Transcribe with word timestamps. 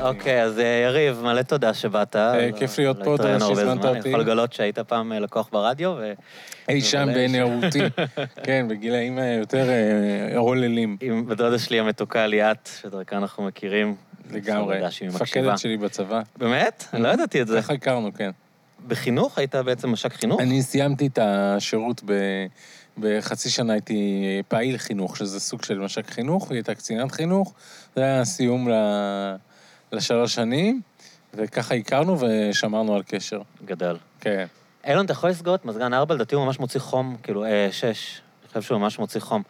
אוקיי, 0.00 0.42
אז 0.42 0.58
אה, 0.58 0.64
יריב, 0.64 1.20
מלא 1.22 1.42
תודה 1.42 1.74
שבאת. 1.74 2.16
אה, 2.16 2.48
כיף 2.58 2.78
להיות 2.78 2.98
לא 2.98 3.04
פה, 3.04 3.14
התראינו 3.14 3.38
תודה 3.38 3.54
שהזמנת. 3.54 3.84
אותי. 3.84 3.98
אני 3.98 4.08
יכול 4.08 4.20
לגלות 4.20 4.52
שהיית 4.52 4.78
פעם 4.78 5.12
אה, 5.12 5.18
לקוח 5.18 5.48
ברדיו, 5.52 5.94
ו... 5.98 6.12
אי 6.68 6.80
שם 6.80 7.08
בנערותי. 7.14 7.80
כן, 8.44 8.66
בגילאים 8.68 9.18
יותר 9.38 9.68
הוללים. 10.36 10.96
עם 11.00 11.26
בדודה 11.26 11.58
שלי 11.58 11.80
המתוקה 11.80 12.26
ליאת, 12.26 12.68
שדרכה 12.80 13.16
אנחנו 13.16 13.44
מכירים. 13.44 13.94
לגמרי. 14.30 14.78
מפקדת 15.06 15.58
שלי 15.58 15.76
בצבא. 15.76 16.22
באמת? 16.36 16.84
אני 16.92 17.02
לא 17.02 17.08
ידעתי 17.08 17.42
את 17.42 17.46
זה. 17.46 17.62
ככה 17.62 17.72
הכרנו, 17.72 18.12
כן. 18.14 18.30
בחינוך? 18.88 19.38
היית 19.38 19.54
בעצם 19.54 19.92
מש"ק 19.92 20.12
חינוך? 20.12 20.40
אני 20.40 20.62
סיימתי 20.62 21.06
את 21.06 21.18
השירות 21.22 22.02
ב... 22.04 22.12
בחצי 22.98 23.50
שנה 23.50 23.72
הייתי 23.72 24.22
פעיל 24.48 24.78
חינוך, 24.78 25.16
שזה 25.16 25.40
סוג 25.40 25.64
של 25.64 25.78
מש"ק 25.78 26.10
חינוך, 26.10 26.50
היא 26.50 26.56
הייתה 26.56 26.74
קצינת 26.74 27.12
חינוך. 27.12 27.54
זה 27.96 28.02
היה 28.02 28.24
סיום 28.24 28.68
ל... 28.68 28.72
לשלוש 29.92 30.34
שנים, 30.34 30.80
וככה 31.34 31.74
הכרנו 31.74 32.16
ושמרנו 32.20 32.94
על 32.94 33.02
קשר. 33.08 33.40
גדל. 33.64 33.96
כן. 34.20 34.46
אילון, 34.86 35.04
אתה 35.04 35.12
יכול 35.12 35.30
לסגור 35.30 35.54
את 35.54 35.64
מזגן 35.64 35.94
4? 35.94 36.14
לדעתי 36.14 36.34
הוא 36.34 36.44
ממש 36.44 36.60
מוציא 36.60 36.80
חום, 36.80 37.16
כאילו, 37.22 37.44
אה, 37.44 37.68
6. 37.72 37.84
אני 37.86 38.48
חושב 38.48 38.62
שהוא 38.62 38.78
ממש 38.78 38.98
מוציא 38.98 39.20
חום. 39.20 39.42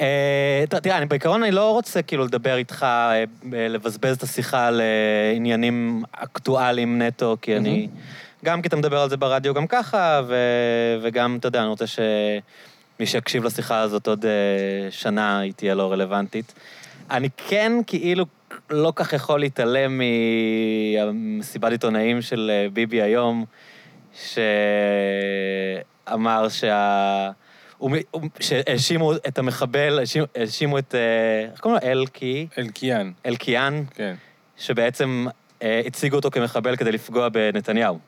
אה, 0.00 0.64
תראה, 0.82 0.98
אני 0.98 1.06
בעיקרון 1.06 1.42
אני 1.42 1.52
לא 1.52 1.70
רוצה 1.70 2.02
כאילו 2.02 2.24
לדבר 2.24 2.56
איתך, 2.56 2.82
אה, 2.82 3.24
ב- 3.50 3.54
לבזבז 3.54 4.16
את 4.16 4.22
השיחה 4.22 4.66
על 4.66 4.80
אה, 4.80 5.32
עניינים 5.36 6.02
אקטואליים 6.12 7.02
נטו, 7.02 7.36
כי 7.42 7.56
אני... 7.56 7.88
גם 8.44 8.62
כי 8.62 8.68
אתה 8.68 8.76
מדבר 8.76 8.98
על 9.00 9.10
זה 9.10 9.16
ברדיו 9.16 9.54
גם 9.54 9.66
ככה, 9.66 10.20
ו, 10.26 10.36
וגם, 11.02 11.36
אתה 11.40 11.48
יודע, 11.48 11.60
אני 11.60 11.68
רוצה 11.68 11.84
שמי 11.86 13.06
שיקשיב 13.06 13.44
לשיחה 13.44 13.80
הזאת 13.80 14.06
עוד 14.06 14.24
אה, 14.26 14.90
שנה, 14.90 15.38
היא 15.38 15.52
תהיה 15.56 15.74
לא 15.74 15.92
רלוונטית. 15.92 16.52
אני 17.10 17.28
כן 17.48 17.72
כאילו 17.86 18.24
לא 18.70 18.92
כך 18.96 19.12
יכול 19.12 19.40
להתעלם 19.40 20.00
ממסיבת 21.04 21.72
עיתונאים 21.72 22.22
של 22.22 22.50
אה, 22.54 22.66
ביבי 22.72 23.02
היום, 23.02 23.44
שאמר 26.12 26.48
שה... 26.48 27.30
שהאשימו 28.40 29.12
את 29.14 29.38
המחבל, 29.38 29.98
האשימו- 29.98 30.26
האשימו 30.36 30.78
את... 30.78 30.94
אה, 30.94 31.00
איך 31.52 31.60
קוראים 31.60 31.80
לו? 31.84 31.90
אלקי? 31.92 32.46
אלקיאן, 32.58 33.12
אלקיאן, 33.26 33.82
כן. 33.94 34.14
שבעצם 34.56 35.26
אה, 35.62 35.80
הציגו 35.86 36.16
אותו 36.16 36.30
כמחבל 36.30 36.76
כדי 36.76 36.92
לפגוע 36.92 37.28
בנתניהו. 37.28 37.98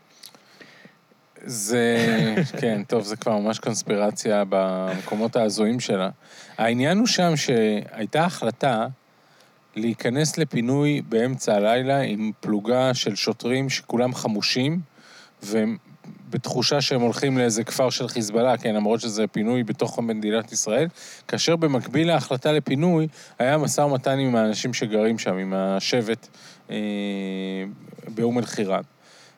זה, 1.45 1.97
כן, 2.61 2.83
טוב, 2.89 3.05
זה 3.05 3.17
כבר 3.17 3.37
ממש 3.39 3.59
קונספירציה 3.59 4.43
במקומות 4.49 5.37
ההזויים 5.37 5.81
שלה. 5.81 6.09
העניין 6.59 6.99
הוא 6.99 7.07
שם 7.07 7.33
שהייתה 7.37 8.25
החלטה 8.25 8.87
להיכנס 9.77 10.39
לפינוי 10.39 11.03
באמצע 11.09 11.55
הלילה 11.55 12.01
עם 12.01 12.31
פלוגה 12.41 12.95
של 12.95 13.15
שוטרים 13.15 13.71
שכולם 13.71 14.15
חמושים, 14.15 14.81
והם 15.43 15.77
בתחושה 16.31 16.81
שהם 16.81 17.01
הולכים 17.01 17.39
לאיזה 17.39 17.65
כפר 17.65 17.91
של 17.91 18.09
חיזבאללה, 18.09 18.57
כן, 18.57 18.75
למרות 18.75 19.01
שזה 19.01 19.27
פינוי 19.27 19.63
בתוך 19.63 19.99
מדינת 19.99 20.53
ישראל, 20.53 20.89
כאשר 21.29 21.57
במקביל 21.57 22.07
להחלטה 22.07 22.53
לפינוי, 22.53 23.09
היה 23.39 23.59
משא 23.59 23.81
ומתן 23.81 24.19
עם 24.19 24.37
האנשים 24.37 24.75
שגרים 24.75 25.19
שם, 25.19 25.37
עם 25.37 25.55
השבט 25.55 26.29
אה, 26.71 26.77
באום 28.09 28.39
אל-חיראן. 28.39 28.83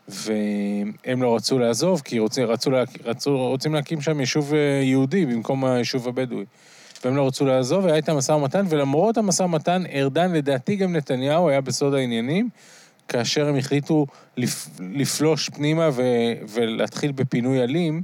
והם 0.09 1.23
לא 1.23 1.37
רצו 1.37 1.59
לעזוב, 1.59 2.03
כי 2.05 2.19
רוצים, 2.19 2.45
רצו, 2.47 2.71
רצו, 3.05 3.37
רוצים 3.37 3.75
להקים 3.75 4.01
שם 4.01 4.21
יישוב 4.21 4.55
אה, 4.55 4.81
יהודי 4.83 5.27
במקום 5.27 5.65
היישוב 5.65 6.09
הבדואי. 6.09 6.45
והם 7.05 7.17
לא 7.17 7.27
רצו 7.27 7.47
לעזוב, 7.47 7.85
והיה 7.85 7.97
איתם 7.97 8.17
משא 8.17 8.33
ומתן, 8.33 8.67
ולמרות 8.69 9.19
המשא 9.19 9.43
ומתן, 9.43 9.83
ארדן, 9.93 10.33
לדעתי 10.33 10.77
גם 10.77 10.97
נתניהו, 10.97 11.49
היה 11.49 11.61
בסוד 11.61 11.95
העניינים, 11.95 12.49
כאשר 13.09 13.49
הם 13.49 13.57
החליטו 13.57 14.07
לפ, 14.37 14.69
לפלוש 14.81 15.49
פנימה 15.49 15.89
ו, 15.93 16.03
ולהתחיל 16.49 17.13
בפינוי 17.13 17.63
אלים, 17.63 18.03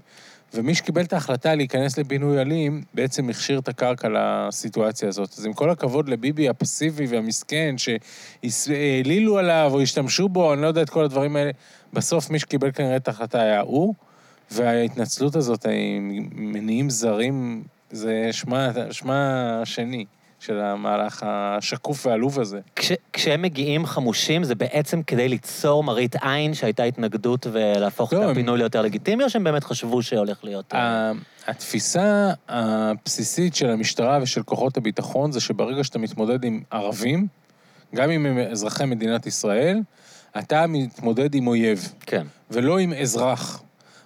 ומי 0.55 0.75
שקיבל 0.75 1.03
את 1.03 1.13
ההחלטה 1.13 1.55
להיכנס 1.55 1.99
לפינוי 1.99 2.41
אלים, 2.41 2.83
בעצם 2.95 3.29
הכשיר 3.29 3.59
את 3.59 3.69
הקרקע 3.69 4.09
לסיטואציה 4.09 5.09
הזאת. 5.09 5.35
אז 5.39 5.47
עם 5.47 5.53
כל 5.53 5.71
הכבוד 5.71 6.09
לביבי 6.09 6.49
הפסיבי 6.49 7.07
והמסכן, 7.07 7.75
שהעלילו 7.79 9.39
עליו 9.39 9.71
או 9.75 9.81
השתמשו 9.81 10.29
בו, 10.29 10.53
אני 10.53 10.63
לא 10.63 10.67
יודע 10.67 10.83
את 10.83 10.91
כל 10.91 11.05
הדברים 11.05 11.37
האלה, 11.37 11.51
בסוף 11.93 12.31
מי 12.31 12.39
שקיבל 12.39 12.73
כנראה 12.73 12.97
את 12.97 13.09
ההחלטה 13.09 13.41
היה 13.41 13.61
הוא, 13.61 13.95
וההתנצלות 14.51 15.37
הזאת 15.37 15.67
עם 15.67 16.29
מניעים 16.33 16.91
זרים, 16.91 17.63
זה 17.91 18.29
שמה, 18.33 18.71
שמה 18.91 19.23
השני 19.63 20.05
של 20.41 20.61
המהלך 20.61 21.23
השקוף 21.27 22.07
והעלוב 22.07 22.41
הזה. 22.41 22.61
כש, 22.77 22.93
כשהם 23.13 23.43
מגיעים 23.43 23.87
חמושים, 23.87 24.45
זה 24.45 24.55
בעצם 24.55 25.03
כדי 25.03 25.29
ליצור 25.29 25.85
מראית 25.85 26.17
עין 26.23 26.55
שהייתה 26.55 26.83
התנגדות 26.83 27.47
ולהפוך 27.53 28.13
לא, 28.13 28.19
את 28.19 28.25
הם- 28.25 28.31
הפינוי 28.31 28.59
ליותר 28.59 28.83
לגיטימי, 28.83 29.25
או 29.25 29.31
שהם 29.31 29.45
באמת 29.45 29.65
חשבו 29.65 30.03
שהולך 30.03 30.45
להיות... 30.45 30.75
אה, 30.75 30.81
ה- 30.81 31.13
התפיסה 31.47 32.33
הבסיסית 32.49 33.55
של 33.55 33.71
המשטרה 33.71 34.19
ושל 34.23 34.43
כוחות 34.43 34.77
הביטחון 34.77 35.33
זה 35.33 35.41
שברגע 35.41 35.85
שאתה 35.85 35.99
מתמודד 35.99 36.45
עם 36.45 36.63
ערבים, 36.71 37.27
גם 37.95 38.11
אם 38.11 38.27
הם 38.27 38.39
אזרחי 38.39 38.85
מדינת 38.85 39.27
ישראל, 39.27 39.81
אתה 40.39 40.67
מתמודד 40.67 41.35
עם 41.35 41.47
אויב, 41.47 41.93
כן. 42.01 42.27
ולא 42.51 42.79
עם 42.79 42.93
אזרח. 42.93 43.63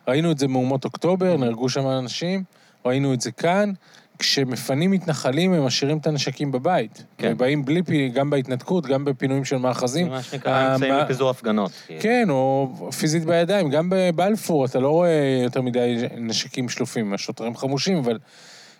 ראינו 0.08 0.32
את 0.32 0.38
זה 0.38 0.48
מאומות 0.48 0.84
אוקטובר, 0.84 1.36
נהרגו 1.36 1.68
שם 1.68 1.86
אנשים, 1.86 2.44
ראינו 2.84 3.14
את 3.14 3.20
זה 3.20 3.30
כאן. 3.32 3.72
כשמפנים 4.18 4.90
מתנחלים, 4.90 5.52
הם 5.52 5.64
משאירים 5.64 5.98
את 5.98 6.06
הנשקים 6.06 6.52
בבית. 6.52 6.96
כן. 6.96 7.04
כן. 7.18 7.32
ובאים 7.34 7.64
בלי, 7.64 7.82
פי- 7.82 8.08
גם 8.08 8.30
בהתנתקות, 8.30 8.86
גם 8.86 9.04
בפינויים 9.04 9.44
של 9.44 9.56
מאחזים. 9.56 10.08
מה 10.08 10.22
שנקרא 10.22 10.74
אמצעים 10.74 10.92
המה- 10.92 11.02
לפיזור 11.02 11.30
הפגנות. 11.30 11.70
כאילו. 11.86 12.00
כן, 12.00 12.26
או 12.30 12.68
פיזית 12.98 13.24
בידיים. 13.24 13.70
גם 13.70 13.88
בבלפור 13.92 14.64
אתה 14.64 14.80
לא 14.80 14.88
רואה 14.90 15.10
יותר 15.42 15.62
מדי 15.62 15.96
נשקים 16.16 16.68
שלופים, 16.68 17.14
השוטרים 17.14 17.56
חמושים, 17.56 17.96
אבל 17.96 18.18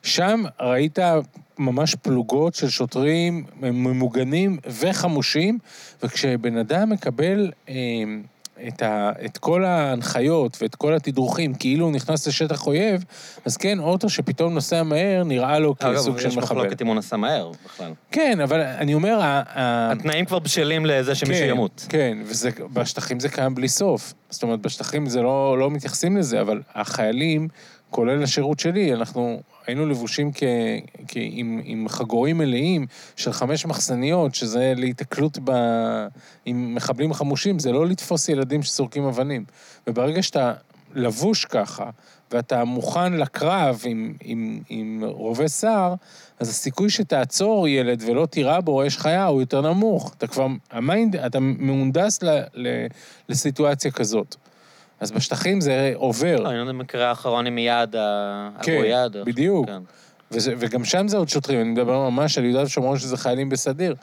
שם 0.03 0.43
ראית 0.61 0.99
ממש 1.59 1.95
פלוגות 1.95 2.55
של 2.55 2.69
שוטרים 2.69 3.45
ממוגנים 3.61 4.59
וחמושים, 4.81 5.59
וכשבן 6.03 6.57
אדם 6.57 6.91
מקבל 6.91 7.51
אה, 7.69 7.75
את, 8.69 8.83
ה, 8.83 9.11
את 9.25 9.39
כל 9.39 9.65
ההנחיות 9.65 10.59
ואת 10.63 10.75
כל 10.75 10.95
התדרוכים 10.95 11.55
כאילו 11.55 11.85
הוא 11.85 11.93
נכנס 11.93 12.29
לשטח 12.29 12.67
אויב, 12.67 13.05
אז 13.45 13.57
כן, 13.57 13.79
אוטו 13.79 14.11
שפתאום 14.11 14.55
נוסע 14.55 14.83
מהר 14.83 15.25
נראה 15.25 15.59
לו 15.59 15.75
כסוג 15.79 16.15
אגב, 16.15 16.21
של 16.21 16.29
יש 16.29 16.37
מחבל. 16.37 16.57
מחלוקת 16.57 16.83
אם 16.83 16.87
הוא 16.87 16.97
נסע 16.97 17.17
מהר 17.17 17.51
בכלל. 17.65 17.93
כן, 18.11 18.41
אבל 18.41 18.61
אני 18.61 18.95
אומר, 18.95 19.19
התנאים 19.23 20.25
כבר 20.25 20.39
בשלים 20.39 20.87
לזה 20.87 21.15
שמישהו 21.15 21.45
כן, 21.45 21.51
ימות. 21.51 21.87
כן, 21.89 22.19
ובשטחים 22.59 23.21
זה 23.21 23.29
קיים 23.29 23.55
בלי 23.55 23.69
סוף. 23.69 24.15
זאת 24.31 24.43
אומרת, 24.43 24.61
בשטחים 24.61 25.07
זה 25.07 25.23
לא, 25.23 25.59
לא 25.59 25.71
מתייחסים 25.71 26.17
לזה, 26.17 26.41
אבל 26.41 26.63
החיילים, 26.75 27.49
כולל 27.91 28.23
השירות 28.23 28.61
שלי, 28.61 28.95
אנחנו 28.95 29.41
היינו 29.67 29.87
לבושים 29.87 30.33
כ, 30.35 30.43
כ, 31.09 31.13
עם, 31.15 31.61
עם 31.65 31.89
חגורים 31.89 32.39
מלאים 32.39 32.87
של 33.17 33.33
חמש 33.33 33.67
מחסניות, 33.67 34.35
שזה 34.35 34.73
להיתקלות 34.77 35.39
ב, 35.45 35.51
עם 36.45 36.75
מחבלים 36.75 37.13
חמושים, 37.13 37.59
זה 37.59 37.73
לא 37.73 37.87
לתפוס 37.87 38.29
ילדים 38.29 38.63
שזורקים 38.63 39.05
אבנים. 39.05 39.45
וברגע 39.87 40.23
שאתה 40.23 40.53
לבוש 40.95 41.45
ככה, 41.45 41.91
ואתה 42.31 42.65
מוכן 42.65 43.13
לקרב 43.13 43.81
עם, 43.85 44.15
עם, 44.21 44.61
עם 44.69 45.03
רובה 45.07 45.49
סער, 45.49 45.95
אז 46.41 46.49
הסיכוי 46.49 46.91
שתעצור 46.91 47.69
ילד 47.69 48.03
ולא 48.07 48.27
תירה 48.27 48.61
בו 48.61 48.87
אש 48.87 48.97
חיה 48.97 49.25
הוא 49.25 49.41
יותר 49.41 49.61
נמוך. 49.61 50.15
אתה 50.19 50.27
כבר, 50.27 50.47
ה 50.71 50.78
mind, 50.78 51.17
אתה 51.17 51.41
מהונדס 51.41 52.23
ל, 52.23 52.29
ל, 52.55 52.87
לסיטואציה 53.29 53.91
כזאת. 53.91 54.37
אז 55.03 55.11
בשטחים 55.13 55.61
זה 55.61 55.93
עובר. 55.95 56.37
לא, 56.41 56.49
אני 56.49 56.57
לא 56.57 56.61
יודע 56.61 56.73
במקרה 56.73 57.09
האחרון 57.09 57.47
עם 57.47 57.59
יעד, 57.59 57.97
ה- 57.97 58.49
כן. 58.63 58.83
או- 59.15 59.25
בדיוק. 59.25 59.67
כן. 59.67 59.79
וזה, 60.31 60.55
וגם 60.59 60.85
שם 60.85 61.09
זה 61.09 61.17
עוד 61.17 61.29
שוטרים, 61.29 61.61
אני 61.61 61.69
מדבר 61.69 62.11
ממש 62.11 62.39
על 62.39 62.45
יהודה 62.45 62.63
ושומרון 62.63 62.99
שזה 62.99 63.17
חיילים 63.17 63.49
בסדיר. 63.49 63.95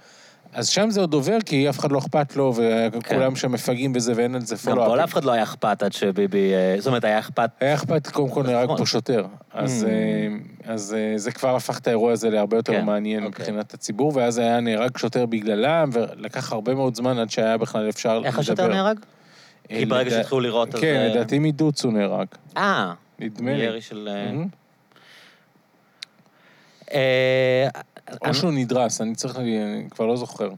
אז 0.54 0.68
שם 0.68 0.90
זה 0.90 1.00
עוד 1.02 1.14
עובר, 1.14 1.38
כי 1.46 1.70
אף 1.70 1.80
אחד 1.80 1.92
לא 1.92 1.98
אכפת 2.00 2.36
לו, 2.36 2.54
וכולם 2.92 3.36
שם 3.36 3.52
מפגעים 3.52 3.94
בזה 3.94 4.14
ואין 4.16 4.36
על 4.36 4.42
זה 4.42 4.56
כן. 4.56 4.72
גם. 4.72 4.78
פה 4.78 4.96
לאף 4.96 5.14
אחד 5.14 5.24
לא 5.26 5.32
היה 5.32 5.44
אכפת 5.44 5.84
עד 5.84 5.94
שביבי... 5.94 6.54
אה, 6.54 6.76
זאת 6.78 6.88
אומרת, 6.88 7.04
היה 7.04 7.20
אכפת... 7.20 7.50
היה 7.60 7.74
אכפת, 7.74 8.08
קודם 8.08 8.30
כל 8.30 8.44
נהרג 8.44 8.64
נכון. 8.64 8.78
פה 8.78 8.86
שוטר. 8.86 9.26
אז, 9.54 9.86
Mm. 9.88 9.90
אה, 10.68 10.74
אז 10.74 10.96
אה, 10.98 11.18
זה 11.18 11.32
כבר 11.32 11.56
הפך 11.56 11.80
את 11.80 11.88
האירוע 11.88 12.12
הזה 12.12 12.30
להרבה 12.30 12.58
יותר 12.58 12.74
כן, 12.74 12.86
מעניין 12.86 13.26
אוקיי. 13.26 13.44
מבחינת 13.46 13.74
הציבור, 13.74 14.12
ואז 14.16 14.38
היה 14.38 14.60
נהרג 14.60 14.98
שוטר 14.98 15.26
בגללם, 15.26 15.90
ולקח 15.94 16.52
הרבה 16.54 16.76
מאוד 16.76 16.96
זמן 16.96 17.18
עד 17.20 17.30
שהיה 17.30 17.58
בכלל 17.58 17.90
אפשר 17.90 18.16
לדבר. 18.16 18.28
איך 18.28 18.40
השוטר 18.40 18.68
נהרג? 18.68 19.00
אה, 19.72 19.78
כי 19.80 19.86
ברגע 19.86 20.10
לדע- 20.10 20.16
שהתחילו 20.18 20.42
לראות, 20.42 20.76
אז... 20.76 20.82
כן, 20.82 20.96
אה, 20.96 21.08
לדעתי 21.08 21.40
מדוץ 21.40 21.84
הוא 21.84 21.94
נהרג. 21.94 22.28
אה, 22.58 22.94
נדמה 23.20 23.54
לי. 23.54 23.64
ירי 23.64 23.82
של... 23.82 24.10
אה. 24.12 24.32
אה, 26.94 27.68
או 28.30 28.34
שהוא 28.34 28.52
נדרס, 28.52 29.02
אני 29.02 29.16
צריך, 29.16 29.38
ל- 29.38 29.42
אני 29.42 29.88
כבר 29.90 30.06
לא 30.06 30.16
זוכר. 30.18 30.50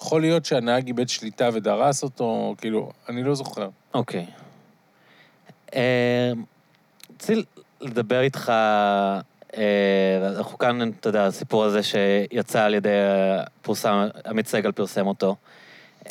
יכול 0.00 0.20
להיות 0.20 0.44
שהנהג 0.44 0.86
איבד 0.86 1.08
שליטה 1.08 1.48
ודרס 1.52 2.02
אותו, 2.02 2.54
כאילו, 2.58 2.92
אני 3.08 3.22
לא 3.22 3.34
זוכר. 3.34 3.68
אוקיי. 3.94 4.26
אה, 5.74 6.32
רציתי 7.14 7.42
לדבר 7.80 8.20
איתך, 8.20 8.48
אה, 9.56 9.62
אנחנו 10.36 10.58
כאן, 10.58 10.90
אתה 11.00 11.08
יודע, 11.08 11.26
הסיפור 11.26 11.64
הזה 11.64 11.80
שיצא 11.82 12.62
על 12.64 12.74
ידי, 12.74 12.88
אה, 12.88 13.42
פורסם, 13.62 14.06
עמית 14.26 14.46
סגל 14.46 14.72
פרסם 14.72 15.06
אותו. 15.06 15.36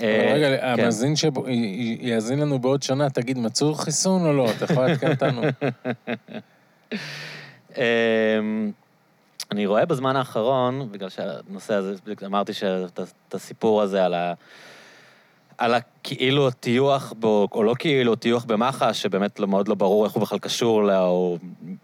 אה, 0.01 0.31
רגע, 0.33 0.57
כן. 0.57 0.65
המאזין 0.65 1.13
שיאזין 1.15 2.39
לנו 2.39 2.59
בעוד 2.59 2.83
שנה, 2.83 3.09
תגיד, 3.09 3.37
מצאו 3.37 3.73
חיסון 3.75 4.25
או 4.25 4.33
לא? 4.33 4.51
אתה 4.51 4.65
יכול 4.65 4.85
לעדכן 4.85 5.11
אותנו. 5.11 5.41
אמ, 7.77 8.71
אני 9.51 9.65
רואה 9.65 9.85
בזמן 9.85 10.15
האחרון, 10.15 10.91
בגלל 10.91 11.09
שהנושא 11.09 11.73
הזה, 11.73 11.95
אמרתי 12.25 12.53
שאת 12.53 12.99
את 13.27 13.33
הסיפור 13.33 13.81
הזה 13.81 14.05
על 14.05 14.13
ה... 14.13 14.33
על 15.57 15.73
הכאילו 15.73 16.47
הטיוח 16.47 17.13
בו, 17.19 17.47
או 17.51 17.63
לא 17.63 17.75
כאילו, 17.79 18.15
טיוח 18.15 18.43
במח"ש, 18.43 19.01
שבאמת 19.01 19.39
לא, 19.39 19.47
מאוד 19.47 19.67
לא 19.67 19.75
ברור 19.75 20.05
איך 20.05 20.13
הוא 20.13 20.21
בכלל 20.21 20.39
קשור 20.39 20.83
לה, 20.83 21.01
או 21.01 21.37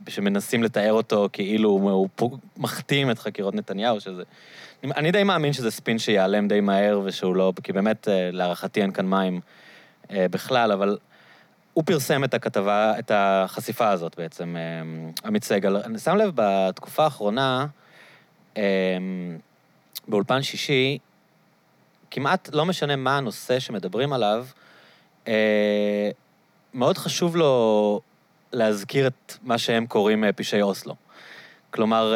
שמנסים 0.10 0.64
לתאר 0.64 0.94
אותו 0.94 1.30
כאילו 1.34 1.70
הוא, 1.70 2.10
הוא 2.20 2.38
מכתים 2.58 3.12
את 3.12 3.20
חקירות 3.20 3.56
נתניהו, 3.56 4.00
שזה... 4.00 4.24
אני, 4.92 5.12
די 5.12 5.24
מאמין 5.24 5.54
שזה 5.54 5.72
ספין 5.72 6.00
שיעלם 6.00 6.48
די 6.48 6.62
מהר, 6.62 7.02
ושהוא 7.04 7.36
לא... 7.36 7.54
כי 7.64 7.74
באמת, 7.74 8.08
אה, 8.08 8.30
להערכתי 8.32 8.82
אין 8.82 8.92
כאן 8.92 9.06
מים 9.10 9.42
אה, 10.12 10.26
בכלל, 10.32 10.72
אבל 10.72 10.98
הוא 11.74 11.84
פרסם 11.86 12.24
את 12.24 12.34
הכתבה, 12.34 13.00
את 13.00 13.12
החשיפה 13.14 13.90
הזאת 13.90 14.16
בעצם, 14.18 14.56
אה, 14.58 14.82
עמית 15.26 15.44
סגל. 15.44 15.78
אני 15.78 16.00
שם 16.00 16.16
לב, 16.16 16.32
בתקופה 16.36 17.04
האחרונה, 17.04 17.66
באולפן 20.08 20.42
שישי, 20.42 20.98
כמעט 22.12 22.50
לא 22.54 22.66
משנה 22.66 22.96
מה 22.96 23.18
הנושא 23.18 23.60
שמדברים 23.60 24.14
עליו, 24.14 24.46
מאוד 26.74 26.98
חשוב 26.98 27.36
לו 27.36 28.02
להזכיר 28.54 29.08
את 29.08 29.34
מה 29.44 29.58
שהם 29.58 29.86
קוראים 29.86 30.24
פשעי 30.36 30.62
אוסלו. 30.62 30.96
כלומר, 31.72 32.16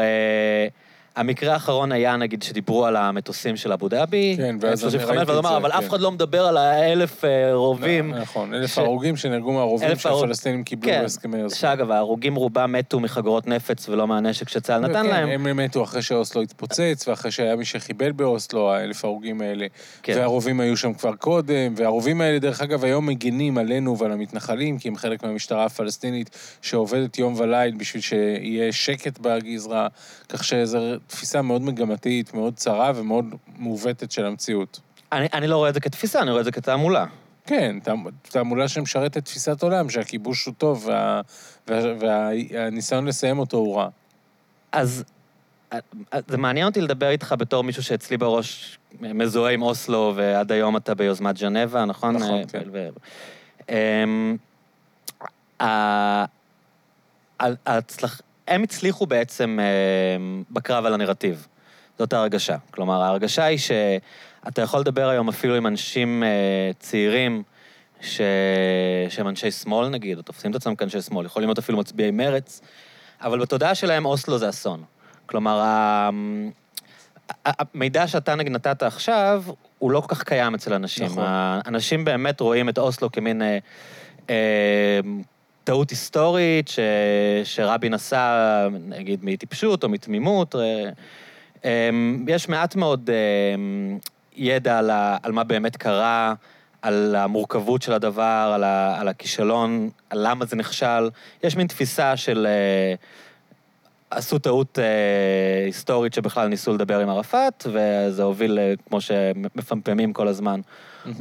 המקרה 1.16 1.54
האחרון 1.54 1.92
היה, 1.92 2.16
נגיד, 2.16 2.44
שדיברו 2.44 2.86
על 2.86 2.96
המטוסים 2.96 3.58
של 3.58 3.72
אבו 3.72 3.90
דאבי, 3.90 4.34
כן, 4.38 4.56
ואז 4.62 4.84
אני 4.84 4.92
35, 4.92 5.10
ראיתי 5.18 5.32
ואז 5.32 5.38
את 5.40 5.46
אמר, 5.46 5.52
זה, 5.52 5.58
אבל 5.58 5.72
כן. 5.72 5.78
אף 5.78 5.90
אחד 5.90 6.00
לא 6.00 6.12
מדבר 6.12 6.46
על 6.46 6.58
האלף 6.58 7.26
אה, 7.26 7.54
רובים. 7.54 8.14
נכון, 8.14 8.54
אלף 8.54 8.74
ש- 8.76 8.78
הרוגים 8.78 9.16
שנהרגו 9.18 9.52
מהרובים 9.52 9.90
אלף 9.90 10.00
שהפלסטינים 10.00 10.64
קיבלו 10.64 10.92
כן, 10.92 11.02
בהסכמי 11.02 11.44
אוסלו. 11.44 11.58
שאגב, 11.58 11.92
ההרוגים 11.92 12.36
רובם 12.36 12.72
מתו 12.72 13.00
מחגורות 13.00 13.48
נפץ 13.48 13.90
ולא 13.90 14.08
מהנשק 14.08 14.50
שצה"ל 14.50 14.80
נתן 14.80 14.94
כן, 14.94 15.10
להם. 15.10 15.30
הם 15.48 15.58
מתו 15.58 15.84
אחרי 15.84 16.02
שאוסלו 16.02 16.42
התפוצץ, 16.42 17.08
ואחרי 17.08 17.32
שהיה 17.32 17.56
מי 17.56 17.66
שחיבל 17.66 18.12
באוסלו, 18.12 18.72
האלף 18.74 19.06
ההרוגים 19.06 19.42
האלה. 19.42 19.68
כן. 20.04 20.14
והרובים 20.18 20.60
היו 20.60 20.78
שם 20.78 20.94
כבר 20.94 21.16
קודם, 21.16 21.74
והרובים 21.76 22.22
האלה, 22.22 22.40
דרך 22.40 22.62
אגב, 22.62 22.84
היום 22.84 23.06
מגינים 23.06 23.58
עלינו 23.58 23.98
ועל 23.98 24.12
המתנחלים, 24.12 24.80
כי 24.80 24.88
הם 24.88 24.96
חלק 24.96 25.24
מהמשטרה 25.24 25.66
הפלסטינית 25.66 26.30
שעובדת 26.62 27.20
יום 27.20 27.34
וליל 27.38 27.76
בשביל 27.78 28.02
שיהיה 28.02 28.72
שקט 28.72 29.20
בגזרה, 29.20 29.88
כך 30.30 30.44
שזו 30.44 30.80
תפיסה 31.10 31.42
מאוד 31.42 31.62
מגמתית, 31.62 32.34
מאוד 32.34 32.56
צרה 32.56 32.92
ומאוד 32.96 33.26
מעוותת 33.58 34.12
של 34.12 34.26
המציאות. 34.26 34.80
אני, 35.12 35.28
אני 35.34 35.48
לא 35.48 35.58
רואה 35.58 35.70
את 35.70 35.74
זה 35.74 35.80
כתפיסה, 35.80 36.22
אני 36.22 36.30
רואה 36.30 36.40
את 36.40 36.46
זה 36.46 36.52
כתעמולה. 36.52 37.06
כן, 37.46 37.76
תעמ- 37.84 38.10
תעמולה 38.30 38.68
שמשרתת 38.68 39.26
תפיסת 39.26 39.64
עולם, 39.64 39.90
שהכיבוש 39.90 40.46
הוא 40.46 40.54
טוב, 40.58 40.84
וה- 40.88 41.22
וה- 41.68 41.94
והניסיון 42.52 43.06
לסיים 43.08 43.40
אותו 43.40 43.58
הוא 43.58 43.78
רע. 43.78 43.90
אז 44.72 45.04
זה 46.28 46.38
מעניין 46.38 46.66
אותי 46.68 46.82
לדבר 46.82 47.10
איתך 47.10 47.36
בתור 47.38 47.64
מישהו 47.64 47.84
שאצלי 47.84 48.18
בראש 48.18 48.78
מזוהה 49.02 49.54
עם 49.54 49.62
אוסלו, 49.62 50.14
ועד 50.16 50.52
היום 50.52 50.78
אתה 50.78 50.96
ביוזמת 50.96 51.38
ז'נבה, 51.38 51.86
נכון? 51.86 52.16
נכון, 52.16 52.32
אה, 52.40 52.44
כן. 52.52 52.64
ו- 52.74 52.90
הם 58.50 58.64
הצליחו 58.64 59.06
בעצם 59.06 59.60
אמ, 59.60 60.44
בקרב 60.52 60.86
על 60.86 60.94
הנרטיב. 60.94 61.48
זאת 62.00 62.14
ההרגשה. 62.14 62.56
כלומר, 62.72 63.02
ההרגשה 63.02 63.44
היא 63.44 63.58
שאתה 63.58 64.62
יכול 64.62 64.80
לדבר 64.80 65.10
היום 65.10 65.30
אפילו 65.30 65.56
עם 65.56 65.68
אנשים 65.68 66.24
אה, 66.24 66.72
צעירים, 66.80 67.44
ש... 68.02 68.22
שהם 69.10 69.28
אנשי 69.28 69.52
שמאל 69.52 69.90
נגיד, 69.90 70.18
או 70.18 70.24
תופסים 70.24 70.52
את 70.52 70.56
עצמם 70.56 70.76
כאנשי 70.76 71.02
שמאל, 71.02 71.26
יכולים 71.26 71.50
להיות 71.50 71.58
אפילו 71.58 71.78
מצביעי 71.78 72.12
מרץ, 72.12 72.62
אבל 73.22 73.40
בתודעה 73.40 73.76
שלהם 73.76 74.06
אוסלו 74.06 74.38
זה 74.38 74.50
אסון. 74.50 74.84
כלומר, 75.26 75.64
המידע 77.46 78.08
שאתה 78.08 78.36
נגיד 78.36 78.52
נתת 78.52 78.84
עכשיו, 78.84 79.44
הוא 79.80 79.92
לא 79.92 80.02
כל 80.02 80.16
כך 80.16 80.24
קיים 80.24 80.56
אצל 80.56 80.74
אנשים. 80.74 81.06
נכון. 81.06 81.24
האנשים 81.28 82.06
באמת 82.06 82.40
רואים 82.40 82.70
את 82.70 82.78
אוסלו 82.78 83.12
כמין 83.12 83.42
אה, 83.42 83.58
אה, 84.30 85.00
טעות 85.70 85.90
היסטורית 85.90 86.68
ש, 86.68 86.80
שרבין 87.44 87.94
עשה, 87.94 88.68
נגיד, 88.88 89.20
מטיפשות 89.24 89.84
או 89.84 89.90
מתמימות. 89.90 90.56
אה, 90.56 90.90
אה, 91.66 91.90
יש 92.28 92.50
מעט 92.50 92.76
מאוד 92.76 93.10
אה, 93.10 93.16
ידע 94.36 94.80
על, 94.80 94.90
ה, 94.90 95.18
על 95.24 95.32
מה 95.32 95.44
באמת 95.44 95.78
קרה, 95.78 96.34
על 96.82 97.16
המורכבות 97.16 97.82
של 97.82 97.94
הדבר, 97.94 98.52
על, 98.54 98.64
ה, 98.64 99.00
על 99.00 99.08
הכישלון, 99.08 99.90
על 100.10 100.28
למה 100.28 100.46
זה 100.46 100.56
נכשל. 100.56 101.10
יש 101.44 101.56
מין 101.56 101.68
תפיסה 101.68 102.18
של... 102.18 102.48
עשו 104.12 104.40
טעות 104.40 104.80
אה, 104.80 104.86
היסטורית 105.66 106.14
שבכלל 106.14 106.48
ניסו 106.48 106.74
לדבר 106.74 107.00
עם 107.00 107.10
ערפאת, 107.10 107.68
וזה 107.74 108.24
הוביל, 108.24 108.60
אה, 108.60 108.74
כמו 108.90 109.02
שמפמפמים 109.02 110.14
כל 110.14 110.28
הזמן, 110.28 110.62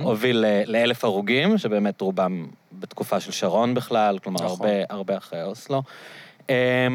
הוביל 0.02 0.44
אה, 0.44 0.62
לאלף 0.67 1.05
הרוגים, 1.05 1.58
שבאמת 1.58 2.00
רובם 2.00 2.46
בתקופה 2.73 3.20
של 3.20 3.32
שרון 3.32 3.75
בכלל, 3.75 4.19
כלומר, 4.19 4.44
נכון. 4.44 4.50
הרבה, 4.50 4.85
הרבה 4.90 5.17
אחרי 5.17 5.43
אוסלו. 5.43 5.82
אה, 6.50 6.87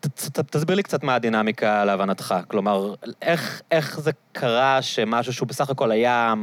ת- 0.00 0.06
ת- 0.06 0.38
ת- 0.40 0.56
תסביר 0.56 0.76
לי 0.76 0.82
קצת 0.82 1.02
מה 1.02 1.14
הדינמיקה 1.14 1.84
להבנתך. 1.84 2.34
כלומר, 2.48 2.94
איך, 3.22 3.62
איך 3.70 4.00
זה 4.00 4.10
קרה 4.32 4.82
שמשהו 4.82 5.32
שהוא 5.32 5.48
בסך 5.48 5.70
הכל 5.70 5.90
היה... 5.90 6.34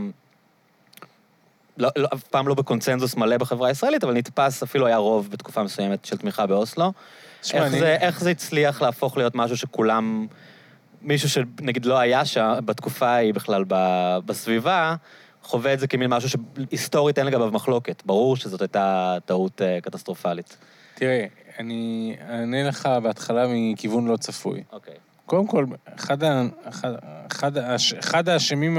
לא, 1.77 1.89
לא, 1.97 2.07
אף 2.13 2.23
פעם 2.23 2.47
לא 2.47 2.55
בקונצנזוס 2.55 3.15
מלא 3.15 3.37
בחברה 3.37 3.67
הישראלית, 3.67 4.03
אבל 4.03 4.13
נתפס, 4.13 4.63
אפילו 4.63 4.87
היה 4.87 4.97
רוב 4.97 5.31
בתקופה 5.31 5.63
מסוימת 5.63 6.05
של 6.05 6.17
תמיכה 6.17 6.45
באוסלו. 6.45 6.91
איך, 7.53 7.63
אני- 7.63 7.79
זה, 7.79 7.95
איך 8.01 8.19
זה 8.19 8.29
הצליח 8.29 8.81
להפוך 8.81 9.17
להיות 9.17 9.35
משהו 9.35 9.57
שכולם... 9.57 10.27
מישהו 11.01 11.29
שנגיד 11.29 11.85
לא 11.85 11.99
היה 11.99 12.25
שם 12.25 12.53
בתקופה 12.65 13.07
ההיא 13.07 13.33
בכלל 13.33 13.63
ב, 13.67 13.75
בסביבה, 14.25 14.95
חווה 15.43 15.73
את 15.73 15.79
זה 15.79 15.87
כמין 15.87 16.09
משהו 16.09 16.29
שהיסטורית 16.29 17.19
אין 17.19 17.27
לגביו 17.27 17.51
מחלוקת. 17.51 18.03
ברור 18.05 18.37
שזאת 18.37 18.61
הייתה 18.61 19.17
טעות 19.25 19.61
אה, 19.61 19.81
קטסטרופלית. 19.81 20.57
תראה, 20.95 21.25
אני 21.59 22.15
אענה 22.29 22.63
לך 22.63 22.89
בהתחלה 23.03 23.45
מכיוון 23.49 24.07
לא 24.07 24.17
צפוי. 24.17 24.63
אוקיי. 24.71 24.93
קודם 25.25 25.47
כל, 25.47 25.65
אחד, 25.99 26.23
ה, 26.23 26.43
אחד, 26.69 26.91
אחד, 27.31 27.51
אחד 27.99 28.29
האשמים 28.29 28.77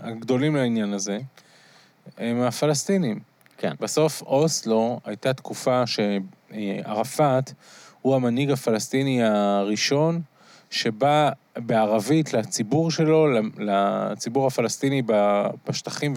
הגדולים 0.00 0.56
לעניין 0.56 0.92
הזה 0.92 1.18
הם 2.18 2.40
הפלסטינים. 2.42 3.20
כן. 3.58 3.72
בסוף 3.80 4.22
אוסלו 4.22 5.00
הייתה 5.04 5.32
תקופה 5.32 5.82
שערפאת 5.86 7.52
הוא 8.06 8.14
המנהיג 8.14 8.50
הפלסטיני 8.50 9.22
הראשון 9.22 10.20
שבא 10.70 11.30
בערבית 11.56 12.32
לציבור 12.32 12.90
שלו, 12.90 13.26
לציבור 13.58 14.46
הפלסטיני 14.46 15.02
בשטחים 15.68 16.14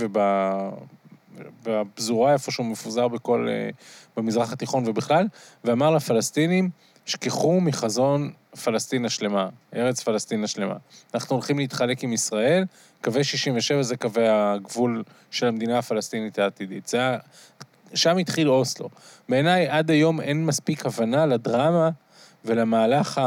ובפזורה 1.66 2.34
איפה 2.34 2.52
שהוא 2.52 2.66
מפוזר 2.66 3.08
בכל, 3.08 3.48
אה, 3.50 3.70
במזרח 4.18 4.54
התיכון 4.54 4.84
ובכלל, 4.88 5.28
ואמר 5.64 5.92
לפלסטינים, 5.92 6.70
שכחו 7.06 7.62
מחזון 7.62 8.32
פלסטין 8.64 9.06
השלמה, 9.06 9.50
ארץ 9.76 10.04
פלסטין 10.04 10.44
השלמה. 10.44 10.76
אנחנו 11.14 11.36
הולכים 11.36 11.60
להתחלק 11.60 12.04
עם 12.04 12.14
ישראל, 12.14 12.66
קווי 13.04 13.24
67 13.24 13.82
זה 13.82 13.98
קווי 13.98 14.28
הגבול 14.28 15.04
של 15.32 15.48
המדינה 15.48 15.80
הפלסטינית 15.80 16.40
העתידית. 16.40 16.88
זה. 16.88 17.18
שם 17.94 18.18
התחיל 18.18 18.50
אוסלו. 18.50 18.90
בעיניי, 19.30 19.68
עד 19.68 19.92
היום 19.92 20.22
אין 20.22 20.46
מספיק 20.46 20.86
הבנה 20.86 21.26
לדרמה 21.26 21.90
ולמהלך 22.46 23.22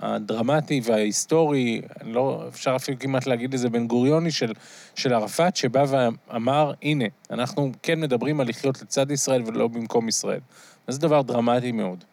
הדרמטי 0.00 0.80
וההיסטורי, 0.84 1.80
לא, 2.02 2.44
אפשר 2.48 2.76
אפילו 2.76 2.98
כמעט 2.98 3.26
להגיד 3.26 3.52
איזה 3.52 3.70
בן 3.70 3.86
גוריוני 3.86 4.30
של, 4.30 4.52
של 4.94 5.14
ערפאת, 5.14 5.56
שבא 5.56 5.84
ואמר, 5.88 6.72
הנה, 6.82 7.04
אנחנו 7.30 7.72
כן 7.82 8.00
מדברים 8.00 8.40
על 8.40 8.48
לחיות 8.48 8.82
לצד 8.82 9.10
ישראל 9.10 9.42
ולא 9.46 9.68
במקום 9.68 10.08
ישראל. 10.08 10.40
זה 10.88 10.98
דבר 10.98 11.22
דרמטי 11.22 11.72
מאוד. 11.72 12.04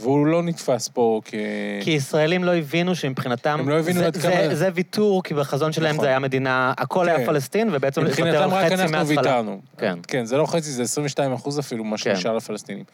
והוא 0.00 0.26
לא 0.26 0.42
נתפס 0.42 0.88
פה 0.88 1.20
כ... 1.24 1.34
כי 1.82 1.90
ישראלים 1.90 2.44
לא 2.44 2.54
הבינו 2.56 2.94
שמבחינתם... 2.94 3.56
הם 3.60 3.68
לא 3.68 3.78
הבינו 3.78 3.98
זה, 3.98 4.06
עד 4.06 4.14
זה, 4.16 4.22
כמה- 4.30 4.54
זה 4.54 4.68
ויתור, 4.74 5.22
כי 5.22 5.34
בחזון 5.34 5.72
שלהם 5.72 5.92
נכון. 5.94 6.04
זה 6.04 6.08
היה 6.08 6.18
מדינה... 6.18 6.72
הכל 6.78 7.04
כן. 7.08 7.16
היה 7.16 7.26
פלסטין, 7.26 7.68
ובעצם 7.72 8.00
לוותר 8.04 8.22
מבחינתם 8.22 8.42
על 8.42 8.50
רק 8.50 8.64
חצי 8.64 8.74
אנחנו 8.74 8.92
מההתחלה. 8.92 9.16
ויתרנו. 9.16 9.60
כן. 9.78 9.98
כן, 10.08 10.24
זה 10.24 10.36
לא 10.36 10.46
חצי, 10.46 10.70
זה 10.70 10.82
22 10.82 11.32
אחוז 11.32 11.58
אפילו, 11.58 11.84
מה 11.84 11.96
כן. 11.98 12.14
שנשאר 12.14 12.36
לפלסטינים. 12.36 12.84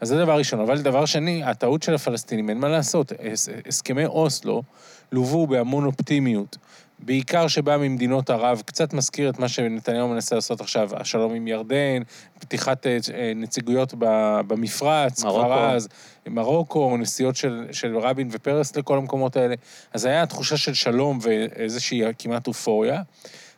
אז 0.00 0.08
זה 0.08 0.18
דבר 0.18 0.38
ראשון. 0.38 0.60
אבל 0.60 0.78
דבר 0.82 1.04
שני, 1.04 1.44
הטעות 1.44 1.82
של 1.82 1.94
הפלסטינים, 1.94 2.48
אין 2.50 2.58
מה 2.58 2.68
לעשות. 2.68 3.12
הס- 3.32 3.48
הסכמי 3.68 4.06
אוסלו 4.06 4.62
לוו 5.12 5.46
בהמון 5.46 5.84
אופטימיות. 5.84 6.56
בעיקר 7.04 7.48
שבא 7.48 7.76
ממדינות 7.76 8.30
ערב, 8.30 8.62
קצת 8.66 8.92
מזכיר 8.92 9.30
את 9.30 9.38
מה 9.38 9.48
שנתניהו 9.48 10.08
מנסה 10.08 10.34
לעשות 10.34 10.60
עכשיו, 10.60 10.88
השלום 10.96 11.34
עם 11.34 11.46
ירדן, 11.48 12.02
פתיחת 12.38 12.86
אה, 12.86 12.98
נציגויות 13.36 13.94
במפרץ, 14.46 15.24
מרוקו. 15.24 15.44
כבר 15.44 15.70
אז, 15.74 15.88
מרוקו, 16.26 16.96
נסיעות 16.96 17.36
של, 17.36 17.66
של 17.72 17.98
רבין 17.98 18.28
ופרס 18.30 18.76
לכל 18.76 18.98
המקומות 18.98 19.36
האלה. 19.36 19.54
אז 19.92 20.04
היה 20.04 20.26
תחושה 20.26 20.56
של 20.56 20.74
שלום 20.74 21.18
ואיזושהי 21.22 22.02
כמעט 22.18 22.46
אופוריה. 22.46 23.02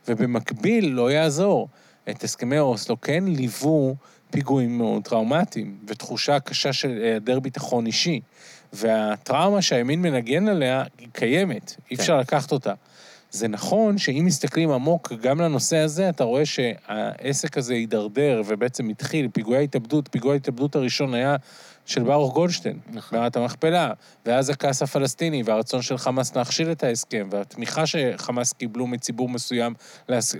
ובמקביל, 0.08 0.86
לא 0.86 1.12
יעזור, 1.12 1.68
את 2.10 2.24
הסכמי 2.24 2.58
אוסלו 2.58 3.00
כן 3.00 3.24
ליוו 3.26 3.96
פיגועים 4.30 4.78
מאוד 4.78 5.02
טראומטיים, 5.02 5.78
ותחושה 5.86 6.40
קשה 6.40 6.72
של 6.72 7.00
היעדר 7.02 7.40
ביטחון 7.40 7.86
אישי. 7.86 8.20
והטראומה 8.72 9.62
שהימין 9.62 10.02
מנגן 10.02 10.48
עליה, 10.48 10.84
היא 10.98 11.08
קיימת, 11.12 11.76
אי 11.90 11.96
אפשר 11.96 12.18
לקחת 12.18 12.52
אותה. 12.52 12.74
זה 13.34 13.48
נכון 13.48 13.98
שאם 13.98 14.22
מסתכלים 14.26 14.70
עמוק 14.70 15.12
גם 15.20 15.40
לנושא 15.40 15.76
הזה, 15.76 16.08
אתה 16.08 16.24
רואה 16.24 16.46
שהעסק 16.46 17.58
הזה 17.58 17.74
הידרדר 17.74 18.42
ובעצם 18.46 18.88
התחיל, 18.88 19.28
פיגועי 19.32 19.58
ההתאבדות, 19.58 20.08
פיגוע 20.10 20.32
ההתאבדות 20.32 20.76
הראשון 20.76 21.14
היה 21.14 21.36
של 21.86 22.02
ברוך 22.02 22.34
גולדשטיין, 22.34 22.78
נכון. 22.92 23.18
מערת 23.18 23.36
המכפלה, 23.36 23.92
ואז 24.26 24.50
הכעס 24.50 24.82
הפלסטיני 24.82 25.42
והרצון 25.42 25.82
של 25.82 25.98
חמאס 25.98 26.36
להכשיל 26.36 26.72
את 26.72 26.84
ההסכם, 26.84 27.28
והתמיכה 27.30 27.86
שחמאס 27.86 28.52
קיבלו 28.52 28.86
מציבור 28.86 29.28
מסוים 29.28 29.74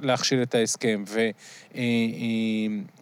להכשיל 0.03 0.43
את 0.43 0.55
ההסכם, 0.55 1.05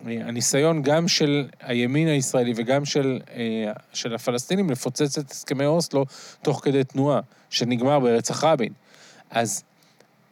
והניסיון 0.05 0.83
גם 0.83 1.09
של 1.09 1.49
הימין 1.61 2.09
הישראלי 2.09 2.53
וגם 2.57 2.85
של, 2.85 3.21
אה, 3.35 3.73
של 3.93 4.15
הפלסטינים 4.15 4.71
לפוצץ 4.71 5.19
את 5.19 5.31
הסכמי 5.31 5.67
אוסלו 5.67 6.05
תוך 6.43 6.61
כדי 6.65 6.85
תנועה, 6.85 7.21
שנגמר 7.51 8.01
ברצח 8.01 8.45
רבין. 8.45 8.73
אז 9.31 9.65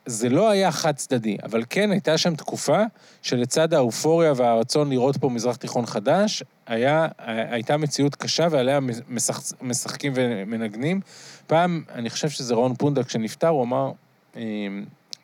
זה 0.07 0.29
לא 0.29 0.51
היה 0.51 0.73
חד 0.73 0.97
צדדי, 0.97 1.37
אבל 1.43 1.65
כן 1.71 1.91
הייתה 1.91 2.19
שם 2.19 2.35
תקופה 2.35 2.83
שלצד 3.23 3.75
האופוריה 3.75 4.33
והרצון 4.37 4.91
לראות 4.91 5.17
פה 5.17 5.29
מזרח 5.29 5.57
תיכון 5.57 5.87
חדש, 5.87 6.43
היה, 6.67 7.09
הייתה 7.27 7.77
מציאות 7.77 8.15
קשה 8.15 8.47
ועליה 8.51 8.81
משח, 9.09 9.41
משחקים 9.63 10.13
ומנגנים. 10.17 11.01
פעם, 11.47 11.83
אני 11.95 12.11
חושב 12.11 12.29
שזה 12.29 12.55
רון 12.55 12.75
פונדק 12.75 13.09
שנפטר, 13.09 13.49
הוא 13.49 13.63
אמר, 13.65 13.93
אה, 14.37 14.43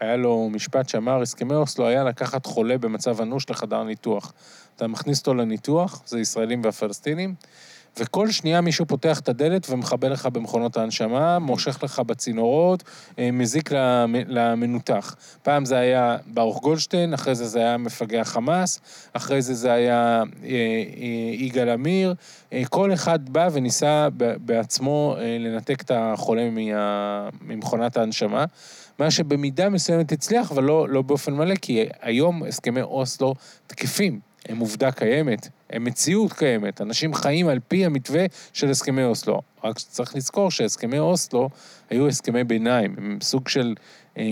היה 0.00 0.16
לו 0.16 0.48
משפט 0.52 0.88
שאמר, 0.88 1.22
הסכמי 1.22 1.54
אוסלו 1.54 1.86
היה 1.86 2.04
לקחת 2.04 2.46
חולה 2.46 2.78
במצב 2.78 3.20
אנוש 3.20 3.50
לחדר 3.50 3.84
ניתוח. 3.84 4.32
אתה 4.76 4.86
מכניס 4.86 5.18
אותו 5.18 5.34
לניתוח, 5.34 6.02
זה 6.06 6.20
ישראלים 6.20 6.60
והפלסטינים, 6.64 7.34
וכל 7.98 8.30
שנייה 8.30 8.60
מישהו 8.60 8.86
פותח 8.86 9.20
את 9.20 9.28
הדלת 9.28 9.66
ומחבל 9.70 10.12
לך 10.12 10.26
במכונות 10.26 10.76
ההנשמה, 10.76 11.38
מושך 11.38 11.82
לך 11.82 12.00
בצינורות, 12.00 12.82
אה, 13.18 13.30
מזיק 13.30 13.72
למ- 13.72 14.14
למנותח. 14.26 15.16
פעם 15.42 15.64
זה 15.64 15.76
היה 15.78 16.16
ברוך 16.26 16.62
גולדשטיין, 16.62 17.14
אחרי 17.14 17.34
זה 17.34 17.46
זה 17.46 17.58
היה 17.58 17.76
מפגע 17.76 18.24
חמאס, 18.24 18.80
אחרי 19.12 19.42
זה 19.42 19.54
זה 19.54 19.72
היה 19.72 20.22
אה, 20.44 20.48
אה, 20.48 21.34
יגאל 21.34 21.68
עמיר. 21.68 22.14
כל 22.68 22.92
אחד 22.92 23.28
בא 23.28 23.48
וניסה 23.52 24.08
בעצמו 24.40 25.16
לנתק 25.38 25.80
את 25.82 25.90
החולה 25.94 26.48
ממכונת 27.42 27.96
ההנשמה. 27.96 28.44
מה 28.98 29.10
שבמידה 29.10 29.68
מסוימת 29.68 30.12
הצליח, 30.12 30.52
אבל 30.52 30.64
לא, 30.64 30.88
לא 30.88 31.02
באופן 31.02 31.34
מלא, 31.34 31.54
כי 31.54 31.84
היום 32.02 32.42
הסכמי 32.42 32.82
אוסלו 32.82 33.34
תקפים. 33.66 34.20
הם 34.48 34.58
עובדה 34.58 34.92
קיימת, 34.92 35.48
מציאות 35.80 36.32
קיימת. 36.32 36.80
אנשים 36.80 37.14
חיים 37.14 37.48
על 37.48 37.58
פי 37.68 37.84
המתווה 37.84 38.26
של 38.52 38.70
הסכמי 38.70 39.04
אוסלו. 39.04 39.42
רק 39.64 39.78
צריך 39.78 40.16
לזכור 40.16 40.50
שהסכמי 40.50 40.98
אוסלו 40.98 41.50
היו 41.90 42.08
הסכמי 42.08 42.44
ביניים, 42.44 42.94
הם 42.98 43.18
סוג 43.22 43.48
של 43.48 43.74
אה, 44.18 44.24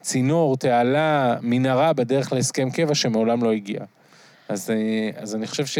צינור, 0.00 0.56
תעלה, 0.56 1.36
מנהרה 1.42 1.92
בדרך 1.92 2.32
להסכם 2.32 2.70
קבע 2.70 2.94
שמעולם 2.94 3.44
לא 3.44 3.52
הגיע. 3.52 3.80
אז, 4.48 4.70
אה, 4.70 5.22
אז 5.22 5.34
אני 5.34 5.46
חושב 5.46 5.66
ש... 5.66 5.78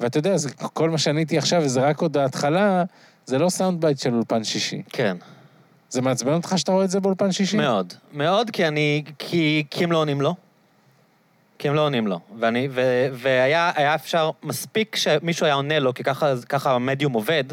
ואתה 0.00 0.18
יודע, 0.18 0.36
זה, 0.36 0.50
כל 0.52 0.90
מה 0.90 0.98
שעניתי 0.98 1.38
עכשיו, 1.38 1.62
וזה 1.64 1.80
רק 1.80 2.00
עוד 2.00 2.16
ההתחלה, 2.16 2.84
זה 3.26 3.38
לא 3.38 3.48
sound 3.48 3.80
bite 3.80 3.98
של 3.98 4.14
אולפן 4.14 4.44
שישי. 4.44 4.82
כן, 4.90 5.16
זה 5.90 6.02
מעצבן 6.02 6.32
אותך 6.32 6.54
שאתה 6.56 6.72
רואה 6.72 6.84
את 6.84 6.90
זה 6.90 7.00
באולפן 7.00 7.32
שישי? 7.32 7.56
מאוד. 7.56 7.94
מאוד, 8.12 8.50
כי 8.50 8.68
אני... 8.68 9.04
כי, 9.18 9.64
כי 9.70 9.84
הם 9.84 9.92
לא 9.92 9.98
עונים 9.98 10.20
לו. 10.20 10.34
כי 11.58 11.68
הם 11.68 11.74
לא 11.74 11.80
עונים 11.80 12.06
לו. 12.06 12.20
ואני... 12.38 12.68
ו, 12.70 13.06
והיה 13.12 13.72
היה 13.74 13.94
אפשר... 13.94 14.30
מספיק 14.42 14.96
שמישהו 14.96 15.46
היה 15.46 15.54
עונה 15.54 15.78
לו, 15.78 15.94
כי 15.94 16.04
ככה, 16.04 16.32
ככה 16.48 16.74
המדיום 16.74 17.12
עובד, 17.12 17.44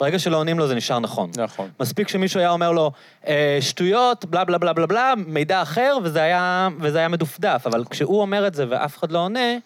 ברגע 0.00 0.18
שלא 0.18 0.36
עונים 0.36 0.58
לו 0.58 0.66
זה 0.68 0.74
נשאר 0.74 0.98
נכון. 0.98 1.30
נכון. 1.36 1.70
מספיק 1.80 2.08
שמישהו 2.08 2.40
היה 2.40 2.50
אומר 2.50 2.72
לו, 2.72 2.92
אה, 3.26 3.58
שטויות, 3.60 4.24
בלה 4.24 4.44
בלה 4.44 4.58
בלה 4.58 4.72
בלה 4.72 4.86
בלה, 4.86 5.14
מידע 5.26 5.62
אחר, 5.62 5.98
וזה 6.02 6.22
היה, 6.22 6.68
וזה 6.80 6.98
היה 6.98 7.08
מדופדף. 7.08 7.62
אבל 7.66 7.84
כשהוא 7.90 8.20
אומר 8.20 8.46
את 8.46 8.54
זה 8.54 8.66
ואף 8.68 8.98
אחד 8.98 9.12
לא 9.12 9.18
עונה, 9.18 9.56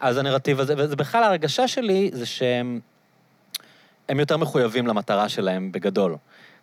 אז 0.00 0.16
הנרטיב 0.16 0.60
הזה, 0.60 0.74
וזה 0.76 0.96
בכלל 0.96 1.22
ההרגשה 1.22 1.68
שלי, 1.68 2.10
זה 2.12 2.26
שהם 2.26 2.80
הם 4.08 4.20
יותר 4.20 4.36
מחויבים 4.36 4.86
למטרה 4.86 5.28
שלהם 5.28 5.72
בגדול. 5.72 6.16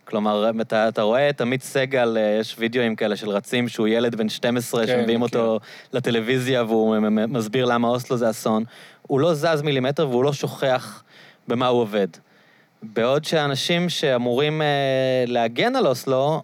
כלומר, 0.10 0.52
אתה, 0.62 0.88
אתה 0.88 1.02
רואה 1.02 1.30
את 1.30 1.42
עמית 1.42 1.64
סגל, 1.64 2.18
אה, 2.18 2.38
יש 2.40 2.56
וידאוים 2.60 2.96
כאלה 2.96 3.16
של 3.16 3.30
רצים 3.30 3.68
שהוא 3.68 3.88
ילד 3.88 4.16
בן 4.16 4.30
12, 4.30 4.86
כן, 4.86 4.88
שמביאים 4.88 5.22
מכיר. 5.22 5.40
אותו 5.40 5.60
לטלוויזיה 5.94 6.64
והוא 6.64 6.98
מסביר 7.10 7.66
למה 7.66 7.88
אוסלו 7.88 8.18
זה 8.18 8.30
אסון. 8.30 8.64
הוא 9.08 9.20
לא 9.20 9.34
זז 9.34 9.62
מילימטר 9.62 10.10
והוא 10.10 10.24
לא 10.24 10.34
שוכח 10.34 11.04
במה 11.48 11.68
הוא 11.68 11.82
עובד. 11.82 12.08
בעוד 12.84 13.26
שאנשים 13.26 13.90
שאמורים 13.90 14.62
אה, 14.62 14.68
להגן 15.28 15.76
על 15.76 15.88
אוסלו, 15.88 16.42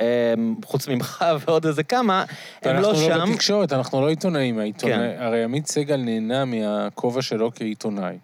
אה, 0.00 0.34
חוץ 0.64 0.88
ממך 0.88 1.24
ועוד 1.46 1.66
איזה 1.66 1.82
כמה, 1.82 2.24
הם 2.62 2.76
לא 2.76 2.88
אנחנו 2.88 3.02
שם. 3.02 3.18
לא 3.18 3.24
בתקשורת, 3.24 3.72
אנחנו 3.72 4.00
לא 4.00 4.08
עיתונאים. 4.08 4.58
העיתונא... 4.58 4.92
כן. 4.92 5.16
הרי 5.18 5.44
עמית 5.44 5.66
סגל 5.66 5.96
נהנה 5.96 6.44
מהכובע 6.44 7.22
שלו 7.22 7.50
כעיתונאי. 7.54 8.18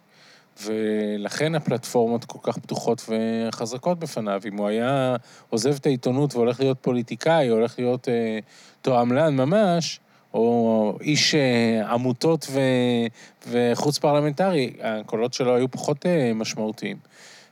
ולכן 0.63 1.55
הפלטפורמות 1.55 2.25
כל 2.25 2.39
כך 2.41 2.57
פתוחות 2.57 3.09
וחזקות 3.09 3.99
בפניו. 3.99 4.41
אם 4.47 4.57
הוא 4.57 4.67
היה 4.67 5.15
עוזב 5.49 5.75
את 5.75 5.85
העיתונות 5.85 6.35
והולך 6.35 6.59
להיות 6.59 6.77
פוליטיקאי, 6.81 7.47
הולך 7.47 7.79
להיות 7.79 8.09
אה, 8.09 8.39
תועמלן 8.81 9.35
ממש, 9.35 9.99
או 10.33 10.97
איש 11.01 11.35
אה, 11.35 11.91
עמותות 11.91 12.47
ו... 12.51 12.59
וחוץ 13.47 13.97
פרלמנטרי, 13.97 14.73
הקולות 14.81 15.33
שלו 15.33 15.55
היו 15.55 15.71
פחות 15.71 16.05
אה, 16.05 16.31
משמעותיים. 16.35 16.97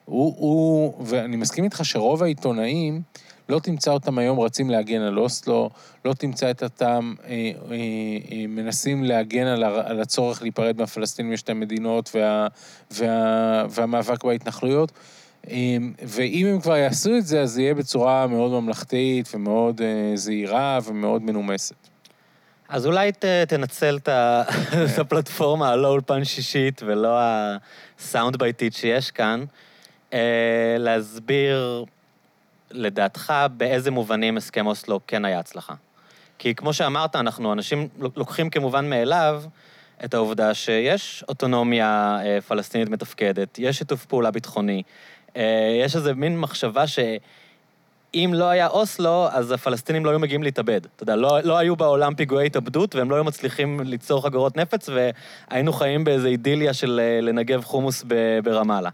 הוא, 0.06 0.36
הוא, 0.38 0.94
ואני 1.06 1.36
מסכים 1.36 1.64
איתך 1.64 1.80
שרוב 1.84 2.24
העיתונאים, 2.24 3.02
לא 3.50 3.60
תמצא 3.60 3.92
אותם 3.92 4.18
היום 4.18 4.40
רצים 4.40 4.70
להגן 4.70 5.02
על 5.02 5.20
אוסלו, 5.20 5.70
לא 6.06 6.14
תמצא 6.14 6.52
את 6.52 6.64
אותם 6.64 7.14
אה, 7.26 7.30
אה, 7.30 7.76
אה, 8.32 8.46
מנסים 8.48 9.04
להגן 9.04 9.48
על, 9.48 9.64
הר- 9.64 9.88
על 9.88 10.02
הצורך 10.02 10.42
להיפרד 10.42 10.78
מהפלסטינים 10.78 11.34
משתי 11.34 11.54
מדינות 11.54 12.12
וה, 12.16 12.48
וה, 12.92 13.66
והמאבק 13.70 14.24
בהתנחלויות. 14.24 14.92
אה, 15.50 15.78
ואם 16.04 16.46
הם 16.46 16.62
כבר 16.62 16.76
יעשו 16.78 17.18
את 17.18 17.26
זה, 17.26 17.42
אז 17.42 17.52
זה 17.52 17.62
יהיה 17.62 17.74
בצורה 17.74 18.28
מאוד 18.28 18.52
ממלכתית 18.52 19.30
ומאוד 19.34 19.82
אה, 19.82 20.12
זהירה 20.16 20.80
ומאוד 20.86 21.22
מנומסת. 21.24 21.76
אז 22.70 22.86
אולי 22.86 23.12
ת, 23.12 23.26
תנצל 23.48 23.98
את 23.98 24.08
ה- 24.08 24.44
את 24.94 25.00
הפלטפורמה 25.00 25.70
הלא 25.70 25.88
אולפן 25.88 26.24
שישית 26.24 26.82
ולא 26.86 27.18
הסאונד 28.00 28.38
בייטית 28.38 28.74
שיש 28.74 29.12
כאן, 29.12 29.44
אה, 30.14 30.20
להסביר, 30.80 31.86
לדעתך, 32.74 33.34
באיזה 33.58 33.92
מובנים 33.92 34.38
הסכם 34.38 34.68
אוסלו 34.68 35.00
כן 35.08 35.26
היה 35.26 35.40
הצלחה. 35.40 35.74
כי 36.40 36.56
כמו 36.56 36.74
שאמרת, 36.74 37.16
אנחנו 37.16 37.54
אנשים 37.54 37.88
לוקחים 38.16 38.50
כמובן 38.50 38.90
מאליו 38.90 39.44
את 40.06 40.14
העובדה 40.14 40.54
שיש 40.54 41.24
אוטונומיה 41.30 42.18
אה, 42.26 42.42
פלסטינית 42.42 42.90
מתפקדת, 42.90 43.60
יש 43.60 43.78
שיתוף 43.78 44.06
פעולה 44.06 44.32
ביטחוני, 44.32 44.84
אה, 45.38 45.80
יש 45.84 45.96
איזה 45.96 46.14
מין 46.14 46.40
מחשבה 46.40 46.88
ש... 46.88 47.00
אם 48.16 48.32
לא 48.34 48.50
היה 48.50 48.68
אוסלו, 48.68 49.28
אז 49.32 49.52
הפלסטינים 49.52 50.06
לא 50.06 50.10
היו 50.10 50.20
מגיעים 50.20 50.44
להתאבד. 50.44 50.82
אתה 50.86 51.04
יודע, 51.04 51.16
לא, 51.16 51.40
לא 51.44 51.58
היו 51.58 51.76
בעולם 51.76 52.16
פיגועי 52.16 52.46
התאבדות, 52.46 52.96
והם 52.96 53.10
לא 53.10 53.16
היו 53.16 53.24
מצליחים 53.24 53.80
ליצור 53.80 54.24
חגורות 54.24 54.58
נפץ, 54.58 54.90
והיינו 54.90 55.74
חיים 55.74 56.04
באיזו 56.04 56.28
אידיליה 56.28 56.74
של 56.74 57.00
אה, 57.04 57.22
לנגב 57.22 57.64
חומוס 57.64 58.06
ברמאללה. 58.44 58.90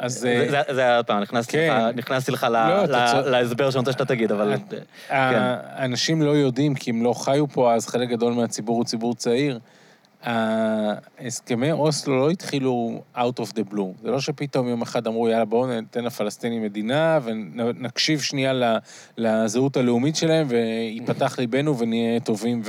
אז... 0.00 0.12
זה, 0.12 0.62
אה, 0.68 0.74
זה, 0.74 0.80
היה 0.80 0.96
עוד 0.96 1.06
פעם, 1.06 1.20
נכנסתי, 1.22 1.52
כן. 1.52 2.32
לך, 2.32 2.44
ל, 2.44 2.68
לא. 2.68 2.84
להסבר 3.30 3.70
שאני 3.70 3.78
רוצה 3.78 3.92
שאתה 3.92 4.04
תגיד, 4.04 4.32
אבל... 4.32 4.54
את- 4.54 4.74
כן. 5.08 5.38
האנשים 5.62 6.22
לא 6.22 6.30
יודעים, 6.30 6.74
כי 6.74 6.90
הם 6.90 7.02
לא 7.02 7.12
חיו 7.12 7.48
פה, 7.48 7.74
אז 7.74 7.86
חלק 7.86 8.08
גדול 8.08 8.32
מהציבור 8.32 8.76
הוא 8.76 8.84
ציבור 8.84 9.14
צעיר. 9.14 9.58
הסכמי 11.20 11.72
אוסלו 11.72 12.18
לא 12.18 12.30
התחילו 12.30 13.02
out 13.16 13.40
of 13.40 13.52
the 13.52 13.72
blue. 13.74 14.02
זה 14.02 14.10
לא 14.10 14.20
שפתאום 14.20 14.68
יום 14.68 14.82
אחד 14.82 15.06
אמרו, 15.06 15.28
יאללה, 15.28 15.44
בואו 15.44 15.66
ניתן 15.66 16.04
לפלסטינים 16.04 16.62
מדינה 16.62 17.18
ונקשיב 17.24 18.20
שנייה 18.20 18.78
לזהות 19.18 19.76
הלאומית 19.76 20.16
שלהם 20.16 20.46
וייפתח 20.50 21.38
ליבנו 21.38 21.78
ונהיה 21.78 22.20
טובים 22.20 22.62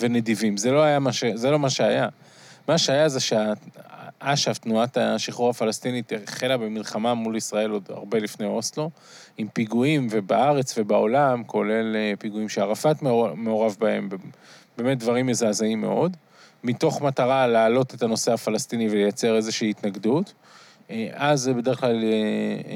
ונדיבים. 0.00 0.56
זה 0.56 0.70
לא 0.70 0.98
מה 0.98 1.12
ש... 1.12 1.24
זה 1.34 1.50
לא 1.50 1.58
מה 1.58 1.70
שהיה. 1.70 2.08
מה 2.68 2.78
שהיה 2.78 3.08
זה 3.08 3.20
שאש"ף, 4.34 4.58
תנועת 4.58 4.96
השחרור 4.96 5.50
הפלסטינית, 5.50 6.12
החלה 6.24 6.56
במלחמה 6.56 7.14
מול 7.14 7.36
ישראל 7.36 7.70
עוד 7.70 7.88
הרבה 7.88 8.18
לפני 8.18 8.46
אוסלו, 8.46 8.90
עם 9.38 9.48
פיגועים 9.48 10.06
ובארץ 10.10 10.78
ובעולם, 10.78 11.44
כולל 11.44 11.96
אה, 11.96 12.12
פיגועים 12.18 12.48
שערפאת 12.48 13.02
מעור- 13.02 13.34
מעורב 13.34 13.76
בהם, 13.80 14.08
באמת 14.78 14.98
דברים 14.98 15.26
מזעזעים 15.26 15.80
מאוד, 15.80 16.16
מתוך 16.64 17.02
מטרה 17.02 17.46
להעלות 17.46 17.94
את 17.94 18.02
הנושא 18.02 18.32
הפלסטיני 18.32 18.88
ולייצר 18.90 19.36
איזושהי 19.36 19.70
התנגדות. 19.70 20.32
אה, 20.90 21.08
אז 21.12 21.40
זה 21.40 21.54
בדרך 21.54 21.80
כלל, 21.80 22.04
אה, 22.04 22.70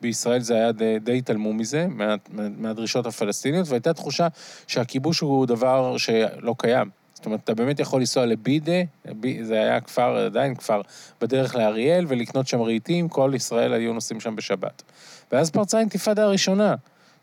בישראל 0.00 0.40
זה 0.40 0.54
היה 0.54 0.72
די, 0.72 0.98
די 0.98 1.18
התעלמו 1.18 1.52
מזה, 1.52 1.86
מה, 1.88 2.14
מהדרישות 2.32 3.06
הפלסטיניות, 3.06 3.68
והייתה 3.68 3.92
תחושה 3.92 4.28
שהכיבוש 4.66 5.20
הוא 5.20 5.46
דבר 5.46 5.96
שלא 5.96 6.54
קיים. 6.58 6.99
זאת 7.20 7.26
אומרת, 7.26 7.40
אתה 7.44 7.54
באמת 7.54 7.80
יכול 7.80 8.00
לנסוע 8.00 8.26
לבידה, 8.26 8.82
זה 9.42 9.54
היה 9.54 9.80
כפר, 9.80 10.16
עדיין 10.16 10.54
כפר, 10.54 10.80
בדרך 11.20 11.54
לאריאל, 11.54 12.04
ולקנות 12.08 12.48
שם 12.48 12.60
רהיטים, 12.60 13.08
כל 13.08 13.32
ישראל 13.34 13.72
היו 13.72 13.92
נוסעים 13.92 14.20
שם 14.20 14.36
בשבת. 14.36 14.82
ואז 15.32 15.50
פרצה 15.50 15.76
האינתיפאדה 15.76 16.24
הראשונה. 16.24 16.74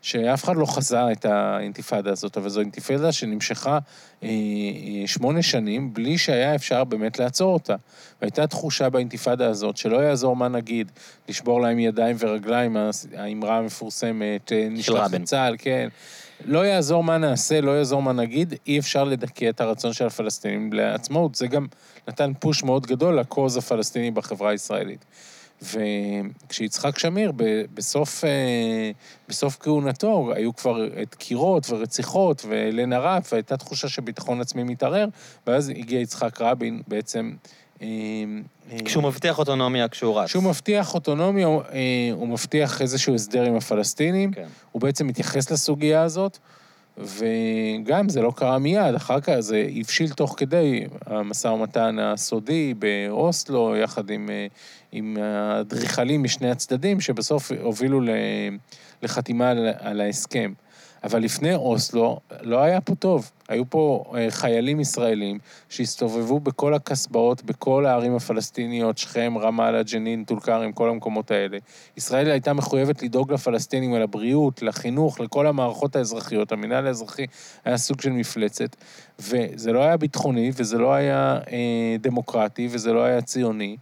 שאף 0.02 0.44
אחד 0.44 0.56
לא 0.56 0.66
חזה 0.66 1.12
את 1.12 1.24
האינתיפאדה 1.24 2.10
הזאת, 2.10 2.36
אבל 2.36 2.48
זו 2.48 2.60
אינתיפאדה 2.60 3.12
שנמשכה 3.12 3.78
אה, 4.22 4.28
אה, 4.28 5.06
שמונה 5.06 5.42
שנים 5.42 5.94
בלי 5.94 6.18
שהיה 6.18 6.54
אפשר 6.54 6.84
באמת 6.84 7.18
לעצור 7.18 7.54
אותה. 7.54 7.76
והייתה 8.20 8.46
תחושה 8.46 8.90
באינתיפאדה 8.90 9.48
הזאת 9.48 9.76
שלא 9.76 9.96
יעזור 9.96 10.36
מה 10.36 10.48
נגיד, 10.48 10.92
לשבור 11.28 11.60
להם 11.60 11.78
ידיים 11.78 12.16
ורגליים, 12.18 12.76
האמרה 13.16 13.58
המפורסמת, 13.58 14.52
אה, 14.52 14.68
נשלח 14.70 15.12
לצה"ל, 15.12 15.54
כן. 15.58 15.88
לא 16.44 16.66
יעזור 16.66 17.04
מה 17.04 17.18
נעשה, 17.18 17.60
לא 17.60 17.70
יעזור 17.70 18.02
מה 18.02 18.12
נגיד, 18.12 18.54
אי 18.66 18.78
אפשר 18.78 19.04
לדכא 19.04 19.48
את 19.48 19.60
הרצון 19.60 19.92
של 19.92 20.06
הפלסטינים 20.06 20.72
לעצמאות. 20.72 21.34
זה 21.34 21.46
גם 21.46 21.66
נתן 22.08 22.32
פוש 22.40 22.62
מאוד 22.62 22.86
גדול 22.86 23.18
לקוז 23.18 23.56
הפלסטיני 23.56 24.10
בחברה 24.10 24.50
הישראלית. 24.50 25.04
וכשיצחק 25.62 26.98
שמיר, 26.98 27.32
בסוף, 27.74 28.24
אה, 28.24 28.90
בסוף 29.28 29.56
כהונתו, 29.60 30.32
היו 30.34 30.56
כבר 30.56 30.88
דקירות 31.10 31.70
ורציחות 31.70 32.44
ולנה 32.48 32.98
רף, 32.98 33.32
והייתה 33.32 33.56
תחושה 33.56 33.88
שביטחון 33.88 34.40
עצמי 34.40 34.62
מתערער, 34.62 35.08
ואז 35.46 35.68
הגיע 35.68 36.00
יצחק 36.00 36.40
רבין 36.40 36.82
בעצם... 36.88 37.32
אה, 37.82 37.86
אה, 38.72 38.78
כשהוא 38.84 39.02
מבטיח 39.02 39.38
אוטונומיה 39.38 39.88
כשהוא 39.88 40.20
רץ. 40.20 40.28
כשהוא 40.28 40.42
מבטיח 40.42 40.94
אוטונומיה, 40.94 41.46
הוא 42.12 42.28
מבטיח 42.28 42.82
איזשהו 42.82 43.14
הסדר 43.14 43.42
עם 43.42 43.56
הפלסטינים, 43.56 44.32
כן. 44.32 44.46
הוא 44.72 44.82
בעצם 44.82 45.06
מתייחס 45.06 45.50
לסוגיה 45.50 46.02
הזאת. 46.02 46.38
וגם 46.98 48.08
זה 48.08 48.22
לא 48.22 48.32
קרה 48.36 48.58
מיד, 48.58 48.94
אחר 48.94 49.20
כך 49.20 49.40
זה 49.40 49.68
הבשיל 49.76 50.10
תוך 50.10 50.34
כדי 50.36 50.84
המשא 51.06 51.48
ומתן 51.48 51.98
הסודי 51.98 52.74
באוסלו, 52.74 53.76
יחד 53.76 54.10
עם, 54.10 54.30
אה, 54.30 54.46
עם 54.92 55.16
האדריכלים 55.20 56.22
משני 56.22 56.50
הצדדים, 56.50 57.00
שבסוף 57.00 57.52
הובילו 57.62 58.00
לחתימה 59.02 59.50
על 59.78 60.00
ההסכם. 60.00 60.52
אבל 61.04 61.22
לפני 61.22 61.54
אוסלו 61.54 62.20
לא 62.40 62.62
היה 62.62 62.80
פה 62.80 62.94
טוב. 62.94 63.30
היו 63.48 63.70
פה 63.70 64.04
אה, 64.16 64.26
חיילים 64.30 64.80
ישראלים 64.80 65.38
שהסתובבו 65.68 66.40
בכל 66.40 66.74
הקסבאות, 66.74 67.42
בכל 67.42 67.86
הערים 67.86 68.16
הפלסטיניות, 68.16 68.98
שכם, 68.98 69.34
רמאללה, 69.40 69.82
ג'נין, 69.82 70.24
טול 70.24 70.40
כרם, 70.40 70.72
כל 70.72 70.90
המקומות 70.90 71.30
האלה. 71.30 71.58
ישראל 71.96 72.30
הייתה 72.30 72.52
מחויבת 72.52 73.02
לדאוג 73.02 73.32
לפלסטינים, 73.32 73.94
לבריאות, 73.94 74.62
לחינוך, 74.62 75.20
לכל 75.20 75.46
המערכות 75.46 75.96
האזרחיות. 75.96 76.52
המינהל 76.52 76.86
האזרחי 76.86 77.26
היה 77.64 77.76
סוג 77.76 78.00
של 78.00 78.10
מפלצת, 78.10 78.76
וזה 79.18 79.72
לא 79.72 79.82
היה 79.82 79.96
ביטחוני, 79.96 80.50
וזה 80.56 80.78
לא 80.78 80.94
היה 80.94 81.38
אה, 81.52 81.96
דמוקרטי, 82.00 82.68
וזה 82.70 82.92
לא 82.92 83.04
היה 83.04 83.20
ציוני. 83.20 83.76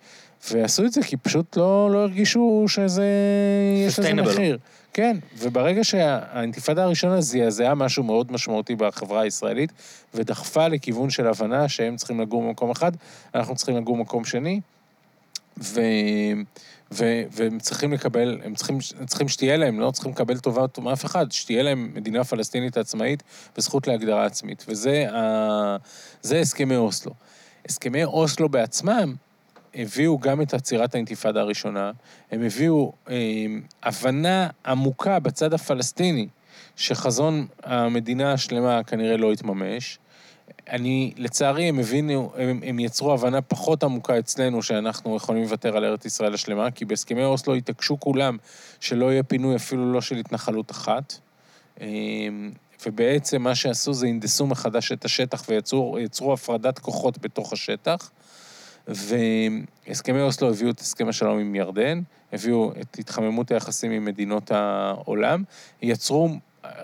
ועשו 0.50 0.84
את 0.84 0.92
זה 0.92 1.02
כי 1.02 1.16
פשוט 1.16 1.56
לא, 1.56 1.90
לא 1.92 1.98
הרגישו 1.98 2.64
שזה... 2.68 3.06
יש 3.86 3.98
לזה 3.98 4.14
מחיר. 4.14 4.58
כן, 4.92 5.16
וברגע 5.38 5.84
שהאינתיפאדה 5.84 6.84
הראשונה 6.84 7.20
זעזעה 7.20 7.74
משהו 7.74 8.04
מאוד 8.04 8.32
משמעותי 8.32 8.74
בחברה 8.74 9.20
הישראלית, 9.20 9.72
ודחפה 10.14 10.68
לכיוון 10.68 11.10
של 11.10 11.26
הבנה 11.26 11.68
שהם 11.68 11.96
צריכים 11.96 12.20
לגור 12.20 12.42
במקום 12.42 12.70
אחד, 12.70 12.92
אנחנו 13.34 13.54
צריכים 13.54 13.76
לגור 13.76 13.96
במקום 13.96 14.24
שני, 14.24 14.60
ו... 15.58 15.80
ו... 16.92 17.22
והם 17.32 17.58
צריכים 17.58 17.92
לקבל, 17.92 18.40
הם 18.44 18.54
צריכים, 18.54 18.78
צריכים 19.06 19.28
שתהיה 19.28 19.56
להם, 19.56 19.80
לא 19.80 19.90
צריכים 19.90 20.12
לקבל 20.12 20.38
טובה 20.38 20.64
מאף 20.78 21.04
אחד, 21.04 21.32
שתהיה 21.32 21.62
להם 21.62 21.90
מדינה 21.94 22.24
פלסטינית 22.24 22.76
עצמאית 22.76 23.22
וזכות 23.58 23.86
להגדרה 23.86 24.26
עצמית. 24.26 24.64
וזה 24.68 25.06
ה... 25.12 25.76
הסכמי 26.24 26.76
אוסלו. 26.76 27.12
הסכמי 27.68 28.04
אוסלו 28.04 28.48
בעצמם, 28.48 29.14
הביאו 29.76 30.18
גם 30.18 30.42
את 30.42 30.54
עצירת 30.54 30.94
האינתיפאדה 30.94 31.40
הראשונה, 31.40 31.90
הם 32.30 32.42
הביאו 32.42 32.92
אה, 33.10 33.16
הבנה 33.82 34.48
עמוקה 34.66 35.18
בצד 35.18 35.54
הפלסטיני, 35.54 36.28
שחזון 36.76 37.46
המדינה 37.62 38.32
השלמה 38.32 38.82
כנראה 38.82 39.16
לא 39.16 39.32
יתממש. 39.32 39.98
אני, 40.70 41.12
לצערי, 41.16 41.68
הם 41.68 41.78
הבינו, 41.78 42.32
הם, 42.36 42.60
הם 42.64 42.78
יצרו 42.78 43.12
הבנה 43.12 43.42
פחות 43.42 43.84
עמוקה 43.84 44.18
אצלנו 44.18 44.62
שאנחנו 44.62 45.16
יכולים 45.16 45.42
לוותר 45.42 45.76
על 45.76 45.84
ארץ 45.84 46.04
ישראל 46.04 46.34
השלמה, 46.34 46.70
כי 46.70 46.84
בהסכמי 46.84 47.24
אוסלו 47.24 47.54
התעקשו 47.54 48.00
כולם 48.00 48.36
שלא 48.80 49.12
יהיה 49.12 49.22
פינוי 49.22 49.56
אפילו 49.56 49.92
לא 49.92 50.00
של 50.00 50.16
התנחלות 50.16 50.70
אחת. 50.70 51.18
אה, 51.80 51.86
ובעצם 52.86 53.42
מה 53.42 53.54
שעשו 53.54 53.92
זה 53.94 54.06
הנדסו 54.06 54.46
מחדש 54.46 54.92
את 54.92 55.04
השטח 55.04 55.44
ויצרו 55.48 56.32
הפרדת 56.32 56.78
כוחות 56.78 57.18
בתוך 57.18 57.52
השטח. 57.52 58.10
והסכמי 58.88 60.20
אוסלו 60.20 60.48
הביאו 60.48 60.70
את 60.70 60.80
הסכם 60.80 61.08
השלום 61.08 61.38
עם 61.38 61.54
ירדן, 61.54 62.00
הביאו 62.32 62.72
את 62.80 62.98
התחממות 62.98 63.50
היחסים 63.50 63.92
עם 63.92 64.04
מדינות 64.04 64.50
העולם, 64.50 65.42
יצרו 65.82 66.28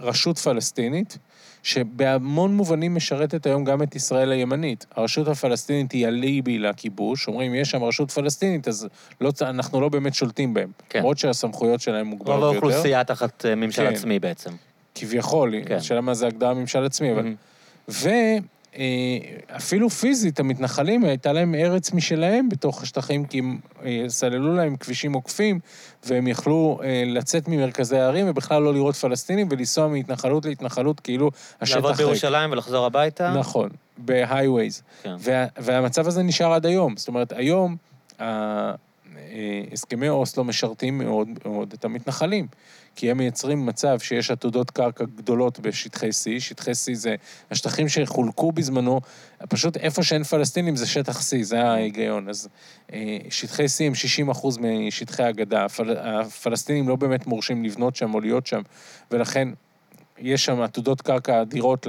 רשות 0.00 0.38
פלסטינית, 0.38 1.18
שבהמון 1.62 2.56
מובנים 2.56 2.94
משרתת 2.94 3.46
היום 3.46 3.64
גם 3.64 3.82
את 3.82 3.94
ישראל 3.94 4.32
הימנית. 4.32 4.86
הרשות 4.96 5.28
הפלסטינית 5.28 5.92
היא 5.92 6.06
אליבי 6.06 6.58
לכיבוש, 6.58 7.28
אומרים, 7.28 7.54
יש 7.54 7.70
שם 7.70 7.82
רשות 7.82 8.10
פלסטינית, 8.10 8.68
אז 8.68 8.88
לא, 9.20 9.32
אנחנו 9.40 9.80
לא 9.80 9.88
באמת 9.88 10.14
שולטים 10.14 10.54
בהם. 10.54 10.70
כן. 10.88 10.98
למרות 10.98 11.18
שהסמכויות 11.18 11.80
שלהם 11.80 12.06
מוגבלות 12.06 12.40
ביותר. 12.40 12.46
רוב 12.46 12.64
האוכלוסייה 12.64 13.04
תחת 13.04 13.46
אה, 13.46 13.54
ממשל 13.54 13.88
כן. 13.88 13.94
עצמי 13.94 14.18
בעצם. 14.18 14.50
כביכול, 14.94 15.54
כן. 15.66 15.74
השאלה 15.74 16.00
מה 16.00 16.14
זה 16.14 16.26
הגדרה 16.26 16.54
ממשל 16.54 16.84
עצמי, 16.84 17.12
אבל... 17.12 17.26
Mm-hmm. 17.26 17.92
אה, 18.78 19.18
אפילו 19.56 19.90
פיזית, 19.90 20.40
המתנחלים, 20.40 21.04
הייתה 21.04 21.32
להם 21.32 21.54
ארץ 21.54 21.92
משלהם 21.92 22.48
בתוך 22.48 22.82
השטחים, 22.82 23.24
כי 23.24 23.38
הם 23.38 23.58
אה, 23.84 24.04
סללו 24.08 24.56
להם 24.56 24.76
כבישים 24.76 25.12
עוקפים, 25.12 25.60
והם 26.04 26.28
יכלו 26.28 26.80
אה, 26.84 27.02
לצאת 27.06 27.48
ממרכזי 27.48 27.98
הערים 27.98 28.26
ובכלל 28.28 28.62
לא 28.62 28.74
לראות 28.74 28.96
פלסטינים 28.96 29.48
ולנסוע 29.50 29.88
מהתנחלות 29.88 30.44
להתנחלות, 30.44 31.00
כאילו 31.00 31.30
השטח 31.60 31.76
ריק. 31.76 31.84
לעבוד 31.84 31.96
בירושלים 31.96 32.52
ולחזור 32.52 32.86
הביתה? 32.86 33.30
נכון, 33.30 33.68
בהייווייז. 33.98 34.82
כן. 35.02 35.14
וה, 35.18 35.46
והמצב 35.58 36.06
הזה 36.06 36.22
נשאר 36.22 36.52
עד 36.52 36.66
היום. 36.66 36.96
זאת 36.96 37.08
אומרת, 37.08 37.32
היום... 37.32 37.76
הסכמי 39.72 40.08
אוסלו 40.08 40.44
משרתים 40.44 40.98
מאוד 40.98 41.28
מאוד 41.44 41.72
את 41.72 41.84
המתנחלים. 41.84 42.46
כי 42.96 43.10
הם 43.10 43.18
מייצרים 43.18 43.66
מצב 43.66 43.98
שיש 43.98 44.30
עתודות 44.30 44.70
קרקע 44.70 45.04
גדולות 45.04 45.60
בשטחי 45.60 46.08
C, 46.08 46.40
שטחי 46.40 46.70
C 46.70 46.94
זה 46.94 47.14
השטחים 47.50 47.88
שחולקו 47.88 48.52
בזמנו, 48.52 49.00
פשוט 49.48 49.76
איפה 49.76 50.02
שאין 50.02 50.22
פלסטינים 50.22 50.76
זה 50.76 50.86
שטח 50.86 51.20
C, 51.20 51.42
זה 51.42 51.62
ההיגיון. 51.62 52.28
אז 52.28 52.48
אה, 52.92 53.16
שטחי 53.30 53.64
C 53.64 53.84
הם 53.86 53.94
60 53.94 54.30
אחוז 54.30 54.58
משטחי 54.58 55.22
הגדה, 55.22 55.64
הפל, 55.64 55.96
הפלסטינים 55.96 56.88
לא 56.88 56.96
באמת 56.96 57.26
מורשים 57.26 57.64
לבנות 57.64 57.96
שם 57.96 58.14
או 58.14 58.20
להיות 58.20 58.46
שם, 58.46 58.62
ולכן 59.10 59.48
יש 60.18 60.44
שם 60.44 60.60
עתודות 60.60 61.00
קרקע 61.00 61.42
אדירות 61.42 61.86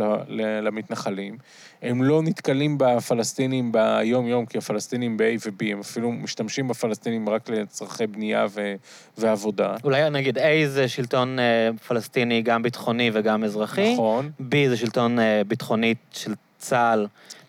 למתנחלים. 0.62 1.38
הם 1.82 2.04
לא 2.04 2.22
נתקלים 2.22 2.78
בפלסטינים 2.78 3.72
ביום-יום, 3.72 4.46
כי 4.46 4.58
הפלסטינים 4.58 5.18
ב-A 5.18 5.48
ו-B, 5.48 5.66
הם 5.72 5.80
אפילו 5.80 6.12
משתמשים 6.12 6.68
בפלסטינים 6.68 7.30
רק 7.30 7.50
לצרכי 7.50 8.08
בנייה 8.08 8.46
ו- 8.50 8.76
ועבודה. 9.18 9.76
אולי 9.84 10.10
נגיד 10.10 10.38
A 10.38 10.42
זה 10.68 10.88
שלטון 10.88 11.40
אה, 11.40 11.70
פלסטיני 11.88 12.42
גם 12.42 12.64
ביטחוני 12.64 13.12
וגם 13.14 13.44
אזרחי. 13.44 13.94
נכון. 13.94 14.32
B 14.40 14.56
זה 14.70 14.78
שלטון 14.78 15.20
אה, 15.20 15.42
ביטחוני 15.48 15.96
של 16.12 16.34
צה"ל. 16.58 17.08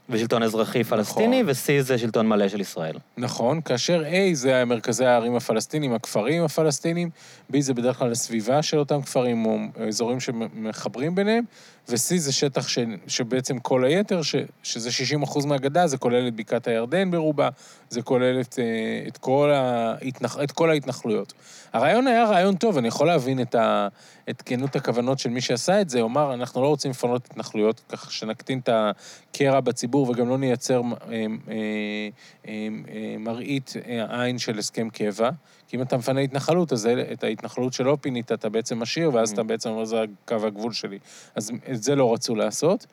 ושלטון 0.08 0.42
אזרחי 0.42 0.84
פלסטיני, 0.84 1.42
נכון. 1.42 1.54
ו-C 1.78 1.82
זה 1.82 1.98
שלטון 1.98 2.28
מלא 2.28 2.48
של 2.48 2.60
ישראל. 2.60 2.96
נכון, 3.16 3.60
כאשר 3.60 4.04
A 4.04 4.34
זה 4.34 4.64
מרכזי 4.64 5.04
הערים 5.04 5.36
הפלסטינים, 5.36 5.94
הכפרים 5.94 6.44
הפלסטינים, 6.44 7.10
B 7.52 7.56
זה 7.60 7.74
בדרך 7.74 7.98
כלל 7.98 8.12
הסביבה 8.12 8.62
של 8.62 8.78
אותם 8.78 9.02
כפרים 9.02 9.46
או 9.46 9.58
אזורים 9.88 10.20
שמחברים 10.20 11.14
ביניהם, 11.14 11.44
ו-C 11.88 12.16
זה 12.16 12.32
שטח 12.32 12.68
ש, 12.68 12.78
שבעצם 13.06 13.58
כל 13.58 13.84
היתר, 13.84 14.22
ש, 14.22 14.34
שזה 14.62 14.92
60 14.92 15.22
אחוז 15.22 15.44
מהגדה, 15.44 15.86
זה 15.86 15.98
כולל 15.98 16.28
את 16.28 16.36
בקעת 16.36 16.66
הירדן 16.66 17.10
ברובה, 17.10 17.48
זה 17.90 18.02
כולל 18.02 18.40
את, 18.40 18.58
אה, 18.58 19.08
את, 19.08 19.18
כל, 19.18 19.50
ההתנח, 19.50 20.38
את 20.44 20.52
כל 20.52 20.70
ההתנחלויות. 20.70 21.32
הרעיון 21.72 22.06
היה 22.06 22.24
רעיון 22.24 22.56
טוב, 22.56 22.78
אני 22.78 22.88
יכול 22.88 23.06
להבין 23.06 23.40
את, 23.40 23.54
ה, 23.54 23.88
את 24.30 24.42
כנות 24.42 24.76
הכוונות 24.76 25.18
של 25.18 25.30
מי 25.30 25.40
שעשה 25.40 25.80
את 25.80 25.90
זה, 25.90 26.00
הוא 26.00 26.10
אנחנו 26.34 26.62
לא 26.62 26.68
רוצים 26.68 26.90
לפנות 26.90 27.26
התנחלויות, 27.26 27.80
כך 27.88 28.12
שנקטין 28.12 28.58
את 28.58 28.68
הקרע 28.72 29.60
בציבור 29.60 30.10
וגם 30.10 30.28
לא 30.28 30.38
נייצר 30.38 30.82
אה, 31.12 31.26
אה, 32.48 32.68
מראית 33.18 33.72
עין 34.08 34.38
של 34.38 34.58
הסכם 34.58 34.88
קבע. 34.90 35.30
כי 35.68 35.76
אם 35.76 35.82
אתה 35.82 35.96
מפנה 35.96 36.20
התנחלות, 36.20 36.72
אז 36.72 36.88
את 37.12 37.24
ההתנחלות 37.24 37.72
שלא 37.72 37.96
פינית 38.00 38.32
אתה 38.32 38.48
בעצם 38.48 38.78
משאיר, 38.78 39.10
ואז 39.14 39.30
אתה 39.30 39.42
בעצם 39.42 39.70
אומר, 39.70 39.84
זה 39.84 40.04
קו 40.24 40.34
הגבול 40.46 40.72
שלי. 40.72 40.98
אז 41.34 41.50
את 41.70 41.82
זה 41.82 41.94
לא 41.94 42.12
רצו 42.12 42.34
לעשות. 42.34 42.86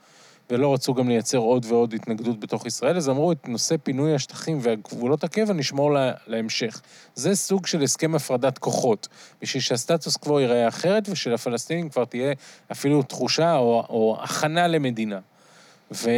ולא 0.51 0.73
רצו 0.73 0.93
גם 0.93 1.09
לייצר 1.09 1.37
עוד 1.37 1.65
ועוד 1.69 1.93
התנגדות 1.93 2.39
בתוך 2.39 2.65
ישראל, 2.65 2.97
אז 2.97 3.09
אמרו, 3.09 3.31
את 3.31 3.47
נושא 3.47 3.75
פינוי 3.83 4.15
השטחים 4.15 4.57
והגבולות 4.61 5.23
הקבע 5.23 5.53
נשמור 5.53 5.91
לה, 5.91 6.11
להמשך. 6.27 6.81
זה 7.15 7.35
סוג 7.35 7.65
של 7.65 7.81
הסכם 7.81 8.15
הפרדת 8.15 8.57
כוחות, 8.57 9.07
בשביל 9.41 9.61
שהסטטוס 9.61 10.17
קוו 10.17 10.39
ייראה 10.39 10.67
אחרת, 10.67 11.09
ושלפלסטינים 11.09 11.89
כבר 11.89 12.05
תהיה 12.05 12.33
אפילו 12.71 13.03
תחושה 13.03 13.55
או, 13.55 13.85
או 13.89 14.17
הכנה 14.21 14.67
למדינה. 14.67 15.19
ו... 15.91 16.09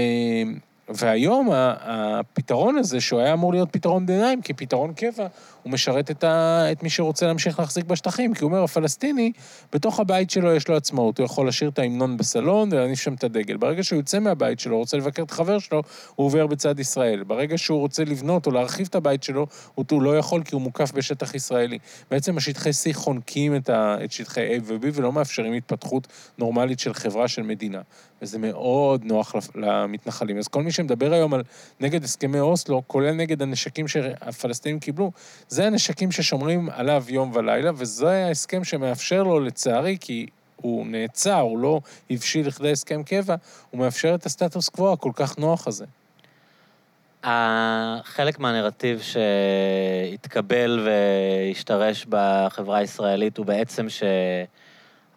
והיום 0.89 1.49
הפתרון 1.53 2.75
הזה, 2.75 3.01
שהוא 3.01 3.19
היה 3.19 3.33
אמור 3.33 3.53
להיות 3.53 3.69
פתרון 3.71 4.05
ביניים, 4.05 4.41
כפתרון 4.41 4.93
קבע, 4.93 5.27
הוא 5.63 5.73
משרת 5.73 6.11
את, 6.11 6.23
ה... 6.23 6.65
את 6.71 6.83
מי 6.83 6.89
שרוצה 6.89 7.27
להמשיך 7.27 7.59
להחזיק 7.59 7.85
בשטחים, 7.85 8.33
כי 8.33 8.43
הוא 8.43 8.51
אומר, 8.51 8.63
הפלסטיני, 8.63 9.31
בתוך 9.73 9.99
הבית 9.99 10.29
שלו 10.29 10.55
יש 10.55 10.67
לו 10.67 10.75
עצמאות, 10.75 11.17
הוא 11.17 11.25
יכול 11.25 11.47
לשיר 11.47 11.69
את 11.69 11.79
ההמנון 11.79 12.17
בסלון 12.17 12.69
ולהניף 12.71 12.99
שם 12.99 13.13
את 13.13 13.23
הדגל. 13.23 13.57
ברגע 13.57 13.83
שהוא 13.83 13.99
יוצא 13.99 14.19
מהבית 14.19 14.59
שלו, 14.59 14.77
רוצה 14.77 14.97
לבקר 14.97 15.23
את 15.23 15.31
החבר 15.31 15.59
שלו, 15.59 15.83
הוא 16.15 16.25
עובר 16.25 16.47
בצד 16.47 16.79
ישראל. 16.79 17.23
ברגע 17.23 17.57
שהוא 17.57 17.79
רוצה 17.79 18.03
לבנות 18.03 18.45
או 18.45 18.51
להרחיב 18.51 18.87
את 18.89 18.95
הבית 18.95 19.23
שלו, 19.23 19.47
הוא 19.75 20.01
לא 20.01 20.17
יכול 20.17 20.43
כי 20.43 20.55
הוא 20.55 20.61
מוקף 20.61 20.91
בשטח 20.91 21.35
ישראלי. 21.35 21.77
בעצם 22.11 22.37
השטחי 22.37 22.69
C 22.69 22.93
חונקים 22.93 23.55
את, 23.55 23.69
ה... 23.69 23.97
את 24.03 24.11
שטחי 24.11 24.57
A 24.57 24.61
ו-B 24.63 24.85
ולא 24.93 25.11
מאפשרים 25.11 25.53
התפתחות 25.53 26.07
נורמלית 26.37 26.79
של 26.79 26.93
חברה, 26.93 27.27
של 27.27 27.41
מדינה. 27.41 27.81
וזה 28.21 28.39
מאוד 28.39 29.03
נוח 29.05 29.35
למתנחלים. 29.55 30.37
אז 30.37 30.47
כל 30.47 30.63
מי 30.63 30.71
שמדבר 30.73 31.13
היום 31.13 31.33
על 31.33 31.43
נגד 31.79 32.03
הסכמי 32.03 32.39
אוסלו, 32.39 32.81
כולל 32.87 33.11
נגד 33.11 33.41
הנשקים 33.41 33.87
שהפלסטינים 33.87 34.79
קיבלו, 34.79 35.11
זה 35.47 35.67
הנשקים 35.67 36.11
ששומרים 36.11 36.69
עליו 36.69 37.03
יום 37.07 37.31
ולילה, 37.35 37.71
וזה 37.75 38.25
ההסכם 38.25 38.63
שמאפשר 38.63 39.23
לו, 39.23 39.39
לצערי, 39.39 39.97
כי 40.01 40.25
הוא 40.55 40.85
נעצר, 40.87 41.39
הוא 41.39 41.59
לא 41.59 41.81
הבשיל 42.09 42.47
לכדי 42.47 42.71
הסכם 42.71 43.03
קבע, 43.03 43.35
הוא 43.71 43.79
מאפשר 43.79 44.15
את 44.15 44.25
הסטטוס 44.25 44.69
קוו 44.69 44.93
הכל 44.93 45.11
כך 45.15 45.37
נוח 45.37 45.67
הזה. 45.67 45.85
חלק 48.03 48.39
מהנרטיב 48.39 49.01
שהתקבל 49.01 50.87
והשתרש 50.87 52.05
בחברה 52.09 52.77
הישראלית 52.77 53.37
הוא 53.37 53.45
בעצם 53.45 53.87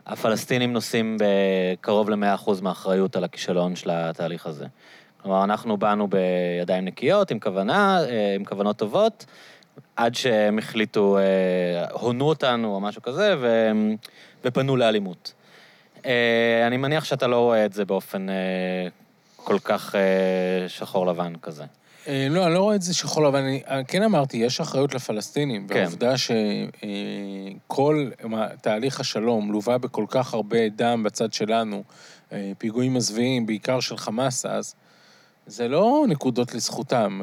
שהפלסטינים 0.07 0.73
נושאים 0.73 1.17
בקרוב 1.21 2.11
ל-100% 2.11 2.51
מהאחריות 2.63 3.17
על 3.17 3.25
הכישלון 3.25 3.77
של 3.77 3.91
התהליך 3.91 4.47
הזה. 4.47 4.67
כלומר, 5.27 5.45
אנחנו 5.45 5.77
באנו 5.77 6.09
בידיים 6.09 6.85
נקיות, 6.85 7.31
עם 7.31 7.39
כוונה, 7.39 8.01
אה, 8.05 8.35
עם 8.35 8.45
כוונות 8.45 8.77
טובות, 8.77 9.27
עד 9.97 10.15
שהם 10.15 10.59
החליטו, 10.59 11.19
אה, 11.19 11.23
הונו 11.93 12.25
אותנו 12.25 12.75
או 12.75 12.81
משהו 12.81 13.03
כזה, 13.03 13.35
ו, 13.41 13.71
ופנו 14.45 14.77
לאלימות. 14.77 15.33
אה, 16.07 16.67
אני 16.67 16.77
מניח 16.77 17.05
שאתה 17.05 17.27
לא 17.27 17.41
רואה 17.41 17.65
את 17.65 17.73
זה 17.73 17.85
באופן 17.85 18.27
כל 19.37 19.59
כך 19.59 19.95
שחור 20.69 21.07
לבן 21.07 21.33
כזה. 21.43 21.65
לא, 22.07 22.47
אני 22.47 22.55
לא 22.55 22.59
רואה 22.59 22.75
את 22.75 22.83
זה 22.83 22.95
שחור 22.95 23.23
לבן. 23.25 23.45
אני 23.45 23.85
כן 23.89 24.03
אמרתי, 24.03 24.37
יש 24.37 24.61
אחריות 24.61 24.95
לפלסטינים. 24.95 25.69
כן. 25.69 25.75
והעובדה 25.75 26.15
שכל 27.67 28.11
תהליך 28.61 29.01
השלום 29.01 29.53
לווה 29.53 29.79
בכל 29.79 30.05
כך 30.09 30.35
הרבה 30.35 30.69
דם 30.69 31.03
בצד 31.03 31.33
שלנו, 31.33 31.83
פיגועים 32.59 32.95
מזוויעים, 32.95 33.47
בעיקר 33.47 33.81
של 33.81 33.97
חמאס 33.97 34.47
אז, 34.47 34.75
זה 35.47 35.69
לא 35.69 36.05
נקודות 36.09 36.55
לזכותם. 36.55 37.21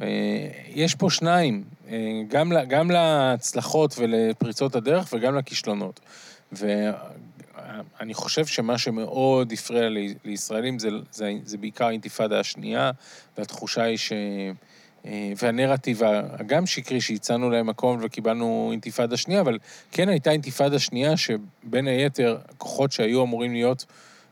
יש 0.68 0.96
פה 0.96 1.10
שניים, 1.10 1.64
גם, 2.28 2.52
גם 2.68 2.92
להצלחות 2.92 3.96
ולפריצות 3.98 4.76
הדרך 4.76 5.14
וגם 5.14 5.36
לכישלונות. 5.36 6.00
ואני 6.52 8.14
חושב 8.14 8.46
שמה 8.46 8.78
שמאוד 8.78 9.52
הפריע 9.52 9.90
לישראלים 10.26 10.80
זה, 10.80 10.90
זה, 11.12 11.34
זה 11.46 11.58
בעיקר 11.58 11.86
האינתיפאדה 11.86 12.40
השנייה, 12.40 12.92
והתחושה 13.38 13.84
היא 13.84 13.98
ש... 13.98 14.14
והנרטיב 15.38 16.02
הגם 16.40 16.66
שקרי 16.66 17.02
שהצענו 17.02 17.50
להם 17.50 17.68
מקום 17.68 18.00
וקיבלנו 18.02 18.70
אינתיפאדה 18.72 19.18
שנייה, 19.18 19.42
אבל 19.42 19.58
כן 19.92 20.10
הייתה 20.10 20.32
אינתיפאדה 20.32 20.80
שנייה 20.80 21.18
שבין 21.18 21.88
היתר, 21.88 22.38
כוחות 22.58 22.92
שהיו 22.92 23.24
אמורים 23.24 23.54
להיות 23.54 23.86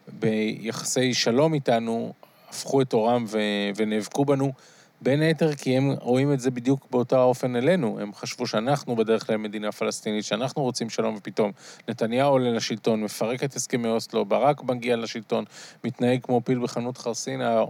ביחסי 0.08 1.14
שלום 1.14 1.54
איתנו, 1.54 2.14
הפכו 2.52 2.82
את 2.82 2.94
עורם 2.94 3.26
ונאבקו 3.76 4.26
בנו. 4.26 4.52
בין 5.02 5.22
היתר 5.22 5.56
כי 5.56 5.78
הם 5.78 5.92
רואים 6.00 6.34
את 6.34 6.40
זה 6.40 6.52
בדיוק 6.52 6.88
באותו 6.92 7.16
האופן 7.20 7.56
אלינו. 7.56 8.00
הם 8.00 8.14
חשבו 8.14 8.48
שאנחנו 8.48 8.96
בדרך 8.96 9.30
למדינה 9.30 9.72
פלסטינית, 9.72 10.26
שאנחנו 10.26 10.62
רוצים 10.62 10.90
שלום, 10.90 11.16
ופתאום 11.18 11.52
נתניהו 11.88 12.32
עולה 12.32 12.52
לשלטון, 12.52 13.04
מפרק 13.04 13.44
את 13.44 13.56
הסכמי 13.56 13.88
אוסלו, 13.88 14.26
ברק 14.26 14.64
מגיע 14.64 14.96
לשלטון, 14.96 15.46
מתנהג 15.84 16.20
כמו 16.24 16.42
פיל 16.46 16.60
בחנות 16.60 16.98
חרסינה, 16.98 17.64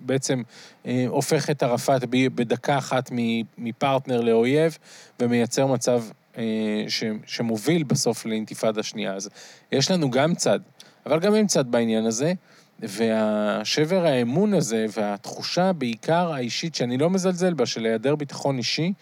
בעצם 0.00 0.42
אה, 0.86 1.04
הופך 1.08 1.50
את 1.50 1.62
ערפאת 1.62 2.04
בדקה 2.10 2.78
אחת 2.78 3.10
מפרטנר 3.58 4.20
לאויב, 4.20 4.78
ומייצר 5.20 5.66
מצב 5.66 6.02
אה, 6.38 6.84
שמוביל 7.26 7.82
בסוף 7.82 8.26
לאינתיפאדה 8.26 8.82
שנייה. 8.82 9.14
אז 9.14 9.30
יש 9.72 9.90
לנו 9.90 10.10
גם 10.10 10.34
צד, 10.34 10.60
אבל 11.06 11.20
גם 11.20 11.34
הם 11.34 11.46
צד 11.46 11.70
בעניין 11.70 12.06
הזה. 12.06 12.32
והשבר 12.78 14.06
האמון 14.06 14.54
הזה, 14.54 14.86
והתחושה 14.96 15.72
בעיקר 15.72 16.32
האישית, 16.32 16.74
שאני 16.74 16.98
לא 16.98 17.10
מזלזל 17.10 17.54
בה, 17.54 17.66
של 17.66 17.84
היעדר 17.84 18.16
ביטחון 18.16 18.58
אישי, 18.58 18.92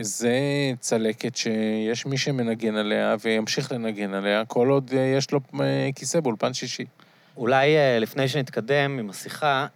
זה 0.00 0.38
צלקת 0.80 1.36
שיש 1.36 2.06
מי 2.06 2.18
שמנגן 2.18 2.76
עליה 2.76 3.16
וימשיך 3.20 3.72
לנגן 3.72 4.14
עליה, 4.14 4.44
כל 4.44 4.68
עוד 4.68 4.90
אה, 4.96 5.14
יש 5.16 5.30
לו 5.30 5.40
אה, 5.60 5.90
כיסא 5.94 6.20
באולפן 6.20 6.54
שישי. 6.54 6.84
אולי 7.36 7.76
אה, 7.76 7.98
לפני 7.98 8.28
שנתקדם 8.28 8.98
עם 8.98 9.10
השיחה, 9.10 9.66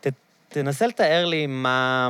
ת, 0.00 0.06
תנסה 0.48 0.86
לתאר 0.86 1.24
לי 1.26 1.46
מה, 1.46 2.08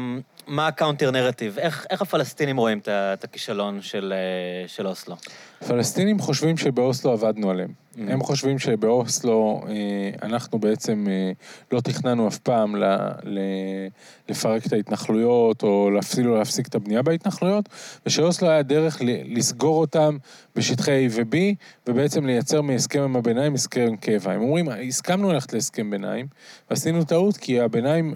מה 0.50 0.66
ה 0.66 0.72
counter 0.72 1.10
narrative, 1.10 1.58
איך, 1.58 1.86
איך 1.90 2.02
הפלסטינים 2.02 2.56
רואים 2.56 2.80
את 2.88 3.24
הכישלון 3.24 3.82
של, 3.82 4.12
של 4.66 4.86
אוסלו? 4.86 5.16
הפלסטינים 5.60 6.18
חושבים 6.18 6.56
שבאוסלו 6.56 7.12
עבדנו 7.12 7.50
עליהם. 7.50 7.68
Mm-hmm. 7.68 8.00
הם 8.12 8.22
חושבים 8.22 8.58
שבאוסלו 8.58 9.60
אה, 9.68 10.10
אנחנו 10.22 10.58
בעצם 10.58 11.06
אה, 11.10 11.32
לא 11.72 11.80
תכננו 11.80 12.28
אף 12.28 12.38
פעם 12.38 12.74
לפרק 14.28 14.66
את 14.66 14.72
ההתנחלויות, 14.72 15.62
או 15.62 15.90
אפילו 15.98 16.36
להפסיק 16.38 16.68
את 16.68 16.74
הבנייה 16.74 17.02
בהתנחלויות, 17.02 17.68
ושאוסלו 18.06 18.48
היה 18.48 18.62
דרך 18.62 18.98
לסגור 19.24 19.80
אותם 19.80 20.16
בשטחי 20.56 21.08
A 21.08 21.10
ו-B, 21.12 21.36
ובעצם 21.86 22.26
לייצר 22.26 22.62
מהסכם 22.62 23.02
עם 23.02 23.16
הביניים 23.16 23.54
הסכם 23.54 23.96
קבע. 23.96 24.32
הם 24.32 24.42
אומרים, 24.42 24.68
הסכמנו 24.68 25.32
ללכת 25.32 25.52
להסכם 25.52 25.90
ביניים, 25.90 26.26
ועשינו 26.70 27.04
טעות 27.04 27.36
כי 27.36 27.60
הביניים 27.60 28.14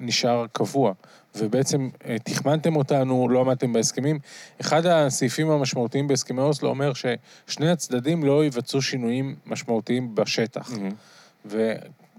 נשאר 0.00 0.46
קבוע. 0.52 0.92
ובעצם 1.36 1.88
אה, 2.06 2.16
תחמנתם 2.24 2.76
אותנו, 2.76 3.28
לא 3.28 3.40
עמדתם 3.40 3.72
בהסכמים. 3.72 4.18
אחד 4.60 4.86
הסעיפים 4.86 5.50
המשמעותיים 5.50 6.08
בהסכמי 6.08 6.40
אוסלו 6.40 6.68
אומר 6.68 6.92
ששני 6.94 7.70
הצדדים 7.70 8.24
לא 8.24 8.44
יבצעו 8.44 8.82
שינויים 8.82 9.36
משמעותיים 9.46 10.14
בשטח. 10.14 10.70
Mm-hmm. 10.72 11.54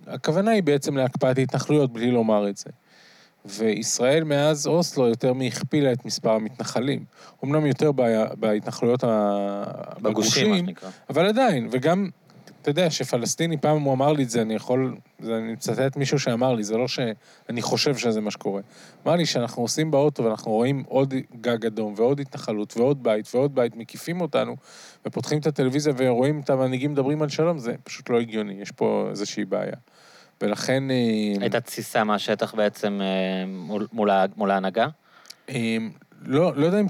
והכוונה 0.08 0.52
היא 0.52 0.64
בעצם 0.64 0.98
להקפאת 0.98 1.38
התנחלויות, 1.38 1.94
בלי 1.94 2.12
לומר 2.12 2.50
את 2.50 2.58
זה. 2.58 2.70
וישראל 3.46 4.24
מאז 4.24 4.68
אוסלו 4.68 5.08
יותר 5.08 5.34
מהכפילה 5.34 5.92
את 5.92 6.06
מספר 6.06 6.32
המתנחלים. 6.32 7.06
אמנם 7.44 7.66
יותר 7.66 7.92
בהתנחלויות 8.40 9.04
בגושים, 10.02 10.52
מה 10.52 10.58
שנקרא. 10.58 10.90
אבל 11.10 11.26
עדיין, 11.26 11.68
וגם 11.72 12.10
אתה 12.66 12.72
יודע, 12.72 12.90
שפלסטיני, 12.90 13.58
פעם 13.58 13.82
הוא 13.82 13.94
אמר 13.94 14.14
לי 14.14 14.24
את 14.24 14.30
זה, 14.30 14.42
אני 14.42 14.56
יכול, 14.56 14.96
זה, 15.20 15.38
אני 15.38 15.54
מצטט 15.54 15.98
מישהו 15.98 16.20
שאמר 16.20 16.54
לי, 16.54 16.64
זה 16.64 16.78
לא 16.78 16.88
שאני 16.88 17.62
חושב 17.62 17.98
שזה 17.98 18.22
מה 18.22 18.32
שקורה. 18.32 18.62
אמר 19.06 19.16
לי 19.16 19.26
שאנחנו 19.26 19.62
עושים 19.62 19.92
באוטו 19.92 20.24
ואנחנו 20.24 20.52
רואים 20.52 20.84
עוד 20.88 21.14
גג 21.42 21.66
אדום 21.66 21.94
ועוד 21.98 22.20
התנחלות 22.20 22.78
ועוד 22.78 23.04
בית 23.04 23.36
ועוד 23.36 23.56
בית, 23.56 23.76
מקיפים 23.76 24.22
אותנו, 24.22 24.56
ופותחים 25.06 25.40
את 25.40 25.48
הטלוויזיה 25.48 25.94
ורואים 25.98 26.40
את 26.40 26.50
המנהיגים 26.50 26.92
מדברים 26.92 27.22
על 27.22 27.30
שלום, 27.30 27.60
זה 27.60 27.76
פשוט 27.84 28.10
לא 28.10 28.20
הגיוני, 28.20 28.54
יש 28.62 28.72
פה 28.72 29.08
איזושהי 29.10 29.46
בעיה. 29.46 29.76
ולכן... 30.42 30.92
אה, 30.92 31.42
הייתה 31.42 31.62
תסיסה 31.62 32.04
מהשטח 32.04 32.56
בעצם 32.56 33.02
אה, 33.02 33.46
מול, 33.48 33.88
מול, 33.94 34.10
מול 34.36 34.52
ההנהגה? 34.52 34.88
אה, 35.50 35.78
לא, 36.22 36.56
לא 36.56 36.66
יודע 36.66 36.80
אם... 36.80 36.88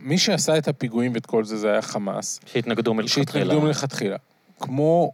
מי 0.00 0.18
שעשה 0.18 0.58
את 0.58 0.68
הפיגועים 0.68 1.14
ואת 1.14 1.26
כל 1.26 1.44
זה, 1.44 1.56
זה 1.56 1.70
היה 1.70 1.82
חמאס. 1.82 2.40
שהתנגדו 2.46 2.94
מלכתחילה. 2.94 3.26
שהתנגדו 3.26 3.60
מלכתחילה. 3.60 4.16
כמו 4.62 5.12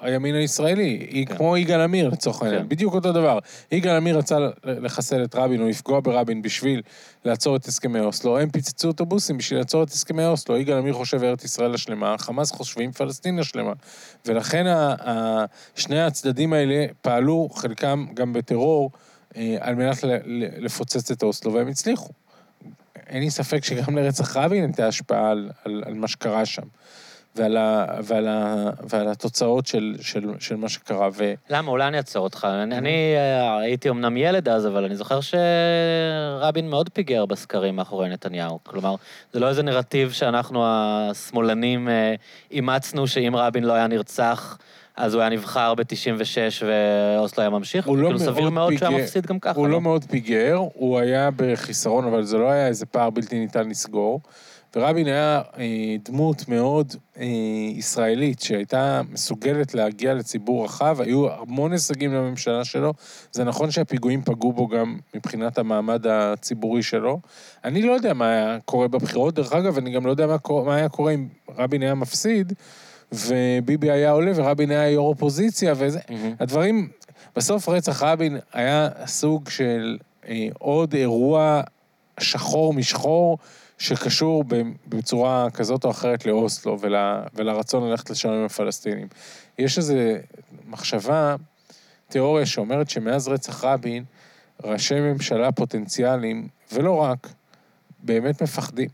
הימין 0.00 0.34
הישראלי, 0.34 1.06
היא 1.10 1.26
כן. 1.26 1.36
כמו 1.36 1.56
יגאל 1.56 1.80
עמיר 1.80 2.08
לצורך 2.08 2.42
העניין, 2.42 2.62
כן. 2.62 2.68
בדיוק 2.68 2.94
אותו 2.94 3.12
דבר. 3.12 3.38
יגאל 3.72 3.96
עמיר 3.96 4.18
רצה 4.18 4.36
לחסל 4.64 5.24
את 5.24 5.34
רבין 5.34 5.60
או 5.60 5.68
לפגוע 5.68 6.00
ברבין 6.00 6.42
בשביל 6.42 6.82
לעצור 7.24 7.56
את 7.56 7.66
הסכמי 7.66 8.00
אוסלו, 8.00 8.38
הם 8.38 8.50
פיצצו 8.50 8.88
אוטובוסים 8.88 9.38
בשביל 9.38 9.58
לעצור 9.58 9.82
את 9.82 9.88
הסכמי 9.88 10.24
אוסלו. 10.26 10.56
יגאל 10.56 10.78
עמיר 10.78 10.94
חושב 10.94 11.22
ארץ 11.22 11.44
ישראל 11.44 11.74
השלמה, 11.74 12.18
חמאס 12.18 12.50
חושבים 12.52 12.92
פלסטין 12.92 13.38
השלמה. 13.38 13.72
ולכן 14.26 14.66
ה- 14.66 14.94
ה- 15.08 15.44
שני 15.74 16.02
הצדדים 16.02 16.52
האלה 16.52 16.86
פעלו, 17.02 17.48
חלקם 17.54 18.06
גם 18.14 18.32
בטרור, 18.32 18.90
אה, 19.36 19.56
על 19.60 19.74
מנת 19.74 19.96
לפוצץ 20.58 21.10
את 21.10 21.22
אוסלו, 21.22 21.52
והם 21.52 21.68
הצליחו. 21.68 22.12
אין 23.06 23.22
לי 23.22 23.30
ספק 23.30 23.64
שגם 23.64 23.98
לרצח 23.98 24.36
רבין 24.36 24.64
הייתה 24.64 24.86
השפעה 24.86 25.30
על, 25.30 25.50
על, 25.64 25.82
על 25.86 25.94
מה 25.94 26.08
שקרה 26.08 26.46
שם. 26.46 26.62
ועל, 27.36 27.56
ה, 27.56 27.86
ועל, 28.02 28.28
ה, 28.28 28.70
ועל 28.88 29.08
התוצאות 29.08 29.66
של, 29.66 29.96
של, 30.00 30.30
של 30.38 30.56
מה 30.56 30.68
שקרה. 30.68 31.08
ו... 31.12 31.34
למה? 31.50 31.70
אולי 31.70 31.88
אני 31.88 31.96
אעצור 31.96 32.24
אותך. 32.24 32.48
אני, 32.50 32.78
אני 32.78 33.14
אה, 33.16 33.58
הייתי 33.58 33.90
אמנם 33.90 34.16
ילד 34.16 34.48
אז, 34.48 34.66
אבל 34.66 34.84
אני 34.84 34.96
זוכר 34.96 35.20
שרבין 35.20 36.70
מאוד 36.70 36.88
פיגר 36.92 37.26
בסקרים 37.26 37.76
מאחורי 37.76 38.08
נתניהו. 38.08 38.58
כלומר, 38.62 38.94
זה 39.32 39.40
לא 39.40 39.48
איזה 39.48 39.62
נרטיב 39.62 40.12
שאנחנו 40.12 40.62
השמאלנים 40.66 41.88
אה, 41.88 42.14
אימצנו, 42.50 43.06
שאם 43.06 43.32
רבין 43.36 43.64
לא 43.64 43.72
היה 43.72 43.86
נרצח, 43.86 44.58
אז 44.96 45.14
הוא 45.14 45.20
היה 45.20 45.30
נבחר 45.30 45.74
ב-96 45.74 46.64
ואוסלו 46.66 47.42
היה 47.42 47.50
ממשיך. 47.50 47.86
הוא 47.86 47.98
לא 47.98 48.06
כאילו, 48.06 48.18
סביר 48.18 48.50
מאוד 48.50 48.76
שהוא 48.76 48.88
היה. 48.88 48.98
מפסיד 49.04 49.26
גם 49.26 49.38
ככה. 49.38 49.58
הוא 49.58 49.66
לא 49.66 49.72
לא? 49.72 49.80
מאוד 49.80 50.04
פיגר, 50.04 50.56
הוא 50.74 50.98
היה 50.98 51.30
בחיסרון, 51.36 52.04
אבל 52.04 52.22
זה 52.22 52.38
לא 52.38 52.50
היה 52.50 52.66
איזה 52.66 52.86
פער 52.86 53.10
בלתי 53.10 53.38
ניתן 53.38 53.68
לסגור. 53.68 54.20
ורבין 54.76 55.06
היה 55.06 55.42
אה, 55.58 55.96
דמות 56.04 56.48
מאוד 56.48 56.94
אה, 57.18 57.24
ישראלית, 57.74 58.40
שהייתה 58.40 59.00
מסוגלת 59.10 59.74
להגיע 59.74 60.14
לציבור 60.14 60.64
רחב, 60.64 61.00
היו 61.00 61.32
המון 61.32 61.72
הישגים 61.72 62.14
לממשלה 62.14 62.64
שלו. 62.64 62.92
זה 63.32 63.44
נכון 63.44 63.70
שהפיגועים 63.70 64.22
פגעו 64.22 64.52
בו 64.52 64.68
גם 64.68 64.98
מבחינת 65.14 65.58
המעמד 65.58 66.06
הציבורי 66.06 66.82
שלו. 66.82 67.20
אני 67.64 67.82
לא 67.82 67.92
יודע 67.92 68.14
מה 68.14 68.28
היה 68.28 68.58
קורה 68.64 68.88
בבחירות, 68.88 69.34
דרך 69.34 69.52
אגב, 69.52 69.78
אני 69.78 69.90
גם 69.90 70.06
לא 70.06 70.10
יודע 70.10 70.26
מה, 70.26 70.36
מה 70.64 70.74
היה 70.74 70.88
קורה 70.88 71.12
אם 71.12 71.28
רבין 71.56 71.82
היה 71.82 71.94
מפסיד, 71.94 72.52
וביבי 73.12 73.90
היה 73.90 74.10
עולה 74.10 74.32
ורבין 74.34 74.70
היה 74.70 74.90
יו"ר 74.90 75.08
אופוזיציה, 75.08 75.74
וזה... 75.76 75.98
מהמם. 76.10 76.34
הדברים, 76.40 76.88
בסוף 77.36 77.68
רצח 77.68 78.02
רבין 78.02 78.38
היה 78.52 78.88
סוג 79.06 79.48
של 79.48 79.98
אה, 80.28 80.48
עוד 80.58 80.94
אירוע 80.94 81.60
שחור 82.20 82.74
משחור, 82.74 83.38
שקשור 83.80 84.44
בצורה 84.88 85.50
כזאת 85.50 85.84
או 85.84 85.90
אחרת 85.90 86.26
לאוסלו 86.26 86.80
ול, 86.80 86.94
ולרצון 87.34 87.90
ללכת 87.90 88.10
לשלום 88.10 88.34
עם 88.34 88.44
הפלסטינים. 88.44 89.08
יש 89.58 89.78
איזו 89.78 89.94
מחשבה, 90.66 91.36
תיאוריה 92.08 92.46
שאומרת 92.46 92.90
שמאז 92.90 93.28
רצח 93.28 93.64
רבין, 93.64 94.04
ראשי 94.64 95.00
ממשלה 95.00 95.52
פוטנציאליים, 95.52 96.48
ולא 96.72 96.92
רק, 96.92 97.28
באמת 98.02 98.42
מפחדים. 98.42 98.88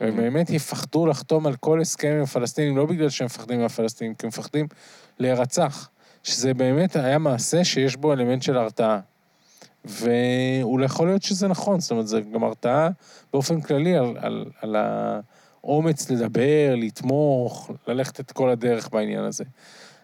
הם 0.00 0.16
באמת 0.16 0.50
יפחדו 0.50 1.06
לחתום 1.06 1.46
על 1.46 1.56
כל 1.56 1.80
הסכם 1.80 2.12
עם 2.16 2.22
הפלסטינים, 2.22 2.76
לא 2.76 2.86
בגלל 2.86 3.08
שהם 3.08 3.26
מפחדים 3.26 3.60
מהפלסטינים, 3.60 4.14
כי 4.14 4.26
הם 4.26 4.28
מפחדים 4.28 4.66
להירצח. 5.18 5.88
שזה 6.22 6.54
באמת 6.54 6.96
היה 6.96 7.18
מעשה 7.18 7.64
שיש 7.64 7.96
בו 7.96 8.12
אלמנט 8.12 8.42
של 8.42 8.56
הרתעה. 8.56 9.00
ואולי 9.84 10.84
יכול 10.84 11.06
להיות 11.06 11.22
שזה 11.22 11.48
נכון, 11.48 11.80
זאת 11.80 11.90
אומרת, 11.90 12.08
זה 12.08 12.20
גם 12.20 12.44
הרתעה 12.44 12.88
באופן 13.32 13.60
כללי 13.60 13.96
על, 13.96 14.16
על, 14.20 14.44
על 14.60 14.76
האומץ 14.76 16.10
לדבר, 16.10 16.74
לתמוך, 16.76 17.70
ללכת 17.86 18.20
את 18.20 18.32
כל 18.32 18.50
הדרך 18.50 18.88
בעניין 18.92 19.24
הזה. 19.24 19.44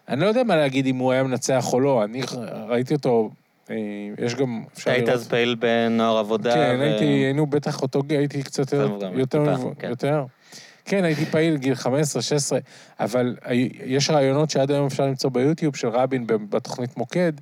אני 0.09 0.21
לא 0.21 0.25
יודע 0.25 0.43
מה 0.43 0.55
להגיד 0.55 0.85
אם 0.85 0.97
הוא 0.97 1.11
היה 1.11 1.23
מנצח 1.23 1.73
או 1.73 1.79
לא, 1.79 2.03
אני 2.03 2.21
ראיתי 2.67 2.93
אותו, 2.93 3.29
אה, 3.69 3.75
יש 4.17 4.35
גם, 4.35 4.63
אפשר 4.73 4.91
היית 4.91 5.07
לראות... 5.07 5.19
אז 5.19 5.27
פעיל 5.27 5.55
בנוער 5.55 6.17
עבודה. 6.17 6.53
כן, 6.53 6.75
ו- 6.79 6.83
הייתי, 6.83 7.05
היינו 7.05 7.47
בטח 7.47 7.81
אותו 7.81 8.01
הייתי 8.09 8.43
קצת 8.43 8.59
יותר, 8.59 8.97
יותר, 9.13 9.55
טיפה, 9.55 9.69
כן. 9.79 9.89
יותר. 9.89 10.23
כן, 10.85 11.03
הייתי 11.03 11.25
פעיל 11.25 11.57
גיל 11.57 11.75
15, 11.75 12.21
16, 12.21 12.59
אבל 12.99 13.35
יש 13.85 14.09
רעיונות 14.09 14.49
שעד 14.49 14.71
היום 14.71 14.85
אפשר 14.85 15.05
למצוא 15.05 15.29
ביוטיוב 15.29 15.75
של 15.75 15.87
רבין 15.87 16.27
בתוכנית 16.27 16.97
מוקד, 16.97 17.33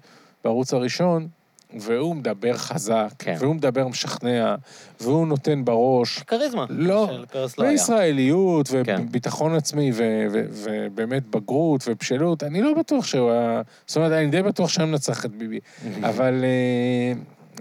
בערוץ 0.43 0.73
הראשון, 0.73 1.28
והוא 1.73 2.15
מדבר 2.15 2.58
חזק, 2.58 3.10
כן. 3.19 3.36
והוא 3.39 3.56
מדבר 3.56 3.88
משכנע, 3.88 4.56
והוא 5.01 5.27
נותן 5.27 5.65
בראש. 5.65 6.19
כריזמה. 6.19 6.65
לא, 6.69 7.08
של 7.12 7.25
פרס 7.25 7.58
לא 7.58 7.63
היה. 7.63 7.71
וישראליות, 7.71 8.67
כן. 8.84 9.01
וביטחון 9.08 9.56
עצמי, 9.56 9.91
ו- 9.93 10.27
ו- 10.32 10.45
ובאמת 10.51 11.27
בגרות 11.30 11.84
ובשלות, 11.88 12.43
אני 12.43 12.62
לא 12.62 12.73
בטוח 12.73 13.06
שהוא 13.06 13.32
היה... 13.32 13.62
זאת 13.88 13.97
אומרת, 13.97 14.12
אני 14.12 14.27
די 14.27 14.41
בטוח 14.41 14.69
שהיה 14.69 14.86
מנצח 14.86 15.25
את 15.25 15.32
ביבי. 15.32 15.60
אבל 16.03 16.43
אה, 16.43 17.13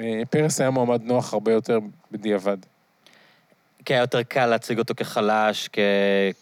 אה, 0.04 0.22
פרס 0.30 0.60
היה 0.60 0.70
מועמד 0.70 1.02
נוח 1.02 1.32
הרבה 1.32 1.52
יותר 1.52 1.78
בדיעבד. 2.12 2.56
כי 3.86 3.94
היה 3.94 4.00
יותר 4.00 4.22
קל 4.22 4.46
להציג 4.46 4.78
אותו 4.78 4.94
כחלש, 4.96 5.68
כ... 5.72 5.78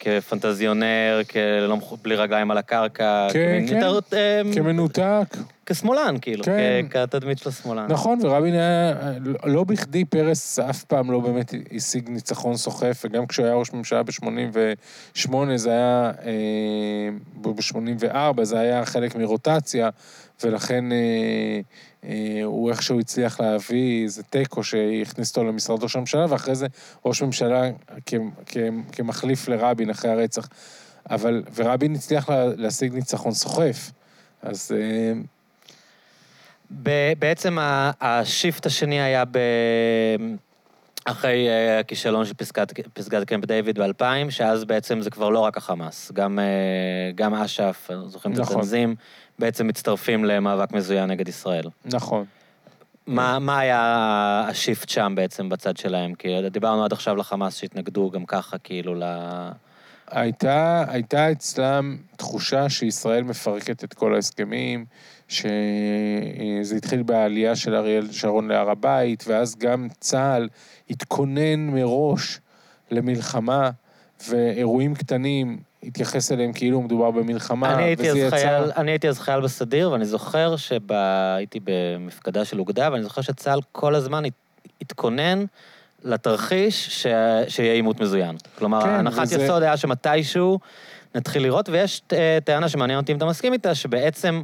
כפנטזיונר, 0.00 1.20
כלא 1.30 1.76
מח- 1.76 1.92
בלי 2.02 2.16
רגליים 2.16 2.50
על 2.50 2.58
הקרקע. 2.58 3.26
כן, 3.32 3.64
כן. 3.68 3.80
יותר, 3.82 4.00
אמ, 4.42 4.54
כמנותק. 4.54 5.36
כשמאלן, 5.66 6.14
כאילו, 6.20 6.44
כן. 6.44 6.86
כ- 6.90 6.92
כתדמית 6.92 7.38
של 7.38 7.48
השמאלן. 7.48 7.86
נכון, 7.88 8.18
ורבין 8.22 8.54
היה... 8.54 8.92
לא 9.44 9.64
בכדי 9.64 10.04
פרס 10.04 10.58
אף 10.58 10.84
פעם 10.84 11.10
לא 11.10 11.20
באמת 11.20 11.54
השיג 11.76 12.08
ניצחון 12.08 12.56
סוחף, 12.56 13.02
וגם 13.04 13.26
כשהוא 13.26 13.46
היה 13.46 13.54
ראש 13.54 13.72
ממשלה 13.72 14.02
ב-88, 14.02 15.28
זה 15.56 15.70
היה... 15.70 16.12
ב-84, 17.42 18.14
זה 18.44 18.58
היה 18.60 18.84
חלק 18.84 19.16
מרוטציה, 19.16 19.88
ולכן 20.42 20.92
אה, 20.92 21.60
אה, 22.04 22.44
הוא 22.44 22.70
איכשהו 22.70 23.00
הצליח 23.00 23.40
להביא 23.40 24.02
איזה 24.02 24.22
תיקו 24.22 24.64
שהכניס 24.64 25.30
אותו 25.30 25.44
למשרד 25.44 25.82
ראש 25.82 25.96
הממשלה, 25.96 26.26
ואחרי 26.28 26.54
זה 26.54 26.66
ראש 27.04 27.22
ממשלה 27.22 27.70
כ- 28.06 28.14
כ- 28.46 28.56
כמחליף 28.92 29.48
לרבין 29.48 29.90
אחרי 29.90 30.10
הרצח. 30.10 30.48
אבל, 31.10 31.42
ורבין 31.54 31.94
הצליח 31.94 32.28
לה, 32.28 32.46
להשיג 32.56 32.94
ניצחון 32.94 33.32
סוחף. 33.32 33.90
אז 34.42 34.72
אה, 34.74 35.12
בעצם 37.18 37.58
השיפט 38.00 38.66
השני 38.66 39.00
היה 39.00 39.24
ב... 39.24 39.38
אחרי 41.04 41.48
אה, 41.48 41.78
הכישלון 41.78 42.24
של 42.24 42.34
פסגת, 42.34 42.80
פסגת 42.92 43.28
קמפ 43.28 43.44
דיוויד 43.44 43.78
ב-2000, 43.78 44.30
שאז 44.30 44.64
בעצם 44.64 45.00
זה 45.00 45.10
כבר 45.10 45.28
לא 45.28 45.38
רק 45.38 45.56
החמאס, 45.56 46.12
גם, 46.12 46.38
אה, 46.38 47.10
גם 47.14 47.34
אש"ף, 47.34 47.90
זוכרים 48.06 48.34
את 48.34 48.38
נכון. 48.38 48.56
התנזים, 48.56 48.94
בעצם 49.38 49.66
מצטרפים 49.66 50.24
למאבק 50.24 50.72
מזוין 50.72 51.10
נגד 51.10 51.28
ישראל. 51.28 51.64
נכון. 51.84 52.24
מה, 53.06 53.38
מה 53.38 53.58
היה 53.58 54.46
השיפט 54.48 54.88
שם 54.88 55.12
בעצם 55.16 55.48
בצד 55.48 55.76
שלהם? 55.76 56.14
כי 56.14 56.28
דיברנו 56.50 56.84
עד 56.84 56.92
עכשיו 56.92 57.16
לחמאס 57.16 57.56
שהתנגדו 57.56 58.10
גם 58.10 58.26
ככה, 58.26 58.58
כאילו, 58.58 58.94
ל... 58.94 59.02
הייתה, 60.10 60.84
הייתה 60.88 61.32
אצלם 61.32 61.96
תחושה 62.16 62.68
שישראל 62.68 63.22
מפרקת 63.22 63.84
את 63.84 63.94
כל 63.94 64.14
ההסכמים, 64.14 64.84
שזה 65.28 66.76
התחיל 66.76 67.02
בעלייה 67.02 67.56
של 67.56 67.74
אריאל 67.74 68.12
שרון 68.12 68.48
להר 68.48 68.70
הבית, 68.70 69.24
ואז 69.26 69.56
גם 69.56 69.88
צה"ל 70.00 70.48
התכונן 70.90 71.66
מראש 71.66 72.40
למלחמה, 72.90 73.70
ואירועים 74.28 74.94
קטנים, 74.94 75.58
התייחס 75.86 76.32
אליהם 76.32 76.52
כאילו 76.52 76.82
מדובר 76.82 77.10
במלחמה, 77.10 77.74
אני 77.74 77.82
הייתי, 77.82 78.10
אז 78.10 78.16
וזה 78.16 78.30
חייל, 78.30 78.64
אני 78.76 78.90
הייתי 78.90 79.08
אז 79.08 79.18
חייל 79.18 79.40
בסדיר, 79.40 79.90
ואני 79.90 80.04
זוכר 80.04 80.54
שהייתי 80.56 81.60
במפקדה 81.64 82.44
של 82.44 82.58
אוגדה, 82.58 82.88
ואני 82.92 83.02
זוכר 83.02 83.20
שצה"ל 83.22 83.58
כל 83.72 83.94
הזמן 83.94 84.24
הת- 84.24 84.32
התכונן 84.80 85.44
לתרחיש 86.04 87.02
ש... 87.02 87.06
שיהיה 87.48 87.72
עימות 87.74 88.00
מזוין. 88.00 88.36
כלומר, 88.58 88.82
כן, 88.82 88.88
הנחת 88.88 89.22
וזה- 89.22 89.42
יסוד 89.44 89.62
היה 89.62 89.76
שמתישהו 89.76 90.58
נתחיל 91.14 91.42
לראות, 91.42 91.68
ויש 91.68 92.02
אה, 92.12 92.38
טענה 92.44 92.68
שמעניין 92.68 92.98
אותי 92.98 93.12
אם 93.12 93.16
אתה 93.16 93.26
מסכים 93.26 93.52
איתה, 93.52 93.74
שבעצם 93.74 94.42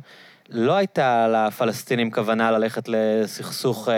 לא 0.48 0.72
הייתה 0.72 1.28
לפלסטינים 1.28 2.10
כוונה 2.10 2.50
ללכת 2.50 2.88
לסכסוך 2.88 3.88
אה, 3.88 3.94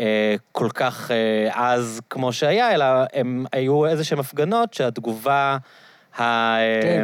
אה, 0.00 0.34
כל 0.52 0.68
כך 0.74 1.10
עז 1.50 2.00
כמו 2.10 2.32
שהיה, 2.32 2.74
אלא 2.74 2.84
הם 3.14 3.46
היו 3.52 3.86
איזה 3.86 4.04
שהן 4.04 4.18
הפגנות 4.18 4.74
שהתגובה... 4.74 5.56
כן. 6.16 7.00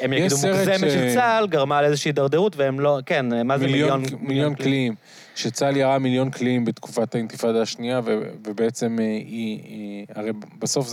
הם, 0.00 0.12
יגידו 0.12 0.36
מוגזמת 0.36 0.90
של 0.90 1.14
צה"ל, 1.14 1.46
גרמה 1.46 1.82
לאיזושהי 1.82 2.08
הידרדרות, 2.08 2.56
והם 2.56 2.80
לא... 2.80 2.98
כן, 3.06 3.46
מה 3.46 3.58
זה 3.58 3.66
מיליון... 3.66 4.02
מיליון, 4.20 4.54
קליעים. 4.54 4.94
שצה"ל 5.34 5.76
ירה 5.76 5.98
מיליון 5.98 6.30
קליעים 6.30 6.64
בתקופת 6.64 7.14
האינתיפאדה 7.14 7.62
השנייה, 7.62 8.00
ובעצם 8.44 8.98
אה, 9.00 9.04
היא, 9.04 10.06
הרי 10.14 10.30
בסוף 10.58 10.88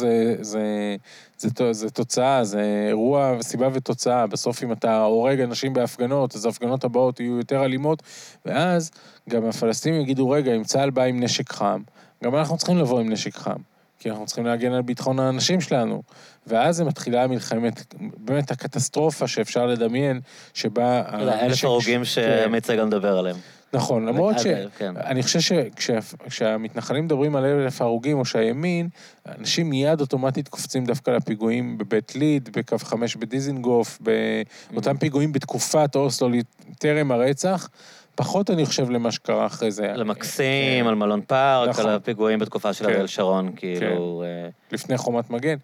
זה 1.71 1.89
תוצאה, 1.93 2.43
זה 2.43 2.86
אירוע, 2.88 3.38
סיבה 3.41 3.67
ותוצאה. 3.74 4.28
בסוף 4.28 4.63
אם 4.63 4.71
אתה 4.71 5.02
הורג 5.02 5.41
אנשים 5.41 5.74
בהפגנות, 5.74 6.36
אז 6.36 6.45
ההפגנות 6.45 6.84
הבאות 6.84 7.19
יהיו 7.19 7.38
יותר 7.38 7.65
אלימות, 7.65 8.04
ואז 8.45 8.91
גם 9.30 9.45
הפלסטינים 9.45 10.02
יגידו, 10.02 10.30
רגע, 10.30 10.56
אם 10.56 10.63
צה"ל 10.63 10.89
בא 10.89 11.04
עם 11.04 11.24
נשק 11.24 11.52
חם, 11.52 11.82
גם 12.24 12.36
אנחנו 12.36 12.58
צריכים 12.58 12.78
לבוא 12.78 13.00
עם 13.00 13.10
נשק 13.10 13.36
חם. 13.36 13.71
כי 14.02 14.10
אנחנו 14.10 14.26
צריכים 14.26 14.46
להגן 14.46 14.72
על 14.72 14.82
ביטחון 14.82 15.20
האנשים 15.20 15.62
שלנו. 15.62 16.02
ואז 16.48 16.76
זה 16.76 16.84
מתחילה 16.84 17.28
מלחמת, 17.28 17.94
באמת 18.18 18.52
הקטסטרופה 18.52 19.28
שאפשר 19.28 19.66
לדמיין, 19.66 20.20
שבה... 20.54 21.04
אלף 21.42 21.64
הרוגים. 21.64 22.06
שעמית 22.06 22.66
סגל 22.66 22.86
מדבר 22.86 23.18
עליהם. 23.18 23.36
נכון, 23.74 24.06
למרות 24.06 24.40
ש... 24.40 24.46
כן. 24.78 24.98
אני 24.98 25.24
חושב 25.24 25.40
שכשהמתנחלים 25.80 27.06
מדברים 27.06 27.36
על 27.36 27.46
אלף 27.46 27.82
הרוגים, 27.82 28.20
או 28.20 28.26
שהימין, 28.26 28.90
אנשים 29.40 29.70
מיד 29.70 30.02
אוטומטית 30.02 30.48
קופצים 30.48 30.86
דווקא 30.86 31.12
לפיגועים 31.12 31.78
בבית 31.78 32.16
ליד, 32.16 32.50
בקו 32.58 32.78
חמש 32.78 33.16
בדיזינגוף, 33.16 34.00
באותם 34.72 34.98
פיגועים 34.98 35.32
בתקופת 35.32 35.96
אוסלו 35.96 36.30
טרם 36.80 37.12
הרצח, 37.12 37.70
פחות 38.15 38.50
אני 38.50 38.65
חושב 38.65 38.89
למה 38.89 39.12
שקרה 39.12 39.45
אחרי 39.45 39.71
זה. 39.71 39.93
על 39.93 40.04
מקסים, 40.04 40.84
כן. 40.84 40.88
על 40.89 40.95
מלון 40.95 41.21
פארק, 41.28 41.69
נכון. 41.69 41.86
על 41.86 41.95
הפיגועים 41.95 42.39
בתקופה 42.39 42.74
של 42.74 42.86
כן. 42.86 42.91
אריאל 42.91 43.08
שרון, 43.08 43.52
כאילו... 43.56 44.24
אה, 44.26 44.50
לפני 44.71 44.97
חומת 44.97 45.30
מגן. 45.30 45.56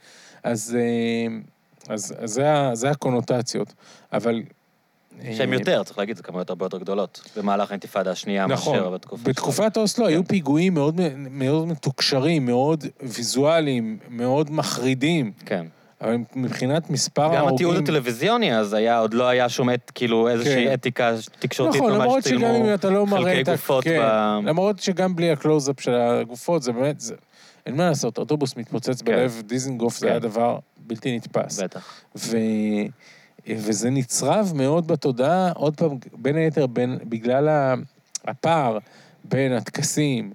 אז, 0.44 0.78
אה, 0.80 1.36
אז, 1.94 2.16
אז 2.20 2.30
זה, 2.32 2.46
זה 2.74 2.90
הקונוטציות. 2.90 3.74
אבל... 4.14 4.42
שהם 5.38 5.54
אה, 5.54 5.58
יותר, 5.60 5.84
צריך 5.84 5.98
להגיד, 5.98 6.18
זה 6.18 6.24
כמויות 6.24 6.50
הרבה 6.50 6.66
יותר 6.66 6.78
גדולות. 6.78 7.30
במהלך 7.38 7.72
האינתיפאדה 7.72 8.12
השנייה, 8.12 8.48
מאשר 8.48 8.80
נכון. 8.80 8.94
בתקופה 8.94 9.24
של- 9.24 9.30
בתקופת 9.30 9.78
אוסלו 9.78 10.08
היו 10.08 10.26
פיגועים 10.28 10.74
מאוד, 10.74 11.02
מאוד 11.30 11.68
מתוקשרים, 11.68 12.46
מאוד 12.46 12.84
ויזואליים, 13.02 13.98
מאוד 14.10 14.52
מחרידים, 14.52 15.32
כן. 15.46 15.66
אבל 16.02 16.18
מבחינת 16.36 16.90
מספר 16.90 17.28
גם 17.28 17.32
ההרוגים... 17.34 17.56
התיעוד 17.56 17.76
הטלוויזיוני 17.76 18.58
אז 18.58 18.74
היה, 18.74 19.00
עוד 19.00 19.14
לא 19.14 19.28
היה 19.28 19.50
שום 19.50 19.70
עת, 19.70 19.92
כאילו 19.96 20.30
איזושהי 20.30 20.66
כן. 20.66 20.74
אתיקה 20.74 21.14
תקשורתית 21.40 21.82
נכון, 21.82 21.98
ממש 21.98 22.24
צילמו 22.24 22.66
לא 22.84 23.06
חלקי 23.10 23.42
את. 23.42 23.50
גופות 23.50 23.84
כן, 23.84 24.00
ב... 24.00 24.48
למרות 24.48 24.80
שגם 24.80 25.16
בלי 25.16 25.32
הקלוז-אפ 25.32 25.82
של 25.82 25.94
הגופות, 25.94 26.64
זה 26.64 26.72
באמת, 26.72 27.00
זה... 27.00 27.16
אין 27.66 27.76
מה 27.76 27.90
לעשות, 27.90 28.18
אוטובוס 28.18 28.58
מתפוצץ 28.58 29.02
כן. 29.02 29.12
בלב 29.12 29.42
דיזנגוף, 29.46 29.98
זה 29.98 30.06
כן. 30.06 30.12
היה 30.12 30.20
דבר 30.20 30.60
בלתי 30.78 31.16
נתפס. 31.16 31.60
בטח. 31.60 32.02
ו... 32.16 32.38
וזה 33.50 33.90
נצרב 33.90 34.52
מאוד 34.56 34.88
בתודעה, 34.88 35.52
עוד 35.52 35.76
פעם, 35.76 35.98
בין 36.14 36.36
היתר, 36.36 36.68
בין, 36.68 36.98
בגלל 37.04 37.76
הפער 38.26 38.78
בין 39.30 39.52
הטקסים. 39.54 40.32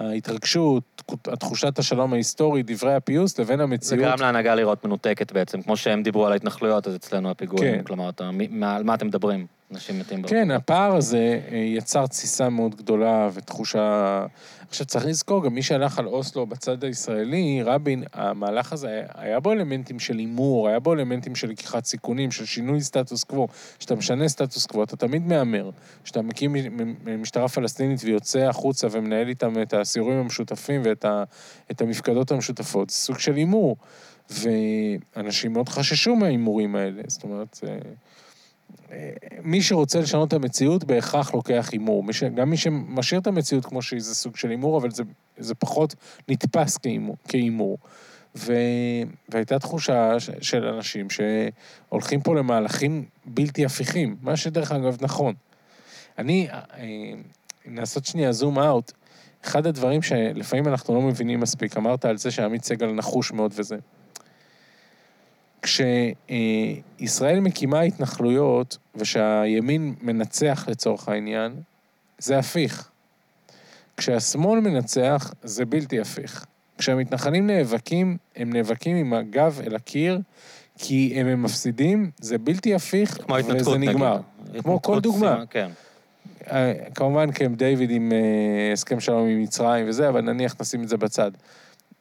ההתרגשות, 0.00 1.02
תחושת 1.38 1.78
השלום 1.78 2.12
ההיסטורי, 2.12 2.62
דברי 2.62 2.94
הפיוס, 2.94 3.38
לבין 3.38 3.56
זה 3.56 3.62
המציאות. 3.62 4.02
גרם 4.04 4.20
להנהגה 4.20 4.54
לראות 4.54 4.84
מנותקת 4.84 5.32
בעצם, 5.32 5.62
כמו 5.62 5.76
שהם 5.76 6.02
דיברו 6.02 6.26
על 6.26 6.32
ההתנחלויות, 6.32 6.86
אז 6.86 6.94
אצלנו 6.96 7.30
הפיגועים, 7.30 7.74
כן. 7.76 7.82
כלומר, 7.82 8.08
אתה, 8.08 8.30
מה- 8.50 8.76
על 8.76 8.82
מה 8.84 8.94
אתם 8.94 9.06
מדברים? 9.06 9.46
אנשים 9.72 9.98
מתים 9.98 10.22
ברחוב. 10.22 10.36
כן, 10.38 10.50
הפער 10.50 10.96
הזה 10.96 11.40
אה, 11.52 11.56
יצר 11.56 12.06
תסיסה 12.06 12.48
מאוד 12.48 12.74
גדולה 12.74 13.28
ותחושה... 13.34 14.26
עכשיו, 14.68 14.86
צריך 14.86 15.06
לזכור, 15.06 15.44
גם 15.44 15.54
מי 15.54 15.62
שהלך 15.62 15.98
על 15.98 16.06
אוסלו 16.06 16.46
בצד 16.46 16.84
הישראלי, 16.84 17.62
רבין, 17.64 18.04
המהלך 18.12 18.72
הזה, 18.72 19.02
היה- 19.14 19.40
בו 19.40 19.52
אלמנטים 19.52 19.98
של 19.98 20.18
הימור, 20.18 20.68
היה 20.68 20.78
בו 20.78 20.92
אלמנטים 20.92 21.34
של 21.34 21.48
לקיחת 21.48 21.84
סיכונים, 21.84 22.30
של 22.30 22.44
שינוי 22.44 22.80
סטטוס 22.80 23.24
קוו. 23.24 23.48
כשאתה 23.78 23.94
משנה 23.94 24.28
סטטוס 24.28 24.66
קוו, 24.66 24.82
אתה 24.82 24.96
תמיד 24.96 25.26
מהמר. 25.26 25.70
כשאתה 26.04 26.22
מקים 26.22 26.56
משטרה 27.18 27.48
פלסטינית 27.48 28.00
ויוצא 28.04 28.38
החוצה 28.38 28.86
ומנהל 28.90 29.28
איתם 29.28 29.62
את 29.62 29.74
הסיורים 29.74 30.18
המשותפים 30.18 30.82
ואת 30.84 31.80
המפקדות 31.80 32.30
המשותפות, 32.30 32.90
זה 32.90 32.96
סוג 32.96 33.18
של 33.18 33.34
הימור. 33.34 33.76
ואנשים 34.30 35.52
מאוד 35.52 35.68
חששו 35.68 36.16
מההימורים 36.16 36.76
האלה. 36.76 37.02
זאת 37.06 37.24
אומרת, 37.24 37.60
מי 39.42 39.62
שרוצה 39.62 40.00
לשנות 40.00 40.28
את 40.28 40.32
המציאות 40.32 40.84
בהכרח 40.84 41.34
לוקח 41.34 41.68
הימור. 41.72 42.02
מי 42.04 42.12
ש... 42.12 42.24
גם 42.24 42.50
מי 42.50 42.56
שמשאיר 42.56 43.20
את 43.20 43.26
המציאות 43.26 43.66
כמו 43.66 43.82
שהיא 43.82 44.00
זה 44.00 44.14
סוג 44.14 44.36
של 44.36 44.50
הימור, 44.50 44.78
אבל 44.78 44.90
זה, 44.90 45.02
זה 45.38 45.54
פחות 45.54 45.94
נתפס 46.28 46.78
כהימור. 47.28 47.78
ו... 48.36 48.52
והייתה 49.28 49.58
תחושה 49.58 50.20
ש... 50.20 50.30
של 50.40 50.64
אנשים 50.66 51.06
שהולכים 51.10 52.20
פה 52.20 52.34
למהלכים 52.34 53.04
בלתי 53.24 53.64
הפיכים, 53.64 54.16
מה 54.22 54.36
שדרך 54.36 54.72
אגב 54.72 54.96
נכון. 55.00 55.34
אני, 56.18 56.48
אה, 56.50 57.12
לעשות 57.66 58.04
שנייה 58.04 58.32
זום 58.32 58.58
אאוט, 58.58 58.92
אחד 59.44 59.66
הדברים 59.66 60.02
שלפעמים 60.02 60.68
אנחנו 60.68 60.94
לא 60.94 61.00
מבינים 61.02 61.40
מספיק, 61.40 61.76
אמרת 61.76 62.04
על 62.04 62.16
זה 62.16 62.30
שעמית 62.30 62.64
סגל 62.64 62.92
נחוש 62.92 63.32
מאוד 63.32 63.52
וזה. 63.56 63.76
כשישראל 65.62 67.40
מקימה 67.40 67.80
התנחלויות 67.80 68.78
ושהימין 68.94 69.94
מנצח 70.02 70.64
לצורך 70.68 71.08
העניין, 71.08 71.52
זה 72.18 72.38
הפיך. 72.38 72.90
כשהשמאל 73.96 74.60
מנצח, 74.60 75.34
זה 75.42 75.64
בלתי 75.64 76.00
הפיך. 76.00 76.46
כשהמתנחלים 76.78 77.46
נאבקים, 77.46 78.16
הם 78.36 78.52
נאבקים 78.52 78.96
עם 78.96 79.12
הגב 79.12 79.60
אל 79.66 79.74
הקיר, 79.74 80.20
כי 80.78 81.12
אם 81.20 81.26
הם 81.26 81.42
מפסידים, 81.42 82.10
זה 82.20 82.38
בלתי 82.38 82.74
הפיך, 82.74 83.18
וזה 83.46 83.78
נגיד. 83.78 83.90
נגמר. 83.90 84.20
כמו 84.62 84.82
כל 84.82 85.00
דוגמה. 85.00 85.42
כן. 85.50 85.70
אה, 86.50 86.72
כמובן 86.94 87.32
קמפ 87.32 87.58
דיוויד 87.58 87.90
עם 87.90 88.12
אה, 88.12 88.72
הסכם 88.72 89.00
שלום 89.00 89.28
עם 89.28 89.42
מצרים 89.42 89.88
וזה, 89.88 90.08
אבל 90.08 90.20
נניח 90.20 90.54
נשים 90.60 90.82
את 90.82 90.88
זה 90.88 90.96
בצד. 90.96 91.30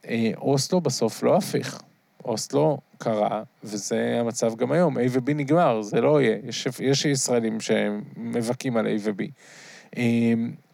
אה, 0.07 0.31
אוסלו 0.37 0.81
בסוף 0.81 1.23
לא 1.23 1.35
הפיך. 1.35 1.81
אוסלו 2.25 2.77
קרה, 2.97 3.43
וזה 3.63 4.17
המצב 4.19 4.55
גם 4.55 4.71
היום. 4.71 4.97
A 4.97 5.01
ו-B 5.10 5.34
נגמר, 5.34 5.81
זה 5.81 6.01
לא 6.01 6.21
יהיה. 6.21 6.38
יש, 6.43 6.67
יש 6.79 7.05
ישראלים 7.05 7.58
שמבכים 7.60 8.77
על 8.77 8.86
A 8.86 8.89
ו-B. 8.99 9.23
אה, 9.97 10.34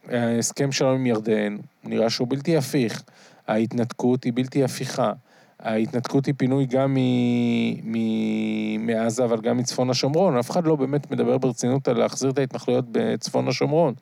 ההסכם 0.10 0.72
שלום 0.72 0.96
עם 0.96 1.06
ירדן, 1.06 1.58
נראה 1.84 2.10
שהוא 2.10 2.28
בלתי 2.28 2.58
הפיך. 2.58 3.04
ההתנתקות 3.48 4.24
היא 4.24 4.34
בלתי 4.36 4.64
הפיכה. 4.64 5.12
ההתנתקות 5.60 6.26
היא 6.26 6.34
פינוי 6.38 6.66
גם 6.66 6.94
מ- 6.94 7.92
מ- 7.92 8.88
מעזה, 8.88 9.24
אבל 9.24 9.42
גם 9.42 9.58
מצפון 9.58 9.90
השומרון. 9.90 10.38
אף 10.38 10.52
אחד 10.52 10.66
לא 10.66 10.76
באמת 10.76 11.12
מדבר 11.12 11.38
ברצינות 11.38 11.88
על 11.88 11.98
להחזיר 11.98 12.30
את 12.30 12.38
ההתנחלויות 12.38 12.86
בצפון 12.92 13.48
השומרון. 13.48 13.94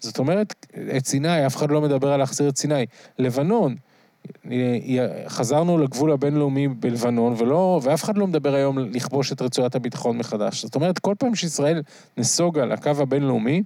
זאת 0.00 0.18
אומרת, 0.18 0.66
את 0.96 1.06
סיני, 1.06 1.46
אף 1.46 1.56
אחד 1.56 1.70
לא 1.70 1.80
מדבר 1.80 2.12
על 2.12 2.18
להחזיר 2.20 2.48
את 2.48 2.56
סיני. 2.56 2.86
לבנון, 3.18 3.76
חזרנו 5.28 5.78
לגבול 5.78 6.12
הבינלאומי 6.12 6.68
בלבנון, 6.68 7.34
ולא, 7.38 7.80
ואף 7.82 8.04
אחד 8.04 8.18
לא 8.18 8.26
מדבר 8.26 8.54
היום 8.54 8.78
לכבוש 8.78 9.32
את 9.32 9.42
רצועת 9.42 9.74
הביטחון 9.74 10.18
מחדש. 10.18 10.62
זאת 10.62 10.74
אומרת, 10.74 10.98
כל 10.98 11.14
פעם 11.18 11.34
שישראל 11.34 11.82
נסוגה 12.16 12.64
לקו 12.64 12.90
הבינלאומי, 12.98 13.62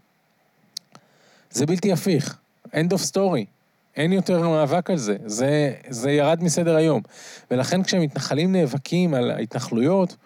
זה 1.51 1.67
בלתי 1.67 1.93
הפיך. 1.93 2.39
end 2.67 2.93
of 2.93 3.13
story. 3.13 3.45
אין 3.97 4.13
יותר 4.13 4.49
מאבק 4.49 4.91
על 4.91 4.97
זה. 4.97 5.17
זה, 5.27 5.73
זה 5.89 6.11
ירד 6.11 6.43
מסדר 6.43 6.77
היום. 6.77 7.03
ולכן 7.51 7.83
כשהמתנחלים 7.83 8.53
נאבקים 8.53 9.15
על 9.15 9.31
ההתנחלויות, 9.31 10.17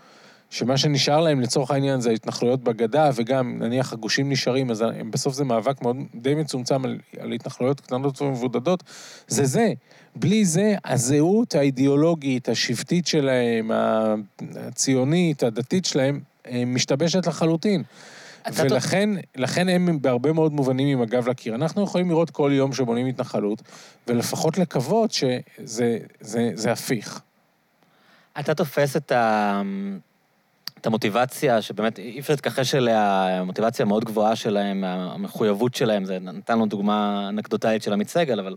שמה 0.51 0.77
שנשאר 0.77 1.21
להם 1.21 1.41
לצורך 1.41 1.71
העניין 1.71 2.01
זה 2.01 2.11
ההתנחלויות 2.11 2.65
בגדה, 2.65 3.11
וגם 3.15 3.59
נניח 3.59 3.93
הגושים 3.93 4.31
נשארים, 4.31 4.71
אז 4.71 4.85
בסוף 5.11 5.35
זה 5.35 5.45
מאבק 5.45 5.83
מאוד 5.83 5.97
די 6.15 6.35
מצומצם 6.35 6.85
על, 6.85 6.99
על 7.19 7.33
התנחלויות 7.33 7.81
קטנות 7.81 8.23
ומבודדות, 8.23 8.83
זה 9.29 9.45
זה. 9.45 9.73
בלי 10.17 10.45
זה, 10.45 10.75
הזהות 10.85 11.55
האידיאולוגית, 11.55 12.49
השבטית 12.49 13.07
שלהם, 13.07 13.71
הציונית, 14.57 15.43
הדתית 15.43 15.85
שלהם, 15.85 16.21
אה, 16.47 16.63
משתבשת 16.67 17.27
לחלוטין. 17.27 17.83
ולכן 18.53 19.11
לכן 19.37 19.69
הם 19.69 20.03
בהרבה 20.03 20.33
מאוד 20.33 20.53
מובנים 20.53 20.89
עם 20.89 21.03
הגב 21.03 21.29
לקיר. 21.29 21.55
אנחנו 21.55 21.83
יכולים 21.83 22.11
לראות 22.11 22.31
כל 22.31 22.51
יום 22.55 22.73
שבונים 22.73 23.07
התנחלות, 23.07 23.63
ולפחות 24.09 24.59
לקוות 24.59 25.13
שזה 25.13 25.99
זה, 26.21 26.51
זה 26.55 26.73
הפיך. 26.73 27.21
אתה 28.41 28.55
תופס 28.55 28.97
את, 28.97 29.13
ה... 29.13 29.63
את 30.81 30.87
המוטיבציה, 30.87 31.63
שבאמת 31.63 31.99
אי 31.99 32.21
אפשר 32.21 32.33
להתכחש 32.33 32.75
אליה, 32.75 33.29
המוטיבציה 33.41 33.85
המאוד 33.87 34.05
גבוהה 34.05 34.37
שלהם, 34.37 34.85
המחויבות 34.85 35.75
שלהם, 35.75 36.05
זה 36.05 36.19
נתן 36.19 36.55
לנו 36.55 36.67
דוגמה 36.67 37.29
אנקדוטלית 37.29 37.83
של 37.83 37.93
עמית 37.93 38.09
סגל, 38.09 38.41
אבל 38.41 38.55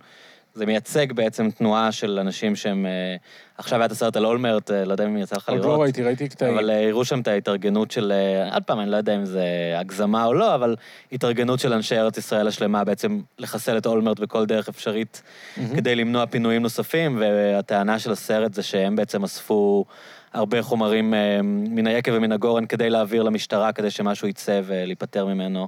זה 0.57 0.65
מייצג 0.65 1.11
בעצם 1.11 1.49
תנועה 1.51 1.91
של 1.91 2.19
אנשים 2.19 2.55
שהם... 2.55 2.85
אה, 2.85 3.15
עכשיו 3.57 3.79
היה 3.79 3.85
את 3.85 3.91
הסרט 3.91 4.15
על 4.15 4.25
אולמרט, 4.25 4.71
אה, 4.71 4.85
לא 4.85 4.91
יודע 4.91 5.05
אם 5.05 5.17
יצא 5.17 5.35
לך 5.35 5.49
עוד 5.49 5.59
לראות. 5.59 5.77
לא 5.77 5.81
ראיתי, 5.81 6.03
ראיתי 6.03 6.29
קטעים. 6.29 6.53
אבל 6.53 6.69
אה, 6.69 6.87
הראו 6.87 7.05
שם 7.05 7.19
את 7.19 7.27
ההתארגנות 7.27 7.91
של, 7.91 8.13
עוד 8.53 8.63
פעם, 8.63 8.79
אני 8.79 8.91
לא 8.91 8.97
יודע 8.97 9.15
אם 9.15 9.25
זה 9.25 9.45
הגזמה 9.75 10.25
או 10.25 10.33
לא, 10.33 10.55
אבל 10.55 10.75
התארגנות 11.11 11.59
של 11.59 11.73
אנשי 11.73 11.97
ארץ 11.97 12.17
ישראל 12.17 12.47
השלמה 12.47 12.83
בעצם 12.83 13.19
לחסל 13.39 13.77
את 13.77 13.85
אולמרט 13.85 14.19
בכל 14.19 14.45
דרך 14.45 14.69
אפשרית 14.69 15.21
מהמם. 15.57 15.75
כדי 15.75 15.95
למנוע 15.95 16.25
פינויים 16.25 16.61
נוספים, 16.61 17.17
והטענה 17.19 17.99
של 17.99 18.11
הסרט 18.11 18.53
זה 18.53 18.63
שהם 18.63 18.95
בעצם 18.95 19.23
אספו 19.23 19.85
הרבה 20.33 20.61
חומרים 20.61 21.13
מן 21.43 21.87
היקב 21.87 22.11
ומן 22.15 22.31
הגורן 22.31 22.65
כדי 22.65 22.89
להעביר 22.89 23.23
למשטרה, 23.23 23.71
כדי 23.71 23.91
שמשהו 23.91 24.27
יצא 24.27 24.61
ולהיפטר 24.65 25.25
ממנו. 25.25 25.67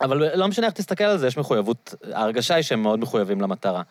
אה, 0.00 0.06
אבל 0.06 0.36
לא 0.36 0.48
משנה 0.48 0.66
איך 0.66 0.74
תסתכל 0.74 1.04
על 1.04 1.18
זה, 1.18 1.26
יש 1.26 1.36
מחויבות, 1.36 1.94
ההרגשה 2.12 2.54
היא 2.54 2.62
שהם 2.62 2.82
מאוד 2.82 3.00
מחויבים 3.00 3.40
למטרה. 3.40 3.82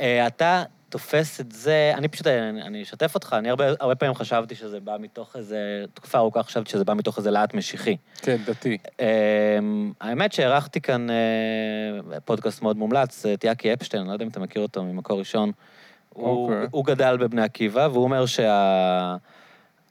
אה, 0.00 0.26
אתה 0.26 0.62
תופס 0.88 1.40
את 1.40 1.52
זה, 1.52 1.92
אני 1.94 2.08
פשוט, 2.08 2.26
אני, 2.26 2.62
אני 2.62 2.82
אשתף 2.82 3.14
אותך, 3.14 3.36
אני 3.38 3.50
הרבה, 3.50 3.64
הרבה 3.80 3.94
פעמים 3.94 4.14
חשבתי 4.14 4.54
שזה 4.54 4.80
בא 4.80 4.96
מתוך 5.00 5.36
איזה, 5.36 5.84
תקופה 5.94 6.18
ארוכה 6.18 6.42
חשבתי 6.42 6.70
שזה 6.70 6.84
בא 6.84 6.94
מתוך 6.94 7.18
איזה 7.18 7.30
להט 7.30 7.54
משיחי. 7.54 7.96
כן, 8.16 8.36
דתי. 8.46 8.78
אמ, 9.00 9.92
האמת 10.00 10.32
שהערכתי 10.32 10.80
כאן 10.80 11.10
אה, 11.10 12.20
פודקאסט 12.24 12.62
מאוד 12.62 12.76
מומלץ, 12.76 13.26
את 13.26 13.44
יאקי 13.44 13.72
אפשטיין, 13.72 14.00
אני 14.00 14.08
לא 14.08 14.12
יודע 14.12 14.24
אם 14.24 14.30
אתה 14.30 14.40
מכיר 14.40 14.62
אותו 14.62 14.84
ממקור 14.84 15.18
ראשון. 15.18 15.52
הוא, 16.08 16.44
אוקיי. 16.44 16.66
הוא 16.70 16.84
גדל 16.84 17.16
בבני 17.16 17.42
עקיבא, 17.42 17.88
והוא 17.92 18.04
אומר 18.04 18.24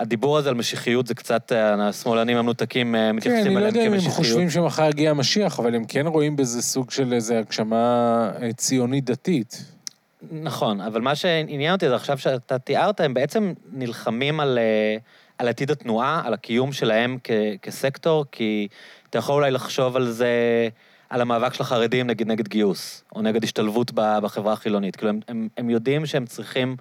שהדיבור 0.02 0.38
הזה 0.38 0.50
על 0.50 0.56
משיחיות 0.56 1.08
זה 1.08 1.16
קצת, 1.16 1.52
אה, 1.52 1.88
השמאלנים 1.88 2.38
המנותקים 2.38 2.96
אה, 2.96 3.00
כן, 3.10 3.16
מתייחסים 3.16 3.46
אני 3.46 3.54
לא 3.54 3.60
אליהם 3.60 3.76
יודע 3.76 3.88
אם 3.88 3.94
הם 3.94 4.00
כמשיחיות. 4.00 4.18
חושבים 4.18 4.50
שמחר 4.50 4.90
יגיע 4.90 5.10
המשיח, 5.10 5.60
אבל 5.60 5.76
הם 5.76 5.86
כן 5.86 6.08
רואים 6.08 6.36
בזה 6.36 6.62
סוג 6.62 6.92
של 6.92 7.14
איזו 7.14 7.34
הגשמה 7.34 8.32
אה, 8.42 8.54
ציונית 8.54 9.06
דתית. 9.06 9.66
נכון, 10.32 10.82
אבל 10.82 11.02
מה 11.02 11.16
שעניין 11.16 11.74
אותי 11.74 11.90
זה 11.90 11.96
עכשיו 11.96 12.18
שאתה 12.18 12.60
תיארת, 12.60 13.00
הם 13.00 13.14
בעצם 13.14 13.54
נלחמים 13.74 14.40
על, 14.40 14.60
על 15.38 15.48
עתיד 15.48 15.72
התנועה, 15.72 16.22
על 16.26 16.34
הקיום 16.34 16.74
שלהם 16.74 17.18
כ, 17.24 17.32
כסקטור, 17.62 18.26
כי 18.32 18.68
אתה 19.10 19.18
יכול 19.18 19.36
אולי 19.36 19.52
לחשוב 19.52 19.96
על 19.96 20.12
זה, 20.12 20.30
על 21.10 21.22
המאבק 21.22 21.54
של 21.54 21.64
החרדים 21.64 22.08
נגיד 22.08 22.28
נגד 22.28 22.48
גיוס, 22.48 23.04
או 23.16 23.22
נגד 23.22 23.44
השתלבות 23.44 23.92
בחברה 23.96 24.54
החילונית. 24.54 24.96
כאילו, 24.96 25.10
הם, 25.10 25.20
הם, 25.28 25.48
הם 25.58 25.70
יודעים 25.70 26.06
שהם 26.06 26.26
צריכים 26.26 26.76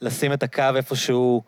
לשים 0.00 0.32
את 0.32 0.42
הקו 0.42 0.62
איפשהו, 0.76 1.42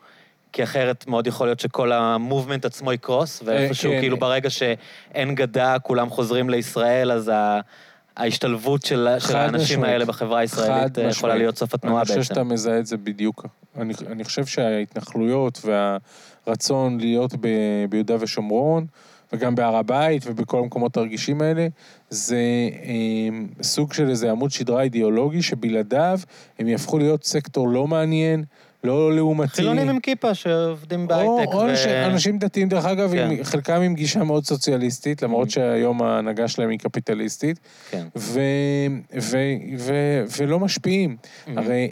כי 0.57 0.63
אחרת 0.63 1.07
מאוד 1.07 1.27
יכול 1.27 1.47
להיות 1.47 1.59
שכל 1.59 1.91
המובמנט 1.91 2.65
עצמו 2.65 2.93
יקרוס, 2.93 3.41
ואיפשהו 3.45 3.91
כן. 3.91 3.99
כאילו 3.99 4.17
ברגע 4.17 4.49
שאין 4.49 5.35
גדה, 5.35 5.79
כולם 5.79 6.09
חוזרים 6.09 6.49
לישראל, 6.49 7.11
אז 7.11 7.31
ה... 7.33 7.59
ההשתלבות 8.17 8.85
של, 8.85 9.07
של 9.19 9.35
האנשים 9.35 9.63
משמעית. 9.63 9.91
האלה 9.93 10.05
בחברה 10.05 10.39
הישראלית 10.39 10.99
אה, 10.99 11.03
יכולה 11.03 11.09
משמעית. 11.09 11.35
להיות 11.35 11.57
סוף 11.57 11.73
התנועה 11.73 11.97
אני 11.97 12.05
חושב 12.05 12.15
בעצם. 12.17 12.27
שאתה 12.27 12.43
מזהה 12.43 12.79
את 12.79 12.85
זה 12.85 12.97
בדיוק. 12.97 13.45
אני, 13.77 13.93
אני 14.07 14.23
חושב 14.23 14.45
שההתנחלויות 14.45 15.61
והרצון 15.65 16.99
להיות 16.99 17.33
ב, 17.41 17.47
ביהודה 17.89 18.15
ושומרון, 18.19 18.85
וגם 19.33 19.55
בהר 19.55 19.75
הבית 19.75 20.23
ובכל 20.25 20.59
המקומות 20.59 20.97
הרגישים 20.97 21.41
האלה, 21.41 21.67
זה 22.09 22.35
אה, 22.83 23.63
סוג 23.63 23.93
של 23.93 24.09
איזה 24.09 24.31
עמוד 24.31 24.51
שדרה 24.51 24.81
אידיאולוגי 24.81 25.41
שבלעדיו 25.41 26.19
הם 26.59 26.67
יהפכו 26.67 26.97
להיות 26.97 27.23
סקטור 27.23 27.67
לא 27.67 27.87
מעניין, 27.87 28.43
לא 28.83 29.15
לעומתי. 29.15 29.51
חילונים 29.55 29.89
עם 29.89 29.99
כיפה 29.99 30.33
שעובדים 30.33 31.01
או, 31.01 31.07
בהייטק. 31.07 31.53
או 31.53 31.57
ו- 31.59 31.73
אנש- 31.73 31.87
אנשים 31.87 32.37
דתיים, 32.37 32.69
דרך 32.69 32.85
אגב, 32.85 33.11
כן. 33.11 33.31
עם, 33.31 33.43
חלקם 33.43 33.81
עם 33.81 33.95
גישה 33.95 34.23
מאוד 34.23 34.45
סוציאליסטית, 34.45 35.21
למרות 35.23 35.47
Mhm. 35.47 35.51
שהיום 35.51 36.01
ההנהגה 36.01 36.47
שלהם 36.47 36.69
היא 36.69 36.79
קפיטליסטית, 36.79 37.59
כן. 37.91 38.05
ו, 38.15 38.39
ו, 39.21 39.37
ו, 39.77 39.93
ולא 40.37 40.59
משפיעים. 40.59 41.17
Mhm. 41.21 41.49
הרי 41.57 41.89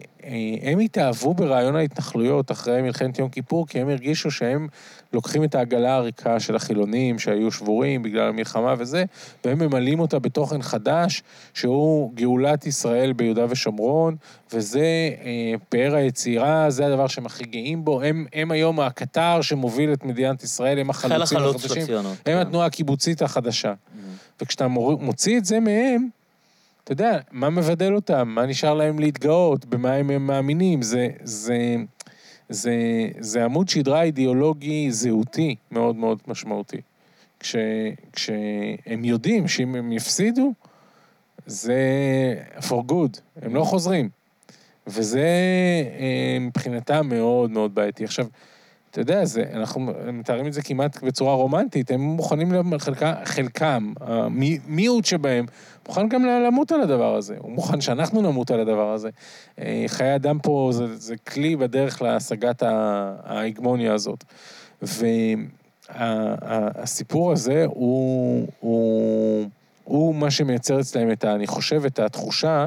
הם 0.61 0.79
התאהבו 0.79 1.33
ברעיון 1.33 1.75
ההתנחלויות 1.75 2.51
אחרי 2.51 2.81
מלחמת 2.81 3.19
יום 3.19 3.29
כיפור, 3.29 3.67
כי 3.67 3.79
הם 3.79 3.89
הרגישו 3.89 4.31
שהם 4.31 4.67
לוקחים 5.13 5.43
את 5.43 5.55
העגלה 5.55 5.95
הריקה 5.95 6.39
של 6.39 6.55
החילונים 6.55 7.19
שהיו 7.19 7.51
שבורים 7.51 8.03
בגלל 8.03 8.27
המלחמה 8.29 8.73
וזה, 8.77 9.03
והם 9.45 9.59
ממלאים 9.59 9.99
אותה 9.99 10.19
בתוכן 10.19 10.61
חדש, 10.61 11.23
שהוא 11.53 12.11
גאולת 12.13 12.65
ישראל 12.65 13.13
ביהודה 13.13 13.45
ושומרון, 13.49 14.15
וזה 14.53 14.79
אה, 14.79 15.53
פאר 15.69 15.95
היצירה, 15.95 16.69
זה 16.69 16.85
הדבר 16.85 17.07
שהם 17.07 17.25
הכי 17.25 17.43
גאים 17.43 17.85
בו. 17.85 18.01
הם, 18.01 18.25
הם 18.33 18.51
היום 18.51 18.79
הקטר 18.79 19.41
שמוביל 19.41 19.93
את 19.93 20.05
מדינת 20.05 20.43
ישראל, 20.43 20.79
הם 20.79 20.91
חיל 20.91 21.11
החלוצים 21.11 21.37
החלוץ 21.37 21.61
של 21.61 21.65
החדשים. 21.65 21.83
הציונות. 21.83 22.11
הם 22.11 22.17
כן. 22.25 22.37
התנועה 22.37 22.65
הקיבוצית 22.65 23.21
החדשה. 23.21 23.73
Mhm. 23.73 24.41
וכשאתה. 24.41 24.67
מוציא 24.67 25.37
את 25.37 25.45
זה 25.45 25.59
מהם, 25.59 26.07
אתה 26.85 26.93
יודע, 26.93 27.19
מה 27.31 27.49
מבדל 27.49 27.95
אותם? 27.95 28.27
מה 28.27 28.45
נשאר 28.45 28.73
להם 28.73 28.99
להתגאות? 28.99 29.65
במה 29.65 29.93
הם, 29.93 30.27
מאמינים? 30.27 30.81
זה, 30.81 31.07
זה, 31.23 31.75
זה, 32.49 32.75
זה 33.19 33.45
עמוד 33.45 33.69
שדרה 33.69 34.03
אידיאולוגי 34.03 34.91
זהותי 34.91 35.55
מאוד 35.71 35.95
מאוד 35.95 36.19
משמעותי. 36.27 36.81
כש, 37.39 37.55
כשהם 38.13 39.05
יודעים 39.05 39.47
שאם 39.47 39.75
הם 39.75 39.91
יפסידו, 39.91 40.53
זה 41.45 41.79
for 42.59 42.91
good, 42.91 43.19
הם 43.41 43.55
לא 43.55 43.63
חוזרים. 43.63 44.09
וזה 44.87 45.27
אה, 45.99 46.37
מבחינתם 46.39 47.09
מאוד 47.09 47.51
מאוד 47.51 47.75
בעייתי. 47.75 48.03
עכשיו, 48.03 48.27
אתה 48.91 49.01
יודע, 49.01 49.25
זה, 49.25 49.43
אנחנו 49.53 49.91
מתארים 50.13 50.47
את 50.47 50.53
זה 50.53 50.61
כמעט 50.61 51.03
בצורה 51.03 51.33
רומנטית, 51.33 51.91
הם 51.91 52.01
מוכנים, 52.01 52.51
חלקם, 53.25 53.93
המיעוט 54.01 55.05
שבהם, 55.05 55.45
מוכן 55.87 56.09
גם 56.09 56.25
למות 56.25 56.71
על 56.71 56.81
הדבר 56.81 57.15
הזה, 57.15 57.35
הוא 57.39 57.51
מוכן 57.51 57.81
שאנחנו 57.81 58.21
נמות 58.21 58.51
על 58.51 58.59
הדבר 58.59 58.93
הזה. 58.93 59.09
אה, 59.59 59.83
חיי 59.87 60.15
אדם 60.15 60.39
פה 60.39 60.69
זה, 60.73 60.95
זה 60.95 61.15
כלי 61.17 61.55
בדרך 61.55 62.01
להשגת 62.01 62.63
ההגמוניה 63.23 63.93
הזאת. 63.93 64.23
והסיפור 65.89 67.31
הזה 67.31 67.65
הוא, 67.65 68.47
הוא, 68.59 69.45
הוא 69.83 70.15
מה 70.15 70.31
שמייצר 70.31 70.79
אצלם 70.79 71.11
את 71.11 71.23
ה... 71.23 71.35
אני 71.35 71.47
חושב, 71.47 71.85
את 71.85 71.99
התחושה 71.99 72.65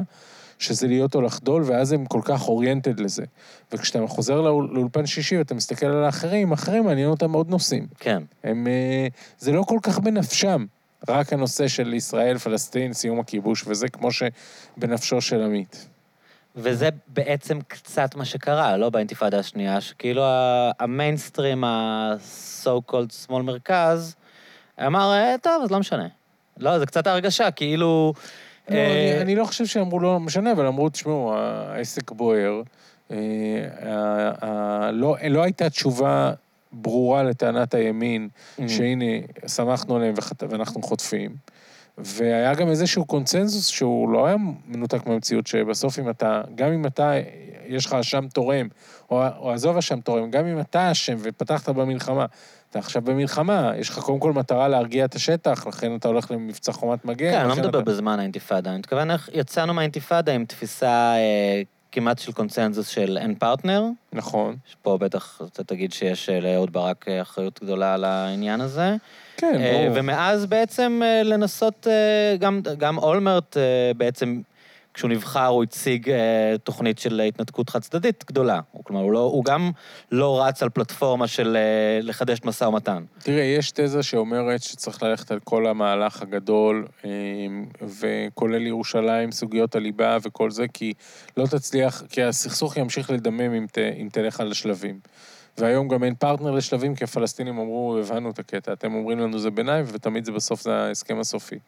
שזה 0.59 0.87
להיות 0.87 1.15
או 1.15 1.21
לחדול, 1.21 1.63
ואז 1.65 1.91
הם 1.91 2.05
כל 2.05 2.21
כך 2.23 2.47
אוריינטד 2.47 2.99
לזה. 2.99 3.23
וכשאתה 3.71 4.07
חוזר 4.07 4.41
לאול- 4.41 4.69
לאולפן 4.73 5.05
שישי 5.05 5.37
ואתה 5.37 5.55
מסתכל 5.55 5.85
על 5.85 6.03
האחרים, 6.03 6.51
האחרים 6.51 6.83
מעניין 6.85 7.09
אותם 7.09 7.33
עוד 7.33 7.49
נושאים. 7.49 7.87
כן. 7.99 8.23
הם... 8.43 8.67
אה, 8.67 9.07
זה 9.39 9.51
לא 9.51 9.63
כל 9.63 9.79
כך 9.83 9.99
בנפשם, 9.99 10.65
רק 11.07 11.33
הנושא 11.33 11.67
של 11.67 11.93
ישראל, 11.93 12.37
פלסטין, 12.37 12.93
סיום 12.93 13.19
הכיבוש, 13.19 13.63
וזה 13.67 13.89
כמו 13.89 14.09
שבנפשו 14.11 15.21
של 15.21 15.41
עמית. 15.41 15.87
וזה 16.55 16.89
בעצם 17.07 17.59
קצת 17.67 18.15
מה 18.15 18.25
שקרה, 18.25 18.77
לא 18.77 18.89
באינתיפאדה 18.89 19.39
השנייה, 19.39 19.81
שכאילו 19.81 20.23
המיינסטרים, 20.79 21.63
ה-so 21.63 22.91
called 22.91 23.13
שמאל 23.25 23.41
מרכז, 23.43 24.15
אמר, 24.87 25.13
"אה, 25.13 25.35
טוב, 25.41 25.63
אז 25.63 25.71
לא 25.71 25.79
משנה. 25.79 26.07
לא, 26.57 26.79
זה 26.79 26.85
קצת 26.85 27.07
הרגשה, 27.07 27.51
כאילו... 27.51 28.13
לא, 28.69 28.75
אה, 28.75 29.11
אני, 29.13 29.21
אני 29.21 29.35
לא 29.35 29.45
חושב 29.45 29.65
שאמרו 29.65 29.99
לא 29.99 30.19
משנה, 30.19 30.51
אבל 30.51 30.65
אמרו, 30.67 30.89
תשמעו, 30.89 31.33
העסק 31.35 32.11
בוער. 32.11 32.61
אה, 33.11 33.17
לא, 34.93 35.15
לא 35.29 35.43
הייתה 35.43 35.69
תשובה 35.69 36.31
ברורה 36.71 37.23
לטענת 37.23 37.73
הימין, 37.73 38.29
Mm. 38.59 38.61
שהנה, 38.67 39.05
שמחנו 39.47 39.95
עליהם 39.95 40.13
וחט... 40.17 40.43
ואנחנו 40.49 40.81
חוטפים. 40.81 41.35
והיה 41.97 42.53
גם 42.53 42.67
איזשהו 42.67 43.05
קונצנזוס 43.05 43.67
שהוא 43.67 44.09
לא 44.09 44.25
היה 44.25 44.35
מנותק 44.67 45.07
מהמציאות, 45.07 45.47
שבסוף 45.47 45.99
אם 45.99 46.09
אתה, 46.09 46.41
גם 46.55 46.71
אם 46.71 46.85
אתה, 46.85 47.13
יש 47.67 47.85
לך 47.85 47.93
אשם 47.93 48.27
תורם, 48.33 48.67
או, 49.11 49.23
או 49.37 49.51
עזוב 49.51 49.77
אשם 49.77 49.99
תורם, 49.99 50.31
גם 50.31 50.45
אם 50.45 50.59
אתה 50.59 50.91
אשם 50.91 51.15
ופתחת 51.21 51.69
במלחמה, 51.69 52.25
אתה 52.69 52.79
עכשיו 52.79 53.01
במלחמה, 53.01 53.71
יש 53.77 53.89
לך 53.89 53.99
קודם 53.99 54.19
כל 54.19 54.33
מטרה 54.33 54.67
להרגיע 54.67 55.05
את 55.05 55.15
השטח, 55.15 55.67
לכן 55.67 55.95
אתה 55.95 56.07
הולך 56.07 56.31
למבצע 56.31 56.71
חומת 56.71 57.05
מגן. 57.05 57.31
כן, 57.31 57.39
אני 57.39 57.49
לא 57.49 57.55
מדבר 57.55 57.79
אתה... 57.79 57.91
בזמן 57.91 58.19
האינתיפאדה, 58.19 58.69
אני 58.69 58.79
מתכוון 58.79 59.11
איך 59.11 59.29
יצאנו 59.33 59.73
מהאינתיפאדה 59.73 60.33
עם 60.33 60.45
תפיסה 60.45 61.13
אה, 61.15 61.61
כמעט 61.91 62.19
של 62.19 62.31
קונצנזוס 62.31 62.87
של 62.87 63.17
אין 63.17 63.35
פרטנר, 63.35 63.85
נכון. 64.13 64.55
פה 64.81 64.97
בטח 64.97 65.41
אתה 65.53 65.63
תגיד 65.63 65.93
שיש 65.93 66.29
אה, 66.29 66.39
לאהוד 66.39 66.73
ברק 66.73 67.05
אה, 67.07 67.21
אחריות 67.21 67.59
גדולה 67.63 67.93
על 67.93 68.03
העניין 68.03 68.61
הזה. 68.61 68.95
כן, 69.37 69.61
אה, 69.61 69.71
ברור. 69.71 69.97
ומאז 69.99 70.45
בעצם 70.45 71.01
לנסות, 71.23 71.87
גם, 72.39 72.61
גם 72.77 72.97
אולמרט 72.97 73.57
בעצם, 73.97 74.41
כשהוא 74.99 75.11
נבחר, 75.11 75.45
הוא 75.45 75.63
הציג 75.63 76.09
אה, 76.09 76.55
תוכנית 76.63 76.99
של 76.99 77.21
התנתקות 77.21 77.69
חד 77.69 77.81
צדדית 77.81 78.23
גדולה. 78.27 78.59
כלומר, 78.83 79.01
הוא, 79.01 79.11
לא, 79.11 79.19
הוא 79.19 79.45
גם 79.45 79.71
לא 80.11 80.43
רץ 80.43 80.63
על 80.63 80.69
פלטפורמה 80.69 81.27
של 81.27 81.57
אה, 81.57 81.99
לחדש 82.01 82.39
משא 82.45 82.63
ומתן. 82.63 83.03
תראה, 83.19 83.43
יש 83.43 83.71
תזה 83.71 84.03
שאומרת 84.03 84.63
שצריך 84.63 85.03
ללכת 85.03 85.31
על 85.31 85.39
כל 85.39 85.67
המהלך 85.67 86.21
הגדול, 86.21 86.87
אה, 87.05 87.09
וכולל 87.81 88.67
ירושלים, 88.67 89.31
סוגיות 89.31 89.75
הליבה 89.75 90.17
וכל 90.23 90.51
זה, 90.51 90.65
כי 90.73 90.93
לא 91.37 91.45
תצליח, 91.45 92.03
כי 92.09 92.23
הסכסוך 92.23 92.77
ימשיך 92.77 93.11
לדמם 93.11 93.53
אם, 93.53 93.65
ת, 93.71 93.77
אם 93.77 94.07
תלך 94.11 94.39
על 94.39 94.51
השלבים. 94.51 94.99
והיום 95.57 95.87
גם 95.87 96.03
אין 96.03 96.15
פרטנר 96.15 96.51
לשלבים, 96.51 96.95
כי 96.95 97.03
הפלסטינים 97.03 97.59
אמרו, 97.59 97.97
הבנו 97.99 98.29
את 98.29 98.39
הקטע, 98.39 98.73
אתם 98.73 98.93
אומרים 98.93 99.19
לנו 99.19 99.39
זה 99.39 99.51
ביניים, 99.51 99.85
ותמיד 99.87 100.25
זה 100.25 100.31
בסוף 100.31 100.61
זה 100.61 100.75
ההסכם 100.75 101.19
הסופי. 101.19 101.59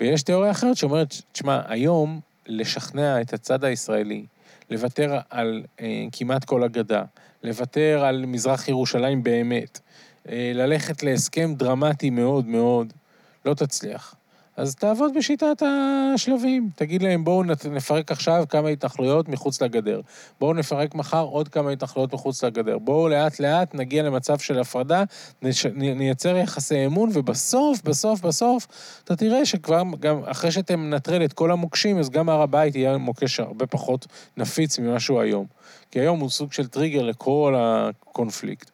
ויש 0.00 0.22
תיאוריה 0.22 0.50
אחרת 0.50 0.76
שאומרת, 0.76 1.14
תשמע, 1.32 1.60
היום 1.66 2.20
לשכנע 2.46 3.20
את 3.20 3.32
הצד 3.32 3.64
הישראלי, 3.64 4.26
לוותר 4.70 5.18
על 5.30 5.64
אה, 5.80 6.04
כמעט 6.12 6.44
כל 6.44 6.62
הגדה, 6.62 7.04
לוותר 7.42 8.04
על 8.04 8.26
מזרח 8.26 8.68
ירושלים 8.68 9.22
באמת, 9.22 9.80
אה, 10.28 10.52
ללכת 10.54 11.02
להסכם 11.02 11.54
דרמטי 11.54 12.10
מאוד 12.10 12.46
מאוד, 12.46 12.92
לא 13.44 13.54
תצליח. 13.54 14.15
אז 14.56 14.74
תעבוד 14.74 15.14
בשיטת 15.14 15.62
השלבים. 15.62 16.70
תגיד 16.74 17.02
להם, 17.02 17.24
בואו 17.24 17.42
נפרק 17.70 18.12
עכשיו 18.12 18.44
כמה 18.48 18.68
התנחלויות 18.68 19.28
מחוץ 19.28 19.62
לגדר. 19.62 20.00
בואו 20.40 20.54
נפרק 20.54 20.94
מחר 20.94 21.22
עוד 21.22 21.48
כמה 21.48 21.70
התנחלויות 21.70 22.12
מחוץ 22.12 22.44
לגדר. 22.44 22.78
בואו 22.78 23.08
לאט-לאט 23.08 23.74
נגיע 23.74 24.02
למצב 24.02 24.38
של 24.38 24.58
הפרדה, 24.58 25.04
נש... 25.42 25.66
נייצר 25.66 26.36
יחסי 26.36 26.86
אמון, 26.86 27.10
ובסוף, 27.12 27.82
בסוף, 27.82 28.20
בסוף, 28.20 28.66
אתה 29.04 29.16
תראה 29.16 29.46
שכבר, 29.46 29.82
גם 30.00 30.20
אחרי 30.24 30.50
שתנטרל 30.50 31.24
את 31.24 31.32
כל 31.32 31.50
המוקשים, 31.50 31.98
אז 31.98 32.10
גם 32.10 32.28
הר 32.28 32.42
הבית 32.42 32.76
יהיה 32.76 32.96
מוקש 32.96 33.40
הרבה 33.40 33.66
פחות 33.66 34.06
נפיץ 34.36 34.78
ממה 34.78 35.00
שהוא 35.00 35.20
היום. 35.20 35.46
כי 35.90 36.00
היום 36.00 36.20
הוא 36.20 36.30
סוג 36.30 36.52
של 36.52 36.66
טריגר 36.66 37.02
לכל 37.02 37.54
הקונפליקט. 37.58 38.70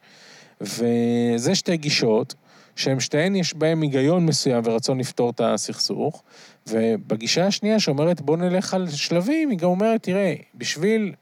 וזה 0.61 1.55
שתי 1.55 1.77
גישות, 1.77 2.35
שהן 2.75 2.99
שתיהן 2.99 3.35
יש 3.35 3.53
בהן 3.53 3.81
היגיון 3.81 4.25
מסוים 4.25 4.61
ורצון 4.65 4.99
לפתור 4.99 5.29
את 5.29 5.41
הסכסוך, 5.43 6.23
ובגישה 6.67 7.47
השנייה 7.47 7.79
שאומרת 7.79 8.21
בוא 8.21 8.37
נלך 8.37 8.73
על 8.73 8.89
שלבים, 8.89 9.49
היא 9.49 9.57
גם 9.57 9.69
אומרת, 9.69 10.03
תראה, 10.03 10.35
בשביל 10.55 11.13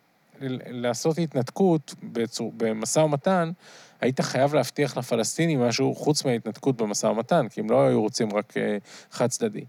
לעשות 0.70 1.18
התנתקות 1.18 1.96
בצור, 2.04 2.54
במשא 2.58 3.00
ומתן, 3.00 3.52
היית 4.02 4.22
חייב 4.22 4.54
להבטיח 4.54 4.98
לפלסטינים 4.98 5.62
משהו 5.62 5.96
חוץ 5.96 6.26
מההתנתקות 6.26 6.78
במשא 6.78 7.06
ומתן, 7.06 7.48
כי 7.48 7.60
הם 7.62 7.70
לא 7.70 7.88
היו 7.88 8.02
רוצים 8.02 8.34
רק 8.34 8.58
אה, 8.58 8.78
חד 9.12 9.28
צדדי. 9.28 9.66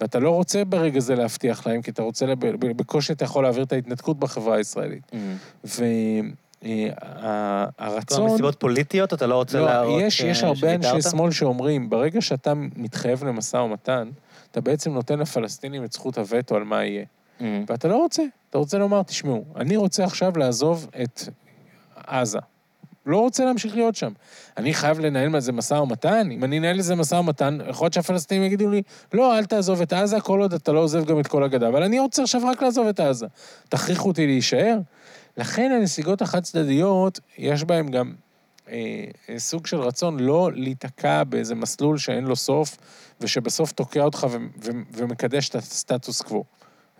ואתה 0.00 0.18
לא 0.18 0.30
רוצה 0.30 0.64
ברגע 0.64 1.00
זה 1.00 1.14
להבטיח 1.14 1.66
להם, 1.66 1.82
כי 1.82 1.90
אתה 1.90 2.02
רוצה, 2.02 2.26
בקושי 2.60 3.12
אתה 3.12 3.24
יכול 3.24 3.42
להעביר 3.44 3.62
את 3.62 3.72
ההתנתקות 3.72 4.18
בחברה 4.18 4.56
הישראלית. 4.56 5.12
והרצון... 5.64 5.82
כלומר, 8.08 8.32
מסיבות 8.32 8.60
פוליטיות 8.60 9.12
אתה 9.12 9.26
לא 9.26 9.34
רוצה 9.34 9.58
לא, 9.58 9.66
להראות 9.66 10.02
יש, 10.02 10.20
אה, 10.20 10.28
יש 10.28 10.42
הרבה 10.42 10.74
אנשי 10.74 10.88
שוויתרת? 10.88 11.12
שמאל 11.12 11.30
שאומרים, 11.30 11.90
ברגע 11.90 12.20
שאתה 12.20 12.52
מתחייב 12.54 13.24
למשא 13.24 13.56
ומתן, 13.56 14.08
אתה 14.50 14.60
בעצם 14.60 14.92
נותן 14.92 15.18
לפלסטינים 15.18 15.84
את 15.84 15.92
זכות 15.92 16.18
הווטו 16.18 16.56
על 16.56 16.64
מה 16.64 16.84
יהיה. 16.84 17.04
Mm. 17.40 17.42
ואתה 17.68 17.88
לא 17.88 17.96
רוצה. 17.96 18.22
אתה 18.50 18.58
רוצה 18.58 18.78
לומר, 18.78 19.02
תשמעו, 19.02 19.44
אני 19.56 19.76
רוצה 19.76 20.04
עכשיו 20.04 20.38
לעזוב 20.38 20.90
את 21.02 21.22
עזה. 22.06 22.38
לא 23.06 23.20
רוצה 23.20 23.44
להמשיך 23.44 23.74
להיות 23.74 23.96
שם. 23.96 24.12
אני 24.56 24.74
חייב 24.74 25.00
לנהל 25.00 25.34
על 25.34 25.40
זה 25.40 25.52
משא 25.52 25.74
ומתן? 25.74 26.30
אם 26.30 26.44
אני 26.44 26.58
אנהל 26.58 26.76
לזה 26.76 26.94
משא 26.94 27.14
ומתן, 27.14 27.58
יכול 27.68 27.84
להיות 27.84 27.92
שהפלסטינים 27.92 28.44
יגידו 28.44 28.70
לי, 28.70 28.82
לא, 29.12 29.38
אל 29.38 29.44
תעזוב 29.44 29.80
את 29.80 29.92
עזה, 29.92 30.20
כל 30.20 30.40
עוד 30.40 30.54
אתה 30.54 30.72
לא 30.72 30.80
עוזב 30.80 31.04
גם 31.04 31.20
את 31.20 31.26
כל 31.26 31.44
הגדה. 31.44 31.68
אבל 31.68 31.82
אני 31.82 31.98
רוצה 31.98 32.22
עכשיו 32.22 32.40
רק 32.44 32.62
לעזוב 32.62 32.86
את 32.86 33.00
עזה. 33.00 33.26
תכריחו 33.68 34.08
אותי 34.08 34.26
להישאר? 34.26 34.78
לכן 35.36 35.72
הנסיגות 35.72 36.22
החד-צדדיות, 36.22 37.20
יש 37.38 37.64
בהן 37.64 37.90
גם 37.90 38.14
אה, 38.68 39.04
אה, 39.28 39.38
סוג 39.38 39.66
של 39.66 39.80
רצון 39.80 40.20
לא 40.20 40.50
להיתקע 40.54 41.24
באיזה 41.24 41.54
מסלול 41.54 41.98
שאין 41.98 42.24
לו 42.24 42.36
סוף, 42.36 42.76
ושבסוף 43.20 43.72
תוקע 43.72 44.02
אותך 44.02 44.26
ו- 44.30 44.36
ו- 44.64 44.70
ומקדש 44.92 45.48
את 45.48 45.54
הסטטוס 45.54 46.22
קוו. 46.22 46.44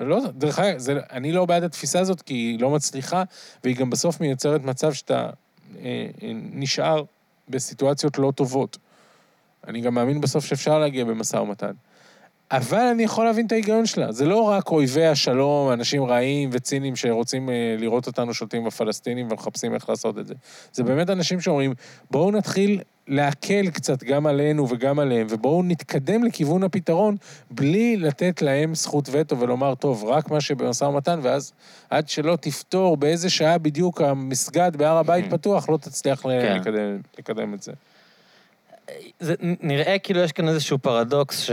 לא, 0.01 0.20
דרך 0.34 0.59
אגב, 0.59 0.80
אני 1.11 1.32
לא 1.32 1.47
בעד 1.47 1.62
התפיסה 1.62 2.01
הזאת, 2.01 2.22
כי 2.22 2.34
היא 2.34 2.61
לא 2.61 2.70
מצליחה, 2.70 3.22
והיא 3.64 3.76
גם 3.76 3.91
בסוף 3.91 4.20
מייצרת 4.20 4.61
מצב 4.64 4.93
שאתה 4.93 5.30
אה, 5.78 6.07
אה, 6.22 6.32
נשאר 6.34 7.05
בסיטואציות 7.49 8.18
לא 8.18 8.32
טובות. 8.34 8.78
אני 9.66 9.80
גם 9.80 9.95
מאמין 9.95 10.20
בסוף 10.20 10.45
שאפשר 10.45 10.78
להגיע 10.78 11.05
במשא 11.05 11.37
ומתן. 11.37 11.72
אבל 12.51 12.79
אני 12.79 13.03
יכול 13.03 13.25
להבין 13.25 13.47
את 13.47 13.53
ההיגיון 13.53 13.87
שלה. 13.87 14.13
זה 14.13 14.27
לא 14.27 14.41
רק 14.41 14.71
אויבי 14.71 15.07
השלום, 15.07 15.73
אנשים 15.73 16.05
רעים 16.05 16.51
וציניים 16.53 16.97
שרוצים 16.97 17.51
אה, 17.51 17.77
לראות 17.79 18.07
אותנו 18.07 18.35
שולטים 18.35 18.65
בפלסטינים 18.65 19.29
ומחפשים 19.31 19.75
איך 19.75 19.89
לעשות 19.89 20.19
את 20.19 20.27
זה. 20.27 20.35
זה 20.73 20.83
באמת 20.83 21.11
אנשים 21.11 21.41
שאומרים, 21.41 21.75
בואו 22.11 22.31
נתחיל 22.31 22.81
להקל 23.09 23.71
קצת 23.71 24.05
גם 24.05 24.27
עלינו 24.27 24.69
וגם 24.69 24.99
עליהם, 24.99 25.27
ובואו 25.31 25.63
נתקדם 25.63 26.25
לכיוון 26.25 26.63
הפתרון 26.63 27.17
בלי 27.51 27.97
לתת 27.97 28.43
להם 28.43 28.75
זכות 28.75 29.09
וטו 29.13 29.39
ולומר, 29.39 29.75
טוב, 29.75 30.05
רק 30.05 30.31
מה 30.31 30.41
שבמשא 30.41 30.85
ומתן, 30.85 31.19
ואז 31.23 31.53
עד 31.91 32.09
שלא 32.09 32.37
תפתור 32.37 32.97
באיזה 32.97 33.31
שעה 33.31 33.59
בדיוק 33.59 34.01
המסגד 34.01 34.77
בהר 34.77 34.97
הבית 34.97 35.27
mm. 35.27 35.31
פתוח, 35.31 35.69
לא 35.69 35.77
תצליח 35.77 36.23
כן. 36.23 36.57
לקדם, 36.61 37.01
לקדם 37.19 37.55
את 37.55 37.63
זה. 37.63 37.73
זה 39.20 39.34
נראה 39.41 39.99
כאילו 39.99 40.20
יש 40.20 40.32
כאן 40.32 40.49
איזשהו 40.49 40.78
פרדוקס 40.78 41.51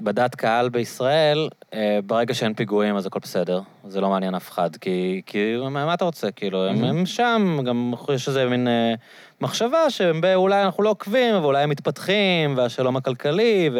שבדעת 0.00 0.34
קהל 0.34 0.68
בישראל, 0.68 1.48
אה, 1.74 1.98
ברגע 2.06 2.34
שאין 2.34 2.54
פיגועים 2.54 2.96
אז 2.96 3.06
הכל 3.06 3.18
בסדר, 3.22 3.60
זה 3.88 4.00
לא 4.00 4.10
מעניין 4.10 4.34
אף 4.34 4.50
אחד, 4.50 4.76
כי, 4.76 5.22
כי 5.26 5.56
מה 5.70 5.94
אתה 5.94 6.04
רוצה, 6.04 6.30
כאילו, 6.30 6.66
הם, 6.66 6.84
הם 6.84 7.06
שם, 7.06 7.58
גם 7.64 7.92
יש 8.14 8.28
איזה 8.28 8.46
מין 8.46 8.68
אה, 8.68 8.94
מחשבה 9.40 9.90
שאולי 9.90 10.62
אנחנו 10.62 10.82
לא 10.82 10.90
עוקבים, 10.90 11.34
ואולי 11.34 11.62
הם 11.62 11.70
מתפתחים, 11.70 12.56
והשלום 12.56 12.96
הכלכלי, 12.96 13.70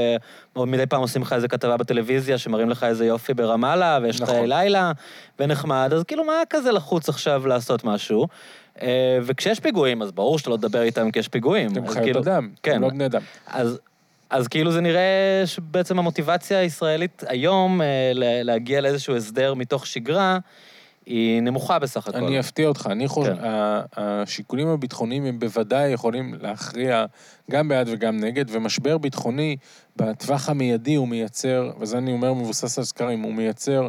ומדי 0.57 0.87
פעם 0.87 1.01
עושים 1.01 1.22
לך 1.22 1.32
איזה 1.32 1.49
כתבה 1.49 1.76
בטלוויזיה 1.76 2.39
שמראים 2.39 2.70
לך 2.70 2.84
איזה 2.84 3.07
יופי 3.07 3.34
ברמאללה, 3.34 3.99
ויש 4.03 4.20
נכון. 4.20 4.34
חיי 4.34 4.47
לילה, 4.47 4.93
ונחמד, 5.39 5.93
אז 5.93 6.05
כאילו 6.05 6.24
מה 6.24 6.43
כזה 6.51 6.72
לחוץ 6.72 7.09
עכשיו 7.09 7.47
לעשות 7.47 7.84
משהו? 7.84 8.26
אה, 8.83 9.18
וככשיש 9.22 9.61
פיגועים, 9.61 10.03
אז 10.03 10.12
ברור 10.12 10.39
שאתה 10.39 10.51
לא 10.51 10.57
תדבר 10.57 10.83
איתם 10.83 11.11
כי 11.11 11.18
יש 11.18 11.29
פיגועים. 11.29 11.70
הם 11.77 11.89
חיות 11.89 12.05
כאילו, 12.05 12.20
אדם, 12.20 12.51
כן. 12.62 12.81
לא 12.81 12.89
בני 12.89 13.07
אדם. 13.07 13.22
אז, 13.47 13.79
אז 14.31 14.49
כאילו 14.49 14.72
זה 14.72 14.81
נראה 14.81 15.43
שבעצם 15.47 15.99
המוטיבציה 15.99 16.59
הישראלית 16.59 17.22
היום 17.27 17.83
אה, 17.83 18.11
להגיע 18.43 18.81
לאיזשהו 18.81 19.16
הסדר 19.16 19.55
מתוך 19.55 19.87
שגרה, 19.87 20.39
היא 21.07 21.43
נמוכה 21.43 21.79
בסך 21.79 22.09
הכל. 22.09 22.18
אני 22.18 22.41
אפתיע 22.41 22.68
אותך, 22.68 22.89
אני 22.91 23.09
חושב, 23.09 23.35
כן. 23.35 23.49
השיקולים 23.97 24.68
הביטחוניים 24.68 25.24
הם 25.24 25.39
בוודאי 25.39 25.89
יכולים 25.89 26.35
להכריע 26.41 27.05
גם 27.51 27.68
בעד 27.68 27.89
וגם 27.91 28.16
נגד, 28.16 28.45
ומשבר 28.49 28.99
ביטחוני 28.99 29.57
בטווח 29.97 30.49
המיידי 30.49 30.95
הוא 30.95 31.09
מייצר, 31.09 31.70
וזה 31.81 31.99
אני 31.99 32.12
אומר 32.12 32.33
מבוסס 32.33 32.79
על 32.79 32.85
סקרים, 32.85 33.22
הוא 33.22 33.35
מייצר 33.35 33.89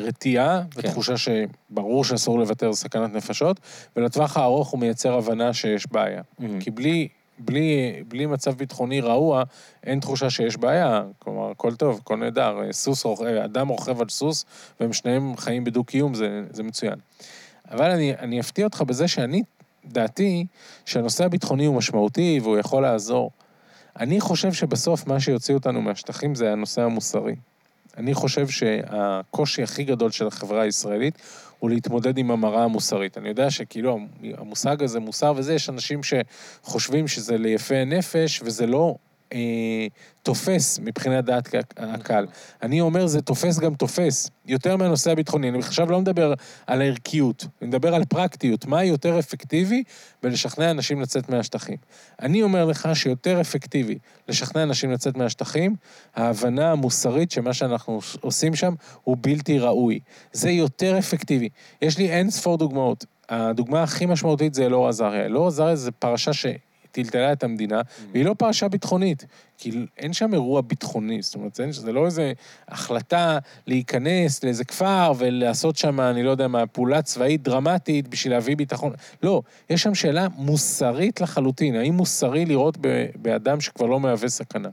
רתיעה 0.00 0.62
כן. 0.70 0.80
ותחושה 0.80 1.14
שברור 1.16 2.04
שאסור 2.04 2.38
לוותר 2.38 2.72
סכנת 2.72 3.14
נפשות, 3.14 3.60
ולטווח 3.96 4.36
הארוך 4.36 4.68
הוא 4.68 4.80
מייצר 4.80 5.14
הבנה 5.14 5.52
שיש 5.52 5.92
בעיה. 5.92 6.20
Mm-hmm. 6.20 6.44
כי 6.60 6.70
בלי, 6.70 7.08
בלי, 7.38 8.02
בלי 8.08 8.26
מצב 8.26 8.54
ביטחוני 8.54 9.00
רעוע, 9.00 9.42
אין 9.84 10.00
תחושה 10.00 10.30
שיש 10.30 10.56
בעיה. 10.56 11.02
כלומר, 11.18 11.50
הכל 11.50 11.74
טוב, 11.74 11.98
הכל 12.00 12.16
נהדר. 12.16 12.58
סוס, 12.72 13.06
אדם 13.44 13.68
רוכב 13.68 14.00
על 14.00 14.08
סוס, 14.08 14.44
והם 14.80 14.92
שניהם 14.92 15.36
חיים 15.36 15.64
בדו-קיום, 15.64 16.14
זה, 16.14 16.42
זה 16.50 16.62
מצוין. 16.62 16.98
אבל 17.70 17.90
אני, 17.90 18.14
אני 18.14 18.40
אפתיע 18.40 18.64
אותך 18.64 18.82
בזה 18.82 19.08
שאני, 19.08 19.42
דעתי, 19.84 20.46
שהנושא 20.84 21.24
הביטחוני 21.24 21.66
הוא 21.66 21.76
משמעותי 21.76 22.40
והוא 22.42 22.58
יכול 22.58 22.82
לעזור. 22.82 23.30
אני 24.00 24.20
חושב 24.20 24.52
שבסוף 24.52 25.06
מה 25.06 25.20
שיוציא 25.20 25.54
אותנו 25.54 25.82
מהשטחים 25.82 26.34
זה 26.34 26.52
הנושא 26.52 26.82
המוסרי. 26.82 27.34
אני 27.96 28.14
חושב 28.14 28.48
שהקושי 28.48 29.62
הכי 29.62 29.84
גדול 29.84 30.10
של 30.10 30.26
החברה 30.26 30.62
הישראלית 30.62 31.18
הוא 31.58 31.70
להתמודד 31.70 32.18
עם 32.18 32.30
המראה 32.30 32.64
המוסרית. 32.64 33.18
אני 33.18 33.28
יודע 33.28 33.50
שכאילו 33.50 33.98
המושג 34.36 34.82
הזה, 34.82 35.00
מוסר 35.00 35.32
וזה, 35.36 35.54
יש 35.54 35.68
אנשים 35.68 36.00
שחושבים 36.02 37.08
שזה 37.08 37.38
ליפי 37.38 37.84
נפש, 37.84 38.42
וזה 38.44 38.66
לא 38.66 38.94
אה, 39.34 39.86
תופס 40.22 40.78
מבחינת 40.82 41.24
דעת 41.24 41.54
הקהל. 41.76 42.26
אני 42.62 42.80
אומר, 42.80 43.06
זה 43.06 43.22
תופס 43.22 43.58
גם 43.58 43.74
תופס, 43.74 44.30
יותר 44.46 44.76
מהנושא 44.76 45.10
הביטחוני. 45.10 45.48
אני 45.48 45.58
עכשיו 45.58 45.90
לא 45.90 46.00
מדבר 46.00 46.34
על 46.66 46.82
הערכיות, 46.82 47.46
אני 47.62 47.68
מדבר 47.68 47.94
על 47.94 48.04
פרקטיות, 48.04 48.66
מה 48.66 48.84
יותר 48.84 49.18
אפקטיבי 49.18 49.82
בלשכנע 50.22 50.70
אנשים 50.70 51.00
לצאת 51.00 51.28
מהשטחים. 51.28 51.76
אני 52.22 52.42
אומר 52.42 52.64
לך 52.64 52.88
שיותר 52.94 53.40
אפקטיבי 53.40 53.98
לשכנע 54.28 54.62
אנשים 54.62 54.90
לצאת 54.90 55.16
מהשטחים, 55.16 55.76
ההבנה 56.14 56.72
המוסרית 56.72 57.30
שמה 57.30 57.52
שאנחנו 57.54 58.00
עושים 58.20 58.54
שם 58.54 58.74
הוא 59.02 59.16
בלתי 59.20 59.58
ראוי. 59.58 60.00
זה 60.32 60.50
יותר 60.50 60.98
אפקטיבי. 60.98 61.48
יש 61.82 61.98
לי 61.98 62.10
אין 62.10 62.30
ספור 62.30 62.58
דוגמאות. 62.58 63.04
הדוגמה 63.28 63.82
הכי 63.82 64.06
משמעותית 64.06 64.54
זה 64.54 64.66
אלאור 64.66 64.88
עזריה. 64.88 65.24
אלאור 65.26 65.46
עזריה 65.46 65.76
זה 65.76 65.90
פרשה 65.90 66.32
ש... 66.32 66.46
טלטלה 66.94 67.32
את 67.32 67.44
המדינה, 67.44 67.80
mm. 67.80 68.02
והיא 68.12 68.24
לא 68.24 68.34
פרשה 68.38 68.68
ביטחונית. 68.68 69.24
כי 69.58 69.86
אין 69.98 70.12
שם 70.12 70.34
אירוע 70.34 70.60
ביטחוני, 70.60 71.22
זאת 71.22 71.34
אומרת, 71.34 71.60
זה 71.70 71.92
לא 71.92 72.06
איזו 72.06 72.22
החלטה 72.68 73.38
להיכנס 73.66 74.44
לאיזה 74.44 74.64
כפר 74.64 75.12
ולעשות 75.18 75.76
שם, 75.76 76.00
אני 76.00 76.22
לא 76.22 76.30
יודע 76.30 76.48
מה, 76.48 76.66
פעולה 76.66 77.02
צבאית 77.02 77.42
דרמטית 77.42 78.08
בשביל 78.08 78.32
להביא 78.32 78.56
ביטחון. 78.56 78.92
לא, 79.22 79.42
יש 79.70 79.82
שם 79.82 79.94
שאלה 79.94 80.26
מוסרית 80.36 81.20
לחלוטין, 81.20 81.76
האם 81.76 81.94
מוסרי 81.94 82.44
לראות 82.44 82.78
באדם 83.16 83.60
שכבר 83.60 83.86
לא 83.86 84.00
מהווה 84.00 84.28
סכנה. 84.28 84.68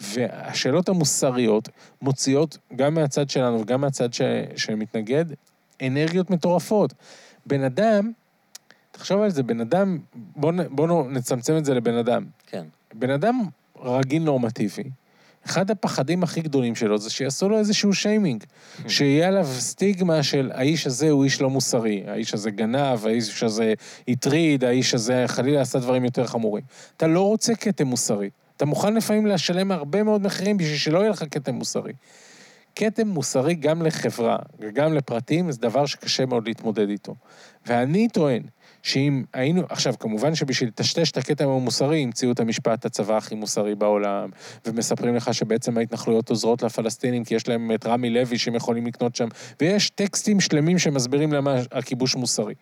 והשאלות 0.00 0.88
המוסריות 0.88 1.68
מוציאות, 2.02 2.58
גם 2.76 2.94
מהצד 2.94 3.30
שלנו 3.30 3.60
וגם 3.60 3.80
מהצד 3.80 4.12
ש... 4.12 4.22
שמתנגד, 4.56 5.24
אנרגיות 5.82 6.30
מטורפות. 6.30 6.94
בן 7.46 7.64
אדם 7.64 8.12
תחשוב 8.98 9.22
על 9.22 9.30
זה, 9.30 9.42
בן 9.42 9.60
אדם, 9.60 9.98
בואו 10.36 10.52
בוא 10.70 11.10
נצמצם 11.10 11.56
את 11.56 11.64
זה 11.64 11.74
לבן 11.74 11.94
אדם. 11.94 12.24
כן. 12.46 12.64
בן 12.94 13.10
אדם 13.10 13.40
רגיל 13.82 14.22
נורמטיבי, 14.22 14.82
אחד 15.46 15.70
הפחדים 15.70 16.22
הכי 16.22 16.40
גדולים 16.40 16.74
שלו 16.74 16.98
זה 16.98 17.10
שיעשו 17.10 17.48
לו 17.48 17.58
איזשהו 17.58 17.94
שיימינג. 17.94 18.44
שיהיה 18.88 19.28
עליו 19.28 19.46
סטיגמה 19.46 20.22
של 20.22 20.50
האיש 20.54 20.86
הזה 20.86 21.10
הוא 21.10 21.24
איש 21.24 21.40
לא 21.40 21.50
מוסרי, 21.50 22.04
האיש 22.06 22.34
הזה 22.34 22.50
גנב, 22.50 23.06
האיש 23.06 23.42
הזה 23.42 23.74
הטריד, 24.08 24.64
האיש 24.64 24.94
הזה 24.94 25.24
חלילה 25.26 25.60
עשה 25.60 25.78
דברים 25.78 26.04
יותר 26.04 26.26
חמורים. 26.26 26.64
אתה 26.96 27.06
לא 27.06 27.22
רוצה 27.22 27.54
כתם 27.54 27.86
מוסרי. 27.86 28.30
אתה 28.56 28.66
מוכן 28.66 28.94
לפעמים 28.94 29.26
לשלם 29.26 29.72
הרבה 29.72 30.02
מאוד 30.02 30.22
מחירים 30.22 30.56
בשביל 30.56 30.76
שלא 30.76 30.98
יהיה 30.98 31.10
לך 31.10 31.24
כתם 31.30 31.54
מוסרי. 31.54 31.92
כתם 32.74 33.08
מוסרי 33.08 33.54
גם 33.54 33.82
לחברה 33.82 34.36
וגם 34.60 34.94
לפרטים 34.94 35.52
זה 35.52 35.60
דבר 35.60 35.86
שקשה 35.86 36.26
מאוד 36.26 36.48
להתמודד 36.48 36.88
איתו. 36.88 37.14
ואני 37.66 38.08
טוען 38.08 38.42
שאם 38.82 39.22
היינו, 39.32 39.62
עכשיו, 39.68 39.94
כמובן 40.00 40.34
שבשביל 40.34 40.68
לטשטש 40.68 41.10
את 41.10 41.16
הקטע 41.16 41.44
המוסרי, 41.44 42.02
המציאו 42.02 42.32
את 42.32 42.40
המשפט 42.40 42.84
הצבא 42.84 43.16
הכי 43.16 43.34
מוסרי 43.34 43.74
בעולם, 43.74 44.30
ומספרים 44.66 45.16
לך 45.16 45.34
שבעצם 45.34 45.78
ההתנחלויות 45.78 46.30
עוזרות 46.30 46.62
לפלסטינים, 46.62 47.24
כי 47.24 47.34
יש 47.34 47.48
להם 47.48 47.70
את 47.74 47.86
רמי 47.86 48.10
לוי 48.10 48.38
שהם 48.38 48.54
יכולים 48.54 48.86
לקנות 48.86 49.16
שם, 49.16 49.28
ויש 49.60 49.90
טקסטים 49.90 50.40
שלמים 50.40 50.78
שמסבירים 50.78 51.32
למה 51.32 51.56
הכיבוש 51.72 52.16
מוסרי. 52.16 52.54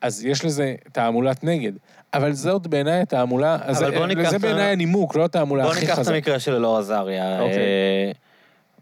אז 0.00 0.24
יש 0.24 0.44
לזה 0.44 0.74
תעמולת 0.92 1.44
נגד. 1.44 1.72
אבל 2.14 2.32
זאת 2.32 2.66
בעיניי 2.66 3.00
התעמולה, 3.00 3.58
זה, 3.70 3.86
זה 4.30 4.38
בעיניי 4.38 4.72
הנימוק, 4.72 5.16
לא 5.16 5.24
התעמולה 5.24 5.64
הכי 5.64 5.74
חזקה. 5.74 5.86
בוא 5.86 6.02
ניקח 6.02 6.08
את 6.08 6.14
המקרה 6.14 6.38
של 6.38 6.54
אלאור 6.54 6.78
עזריה. 6.78 7.40
אוקיי. 7.40 8.12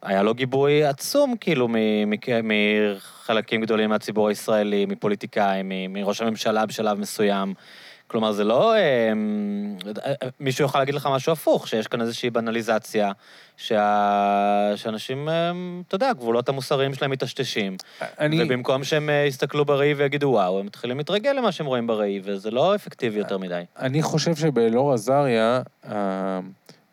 היה 0.05 0.23
לו 0.23 0.35
גיבוי 0.35 0.85
עצום, 0.85 1.37
כאילו, 1.41 1.69
מחלקים 2.43 3.63
גדולים 3.63 3.91
מהציבור 3.91 4.29
הישראלי, 4.29 4.87
מפוליטיקאים, 4.87 5.73
מראש 5.89 6.21
הממשלה 6.21 6.67
בשלב 6.67 6.99
מסוים. 6.99 7.55
כלומר, 8.07 8.33
זה 8.33 8.45
לא... 8.45 8.75
אה, 8.75 9.13
מישהו 10.41 10.65
יכול 10.65 10.81
להגיד 10.81 10.95
לך 10.95 11.09
משהו 11.13 11.33
הפוך, 11.33 11.69
שיש 11.69 11.87
כאן 11.87 12.01
איזושהי 12.01 12.31
בנליזציה, 12.31 13.13
שה... 13.57 14.73
שאנשים, 14.77 15.29
אה, 15.29 15.53
אתה 15.89 15.95
יודע, 15.95 16.09
הגבולות 16.09 16.49
המוסריים 16.49 16.95
שלהם 16.95 17.11
מטשטשים. 17.11 17.77
אני... 18.21 18.45
ובמקום 18.45 18.85
שהם 18.85 19.11
אה, 19.11 19.25
יסתכלו 19.29 19.65
בראי 19.65 19.95
ויגידו 19.95 20.27
וואו, 20.27 20.61
הם 20.61 20.67
מתחילים 20.67 20.99
להתרגל 20.99 21.33
למה 21.33 21.53
שהם 21.53 21.67
רואים 21.67 21.87
בראי, 21.87 22.21
וזה 22.25 22.51
לא 22.51 22.75
אפקטיבי 22.75 23.19
יותר 23.19 23.39
מדי. 23.39 23.63
אני 23.79 24.03
חושב 24.03 24.37
שבאלאור 24.37 24.93
עזריה, 24.93 25.63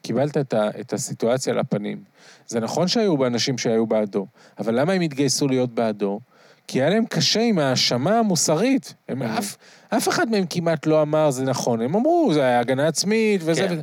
קיבלת 0.02 0.38
את, 0.38 0.54
ה, 0.54 0.70
את 0.80 0.94
הסיטואציה 0.94 1.54
לפנים. 1.54 2.04
זה 2.48 2.60
נכון 2.60 2.88
שהיו 2.88 3.18
באנשים 3.18 3.58
שהיו 3.58 3.86
בעדו, 3.88 4.28
אבל 4.60 4.80
למה 4.80 4.94
הם 4.94 5.02
התגייסו 5.02 5.48
להיות 5.48 5.70
בעדו? 5.76 6.20
כי 6.68 6.82
היה 6.82 6.90
להם 6.90 7.06
קשה 7.06 7.42
עם 7.42 7.60
ההאשמה 7.60 8.20
המוסרית. 8.20 8.94
הם, 9.10 9.22
Mm. 9.22 9.26
אף, 9.40 9.58
אף 9.90 10.10
אחד 10.10 10.30
מהם 10.30 10.44
כמעט 10.50 10.86
לא 10.86 11.02
אמר 11.02 11.32
זה 11.32 11.44
נכון. 11.44 11.82
הם 11.82 11.96
אמרו, 11.96 12.32
זה 12.34 12.42
היה 12.42 12.60
הגנה 12.60 12.88
עצמית 12.88 13.42
וזה 13.44 13.62
כן. 13.62 13.74
וזה. 13.74 13.82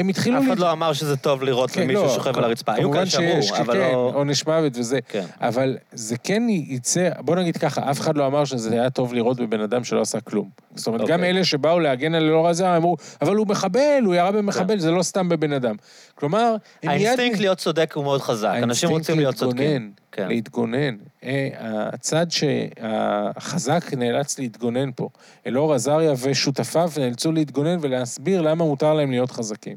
הם 0.00 0.08
התחילו... 0.08 0.38
אף 0.38 0.42
אחד 0.42 0.48
להת- 0.50 0.58
לא 0.58 0.72
אמר 0.72 0.92
שזה 0.92 1.16
טוב 1.16 1.42
לראות 1.42 1.70
כן, 1.70 1.86
מישהו 1.86 2.02
לא, 2.02 2.08
שוכב 2.14 2.32
כ- 2.32 2.36
על 2.38 2.44
הרצפה. 2.44 2.72
היו 2.72 2.92
כאלה 2.92 3.06
שאמרו, 3.06 3.38
אבל 3.58 3.74
כן, 3.74 3.92
לא... 3.92 4.10
עונש 4.14 4.46
מוות 4.46 4.72
וזה. 4.76 4.98
כן. 5.08 5.24
אבל 5.40 5.76
זה 5.92 6.16
כן 6.24 6.42
יצא, 6.48 7.08
בוא 7.20 7.36
נגיד 7.36 7.56
ככה, 7.56 7.90
אף 7.90 8.00
אחד 8.00 8.16
לא 8.16 8.26
אמר 8.26 8.44
שזה 8.44 8.72
היה 8.72 8.90
טוב 8.90 9.14
לראות 9.14 9.40
בבן 9.40 9.60
אדם 9.60 9.84
שלא 9.84 10.00
עשה 10.00 10.20
כלום. 10.20 10.48
זאת 10.74 10.86
אומרת, 10.86 11.00
גם 11.00 11.18
אוקיי. 11.18 11.30
אלה 11.30 11.44
שבאו 11.44 11.80
להגן 11.80 12.14
על 12.14 12.22
אלאור 12.22 12.48
עזריה, 12.48 12.76
אמרו, 12.76 12.96
אבל 13.22 13.36
הוא 13.36 13.46
מחבל, 13.46 14.02
הוא 14.04 14.14
ירה 14.14 14.32
במחבל, 14.32 14.74
כן. 14.74 14.78
זה 14.78 14.90
לא 14.90 15.02
סתם 15.02 15.28
בבן 15.28 15.52
אדם. 15.52 15.74
כלומר, 16.14 16.56
הם 16.82 16.90
מיד... 16.90 17.06
האינסטינקט 17.06 17.40
להיות 17.40 17.58
צודק 17.58 17.92
הוא 17.94 18.04
מאוד 18.04 18.20
חזק. 18.20 18.54
אנשים 18.62 18.90
רוצים 18.90 19.16
להיות 19.18 19.34
צודקים. 19.34 19.92
כן. 20.12 20.28
להתגונן. 20.28 20.96
אה, 21.24 21.48
הצד 21.92 22.26
שהחזק 22.30 23.94
נאלץ 23.96 24.38
להתגונן 24.38 24.90
פה. 24.96 25.08
אלאור 25.46 25.74
עזריה 25.74 26.12
ושותפיו 26.22 26.90
נאלצו 26.98 27.32
להתגונן 27.32 27.78
ולהסביר 27.80 28.40
למה 28.42 28.64
מותר 28.64 28.94
להם 28.94 29.10
להיות 29.10 29.30
חזקים. 29.30 29.76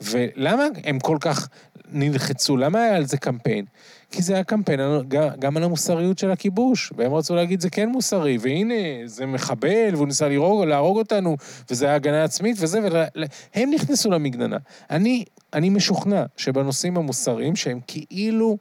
ולמה 0.00 0.64
הם 0.84 0.98
כל 0.98 1.16
כך 1.20 1.48
נלחצו? 1.92 2.56
למה 2.56 2.82
היה 2.82 2.96
על 2.96 3.04
זה 3.06 3.16
קמפיין? 3.16 3.64
כי 4.10 4.22
זה 4.22 4.34
היה 4.34 4.44
קמפיין 4.44 4.80
גם- 5.38 5.56
על 5.56 5.64
המוסריות 5.64 6.18
של 6.18 6.30
הכיבוש, 6.30 6.92
והם 6.96 7.14
רצו 7.14 7.34
להגיד 7.34 7.60
זה 7.60 7.70
כן 7.70 7.88
מוסרי, 7.88 8.38
והנה, 8.40 8.74
זה 9.04 9.26
מחבל, 9.26 9.90
והוא 9.92 10.06
ניסה 10.06 10.28
להרוג, 10.28 10.64
להרוג 10.64 10.98
אותנו, 10.98 11.36
וזה 11.70 11.86
היה 11.86 11.94
הגנה 11.94 12.24
עצמית 12.24 12.56
וזה, 12.60 12.80
והם 13.54 13.70
נכנסו 13.70 14.10
למגננה. 14.10 14.56
אני, 14.90 15.24
אני 15.54 15.68
משוכנע 15.70 16.24
שבנושאים 16.36 16.96
המוסריים, 16.96 17.56
שהם 17.56 17.80
כאילו 17.86 18.58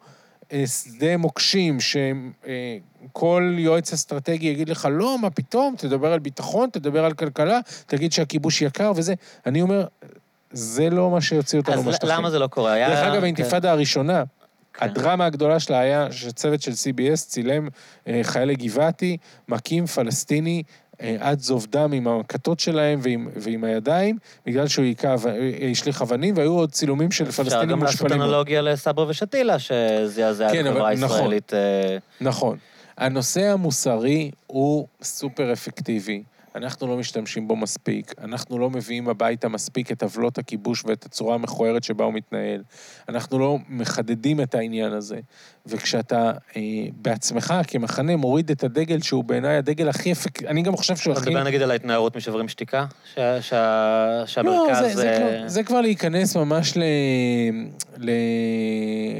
אה, 0.53 0.63
שדה 0.67 1.17
מוקשים, 1.17 1.77
שכל 1.79 3.55
יועץ 3.57 3.93
אסטרטגי 3.93 4.47
יגיד 4.47 4.69
לך, 4.69 4.87
לא, 4.91 5.19
מה 5.19 5.29
פתאום, 5.29 5.75
תדבר 5.77 6.13
על 6.13 6.19
ביטחון, 6.19 6.69
תדבר 6.69 7.05
על 7.05 7.13
כלכלה, 7.13 7.59
תגיד 7.85 8.11
שהכיבוש 8.11 8.61
יקר 8.61 8.91
וזה. 8.95 9.13
אני 9.45 9.61
אומר, 9.61 9.85
זה 10.51 10.89
לא 10.89 11.09
מה 11.11 11.21
שיוציא 11.21 11.59
אותנו 11.59 11.75
אז 11.75 11.85
בשטחים. 11.87 12.09
למה 12.15 12.29
זה 12.29 12.39
לא 12.39 12.47
קורה? 12.47 12.71
היה- 12.73 12.89
דרך 12.89 12.99
אגב, 12.99 13.15
כן. 13.17 13.23
האינתיפאדה 13.23 13.71
הראשונה, 13.71 14.23
כן. 14.73 14.85
הדרמה 14.85 15.25
הגדולה 15.25 15.59
שלה 15.59 15.79
היה 15.79 16.07
שצוות 16.11 16.61
של 16.61 16.71
CBS 16.71 17.15
צילם 17.15 17.67
אה, 18.07 18.19
חיילי 18.23 18.55
גבעתי, 18.55 19.17
מכים 19.47 19.85
פלסטיני 19.85 20.63
אה, 21.01 21.15
עד 21.19 21.39
זוב 21.39 21.67
דם 21.69 21.91
עם 21.93 22.07
הכתות 22.07 22.59
שלהם 22.59 22.99
ועם, 23.01 23.27
ועם 23.35 23.63
הידיים, 23.63 24.17
בגלל 24.45 24.67
שהוא 24.67 24.85
היכה, 24.85 25.07
אה, 25.27 25.69
השליך 25.71 26.01
אבנים, 26.01 26.37
והיו 26.37 26.51
עוד 26.51 26.71
צילומים 26.71 27.11
של 27.11 27.29
אפשר 27.29 27.43
פלסטינים 27.43 27.69
גם 27.69 27.83
לעשות 27.83 28.01
מושפלים. 28.01 28.21
אנלוגיה 28.21 28.61
לסברה 28.61 29.05
ושתילה, 29.07 29.59
שזעזע 29.59 30.47
את 30.47 30.51
כן, 30.51 30.67
אבל- 30.67 30.75
החברה 30.77 30.93
נכון. 30.95 31.03
הישראלית. 31.17 31.53
אה, 31.53 31.97
נכון. 32.21 32.57
הנושא 32.97 33.41
המוסרי 33.43 34.31
הוא 34.47 34.87
סופר 35.01 35.53
אפקטיבי. 35.53 36.23
אנחנו 36.57 36.87
לא 36.87 36.97
משתמשים 36.97 37.47
בו 37.47 37.55
מספיק, 37.55 38.13
אנחנו 38.21 38.59
לא 38.59 38.69
מביאים 38.69 39.09
הביתה 39.09 39.47
מספיק 39.47 39.91
את 39.91 40.03
עוולות 40.03 40.37
הכיבוש 40.37 40.83
ואת 40.85 41.05
הצורה 41.05 41.35
המכוערת 41.35 41.83
שבה 41.83 42.05
הוא 42.05 42.13
מתנהל. 42.13 42.63
אנחנו 43.09 43.39
לא 43.39 43.57
מחדדים 43.69 44.41
את 44.41 44.55
העניין 44.55 44.93
הזה. 44.93 45.19
וכשאתה 45.69 46.31
אה, 46.55 46.61
בעצמך 46.91 47.53
כמחנה 47.67 48.15
מוריד 48.15 48.51
את 48.51 48.63
הדגל 48.63 49.01
שהוא 49.01 49.23
בעיניי 49.23 49.57
הדגל 49.57 49.89
הכי 49.89 50.11
אפקטיבי, 50.11 50.49
אני 50.49 50.61
גם 50.61 50.75
חושב 50.77 50.95
שהוא 50.95 51.13
אתה 51.13 51.21
הכי... 51.21 51.29
מדבר 51.29 51.43
נגיד 51.43 51.61
על 51.61 51.71
ההתנערות 51.71 52.15
משוברים 52.15 52.47
שתיקה? 52.47 52.85
ש- 53.13 53.19
שה- 53.41 54.19
לא, 54.19 54.25
שהמרכז... 54.25 54.79
זה, 54.79 54.95
זה, 54.95 55.09
אה, 55.09 55.17
כבר, 55.17 55.47
זה 55.47 55.63
כבר 55.63 55.81
להיכנס 55.81 56.37
ממש 56.37 56.77
ל, 56.77 56.83
ל, 57.97 58.11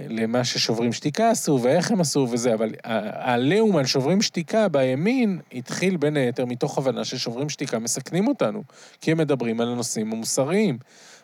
למה 0.09 0.43
ששוברים 0.43 0.93
שתיקה 0.93 1.29
עשו 1.29 1.59
ואיך 1.63 1.91
הם 1.91 2.01
עשו 2.01 2.27
וזה, 2.31 2.53
אבל 2.53 2.69
העליהום 2.83 3.77
על 3.77 3.85
שוברים 3.85 4.21
שתיקה 4.21 4.67
בימין 4.67 5.39
התחיל 5.53 5.97
בין 5.97 6.17
היתר 6.17 6.45
מתוך 6.45 6.77
הבנה 6.77 7.05
ששוברים 7.05 7.49
שתיקה 7.49 7.79
מסכנים 7.79 8.27
אותנו, 8.27 8.63
כי 9.01 9.11
הם 9.11 9.17
מדברים 9.17 9.61
על 9.61 9.67
הנושאים 9.67 10.11
המוסריים. 10.11 10.77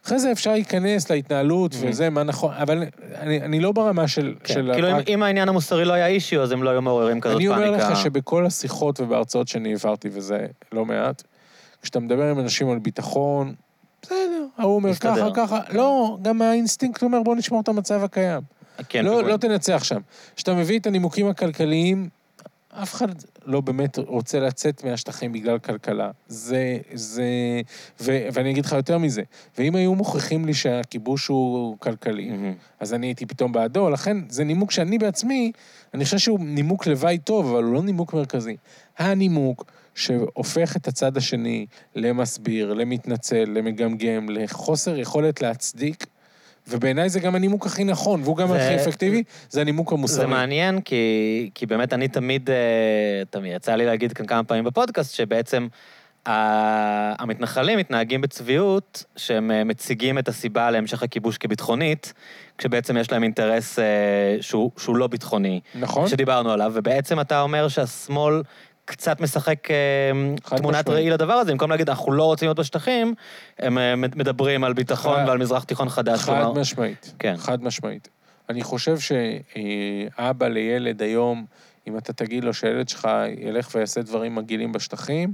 אחרי 0.05 0.19
זה 0.19 0.31
אפשר 0.31 0.51
להיכנס 0.51 1.09
להתנהלות 1.09 1.75
וזה, 1.79 2.09
מה 2.09 2.23
נכון, 2.23 2.53
אבל 2.53 2.83
אני, 3.15 3.41
אני 3.41 3.59
לא 3.59 3.71
ברמה 3.71 4.07
של... 4.07 4.35
כן, 4.43 4.53
של 4.53 4.69
כאילו 4.73 4.89
אם- 4.89 4.95
הפרק- 4.95 5.09
אם 5.09 5.23
העניין 5.23 5.49
המוסרי 5.49 5.85
לא 5.85 5.93
היה 5.93 6.07
issue, 6.07 6.41
אז 6.41 6.51
הם 6.51 6.63
לא 6.63 6.69
היו 6.69 6.81
מעוררים 6.81 7.21
כזאת 7.21 7.37
אני 7.37 7.47
פאניקה. 7.47 7.67
אומר 7.67 7.91
לך 7.91 7.97
שבכל 7.99 8.45
השיחות 8.45 8.99
ובהרצאות 8.99 9.47
שאני 9.47 9.69
העברתי, 9.69 10.09
וזה 10.11 10.45
לא 10.71 10.85
מעט, 10.85 11.23
כשאתה 11.81 11.99
מדבר 11.99 12.23
עם 12.29 12.39
אנשים 12.39 12.69
על 12.69 12.79
ביטחון, 12.79 13.53
בסדר, 14.01 14.45
ההוא 14.57 14.75
אומר 14.75 14.93
ככה. 14.95 15.27
ככה, 15.33 15.59
לא, 15.69 16.17
גם 16.21 16.41
האינסטינקט 16.41 17.03
אומר 17.03 17.21
בוא 17.23 17.35
נשמור 17.35 17.61
את 17.61 17.67
המצב 17.67 18.03
הקיים. 18.03 18.41
כן, 18.89 19.05
לא. 19.05 19.23
לא 19.23 19.37
תנצח 19.37 19.83
שם. 19.83 19.99
כשאתה 20.35 20.53
מביא 20.53 20.79
את 20.79 20.87
הנימוקים 20.87 21.27
הכלכליים, 21.27 22.09
אף 22.81 22.93
אחד 22.93 23.07
לא 23.45 23.61
באמת 23.61 23.97
רוצה 23.97 24.39
לצאת 24.39 24.83
מהשטחים 24.83 25.31
בגלל 25.31 25.59
כלכלה. 25.59 26.11
זה, 26.27 26.77
זה, 26.93 27.23
ו, 28.01 28.27
ואני 28.33 28.51
אגיד 28.51 28.65
לך 28.65 28.71
יותר 28.71 28.97
מזה, 28.97 29.21
ואם 29.57 29.75
היו 29.75 29.95
מוכיחים 29.95 30.45
לי 30.45 30.53
שהכיבוש 30.53 31.27
הוא 31.27 31.77
כלכלי, 31.79 32.29
מהמם. 32.29 32.53
אז 32.79 32.93
אני 32.93 33.07
הייתי 33.07 33.25
פתאום 33.25 33.51
בעדו, 33.51 33.89
לכן 33.89 34.17
זה 34.29 34.43
נימוק 34.43 34.71
שאני 34.71 34.97
בעצמי, 34.97 35.51
אני 35.93 36.05
חושב 36.05 36.17
שהוא 36.17 36.39
נימוק 36.39 36.87
לוואי 36.87 37.17
טוב, 37.17 37.53
אבל 37.53 37.63
הוא 37.63 37.73
לא 37.73 37.83
נימוק 37.83 38.13
מרכזי. 38.13 38.55
הנימוק 38.97 39.65
שהופך 39.95 40.75
את 40.75 40.87
הצד 40.87 41.17
השני 41.17 41.65
למסביר, 41.95 42.73
למתנצל, 42.73 43.45
למגמגם, 43.47 44.29
לחוסר 44.29 44.97
יכולת 44.97 45.41
להצדיק, 45.41 46.05
ובעיניי 46.67 47.09
זה 47.09 47.19
גם 47.19 47.35
הנימוק 47.35 47.65
הכי 47.65 47.83
נכון, 47.83 48.21
והוא 48.23 48.37
גם 48.37 48.47
זה- 48.47 48.55
הכי 48.65 48.83
אפקטיבי, 48.83 49.23
זה 49.49 49.61
הנימוק 49.61 49.91
המוסרי. 49.93 50.21
זה 50.21 50.27
מעניין, 50.27 50.81
כי, 50.81 50.95
כי 51.55 51.65
באמת 51.65 51.93
אני 51.93 52.07
תמיד, 52.07 52.49
אה, 52.49 52.55
תמיד, 53.29 53.55
יצא 53.55 53.75
לי 53.75 53.85
להגיד 53.85 54.13
כאן 54.13 54.25
כמה 54.25 54.43
פעמים 54.43 54.63
בפודקאסט, 54.63 55.15
שבעצם 55.15 55.67
ה- 56.25 57.21
המתנחלים 57.23 57.79
מתנהגים 57.79 58.21
בצביעות, 58.21 59.03
שהם 59.15 59.51
אה, 59.51 59.63
מציגים 59.63 60.17
את 60.19 60.27
הסיבה 60.27 60.71
להמשך 60.71 61.03
הכיבוש 61.03 61.37
כביטחונית, 61.37 62.13
כשבעצם 62.57 62.97
יש 62.97 63.11
להם 63.11 63.23
אינטרס 63.23 63.79
אה, 63.79 63.85
שהוא, 64.41 64.71
שהוא 64.77 64.95
לא 64.97 65.07
ביטחוני, 65.07 65.59
נכון? 65.75 66.07
שדיברנו 66.07 66.51
עליו, 66.51 66.71
ובעצם 66.75 67.19
אתה 67.19 67.41
אומר 67.41 67.67
שהשמאל 67.67 68.41
קצת 68.85 69.21
משחק 69.21 69.71
אה, 69.71 70.55
תמונת. 70.57 70.89
ראי 70.89 71.09
לדבר 71.09 71.33
הזה, 71.33 71.51
במקום 71.51 71.71
להגיד, 71.71 71.89
אנחנו 71.89 72.11
לא 72.11 72.23
רוצים 72.23 72.47
להיות 72.47 72.59
בשטחים, 72.59 73.13
הם 73.59 73.77
אה, 73.77 73.95
מדברים 73.95 74.63
על 74.63 74.73
ביטחון 74.73 75.27
ועל 75.27 75.37
מזרח 75.37 75.63
תיכון 75.63 75.89
חדש. 75.89 76.19
חד 76.19 76.25
כלומר- 76.41 76.59
משמעית. 76.61 77.13
כן. 77.19 77.35
חד 77.37 77.63
משמעית. 77.63 78.09
אני 78.49 78.63
חושב 78.63 78.97
שאבא 78.99 80.47
לילד 80.47 81.01
היום, 81.01 81.45
אם 81.87 81.97
אתה 81.97 82.13
תגיד 82.13 82.43
לו 82.43 82.53
שהילד 82.53 82.89
שלך 82.89 83.07
ילך 83.37 83.69
ויעשה 83.75 84.01
דברים 84.01 84.35
מגעילים 84.35 84.71
בשטחים, 84.71 85.33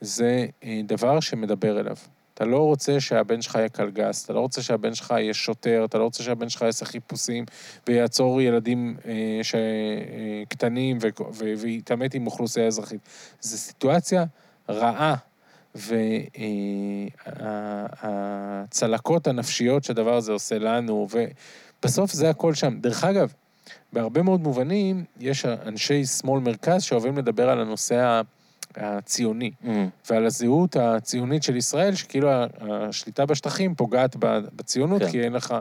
זה 0.00 0.46
אה, 0.64 0.80
דבר 0.84 1.20
שמדבר 1.20 1.80
אליו. 1.80 1.96
אתה 2.40 2.48
לא 2.48 2.58
רוצה 2.58 3.00
שהבן 3.00 3.42
שלך 3.42 3.54
יהיה 3.54 3.68
קלגס, 3.68 4.24
אתה 4.24 4.32
לא 4.32 4.40
רוצה 4.40 4.62
שהבן 4.62 4.94
שלך 4.94 5.10
יהיה 5.10 5.34
שוטר, 5.34 5.82
אתה 5.84 5.98
לא 5.98 6.04
רוצה 6.04 6.22
שהבן 6.22 6.48
שלך 6.48 6.62
יעשה 6.62 6.84
חיפושים 6.84 7.44
ויעצור 7.86 8.40
ילדים 8.40 8.96
אה, 9.06 9.38
ש... 9.42 9.54
אה, 9.54 10.42
קטנים 10.48 10.98
ו... 11.00 11.08
ו... 11.34 11.52
ויתעמת 11.58 12.14
עם 12.14 12.26
אוכלוסייה 12.26 12.66
אזרחית. 12.66 13.00
זו 13.40 13.58
סיטואציה 13.58 14.24
רעה, 14.68 15.14
והצלקות 18.02 19.26
הנפשיות 19.26 19.84
שהדבר 19.84 20.14
הזה 20.14 20.32
עושה 20.32 20.58
לנו, 20.58 21.08
ובסוף 21.10 22.12
זה 22.12 22.30
הכל 22.30 22.54
שם. 22.54 22.80
דרך 22.80 23.04
אגב, 23.04 23.32
בהרבה 23.92 24.22
מאוד 24.22 24.40
מובנים, 24.40 25.04
יש 25.18 25.44
אנשי 25.44 26.04
שמאל 26.04 26.40
מרכז 26.40 26.82
שאוהבים 26.82 27.18
לדבר 27.18 27.50
על 27.50 27.60
הנושא 27.60 28.22
הציוני. 28.76 29.50
אה, 29.66 29.86
ועל 30.10 30.26
הזהות 30.26 30.76
הציונית 30.76 31.42
של 31.42 31.56
ישראל, 31.56 31.94
שכאילו 31.94 32.28
השליטה 32.60 33.26
בשטחים 33.26 33.74
פוגעת 33.74 34.16
בציונות, 34.56 35.02
כן. 35.02 35.10
כי 35.10 35.20
אין 35.20 35.32
לך... 35.32 35.54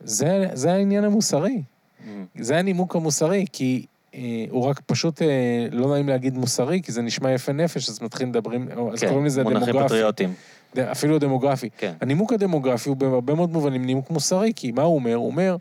זה, 0.00 0.46
זה 0.52 0.72
העניין 0.72 1.04
המוסרי, 1.04 1.62
אה. 2.06 2.12
זה 2.40 2.58
הנימוק 2.58 2.96
המוסרי, 2.96 3.44
כי 3.52 3.86
אה, 4.14 4.20
הוא 4.50 4.64
רק 4.64 4.80
פשוט, 4.86 5.22
אה, 5.22 5.26
לא 5.72 5.88
נעים 5.92 6.08
להגיד 6.08 6.34
מוסרי, 6.36 6.82
כי 6.82 6.92
זה 6.92 7.02
נשמע 7.02 7.32
יפה 7.32 7.52
נפש, 7.52 7.88
אז 7.88 8.02
מתחילים 8.02 8.28
מדברים, 8.28 8.68
או- 8.76 8.92
אז 8.92 9.00
כן, 9.00 9.08
קוראים 9.08 9.26
לזה 9.26 9.42
מונחים 9.42 9.62
דמוגרפי. 9.66 9.86
פטריוטים. 9.88 10.34
ד- 10.76 10.78
אפילו 10.78 11.18
דמוגרפי. 11.18 11.68
כן. 11.78 11.92
הנימוק 12.00 12.32
הדמוגרפי 12.32 12.88
הוא 12.88 12.96
בהרבה 12.96 13.34
מאוד 13.34 13.50
מובנים 13.50 13.84
נימוק 13.84 14.10
מוסרי, 14.10 14.52
כי 14.56 14.72
מה 14.72 14.82
הוא 14.82 14.94
אומר? 14.94 15.14
הוא 15.14 15.26
אומר, 15.26 15.56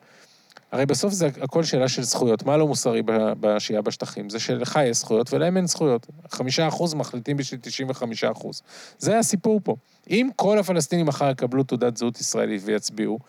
הרי 0.76 0.86
בסוף 0.86 1.14
זה 1.14 1.30
הכל 1.42 1.64
שאלה 1.64 1.88
של 1.88 2.04
זכויות. 2.04 2.46
מה 2.46 2.58
לא 2.58 2.68
מוסרי 2.68 3.02
בשהייה 3.40 3.82
בשטחים? 3.82 4.30
זה 4.30 4.40
שלך 4.40 4.80
יש 4.84 4.98
זכויות 4.98 5.34
ולהם 5.34 5.58
אין 5.58 5.68
זכויות. 5.68 6.08
חמישה 6.32 6.68
אחוז 6.68 6.94
מחליטים 6.94 7.38
בשביל 7.38 7.60
95 7.64 8.24
אחוז. 8.24 8.62
זה 8.98 9.20
הסיפור 9.20 9.62
פה. 9.64 9.76
אם 10.10 10.30
כל 10.36 10.60
הפלסטינים 10.60 11.06
מחר 11.06 11.30
יקבלו 11.30 11.64
תעודת 11.64 11.98
זהות 11.98 12.20
ישראלית 12.22 12.62
ויצביעו, 12.66 13.20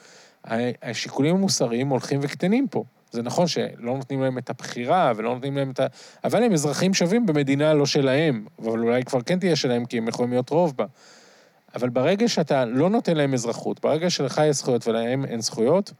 השיקולים 0.82 1.36
המוסריים 1.36 1.88
הולכים 1.88 2.20
וקטנים 2.22 2.68
פה. 2.68 2.84
זה 3.10 3.22
נכון 3.22 3.46
שלא 3.46 3.96
נותנים 3.96 4.22
להם 4.22 4.38
את 4.38 4.50
הבחירה 4.50 5.12
ולא 5.16 5.34
נותנים 5.34 5.56
להם 5.56 5.70
את 5.70 5.80
ה... 5.80 5.86
אבל 6.24 6.42
הם 6.42 6.52
אזרחים 6.52 6.94
שווים 6.94 7.26
במדינה 7.26 7.74
לא 7.74 7.86
שלהם, 7.86 8.46
אבל 8.58 8.78
אולי 8.78 9.04
כבר 9.04 9.20
כן 9.20 9.38
תהיה 9.38 9.56
שלהם 9.56 9.84
כי 9.84 9.98
הם 9.98 10.08
יכולים 10.08 10.30
להיות 10.30 10.50
רוב 10.50 10.76
בה. 10.76 10.84
אבל 11.74 11.88
ברגע 11.88 12.28
שאתה 12.28 12.64
לא 12.64 12.90
נותן 12.90 13.16
להם 13.16 13.34
אזרחות, 13.34 13.80
ברגע 13.80 14.10
שלך 14.10 14.40
יש 14.46 14.56
זכויות 14.56 14.88
ולהם 14.88 15.24
אין 15.24 15.40
זכויות, 15.40 15.92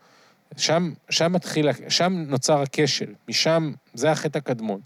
שם, 0.57 0.93
שם 1.11 1.33
מתחיל, 1.33 1.69
שם 1.89 2.13
נוצר 2.29 2.63
הכשל, 2.63 3.15
משם, 3.29 3.73
זה 3.95 4.11
החטא 4.11 4.39
הקדמון. 4.39 4.81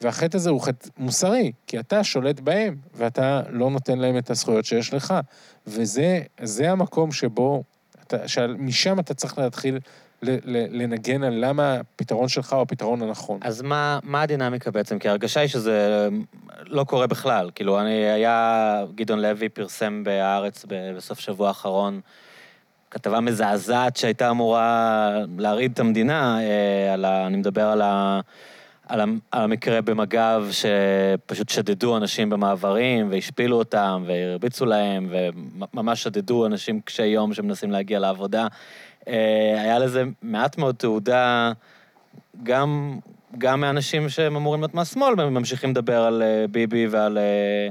והחטא 0.00 0.36
הזה 0.36 0.50
הוא 0.50 0.60
חטא 0.60 0.88
מוסרי, 0.98 1.52
כי 1.66 1.80
אתה 1.80 2.04
שולט 2.04 2.40
בהם, 2.40 2.76
ואתה 2.94 3.42
לא 3.50 3.70
נותן 3.70 3.98
להם 3.98 4.18
את 4.18 4.30
הזכויות 4.30 4.64
שיש 4.64 4.94
לך. 4.94 5.14
וזה 5.66 6.20
זה 6.40 6.70
המקום 6.70 7.12
שבו, 7.12 7.62
אתה, 8.06 8.28
שמשם 8.28 8.98
אתה 8.98 9.14
צריך 9.14 9.38
להתחיל 9.38 9.78
לנגן 10.22 11.22
על 11.22 11.44
למה 11.44 11.74
הפתרון 11.74 12.28
שלך 12.28 12.52
הוא 12.52 12.62
הפתרון 12.62 13.02
הנכון. 13.02 13.40
אז 13.42 13.62
מה, 13.62 13.98
מה 14.02 14.22
הדינמיקה 14.22 14.70
בעצם? 14.70 14.98
כי 14.98 15.08
ההרגשה 15.08 15.40
היא 15.40 15.48
שזה 15.48 16.08
לא 16.66 16.84
קורה 16.84 17.06
בכלל. 17.06 17.50
כאילו, 17.54 17.80
אני, 17.80 18.10
היה, 18.10 18.84
גדעון 18.94 19.22
לוי 19.22 19.48
פרסם 19.48 20.04
בהארץ 20.04 20.64
בסוף 20.68 21.20
שבוע 21.20 21.48
האחרון 21.48 22.00
כתבה 22.90 23.20
מזעזעת 23.20 23.96
שהייתה 23.96 24.30
אמורה 24.30 25.10
להרעיד 25.38 25.72
את 25.72 25.80
המדינה, 25.80 26.40
אה, 26.40 26.94
על 26.94 27.04
ה, 27.04 27.26
אני 27.26 27.36
מדבר 27.36 27.66
על, 27.66 27.82
ה, 27.82 28.20
על, 28.88 29.00
המקרה 29.32 29.82
במג"ב, 29.82 30.44
שפשוט 30.50 31.48
שדדו 31.48 31.96
אנשים 31.96 32.30
במעברים 32.30 33.10
והשפילו 33.10 33.56
אותם 33.56 34.04
והרביצו 34.06 34.66
להם, 34.66 35.08
וממש 35.10 36.02
שדדו 36.02 36.46
אנשים 36.46 36.80
קשי 36.80 37.06
יום 37.06 37.34
שמנסים 37.34 37.70
להגיע 37.70 37.98
לעבודה. 37.98 38.46
אה, 39.08 39.60
היה 39.60 39.78
לזה 39.78 40.04
מעט 40.22 40.58
מאוד 40.58 40.74
תעודה, 40.74 41.52
גם, 42.42 42.98
גם 43.38 43.60
מאנשים 43.60 44.08
שהם 44.08 44.36
אמורים 44.36 44.60
להיות 44.60 44.74
מהשמאל, 44.74 45.14
והם 45.16 45.34
ממשיכים 45.34 45.70
לדבר 45.70 46.02
על 46.02 46.22
אה, 46.22 46.44
ביבי 46.50 46.86
ועל, 46.86 47.18
אה, 47.18 47.68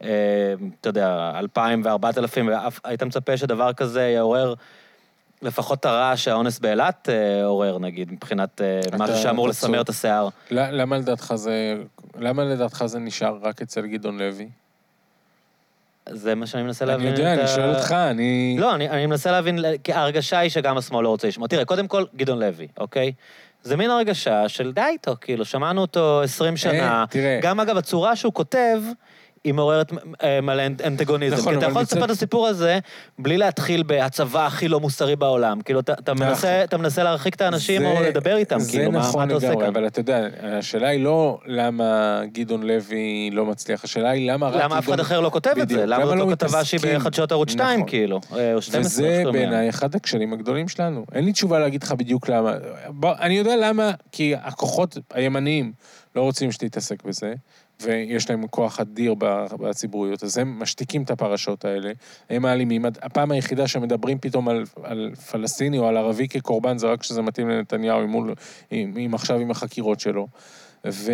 אתה 0.00 0.88
יודע, 0.88 1.32
אלפיים 1.38 1.82
וארבעת 1.84 2.18
אלפים, 2.18 2.50
והיית 2.84 3.02
מצפה 3.02 3.36
שדבר 3.36 3.72
כזה 3.72 4.02
יעורר... 4.02 4.54
לפחות 5.42 5.80
את 5.80 5.84
הרעש 5.84 6.24
שהאונס 6.24 6.58
באילת 6.58 7.08
עורר, 7.44 7.78
נגיד, 7.78 8.12
מבחינת 8.12 8.60
משהו 8.98 9.16
שאמור 9.16 9.48
לסמר 9.48 9.80
את 9.80 9.88
השיער. 9.88 10.28
למה 10.50 10.98
לדעתך 10.98 11.32
זה, 11.34 11.74
למה 12.18 12.44
לדעתך 12.44 12.84
זה 12.86 12.98
נשאר 12.98 13.38
רק 13.42 13.62
אצל 13.62 13.86
גדעון 13.86 14.18
לוי? 14.18 14.48
זה 16.08 16.34
מה 16.34 16.46
שאני 16.46 16.62
מנסה 16.62 16.84
להבין. 16.84 17.06
אני 17.06 17.18
יודע, 17.18 17.34
אני 17.34 17.48
שואל 17.48 17.74
אותך, 17.74 17.92
אני... 17.92 18.56
לא, 18.58 18.74
אני, 18.74 19.06
מנסה 19.06 19.30
להבין, 19.30 19.58
כי 19.84 19.92
ההרגשה 19.92 20.38
היא 20.38 20.50
שגם 20.50 20.76
השמאל 20.76 21.04
לא 21.04 21.08
רוצה 21.08 21.28
לשמוע. 21.28 21.48
תראה, 21.48 21.64
קודם 21.64 21.88
כל, 21.88 22.04
גדעון 22.16 22.38
לוי, 22.38 22.68
אוקיי? 22.78 23.12
זה 23.62 23.76
מין 23.76 23.90
הרגשה 23.90 24.48
של 24.48 24.72
די 24.72 24.80
איתו, 24.80 25.14
כאילו, 25.20 25.44
שמענו 25.44 25.80
אותו 25.80 26.22
20 26.22 26.56
שנה. 26.56 27.00
אה, 27.00 27.04
תראה. 27.10 27.38
גם, 27.42 27.60
אגב, 27.60 27.76
הצורה 27.76 28.16
שהוא 28.16 28.32
כותב... 28.32 28.82
היא 29.44 29.54
מעוררת 29.54 29.92
אה, 30.22 30.40
מלא 30.40 30.62
אנטגוניזם. 30.84 31.36
נכון, 31.36 31.52
כי 31.52 31.58
אתה 31.58 31.66
יכול 31.66 31.82
לספר 31.82 32.04
את 32.04 32.10
הסיפור 32.10 32.46
הזה 32.46 32.78
בלי 33.18 33.38
להתחיל 33.38 33.82
בהצבא 33.82 34.46
הכי 34.46 34.68
לא 34.68 34.80
מוסרי 34.80 35.16
בעולם. 35.16 35.60
כאילו, 35.60 35.80
אתה, 35.80 35.92
אתה, 35.92 36.14
מנסה, 36.14 36.48
נכון. 36.48 36.64
אתה 36.64 36.76
מנסה 36.76 37.02
להרחיק 37.02 37.34
את 37.34 37.40
האנשים 37.40 37.86
או 37.86 38.02
לדבר 38.02 38.36
איתם, 38.36 38.58
כאילו, 38.70 38.92
מה, 38.92 38.98
נכון 38.98 39.20
מה 39.20 39.24
אתה 39.24 39.34
עושה 39.34 39.46
כאן? 39.46 39.52
זה 39.52 39.56
נכון 39.56 39.66
לגמרי, 39.66 39.80
אבל 39.80 39.86
אתה 39.86 40.00
יודע, 40.00 40.26
השאלה 40.42 40.88
היא 40.88 41.04
לא 41.04 41.38
למה 41.46 42.20
גדעון 42.32 42.62
לוי 42.62 43.30
לא 43.32 43.46
מצליח, 43.46 43.84
השאלה 43.84 44.10
היא 44.10 44.32
למה 44.32 44.48
רק. 44.48 44.64
למה 44.64 44.78
אף 44.78 44.88
אחד 44.88 45.00
אחר 45.00 45.20
לא 45.20 45.30
כותב 45.30 45.54
את 45.62 45.68
זה? 45.68 45.86
למה 45.86 46.06
זאת 46.06 46.16
לא 46.16 46.26
כתבה 46.30 46.64
שהיא 46.64 46.80
בחדשות 46.98 47.32
ערוץ 47.32 47.50
2, 47.50 47.78
נכון. 47.78 47.88
כאילו? 47.88 48.20
אה, 48.36 48.54
או 48.54 48.62
12, 48.62 49.06
וזה 49.06 49.22
בעיניי 49.32 49.68
אחד 49.68 49.94
הכשלים 49.94 50.32
הגדולים 50.32 50.68
שלנו. 50.68 51.04
אין 51.12 51.24
לי 51.24 51.32
תשובה 51.32 51.58
להגיד 51.58 51.82
לך 51.82 51.92
בדיוק 51.92 52.28
למה. 52.28 52.54
אני 53.02 53.34
יודע 53.38 53.56
למה, 53.56 53.90
כי 54.12 54.34
הכוחות 54.42 54.98
הימניים 55.14 55.72
לא 56.16 56.22
רוצים 56.22 56.52
שתתעסק 56.52 57.04
בזה. 57.04 57.34
ויש 57.82 58.30
להם 58.30 58.46
כוח 58.46 58.80
אדיר 58.80 59.14
בציבוריות, 59.60 60.22
אז 60.22 60.38
הם 60.38 60.58
משתיקים 60.62 61.02
את 61.02 61.10
הפרשות 61.10 61.64
האלה, 61.64 61.92
הם 62.30 62.44
האלימים. 62.44 62.84
הפעם 62.84 63.30
היחידה 63.30 63.68
שמדברים 63.68 64.18
פתאום 64.18 64.48
על, 64.48 64.64
על 64.82 65.10
פלסטיני 65.30 65.78
או 65.78 65.86
על 65.86 65.96
ערבי 65.96 66.28
כקורבן, 66.28 66.78
זה 66.78 66.86
רק 66.86 67.00
כשזה 67.00 67.22
מתאים 67.22 67.48
לנתניהו, 67.48 68.00
עם, 68.00 68.14
עם, 68.70 68.94
עם 68.96 69.14
עכשיו 69.14 69.38
עם 69.38 69.50
החקירות 69.50 70.00
שלו. 70.00 70.26
ו... 70.86 71.12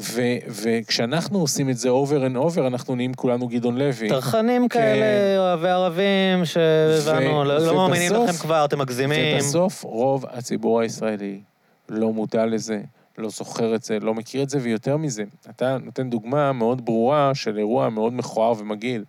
ו, 0.00 0.22
וכשאנחנו 0.48 1.38
עושים 1.38 1.70
את 1.70 1.76
זה 1.76 1.88
over 1.88 2.30
and 2.30 2.36
over, 2.36 2.66
אנחנו 2.66 2.94
נהיים 2.94 3.14
כולנו 3.14 3.48
גדעון 3.48 3.78
לוי. 3.78 4.08
טרחנים 4.08 4.68
כן. 4.68 4.80
כאלה, 4.80 5.38
אוהבי 5.38 5.68
ערבים, 5.68 6.44
שהבנו, 6.44 7.44
לא, 7.44 7.58
לא 7.58 7.74
מאמינים 7.74 8.12
לכם 8.12 8.32
כבר, 8.32 8.64
אתם 8.64 8.78
מגזימים. 8.78 9.36
ובסוף 9.36 9.82
רוב 9.82 10.24
הציבור 10.30 10.80
הישראלי 10.80 11.40
לא 11.88 12.12
מודע 12.12 12.46
לזה, 12.46 12.80
לא 13.18 13.28
זוכר 13.28 13.74
את 13.74 13.82
זה, 13.82 14.00
לא 14.00 14.14
מכיר 14.14 14.42
את 14.42 14.50
זה, 14.50 14.58
ויותר 14.62 14.96
מזה, 14.96 15.24
אתה 15.50 15.78
נותן 15.78 16.10
דוגמה 16.10 16.52
מאוד 16.52 16.84
ברורה 16.84 17.34
של 17.34 17.58
אירוע 17.58 17.88
מאוד 17.88 18.12
מכוער 18.12 18.52
ומגעיל. 18.58 19.04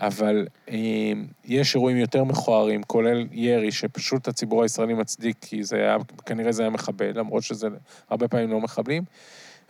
אבל 0.00 0.46
אה, 0.70 1.12
יש 1.44 1.74
אירועים 1.74 1.96
יותר 1.96 2.24
מכוערים, 2.24 2.82
כולל 2.82 3.26
ירי, 3.32 3.72
שפשוט 3.72 4.28
הציבור 4.28 4.62
הישראלי 4.62 4.94
מצדיק, 4.94 5.36
כי 5.40 5.64
זה 5.64 5.76
היה, 5.76 5.96
כנראה 6.26 6.52
זה 6.52 6.62
היה 6.62 6.70
מחבל, 6.70 7.18
למרות 7.18 7.42
שזה 7.42 7.68
הרבה 8.10 8.28
פעמים 8.28 8.50
לא 8.50 8.60
מחבלים. 8.60 9.02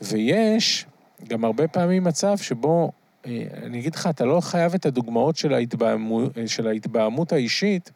ויש 0.02 0.86
גם 1.28 1.44
הרבה 1.44 1.68
פעמים 1.68 2.04
מצב 2.04 2.38
שבו, 2.38 2.92
אני 3.26 3.78
אגיד 3.78 3.94
לך, 3.94 4.06
אתה 4.06 4.24
לא 4.24 4.40
חייב 4.40 4.74
את 4.74 4.86
הדוגמאות 4.86 5.36
של, 5.36 5.54
ההתבעמו, 5.54 6.20
של 6.46 6.66
ההתבעמות 6.66 7.32
האישית 7.32 7.90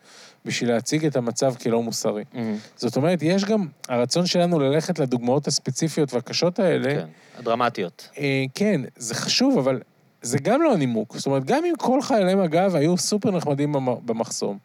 בשביל 0.45 0.71
להציג 0.71 1.07
את 1.07 1.17
המצב 1.17 1.55
כלא 1.55 1.83
מוסרי. 1.83 2.23
Mm-hmm. 2.23 2.39
זאת 2.77 2.97
אומרת, 2.97 3.23
יש 3.23 3.45
גם 3.45 3.67
הרצון 3.89 4.27
שלנו 4.27 4.61
ללכת 4.61 4.99
לדוגמאות 4.99 5.47
הספציפיות 5.47 6.15
והקשות 6.15 6.59
האלה. 6.59 6.95
כן, 6.95 7.07
הדרמטיות. 7.39 8.09
אה, 8.19 8.45
כן, 8.55 8.81
זה 8.97 9.15
חשוב, 9.15 9.59
אבל 9.59 9.81
זה 10.23 10.39
גם 10.39 10.63
לא 10.63 10.73
הנימוק. 10.73 11.17
זאת 11.17 11.27
אומרת, 11.27 11.45
גם 11.45 11.65
אם 11.65 11.73
כל 11.79 12.03
חיילי 12.03 12.35
מג"ב 12.35 12.75
היו 12.75 12.97
סופר 12.97 13.31
נחמדים 13.31 13.75
במחסום, 14.05 14.59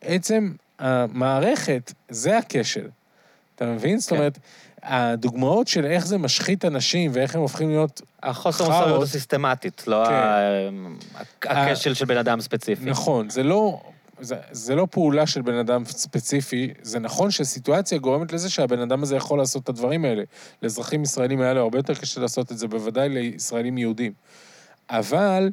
עצם 0.00 0.52
המערכת, 0.78 1.92
זה 2.08 2.38
הכשל. 2.38 2.88
אתה 3.54 3.66
מבין? 3.66 3.92
כן. 3.92 3.98
זאת 3.98 4.12
אומרת, 4.12 4.38
הדוגמאות 4.86 5.68
של 5.68 5.84
איך 5.84 6.06
זה 6.06 6.18
משחית 6.18 6.64
אנשים 6.64 7.10
ואיך 7.14 7.34
הם 7.34 7.40
הופכים 7.40 7.68
להיות 7.68 8.02
החוסר 8.22 8.64
מוסריות 8.64 9.02
הסיסטמטית, 9.02 9.84
לא 9.86 10.04
כן. 11.40 11.50
הכשל 11.50 11.94
של 11.94 12.04
בן 12.04 12.16
אדם 12.16 12.40
ספציפי. 12.40 12.84
נכון, 12.84 13.30
זה 13.30 13.42
לא... 13.42 13.80
זה, 14.20 14.36
זה 14.50 14.74
לא 14.74 14.86
פעולה 14.90 15.26
של 15.26 15.42
בן 15.42 15.54
אדם 15.54 15.84
ספציפי, 15.84 16.72
זה 16.82 16.98
נכון 16.98 17.30
שסיטואציה 17.30 17.98
גורמת 17.98 18.32
לזה 18.32 18.50
שהבן 18.50 18.80
אדם 18.80 19.02
הזה 19.02 19.16
יכול 19.16 19.38
לעשות 19.38 19.62
את 19.62 19.68
הדברים 19.68 20.04
האלה. 20.04 20.22
לאזרחים 20.62 21.02
ישראלים 21.02 21.40
היה 21.40 21.54
לו 21.54 21.60
הרבה 21.60 21.78
יותר 21.78 21.94
קשה 21.94 22.20
לעשות 22.20 22.52
את 22.52 22.58
זה, 22.58 22.68
בוודאי 22.68 23.08
לישראלים 23.08 23.78
יהודים. 23.78 24.12
אבל, 24.90 25.50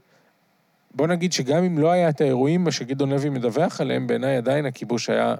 בוא 0.95 1.07
נגיד 1.07 1.33
שגם 1.33 1.63
אם 1.63 1.77
לא 1.77 1.91
היה 1.91 2.09
את 2.09 2.21
האירועים 2.21 2.71
שגדעון 2.71 3.09
לוי 3.09 3.29
מדווח 3.29 3.81
עליהם, 3.81 4.07
בעיניי 4.07 4.37
עדיין 4.37 4.65
הכיבוש 4.65 5.09
היה 5.09 5.35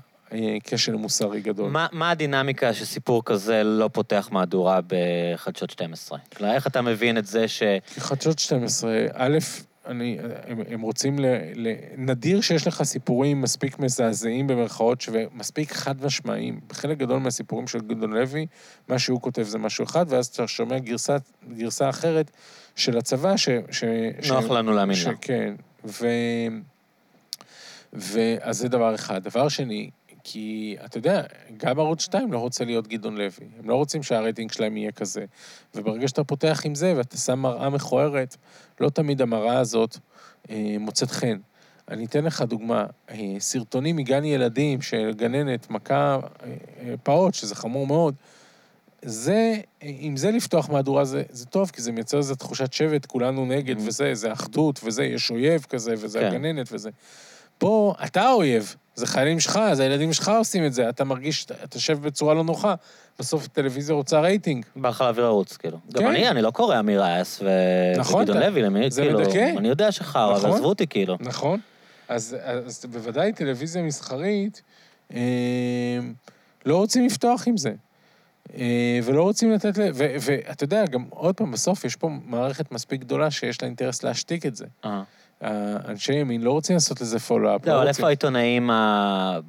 כשל 0.64 0.96
מוסרי 0.96 1.42
גדול. 1.42 1.72
מה, 1.72 1.88
מה 1.92 2.12
הדינמיקה 2.12 2.74
שסיפור 2.74 3.26
כזה 3.26 3.64
לא 3.64 3.90
פותח 3.94 4.30
מהדורה 4.32 4.80
בחדשות 4.88 5.70
12? 5.70 6.20
כלומר, 6.38 6.54
איך 6.54 6.68
אתה 6.68 6.82
מבין 6.82 7.18
את 7.18 7.26
זה 7.26 7.48
ש... 7.48 7.64
חדשות 7.98 8.40
12, 8.40 9.06
א', 9.14 9.38
אני, 9.86 10.18
הם, 10.48 10.60
הם 10.70 10.82
רוצים 10.82 11.20
ל, 11.20 11.26
ל... 11.56 11.74
נדיר 11.98 12.42
שיש 12.42 12.68
לך 12.68 12.84
סיפורים 12.84 13.42
מספיק 13.42 13.80
מזעזעים 13.80 14.48
במרכאות, 14.48 15.04
ומספיק 15.12 15.72
חד 15.72 16.06
משמעיים. 16.06 16.60
בחלק 16.68 16.98
גדול 16.98 17.20
מהסיפורים 17.20 17.68
של 17.68 17.80
גדעון 17.80 18.14
לוי, 18.14 18.46
מה 18.88 19.00
שהוא 19.00 19.22
כותב 19.22 19.44
זה 19.44 19.58
משהו 19.58 19.84
אחד, 19.84 20.06
ואז 20.10 20.26
אתה 20.26 20.48
שומע 20.48 20.80
גרסה, 20.80 21.18
גרסה 21.58 21.90
אחרת 21.90 22.32
של 22.76 22.98
הצבא, 22.98 23.38
ש... 23.38 23.50
ש 23.72 23.84
נוח 24.30 24.46
ש, 24.46 24.50
לנו 24.50 24.74
להאמין 24.74 24.98
לה. 25.06 25.14
כן, 25.22 25.54
ו... 25.86 26.08
ו... 27.94 28.20
אז 28.42 28.58
זה 28.58 28.70
דבר 28.70 28.96
אחד. 28.96 29.24
דבר 29.24 29.50
שני, 29.50 29.90
כי, 30.24 30.76
אתה 30.86 30.98
יודע, 30.98 31.24
גם 31.58 31.80
ערוץ 31.80 32.02
2 32.02 32.34
לא 32.34 32.38
רוצה 32.38 32.66
להיות 32.66 32.88
גדעון 32.88 33.18
לוי. 33.18 33.48
הם 33.60 33.70
לא 33.70 33.76
רוצים 33.76 34.04
שהרייטינג 34.04 34.52
שלהם 34.52 34.78
יהיה 34.78 34.92
כזה. 34.92 35.26
וברגע 35.76 36.08
שאתה 36.08 36.24
פותח 36.24 36.62
עם 36.66 36.76
זה 36.76 36.94
ואתה 36.98 37.18
שם 37.18 37.40
מראה 37.40 37.70
מכוערת, 37.70 38.38
לא 38.80 38.90
תמיד 38.90 39.22
המראה 39.22 39.60
הזאת 39.60 39.98
אה, 40.50 40.76
מוצאת 40.80 41.12
חן. 41.12 41.38
אני 41.88 42.06
אתן 42.06 42.24
לך 42.26 42.42
דוגמה, 42.42 42.86
אה, 43.10 43.36
סרטונים 43.40 43.96
מגן 43.96 44.26
ילדים 44.26 44.82
של 44.82 45.12
גננת 45.16 45.70
מכה 45.70 46.20
אה, 46.44 46.54
אה, 46.80 46.94
פעוט, 47.04 47.34
שזה 47.34 47.56
חמור 47.56 47.88
מאוד, 47.88 48.16
זה, 49.02 49.56
עם 49.82 50.18
זה 50.18 50.32
לפתוח 50.32 50.70
מהדורה 50.70 51.06
זה, 51.06 51.24
זה 51.30 51.46
טוב, 51.46 51.70
כי 51.70 51.82
זה 51.82 51.92
מייצר 51.92 52.18
איזו 52.18 52.36
תחושת 52.36 52.74
שבט, 52.74 53.06
כולנו 53.06 53.46
נגד, 53.46 53.78
mm. 53.78 53.82
וזה, 53.86 54.16
זה 54.16 54.34
אחדות, 54.34 54.80
וזה, 54.84 55.04
יש 55.04 55.32
אויב 55.32 55.66
כזה, 55.70 55.94
וזה 55.98 56.20
כן. 56.20 56.26
הגננת, 56.26 56.68
וזה. 56.72 56.90
פה 57.58 57.94
אתה 58.06 58.22
האויב, 58.22 58.76
זה 58.96 59.08
חיילים 59.08 59.40
שלך, 59.40 59.60
זה 59.74 59.84
הילדים 59.84 60.14
שלך 60.14 60.32
עושים 60.38 60.66
את 60.66 60.74
זה, 60.74 60.90
אתה 60.90 61.04
מרגיש, 61.04 61.46
אתה 61.64 61.78
יושב 61.78 62.02
בצורה 62.02 62.34
לא 62.34 62.44
נוחה. 62.44 62.76
בסוף 63.20 63.48
טלוויזיה 63.48 63.96
רוצה 63.96 64.20
רייטינג. 64.20 64.66
בא 64.76 64.90
לך 64.90 65.02
להעביר 65.02 65.26
ערוץ, 65.26 65.58
כאילו. 65.58 65.78
כן. 65.94 66.00
גם 66.00 66.10
אני, 66.10 66.30
אני 66.30 66.42
לא 66.42 66.52
קורא 66.52 66.80
אמיר 66.80 67.04
אייס 67.04 67.42
ו... 67.42 67.50
נכון, 67.98 68.22
וגדעון 68.22 68.44
לוי, 68.44 68.62
למי, 68.62 68.92
כאילו, 68.92 69.20
מדכא. 69.20 69.54
אני 69.58 69.68
יודע 69.68 69.92
שחרא, 69.92 70.38
נכון, 70.38 70.50
ועזבו 70.50 70.68
אותי, 70.68 70.88
כאילו. 70.88 71.18
נכון. 71.20 71.60
אז, 72.08 72.38
אז 72.66 72.86
בוודאי 72.92 73.34
טלוויזיה 73.34 73.84
מסחרית, 73.84 74.62
אה, 75.14 75.20
לא 76.66 76.78
רוצים 76.78 77.06
לפתוח 77.06 77.48
עם 77.48 77.58
זה. 77.58 77.72
אה, 78.58 79.00
ולא 79.04 79.24
רוצים 79.24 79.52
לתת 79.52 79.78
ל... 79.78 79.82
ואתה 79.94 80.64
יודע, 80.64 80.86
גם 80.86 81.06
עוד 81.10 81.36
פעם, 81.36 81.52
בסוף 81.52 81.86
יש 81.86 81.96
פה 81.96 82.10
מערכת 82.26 82.72
מספיק 82.72 83.02
גדולה 83.02 83.32
שיש 83.32 83.62
לה 83.62 83.66
אינטרס 83.68 84.04
להשתיק 84.04 84.46
את 84.46 84.56
זה. 84.56 84.66
אה. 84.86 85.04
אנשי 85.88 86.14
ימין 86.14 86.42
לא 86.42 86.52
רוצים 86.52 86.74
לעשות 86.74 87.02
לזה 87.02 87.20
פולו-אפ. 87.20 87.68
לא, 87.68 87.78
אבל 87.78 87.88
איפה 87.88 88.08
העיתונאים 88.08 88.70
ה... 88.70 89.40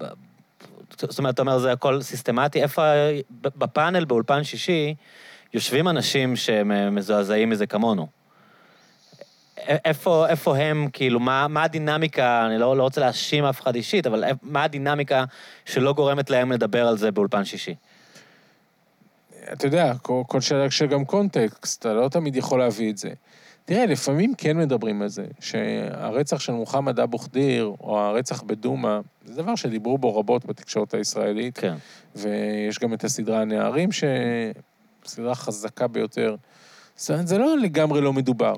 זאת 0.99 1.19
אומרת, 1.19 1.35
אתה 1.35 1.43
אומר, 1.43 1.59
זה 1.59 1.73
הכל 1.73 2.03
סיסטמטי. 2.03 2.63
איפה, 2.63 2.83
בפאנל 3.41 4.05
באולפן 4.05 4.45
שישי, 4.45 4.95
יושבים 5.55 5.89
אנשים 5.89 6.37
שהם 6.37 6.73
אה, 6.73 6.91
מזועזעים 6.91 7.51
מזה 7.51 7.67
כמונו. 7.67 8.07
איפה, 9.69 10.27
איפה 10.29 10.57
הם, 10.57 10.89
כאילו, 10.93 11.21
מה, 11.21 11.49
מה 11.49 11.63
הדינמיקה, 11.63 12.47
אני 12.47 12.59
לא, 12.59 12.77
לא 12.77 12.83
רוצה 12.83 13.01
להאשים 13.01 13.45
אף 13.45 13.61
אחד 13.61 13.75
אישית, 13.75 14.07
אבל 14.07 14.25
מה 14.43 14.65
הדינמיקה 14.65 15.25
שלא 15.65 15.93
גורמת 15.93 16.31
להם 16.31 16.53
לדבר 16.53 16.89
על 16.89 16.99
זה 16.99 17.11
באולפן 17.11 17.45
שישי? 17.45 17.75
אתה 19.53 19.67
יודע, 19.67 19.93
כל, 20.03 20.23
כל 20.27 20.41
שאלה 20.41 20.71
שגם 20.71 21.05
קונטקסט, 21.05 21.81
אתה 21.81 21.95
לא 21.95 22.09
תמיד 22.09 22.37
יכול 22.37 22.59
להביא 22.59 22.91
את 22.91 22.99
זה. 22.99 23.11
תראה, 23.65 23.87
לפעמים 23.87 24.35
כן 24.35 24.57
מדברים 24.57 25.03
על 25.03 25.09
זה, 25.09 25.25
שהרצח 25.41 26.41
של 26.41 26.53
מוחמד 26.53 27.01
אבו 27.01 27.19
ח'דיר, 27.19 27.73
או 27.81 27.99
הרצח 27.99 28.43
בדומא, 28.43 28.99
זה 29.25 29.43
דבר 29.43 29.55
שדיברו 29.55 29.99
בו 29.99 30.17
רבות 30.17 30.47
בתקשורת 30.47 30.95
הישראלית, 30.95 31.59
כן. 31.59 31.75
ויש 32.17 32.79
גם 32.79 32.95
את 32.95 33.05
הסדרה 33.05 33.41
הנערים, 33.41 33.89
סדרה 35.05 35.35
חזקה 35.35 35.87
ביותר. 35.87 36.37
זאת 36.97 37.11
אומרת, 37.11 37.29
זה 37.29 37.39
לא 37.39 37.59
לגמרי 37.59 38.01
לא 38.01 38.13
מדובר, 38.13 38.55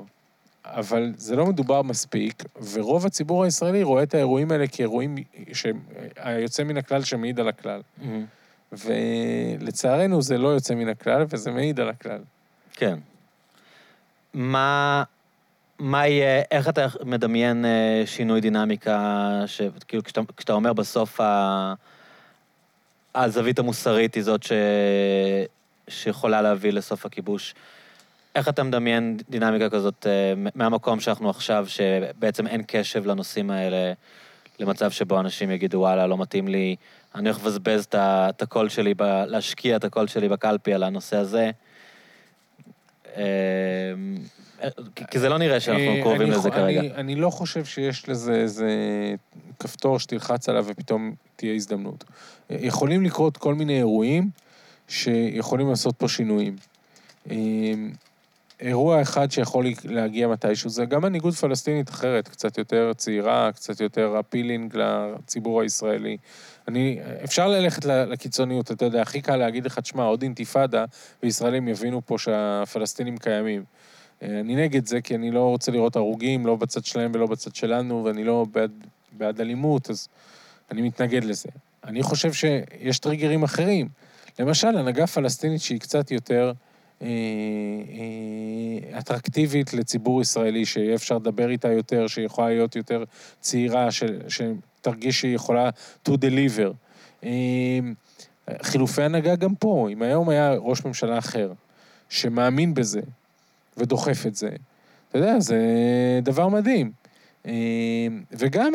אבל 0.64 1.12
זה 1.16 1.36
לא 1.36 1.46
מדובר 1.46 1.82
מספיק, 1.82 2.44
ורוב 2.72 3.06
הציבור 3.06 3.44
הישראלי 3.44 3.82
רואה 3.82 4.02
את 4.02 4.14
האירועים 4.14 4.50
האלה 4.50 4.66
כאירועים 4.66 5.14
שהיוצא 5.52 6.64
מן 6.64 6.76
הכלל 6.76 7.02
שמעיד 7.02 7.40
על 7.40 7.48
הכלל. 7.48 7.80
ולצערנו 8.72 10.22
זה 10.22 10.38
לא 10.38 10.48
יוצא 10.48 10.74
מן 10.74 10.88
הכלל, 10.88 11.24
וזה 11.28 11.50
מעיד 11.50 11.80
על 11.80 11.88
הכלל. 11.88 12.20
כן. 12.72 12.98
מה, 14.36 15.02
מה 15.78 16.06
יהיה, 16.06 16.42
איך 16.50 16.68
אתה 16.68 16.86
מדמיין 17.04 17.64
אה, 17.64 18.02
שינוי 18.06 18.40
דינמיקה, 18.40 19.42
שכאילו 19.46 20.04
כשאתה, 20.04 20.20
כשאתה 20.36 20.52
אומר 20.52 20.72
בסוף 20.72 21.20
ה... 21.20 21.74
הזווית 23.14 23.58
המוסרית 23.58 24.14
היא 24.14 24.22
זאת 24.22 24.42
ש... 24.42 24.52
שיכולה 25.88 26.42
להביא 26.42 26.72
לסוף 26.72 27.06
הכיבוש, 27.06 27.54
איך 28.34 28.48
אתה 28.48 28.62
מדמיין 28.62 29.16
דינמיקה 29.30 29.70
כזאת 29.70 30.06
אה, 30.06 30.32
מהמקום 30.54 31.00
שאנחנו 31.00 31.30
עכשיו, 31.30 31.66
שבעצם 31.68 32.46
אין 32.46 32.62
קשב 32.66 33.06
לנושאים 33.06 33.50
האלה, 33.50 33.92
למצב 34.60 34.90
שבו 34.90 35.20
אנשים 35.20 35.50
יגידו, 35.50 35.78
וואלה, 35.78 36.06
לא 36.06 36.18
מתאים 36.18 36.48
לי, 36.48 36.76
אני 37.14 37.28
הולך 37.28 37.40
לבזבז 37.40 37.86
את 37.94 38.42
הקול 38.42 38.68
שלי, 38.68 38.94
להשקיע 39.26 39.76
את 39.76 39.84
הקול 39.84 40.06
שלי 40.06 40.28
בקלפי 40.28 40.74
על 40.74 40.82
הנושא 40.82 41.16
הזה. 41.16 41.50
אה, 43.16 43.22
כי- 45.10 45.18
זה 45.18 45.28
לא 45.28 45.38
נראה 45.38 45.60
שאנחנו 45.60 46.02
קרובים 46.02 46.30
לזה 46.30 46.50
כרגע. 46.50 46.80
אני, 46.94 47.14
לא 47.14 47.30
חושב 47.30 47.64
שיש 47.64 48.08
לזה 48.08 48.34
איזה 48.34 48.68
כפתור 49.58 49.98
שתלחץ 49.98 50.48
עליו 50.48 50.64
ופתאום 50.68 51.14
תהיה 51.36 51.54
הזדמנות. 51.54 52.04
יכולים 52.50 53.04
לקרות 53.04 53.36
כל 53.36 53.54
מיני 53.54 53.76
אירועים 53.76 54.30
שיכולים 54.88 55.68
לעשות 55.68 55.94
פה 55.98 56.08
שינויים. 56.08 56.56
אה, 57.30 57.36
אירוע 58.60 59.02
אחד 59.02 59.30
שיכול 59.30 59.66
להגיע 59.84 60.28
מתישהו 60.28 60.70
זה 60.70 60.84
גם 60.84 61.02
מנהיגות 61.02 61.34
פלסטינית 61.34 61.90
אחרת, 61.90 62.28
קצת 62.28 62.58
יותר 62.58 62.92
צעירה, 62.96 63.50
קצת 63.52 63.80
יותר 63.80 64.20
אפילינג 64.20 64.76
לציבור 64.76 65.62
הישראלי. 65.62 66.16
אני, 66.68 66.98
אפשר 67.24 67.48
ללכת 67.48 67.84
לקיצוניות, 67.84 68.70
אתה 68.70 68.84
יודע, 68.84 69.02
הכי 69.02 69.20
קל 69.20 69.36
להגיד 69.36 69.66
לך, 69.66 69.78
תשמע, 69.78 70.02
עוד 70.02 70.22
אינתיפאדה, 70.22 70.84
וישראלים 71.22 71.68
יבינו 71.68 72.02
פה 72.06 72.18
שהפלסטינים 72.18 73.18
קיימים. 73.18 73.64
אה, 74.22 74.40
אני 74.40 74.56
נגד 74.56 74.86
זה, 74.86 75.00
כי 75.00 75.14
אני 75.14 75.30
לא 75.30 75.40
רוצה 75.40 75.72
לראות 75.72 75.96
הרוגים, 75.96 76.46
לא 76.46 76.56
בצד 76.56 76.84
שלהם 76.84 77.10
ולא 77.14 77.26
בצד 77.26 77.54
שלנו, 77.54 78.04
ואני 78.04 78.24
לא 78.24 78.46
בעד, 78.52 78.72
בעד 79.12 79.40
אלימות, 79.40 79.90
אז 79.90 80.08
אני 80.70 80.82
מתנגד 80.82 81.24
לזה. 81.24 81.48
אני 81.84 82.02
חושב 82.02 82.32
שיש 82.32 82.98
טריגרים 82.98 83.42
אחרים. 83.42 83.88
למשל, 84.38 84.76
הנהגה 84.76 85.06
פלסטינית 85.06 85.60
שהיא 85.60 85.80
קצת 85.80 86.10
יותר 86.10 86.52
אה, 87.02 87.06
אה, 87.08 88.98
אטרקטיבית 88.98 89.74
לציבור 89.74 90.22
ישראלי, 90.22 90.64
שיהיה 90.64 90.94
אפשר 90.94 91.16
לדבר 91.16 91.50
איתה 91.50 91.68
יותר, 91.68 92.06
שיכולה 92.06 92.48
להיות 92.48 92.76
יותר 92.76 93.04
צעירה, 93.40 93.90
ש, 93.90 94.02
שתרגיש 94.80 95.20
שהיא 95.20 95.34
יכולה 95.34 95.70
to 96.08 96.12
deliver. 96.12 96.72
אה, 97.24 97.78
חילופי 98.62 99.02
הנהגה 99.02 99.36
גם 99.36 99.54
פה, 99.54 99.88
אם 99.92 100.02
היום 100.02 100.28
היה 100.28 100.54
ראש 100.58 100.84
ממשלה 100.84 101.18
אחר, 101.18 101.52
שמאמין 102.08 102.74
בזה 102.74 103.00
ודוחף 103.76 104.26
את 104.26 104.34
זה, 104.34 104.48
אתה 105.08 105.18
יודע, 105.18 105.40
זה 105.40 105.60
דבר 106.22 106.48
מדהים. 106.48 106.92
אה, 107.46 107.52
וגם 108.32 108.72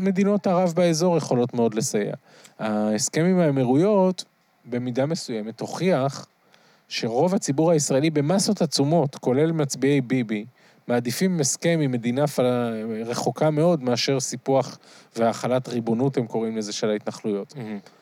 מדינות 0.00 0.46
ערב 0.46 0.72
באזור 0.76 1.16
יכולות 1.16 1.54
מאוד 1.54 1.74
לסייע. 1.74 2.14
ההסכם 2.58 3.24
עם 3.24 3.38
האמירויות, 3.38 4.24
במידה 4.64 5.06
מסוימת, 5.06 5.60
הוכיח 5.60 6.26
שרוב 6.88 7.34
הציבור 7.34 7.70
הישראלי 7.70 8.10
במסות 8.10 8.62
עצומות, 8.62 9.16
כולל 9.16 9.52
מצביעי 9.52 10.00
ביבי, 10.00 10.44
מעדיפים 10.88 11.40
הסכם 11.40 11.80
עם 11.82 11.92
מדינה 11.92 12.26
פל... 12.26 12.44
רחוקה 13.06 13.50
מאוד 13.50 13.82
מאשר 13.82 14.20
סיפוח 14.20 14.78
והחלת 15.16 15.68
ריבונות, 15.68 16.16
הם 16.16 16.26
קוראים 16.26 16.56
לזה, 16.56 16.72
של 16.72 16.90
ההתנחלויות. 16.90 17.54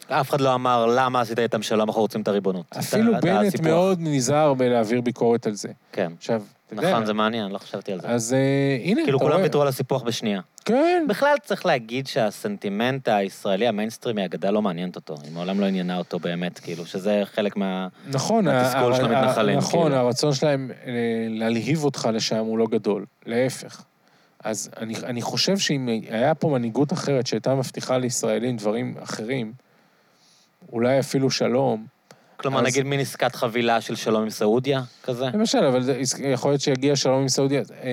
אף 0.08 0.30
אחד 0.30 0.40
לא 0.40 0.54
אמר 0.54 0.86
למה 0.86 1.20
עשית 1.20 1.38
איתם 1.38 1.62
שלום, 1.62 1.88
אנחנו 1.88 2.00
רוצים 2.02 2.20
את 2.20 2.28
הריבונות. 2.28 2.66
אפילו 2.78 3.18
את 3.18 3.24
בנט 3.24 3.46
הסיפוח. 3.46 3.66
מאוד 3.66 3.98
נזהר 4.00 4.54
בלהעביר 4.54 5.00
ביקורת 5.00 5.46
על 5.46 5.54
זה. 5.54 5.68
כן. 5.92 6.12
עכשיו, 6.18 6.42
אתה 6.66 6.74
יודע... 6.74 6.90
נכון, 6.90 7.06
זה 7.06 7.12
מעניין, 7.12 7.50
לא 7.50 7.58
חשבתי 7.58 7.92
על 7.92 8.00
זה. 8.00 8.08
אז 8.08 8.32
אה, 8.34 8.38
הנה, 8.84 9.02
כאילו 9.04 9.18
אתה 9.18 9.26
כולם. 9.26 9.40
ויתרו 9.42 9.62
על 9.62 9.68
הסיפוח 9.68 10.02
בשנייה. 10.02 10.40
כן. 10.64 11.04
בכלל 11.08 11.34
צריך 11.42 11.66
להגיד 11.66 12.06
שהסנטימנט 12.06 13.08
הישראלי, 13.08 13.68
המיינסטרימי, 13.68 14.22
הגדה 14.24 14.50
לא 14.50 14.62
מעניינת 14.62 14.96
אותו. 14.96 15.14
היא 15.24 15.32
מעולם 15.32 15.60
לא 15.60 15.66
עניינה 15.66 15.98
אותו 15.98 16.18
באמת, 16.18 16.58
כאילו, 16.58 16.86
שזה 16.86 17.22
חלק 17.24 17.56
מה... 17.56 17.88
נכון, 18.12 18.48
התסכול 18.48 18.92
ה- 18.92 18.96
של 18.96 19.04
המתנחלים, 19.14 19.58
נכון, 19.58 19.82
כאילו. 19.90 19.96
הרצון 20.04 20.34
שלהם 20.34 20.70
אה, 20.86 20.92
להלהיב 21.30 21.84
אותך 21.84 22.08
לשם 22.12 22.36
הוא 22.36 22.58
לא 22.58 22.66
גדול, 22.70 23.04
להפך. 23.26 23.82
אז 24.44 24.70
אני, 24.80 24.94
אני 25.04 25.22
חושב 25.22 25.58
שאם 25.58 25.88
היה 26.10 26.34
פה 26.34 26.48
מנהיגות 26.48 26.92
אחרת 26.92 27.26
שהייתה 27.26 27.54
מבטיחה 27.54 27.98
לישראלים 27.98 28.56
דברים 28.56 28.94
אחרים, 29.02 29.52
אולי 30.72 30.98
אפילו 31.00 31.30
שלום, 31.30 31.86
כלומר, 32.36 32.60
אז- 32.60 32.66
נגיד 32.66 32.86
מין 32.86 33.00
עסקת 33.00 33.34
חבילה 33.34 33.80
של 33.80 33.96
שלום 33.96 34.22
עם 34.22 34.30
סעודיה, 34.30 34.82
כזה? 35.02 35.26
למשל, 35.34 35.64
אבל 35.64 35.82
זה- 35.82 36.00
יכול 36.24 36.50
להיות 36.50 36.60
שיגיע 36.60 36.96
שלום 36.96 37.20
עם 37.20 37.28
סעודיה. 37.28 37.62
אה, 37.82 37.88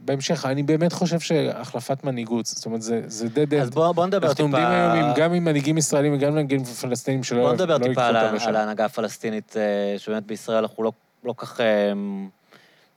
בהמשך, 0.00 0.46
אני 0.46 0.62
באמת 0.62 0.92
חושב 0.92 1.20
שהחלפת 1.20 2.04
מנהיגות, 2.04 2.46
זאת 2.46 2.66
אומרת, 2.66 2.82
זה, 2.82 3.02
זה 3.06 3.26
dead 3.26 3.56
אז 3.62 3.68
end. 3.68 3.74
בוא 3.74 4.06
נדבר 4.06 4.28
אנחנו 4.28 4.44
עומדים 4.44 4.60
טיפה... 4.60 4.92
היום 4.92 5.04
עם, 5.06 5.14
גם 5.16 5.32
עם 5.32 5.44
מנהיגים 5.44 5.78
ישראלים 5.78 6.14
וגם 6.14 6.28
עם 6.28 6.34
מנהיגים 6.34 6.64
פלסטינים 6.64 7.24
שלא 7.24 7.38
בוא 7.40 7.48
לא 7.48 7.54
נדבר 7.54 7.72
ייקחו 7.72 7.88
טיפה 7.88 8.06
על. 8.06 8.16
על 8.46 8.56
ההנהגה 8.56 8.84
הפלסטינית, 8.84 9.54
אה, 9.56 9.98
שבאמת 9.98 10.26
בישראל 10.26 10.58
אנחנו 10.58 10.82
לא 10.82 10.92
לא 11.24 11.34
כך... 11.36 11.60
אה, 11.60 11.92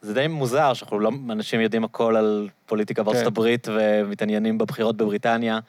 זה 0.02 0.14
די 0.14 0.28
מוזר 0.28 0.74
שאנחנו 0.74 1.00
לא... 1.00 1.12
אנשים 1.30 1.62
יודעים 1.62 1.84
הכל 1.84 2.16
על 2.16 2.48
פוליטיקה 2.66 3.04
בארצות 3.04 3.22
כן. 3.22 3.28
הברית 3.28 3.68
ומתעניינים 3.72 4.58
בבחירות 4.58 4.98
בבריטניה, 4.98 5.60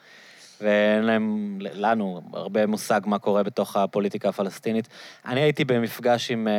ואין 0.61 1.03
להם, 1.03 1.57
לנו, 1.61 2.21
הרבה 2.33 2.65
מושג 2.65 3.01
מה 3.05 3.19
קורה 3.19 3.43
בתוך 3.43 3.75
הפוליטיקה 3.75 4.29
הפלסטינית. 4.29 4.87
אני 5.25 5.41
הייתי 5.41 5.65
במפגש 5.65 6.31
עם, 6.31 6.47
אה, 6.47 6.53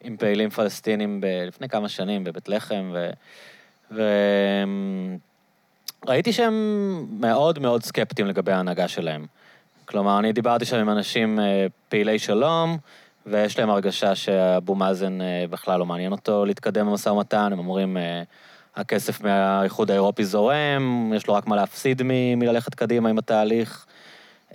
עם 0.00 0.16
פעילים 0.16 0.50
פלסטינים 0.50 1.20
ב- 1.20 1.26
לפני 1.46 1.68
כמה 1.68 1.88
שנים 1.88 2.24
בבית 2.24 2.48
לחם, 2.48 2.90
ו... 2.94 3.10
ו... 3.90 4.02
ראיתי 6.06 6.32
שהם 6.32 7.06
מאוד 7.20 7.58
מאוד 7.58 7.82
סקפטיים 7.82 8.28
לגבי 8.28 8.52
ההנהגה 8.52 8.88
שלהם. 8.88 9.26
כלומר, 9.84 10.18
אני 10.18 10.32
דיברתי 10.32 10.64
שם 10.64 10.76
עם 10.76 10.90
אנשים 10.90 11.40
אה, 11.40 11.66
פעילי 11.88 12.18
שלום, 12.18 12.78
ויש 13.26 13.58
להם 13.58 13.70
הרגשה 13.70 14.14
שאבו 14.14 14.74
מאזן 14.74 15.20
אה, 15.20 15.44
בכלל 15.50 15.78
לא 15.78 15.86
מעניין 15.86 16.12
אותו 16.12 16.44
להתקדם 16.44 16.86
במשא 16.86 17.08
ומתן, 17.08 17.52
הם 17.52 17.58
אומרים, 17.58 17.96
הכסף 18.76 19.20
מהאיחוד 19.20 19.90
האירופי 19.90 20.24
זורם, 20.24 21.12
יש 21.16 21.26
לו 21.26 21.34
רק 21.34 21.46
מה 21.46 21.56
להפסיד 21.56 22.02
מ- 22.04 22.38
מללכת 22.38 22.74
קדימה 22.74 23.08
עם 23.08 23.18
התהליך. 23.18 23.86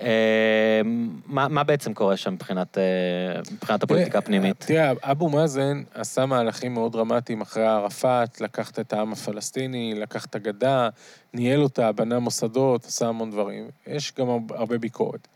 אה, 0.02 0.82
מה, 1.26 1.48
מה 1.48 1.64
בעצם 1.64 1.94
קורה 1.94 2.18
שם 2.18 2.34
מבחינת, 2.34 2.78
אה, 2.78 3.42
מבחינת 3.52 3.84
הפוליטיקה 3.84 4.18
הפנימית? 4.18 4.56
תראה, 4.60 4.92
אבו 5.04 5.30
מאזן 5.30 5.84
עשה 5.94 6.26
מהלכים 6.26 6.74
מאוד 6.74 6.92
דרמטיים 6.92 7.42
אחרי 7.42 7.68
ערפאת, 7.68 8.42
לקח 8.42 8.70
את 8.70 8.94
העם 8.94 9.12
הפלסטיני, 9.12 9.94
לקח 9.98 10.26
את 10.26 10.36
הגדה, 10.36 10.90
ניהל 11.34 11.64
אותה, 11.64 11.92
בנה 11.92 12.20
מוסדות, 12.20 12.86
עשה 12.86 13.08
המון 13.08 13.32
דברים. 13.32 13.68
יש 13.88 14.14
גם 14.20 14.28
הרבה 14.50 14.78
ביקורת. 14.78 15.28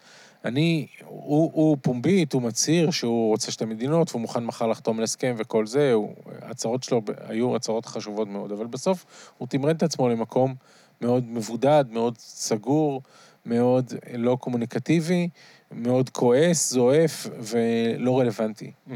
אני, 0.45 0.87
הוא, 1.05 1.51
הוא 1.53 1.77
פומבית, 1.81 2.33
הוא 2.33 2.41
מצהיר 2.41 2.91
שהוא 2.91 3.29
רוצה 3.29 3.51
שתי 3.51 3.65
מדינות, 3.65 4.09
והוא 4.11 4.21
מוכן 4.21 4.43
מחר 4.45 4.67
לחתום 4.67 4.97
על 4.97 5.03
הסכם 5.03 5.35
וכל 5.37 5.65
זה, 5.65 5.93
הוא, 5.93 6.13
ההצהרות 6.41 6.83
שלו 6.83 7.01
היו 7.27 7.55
הצהרות 7.55 7.85
חשובות 7.85 8.27
מאוד, 8.27 8.51
אבל 8.51 8.65
בסוף 8.65 9.05
הוא 9.37 9.47
תמרן 9.47 9.75
את 9.75 9.83
עצמו 9.83 10.09
למקום 10.09 10.55
מאוד 11.01 11.23
מבודד, 11.27 11.85
מאוד 11.91 12.17
סגור, 12.17 13.01
מאוד 13.45 13.93
לא 14.17 14.37
קומוניקטיבי, 14.39 15.29
מאוד 15.71 16.09
כועס, 16.09 16.71
זועף 16.73 17.27
ולא 17.39 18.19
רלוונטי. 18.19 18.71
Mhm. 18.87 18.91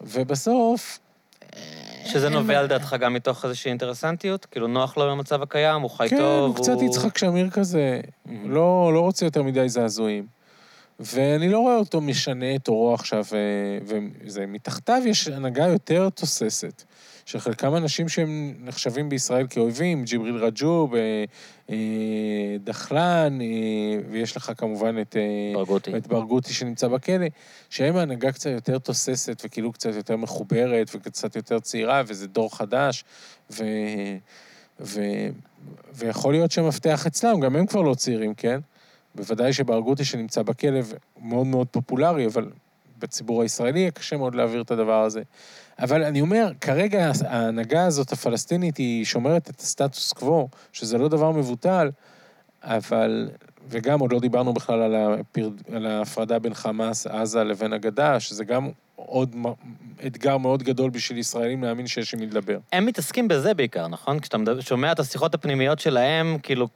ובסוף, 0.00 0.98
שזה 2.04 2.28
נובע 2.28 2.54
מה- 2.54 2.62
לדעתך 2.62 2.96
גם 3.00 3.14
מתוך 3.14 3.44
איזושהי 3.44 3.68
אינטרסנטיות? 3.68 4.44
כאילו, 4.46 4.66
נוח 4.66 4.96
לו 4.96 5.10
במצב 5.10 5.42
הקיים, 5.42 5.82
הוא 5.82 5.90
חי 5.90 6.08
כן, 6.08 6.18
טוב, 6.18 6.56
הוא 6.56 6.64
קצת 6.64 6.82
יצחק 6.82 7.18
שמיר 7.18 7.50
כזה, 7.50 8.00
Mhm. 8.26 8.30
לא, 8.44 8.90
לא 8.94 9.00
רוצה 9.00 9.24
יותר 9.24 9.42
מדי 9.42 9.68
זעזועים. 9.68 10.26
ואני 11.00 11.48
לא 11.48 11.58
רואה 11.58 11.76
אותו 11.76 12.00
משנה 12.00 12.54
את 12.54 12.68
עורו 12.68 12.94
עכשיו, 12.94 13.24
ו- 13.32 13.78
וזה, 14.24 14.46
מתחתיו 14.46 15.02
יש 15.06 15.28
הנהגה 15.28 15.66
יותר 15.66 16.08
תוססת, 16.10 16.82
של 17.26 17.40
חלקם 17.40 17.76
אנשים 17.76 18.08
שהם 18.08 18.54
נחשבים 18.58 19.08
בישראל 19.08 19.46
כאויבים, 19.50 20.04
ג'יבריל 20.04 20.36
רג'וב, 20.36 20.94
אה, 20.94 21.24
אה, 21.70 21.76
דחלן, 22.64 23.38
אה, 23.40 23.46
ויש 24.10 24.36
לך 24.36 24.52
כמובן 24.56 25.00
את... 25.00 25.16
אה, 25.16 25.52
ברגותי. 25.54 25.96
את 25.96 26.06
ברגותי 26.06 26.52
שנמצא 26.52 26.88
בכלא, 26.88 27.26
שהם 27.70 27.96
הנהגה 27.96 28.32
קצת 28.32 28.50
יותר 28.50 28.78
תוססת 28.78 29.42
וכאילו 29.44 29.72
קצת 29.72 29.94
יותר 29.94 30.16
מחוברת 30.16 30.90
וקצת 30.94 31.36
יותר 31.36 31.60
צעירה, 31.60 32.02
וזה 32.06 32.26
דור 32.26 32.56
חדש, 32.56 33.04
ו... 33.50 33.64
ו... 34.80 35.00
ויכול 35.94 36.32
להיות 36.32 36.50
שהמפתח 36.50 37.06
אצלם, 37.06 37.40
גם 37.40 37.56
הם 37.56 37.66
כבר 37.66 37.82
לא 37.82 37.94
צעירים, 37.94 38.34
כן? 38.34 38.60
בוודאי 39.14 39.52
שברגותי 39.52 40.04
שנמצא 40.04 40.42
בכלא 40.42 40.80
מאוד 41.22 41.46
מאוד 41.46 41.66
פופולרי, 41.66 42.26
אבל 42.26 42.50
בציבור 42.98 43.42
הישראלי 43.42 43.80
יהיה 43.80 43.90
קשה 43.90 44.16
מאוד 44.16 44.34
להעביר 44.34 44.62
את 44.62 44.70
הדבר 44.70 45.02
הזה. 45.02 45.22
אבל 45.78 46.04
אני 46.04 46.20
אומר, 46.20 46.52
כרגע 46.60 47.10
ההנהגה 47.26 47.86
הזאת 47.86 48.12
הפלסטינית 48.12 48.76
היא 48.76 49.04
שומרת 49.04 49.50
את 49.50 49.60
הסטטוס 49.60 50.12
קוו, 50.12 50.48
שזה 50.72 50.98
לא 50.98 51.08
דבר 51.08 51.30
מבוטל, 51.30 51.90
אבל, 52.62 53.30
וגם 53.68 54.00
עוד 54.00 54.12
לא 54.12 54.20
דיברנו 54.20 54.52
בכלל 54.52 54.82
על, 54.82 54.94
הפר... 54.94 55.50
על 55.72 55.86
ההפרדה 55.86 56.38
בין 56.38 56.54
חמאס, 56.54 57.06
עזה 57.06 57.44
לבין 57.44 57.72
הגדה, 57.72 58.20
שזה 58.20 58.44
גם 58.44 58.68
עוד 58.96 59.36
אתגר 60.06 60.36
מאוד 60.36 60.62
גדול 60.62 60.90
בשביל 60.90 61.18
ישראלים 61.18 61.64
להאמין 61.64 61.86
שיש 61.86 62.14
עם 62.14 62.20
מי 62.20 62.26
לדבר. 62.26 62.58
הם 62.72 62.86
מתעסקים 62.86 63.28
בזה 63.28 63.54
בעיקר, 63.54 63.88
נכון? 63.88 64.20
כשאתה 64.20 64.36
שומע 64.60 64.92
את 64.92 64.98
השיחות 64.98 65.34
הפנימיות 65.34 65.78
שלהם, 65.78 66.38
כאילו... 66.42 66.68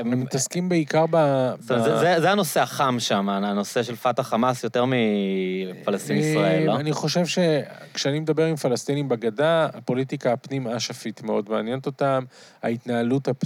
הם, 0.00 0.20
מתעסקים 0.20 0.68
בעיקר 0.68 1.04
ב... 1.10 1.16
זה, 1.60 1.82
זה, 1.82 2.20
זה 2.20 2.30
הנושא 2.30 2.60
החם 2.60 2.96
שם, 2.98 3.28
הנושא 3.28 3.82
של 3.82 3.96
פתח 3.96 4.22
חמאס 4.22 4.64
יותר 4.64 4.84
מפלסטין 4.86 6.16
ישראל, 6.16 6.66
לא? 6.66 6.72
אה, 6.72 6.80
אני 6.80 6.92
חושב 6.92 7.26
שכשאני 7.26 8.20
מדבר 8.20 8.44
עם 8.44 8.56
פלסטינים 8.56 9.08
בגדה, 9.08 9.68
הפוליטיקה 9.74 10.32
הפנים-אש"פית 10.32 11.22
מאוד 11.22 11.50
מעניינת 11.50 11.86
אותם, 11.86 12.24
ההתנהלות 12.62 13.28
הפ... 13.28 13.44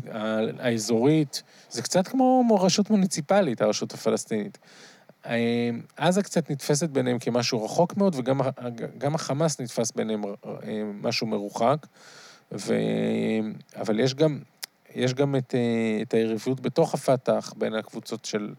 האזורית, 0.58 1.42
זה 1.70 1.82
קצת 1.82 2.08
כמו 2.08 2.58
רשות 2.60 2.90
מוניציפלית, 2.90 3.62
הרשות 3.62 3.94
הפלסטינית. 3.94 4.58
אה, 5.26 5.70
עזה 5.96 6.22
קצת 6.22 6.50
נתפסת 6.50 6.88
ביניהם 6.88 7.18
כמשהו 7.18 7.64
רחוק 7.64 7.96
מאוד, 7.96 8.16
וגם 8.16 9.14
החמאס 9.14 9.60
נתפס 9.60 9.92
ביניהם 9.92 10.22
אה, 10.24 10.52
משהו 11.02 11.26
מרוחק. 11.26 11.86
ו... 12.52 12.74
אבל 13.76 14.00
יש 14.00 14.14
גם, 14.14 14.38
יש 14.96 15.14
גם 15.14 15.36
את, 15.36 15.54
אה, 15.54 16.02
את 16.02 16.14
היריבות 16.14 16.60
בתוך 16.60 16.94
הפת"ח, 16.94 17.52
בין 17.56 17.74
הקבוצות 17.74 18.24
של, 18.24 18.54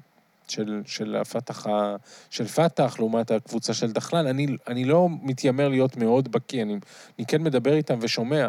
של, 0.47 0.81
של 0.85 1.15
הפת"ח, 1.15 1.67
ה- 1.67 1.95
של 2.29 2.47
פת"ח 2.47 2.95
לעומת 2.99 3.31
הקבוצה 3.31 3.73
של 3.73 3.91
דחלן. 3.91 4.27
אני, 4.27 4.47
אני 4.67 4.85
לא 4.85 5.07
מתיימר 5.21 5.67
להיות 5.67 5.97
מאוד 5.97 6.31
בקיא, 6.31 6.61
אני, 6.61 6.77
אני 7.19 7.25
כן 7.25 7.43
מדבר 7.43 7.73
איתם 7.73 7.97
ושומע. 8.01 8.47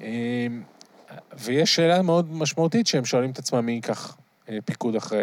אה, 0.00 0.46
ויש 1.38 1.74
שאלה 1.74 2.02
מאוד 2.02 2.32
משמעותית 2.32 2.86
שהם 2.86 3.04
שואלים 3.04 3.30
את 3.30 3.38
עצמם 3.38 3.66
מי 3.66 3.72
ייקח 3.72 4.16
אה, 4.48 4.58
פיקוד 4.64 4.96
אחרי... 4.96 5.18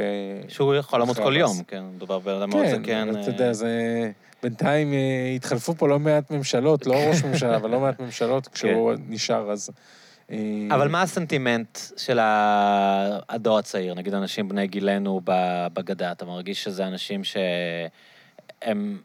שהוא 0.48 0.76
יכול 0.76 1.02
למות 1.02 1.18
כל. 1.18 1.36
יום, 1.38 1.64
כן, 1.64 1.84
מדובר 1.96 2.20
בבן 2.20 2.32
אדם 2.32 2.50
מאוד 2.50 2.66
כן, 2.66 2.84
זקן. 2.84 3.10
אבל 3.10 3.22
אתה 3.22 3.30
יודע, 3.30 3.54
זה... 3.54 4.12
בינתיים 4.44 4.94
התחלפו 5.36 5.76
פה 5.76 5.88
לא 5.88 6.00
מעט 6.00 6.32
ממשלות, 6.32 6.86
לא 6.86 6.96
ראש 7.10 7.24
ממשלה, 7.24 7.56
אבל 7.56 7.70
לא 7.70 7.80
מעט 7.80 8.00
ממשלות, 8.00 8.48
כשהוא 8.48 8.94
נשאר, 9.08 9.52
אז... 9.52 9.70
אה, 10.32 10.38
אבל 10.72 10.88
מה 10.88 11.02
הסנטימנט 11.02 11.78
של 11.98 12.20
הדור 13.30 13.58
הצעיר, 13.58 13.94
נגיד 13.94 14.14
אנשים 14.14 14.50
בני 14.50 14.68
גילנו 14.68 15.22
בגדה? 15.74 16.12
אתה 16.12 16.26
מרגיש 16.26 16.64
שזה 16.64 16.88
אנשים 16.88 17.22
שהם 17.24 18.98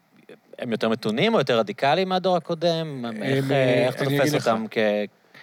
הם 0.59 0.71
יותר 0.71 0.89
מתונים 0.89 1.33
או 1.33 1.39
יותר 1.39 1.59
רדיקליים 1.59 2.09
מהדור 2.09 2.35
הקודם? 2.37 3.05
איך, 3.21 3.51
אה, 3.51 3.85
איך 3.87 3.95
אתה 3.95 4.05
תופס. 4.05 4.33
אותם 4.47 4.65
כ... 4.71 4.77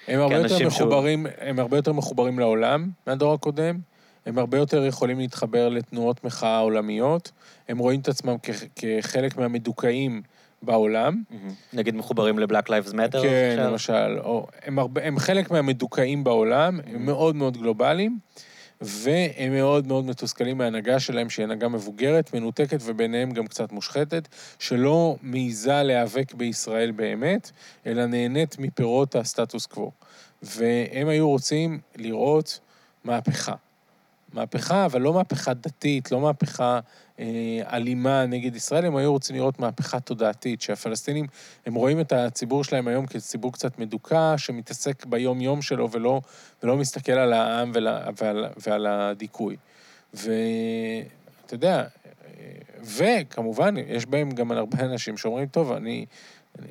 הם 0.09 0.21
הרבה 0.21 0.35
יותר 0.37 0.49
כאנשים 0.49 0.71
שהוא- 0.71 0.87
מחוברים, 0.89 1.27
הם 1.41 1.59
הרבה 1.59 1.77
יותר 1.79 1.93
מחוברים 1.93 2.39
לעולם 2.39 2.91
מהדור 3.07 3.35
הקודם, 3.35 3.79
הם 4.27 4.39
הרבה 4.39 4.59
יותר 4.59 4.85
יכולים 4.85 5.19
להתחבר 5.19 5.69
לתנועות 5.69 6.25
מחאה 6.25 6.59
עולמיות, 6.59 7.31
הם 7.69 7.79
רואים 7.79 8.01
את 8.01 8.09
עצמם 8.09 8.37
כ- 8.43 8.65
כחלק 8.77 9.37
מהמדוכאים 9.37 10.23
בעולם. 10.63 11.23
מהמם. 11.31 11.51
נגיד 11.73 11.95
מחוברים 11.95 12.39
ל 12.39 12.44
Black 12.44 12.71
Lives 12.71 12.93
Matter? 12.93 13.23
כן, 13.23 13.57
למשל, 13.59 14.19
או, 14.19 14.47
הם, 14.65 14.79
הרבה, 14.79 15.05
הם 15.05 15.19
חלק 15.19 15.51
מהמדוכאים 15.51 16.25
בעולם, 16.25 16.81
הם 16.87 17.07
מאוד 17.07 17.37
מאוד 17.37 17.57
גלובליים, 17.57 18.19
והם 18.81 19.53
מאוד 19.53 19.87
מאוד 19.87 20.05
מתוסכלים 20.05 20.59
מההנהגה 20.59 21.01
שלהם, 21.01 21.31
שהיא 21.31 21.45
הנהגה 21.45 21.69
מבוגרת, 21.69 22.35
מנותקת 22.35 22.79
וביניהם 22.85 23.31
גם 23.31 23.47
קצת 23.47 23.73
מושחתת, 23.73 24.29
שלא 24.59 25.17
מעיזה 25.23 25.83
להיאבק 25.83 26.35
בישראל 26.35 26.91
באמת, 26.91 27.51
אלא 27.87 28.07
נהנית 28.07 28.59
מפירות 28.59 29.17
הסטטוס 29.17 29.67
קוו. 29.67 29.91
והם 30.43 31.09
היו 31.09 31.29
רוצים 31.29 31.79
לראות 31.97 32.61
מהפכה. 33.05 33.55
מהפכה, 34.33 34.85
אבל 34.85 35.01
לא 35.01 35.13
מהפכה 35.13 35.55
דתית, 35.55 36.13
לא 36.13 36.21
מהפכה 36.21 36.81
אלימה 37.73 38.27
נגד 38.27 38.57
ישראל, 38.57 38.85
הם 38.85 38.97
היו 38.97 39.13
רוצים 39.13 39.37
לראות 39.37 39.59
מהפכה 39.59 40.01
תודעתית, 40.01 40.63
שהפלסטינים, 40.63 41.27
הם 41.67 41.75
רואים 41.75 42.01
את 42.01 42.13
הציבור 42.13 42.65
שלהם 42.65 42.89
היום 42.89 43.07
כציבור 43.07 43.53
קצת 43.53 43.79
מדוכא, 43.79 44.37
שמתעסק 44.37 45.07
ביום-יום 45.07 45.63
שלו 45.63 45.91
ולא, 45.91 46.21
ולא 46.63 46.77
מסתכל 46.77 47.13
על 47.13 47.33
העם 47.33 47.71
ול, 47.75 47.89
ועל, 48.21 48.47
ועל 48.67 48.87
הדיכוי. 48.87 49.57
ואתה 50.15 51.55
יודע, 51.55 51.79
אה, 51.79 51.87
וכמובן, 52.85 53.75
יש 53.77 54.07
בהם 54.07 54.31
גם 54.31 54.53
הרבה 54.53 54.81
אנשים 54.81 55.17
שאומרים, 55.17 55.47
טוב, 55.47 55.73
אני... 55.73 56.07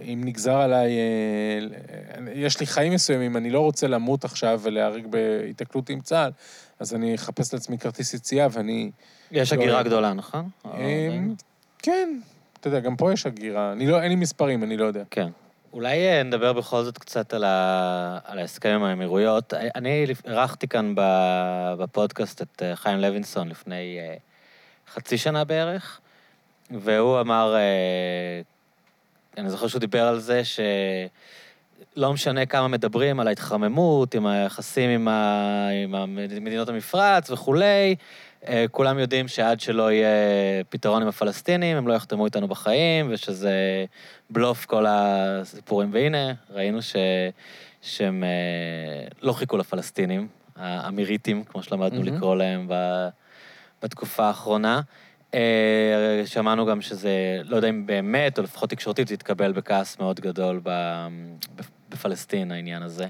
אם 0.01 0.21
נגזר 0.25 0.57
עליי, 0.57 0.91
אה, 0.97 2.31
יש 2.33 2.59
לי 2.59 2.65
חיים 2.65 2.93
מסוימים, 2.93 3.37
אני 3.37 3.49
לא 3.49 3.59
רוצה 3.59 3.87
למות 3.87 4.25
עכשיו 4.25 4.59
ולהיהרג 4.63 5.07
בהיתקלות 5.07 5.89
עם 5.89 6.01
צה"ל, 6.01 6.31
אז 6.79 6.95
אני 6.95 7.15
אחפש 7.15 7.53
לעצמי 7.53 7.77
כרטיס 7.77 8.13
יציאה 8.13 8.47
ואני... 8.51 8.91
יש 9.31 9.53
לא, 9.53 9.61
הגירה 9.61 9.77
אה, 9.77 9.83
גדולה, 9.83 10.13
נכון? 10.13 10.49
אמ, 10.65 11.35
כן, 11.79 12.19
אתה 12.59 12.67
יודע, 12.67 12.79
גם 12.79 12.95
פה 12.95 13.13
יש 13.13 13.25
הגירה. 13.25 13.71
אני 13.71 13.87
לא, 13.87 14.01
אין 14.01 14.09
לי 14.09 14.15
מספרים, 14.15 14.63
אני 14.63 14.77
לא 14.77 14.85
יודע. 14.85 15.03
כן. 15.11 15.29
אולי 15.73 16.07
אה, 16.07 16.23
נדבר 16.23 16.53
בכל 16.53 16.83
זאת 16.83 16.97
קצת 16.97 17.33
על, 17.33 17.43
ה... 17.43 18.19
על 18.25 18.39
ההסכם 18.39 18.69
עם 18.69 18.83
האמירויות. 18.83 19.53
אני 19.53 20.05
אירחתי 20.25 20.67
כאן 20.67 20.93
בפודקאסט 21.77 22.41
את 22.41 22.61
אה, 22.65 22.75
חיים 22.75 22.99
לוינסון 22.99 23.49
לפני 23.49 23.97
אה, 23.99 24.15
חצי 24.93 25.17
שנה 25.17 25.43
בערך, 25.43 25.99
והוא 26.71 27.19
אמר, 27.21 27.55
אה, 27.55 28.41
אני 29.37 29.49
זוכר 29.49 29.67
שהוא 29.67 29.79
דיבר 29.79 30.03
על 30.07 30.19
זה 30.19 30.41
שלא 31.95 32.13
משנה 32.13 32.45
כמה 32.45 32.67
מדברים 32.67 33.19
על 33.19 33.27
ההתחממות, 33.27 34.15
עם 34.15 34.25
היחסים 34.25 34.89
עם, 34.89 35.07
ה... 35.07 35.67
עם 35.89 36.15
מדינות 36.45 36.69
המפרץ 36.69 37.29
וכולי, 37.29 37.95
אה, 38.47 38.65
כולם 38.71 38.99
יודעים 38.99 39.27
שעד 39.27 39.59
שלא 39.59 39.91
יהיה 39.91 40.07
פתרון 40.69 41.01
עם 41.01 41.07
הפלסטינים, 41.07 41.77
הם 41.77 41.87
לא 41.87 41.93
יחתמו 41.93 42.25
איתנו 42.25 42.47
בחיים, 42.47 43.07
ושזה 43.09 43.85
בלוף 44.29 44.65
כל 44.65 44.85
הסיפורים. 44.87 45.89
והנה, 45.93 46.33
ראינו 46.49 46.81
ש... 46.81 46.95
שהם 47.81 48.23
אה, 48.23 49.07
לא 49.21 49.33
חיכו 49.33 49.57
לפלסטינים, 49.57 50.27
האמיריטים, 50.55 51.43
כמו 51.43 51.63
שלמדנו 51.63 52.01
מהמם. 52.01 52.15
לקרוא 52.15 52.35
להם 52.35 52.65
ב... 52.69 52.73
בתקופה 53.83 54.25
האחרונה. 54.25 54.81
אה, 55.35 56.21
שמענו 56.25 56.65
גם 56.65 56.81
שזה, 56.81 57.39
לא 57.43 57.55
יודע 57.55 57.69
אם 57.69 57.85
באמת, 57.85 58.37
או 58.37 58.43
לפחות 58.43 58.69
תקשורתית, 58.69 59.11
התקבל 59.11 59.51
בכעס 59.51 59.99
מאוד 59.99 60.19
גדול. 60.19 60.61
בפלסטין, 61.89 62.51
העניין 62.51 62.83
הזה. 62.83 63.07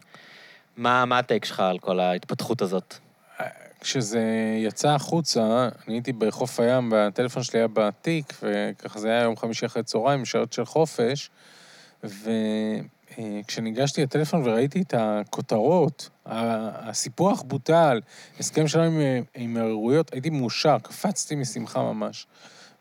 מה, 0.78 1.06
מה 1.06 1.20
הטייק 1.20 1.46
שלך 1.46 1.60
על 1.60 1.80
כל 1.80 2.00
ההתפתחות 2.00 2.62
הזאת? 2.62 2.96
כשזה 3.80 4.22
יצא 4.58 4.90
החוצה, 4.90 5.70
אני 5.88 5.96
הייתי 5.96 6.14
בחוף 6.14 6.60
הים, 6.60 6.92
והטלפון 6.92 7.44
שלי 7.44 7.60
היה 7.60 7.68
בתיק, 7.74 8.34
וככה 8.44 9.00
זה 9.00 9.08
היה 9.10 9.24
יום 9.24 9.38
חמישי 9.38 9.66
אחרי 9.66 9.84
צהריים, 9.84 10.26
שעות 10.26 10.54
של 10.54 10.66
חופש, 10.66 11.30
וכשניגשתי 13.20 14.04
לטלפון 14.04 14.42
וראיתי 14.46 14.82
את 14.82 14.94
הכותרות, 14.98 16.10
הסיפוח 16.26 17.42
בוטל, 17.42 18.02
הסכם 18.40 18.68
שלנו 18.68 19.00
עם, 19.36 19.58
האמירויות, 19.58 20.14
הייתי 20.14 20.30
מאושר, 20.30 20.78
קפצתי 20.82 21.36
משמחה 21.36 21.82
ממש. 21.82 22.28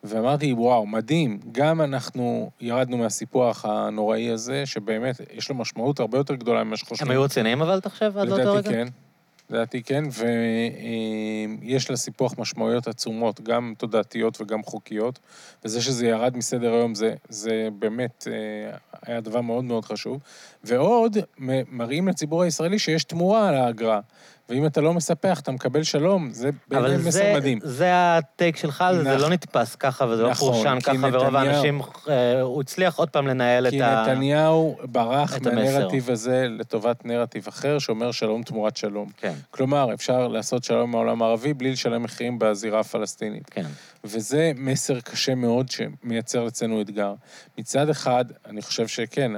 ואמרתי, 0.04 0.52
וואו, 0.52 0.86
מדהים, 0.86 1.40
גם 1.52 1.80
אנחנו 1.80 2.50
ירדנו 2.60 2.96
מהסיפוח 2.96 3.64
הנוראי 3.64 4.30
הזה, 4.30 4.66
שבאמת 4.66 5.20
יש 5.32 5.48
לו 5.48 5.54
משמעות 5.54 6.00
הרבה 6.00 6.18
יותר 6.18 6.34
גדולה 6.34 6.64
ממה 6.64 6.76
שחושבים. 6.76 7.08
הם 7.08 7.12
היו 7.12 7.22
רציניים 7.22 7.62
אבל, 7.62 7.78
אתה 7.78 7.90
חושב, 7.90 8.18
עד 8.18 8.28
לאותו 8.28 8.42
לדעתי 8.42 8.68
רגע? 8.68 8.70
כן. 8.70 8.88
לדעתי 9.50 9.82
כן, 9.82 10.04
ויש 11.62 11.90
לסיפוח 11.90 12.34
משמעויות 12.38 12.88
עצומות, 12.88 13.40
גם 13.40 13.74
תודעתיות 13.78 14.40
וגם 14.40 14.62
חוקיות, 14.62 15.18
וזה 15.64 15.82
שזה 15.82 16.06
ירד 16.06 16.36
מסדר 16.36 16.74
היום 16.74 16.94
זה, 16.94 17.14
זה 17.28 17.68
באמת 17.78 18.28
אה, 18.30 18.76
היה 19.02 19.20
דבר 19.20 19.40
מאוד 19.40 19.64
מאוד 19.64 19.84
חשוב. 19.84 20.18
ועוד, 20.64 21.16
מראים 21.68 22.08
לציבור 22.08 22.42
הישראלי 22.42 22.78
שיש 22.78 23.04
תמורה 23.04 23.48
על 23.48 23.54
האגרה. 23.54 24.00
ואם 24.48 24.66
אתה 24.66 24.80
לא 24.80 24.94
מספח, 24.94 25.40
אתה 25.40 25.52
מקבל 25.52 25.82
שלום, 25.82 26.30
זה 26.32 26.50
בעיניי 26.68 26.96
מסר 26.96 27.34
מדהים. 27.36 27.58
אבל 27.62 27.70
זה 27.70 27.90
הטייק 27.92 28.56
שלך, 28.56 28.84
נכ... 29.00 29.02
זה 29.02 29.16
לא 29.16 29.28
נתפס 29.28 29.74
ככה, 29.74 30.04
וזה 30.04 30.22
לא 30.22 30.30
נכון, 30.30 30.48
לא 30.48 30.54
פורשן 30.54 30.80
ככה, 30.80 30.92
נתניהו... 30.92 31.20
ורוב 31.20 31.36
האנשים, 31.36 31.80
אה, 32.08 32.40
הוא 32.40 32.60
הצליח 32.60 32.98
עוד 32.98 33.10
פעם 33.10 33.26
לנהל 33.26 33.66
את 33.66 33.72
ה... 33.72 34.04
כי 34.04 34.10
נתניהו 34.10 34.76
ברח 34.84 35.38
מהנרטיב 35.42 36.10
הזה 36.10 36.46
לטובת 36.48 37.04
נרטיב 37.04 37.44
אחר, 37.48 37.78
שאומר 37.78 38.12
שלום 38.12 38.42
תמורת 38.42 38.76
שלום. 38.76 39.08
כן. 39.16 39.34
כלומר, 39.50 39.94
אפשר 39.94 40.28
לעשות 40.28 40.64
שלום 40.64 40.80
עם 40.80 40.94
העולם 40.94 41.22
הערבי 41.22 41.54
בלי 41.54 41.72
לשלם 41.72 42.02
מחירים 42.02 42.38
בזירה 42.38 42.80
הפלסטינית. 42.80 43.50
כן. 43.50 43.66
וזה 44.04 44.52
מסר 44.56 45.00
קשה 45.00 45.34
מאוד 45.34 45.68
שמייצר 45.70 46.48
אצלנו 46.48 46.80
אתגר. 46.80 47.14
מצד 47.58 47.88
אחד, 47.88 48.24
אני 48.46 48.62
חושב 48.62 48.86
שכן, 48.86 49.32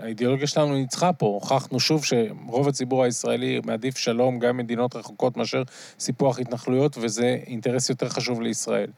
האידיאולוגיה 0.00 0.46
שלנו 0.46 0.74
ניצחה 0.74 1.12
פה. 1.12 1.26
הוכחנו 1.26 1.80
שוב 1.80 2.04
שרוב 2.04 2.68
הציבור 2.68 3.04
הישראלי 3.04 3.60
מעדיף 3.64 3.96
שלום 3.96 4.38
גם 4.38 4.56
מדינות 4.56 4.96
רחוקות 4.96 5.36
מאשר 5.36 5.62
סיפוח 5.98 6.38
התנחלויות, 6.38 6.98
וזה 7.00 7.38
אינטרס 7.46 7.88
יותר 7.88 8.08
חשוב 8.08 8.42
לישראל. 8.42 8.90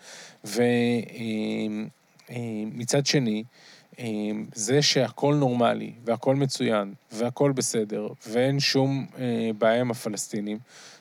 ומצד 2.31 3.07
שני, 3.07 3.45
זה 4.55 4.83
שהכל 4.83 5.35
נורמלי, 5.35 5.93
והכל 6.05 6.37
מצוין, 6.37 6.95
והכל 7.13 7.53
בסדר, 7.53 8.09
ואין 8.27 8.61
שום 8.61 9.07
אה, 9.19 9.51
בעיה 9.59 9.81
עם 9.81 9.91
הפלסטינים, 9.91 10.59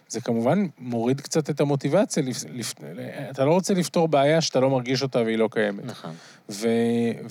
זה 0.10 0.22
כמובן 0.22 0.68
מוריד 0.78 1.22
קצת 1.22 1.50
את 1.50 1.62
המוטיבציה. 1.62 2.24
לפ... 2.24 2.44
לפ... 2.54 2.74
אתה 3.30 3.46
לא 3.46 3.52
רוצה 3.52 3.74
לפתור 3.74 4.08
בעיה 4.08 4.42
שאתה 4.42 4.60
לא 4.60 4.70
מרגיש 4.70 5.04
אותה 5.04 5.20
והיא 5.20 5.38
לא 5.38 5.50
קיימת. 5.52 5.86
נכון. 5.86 6.12
ו... 6.50 6.68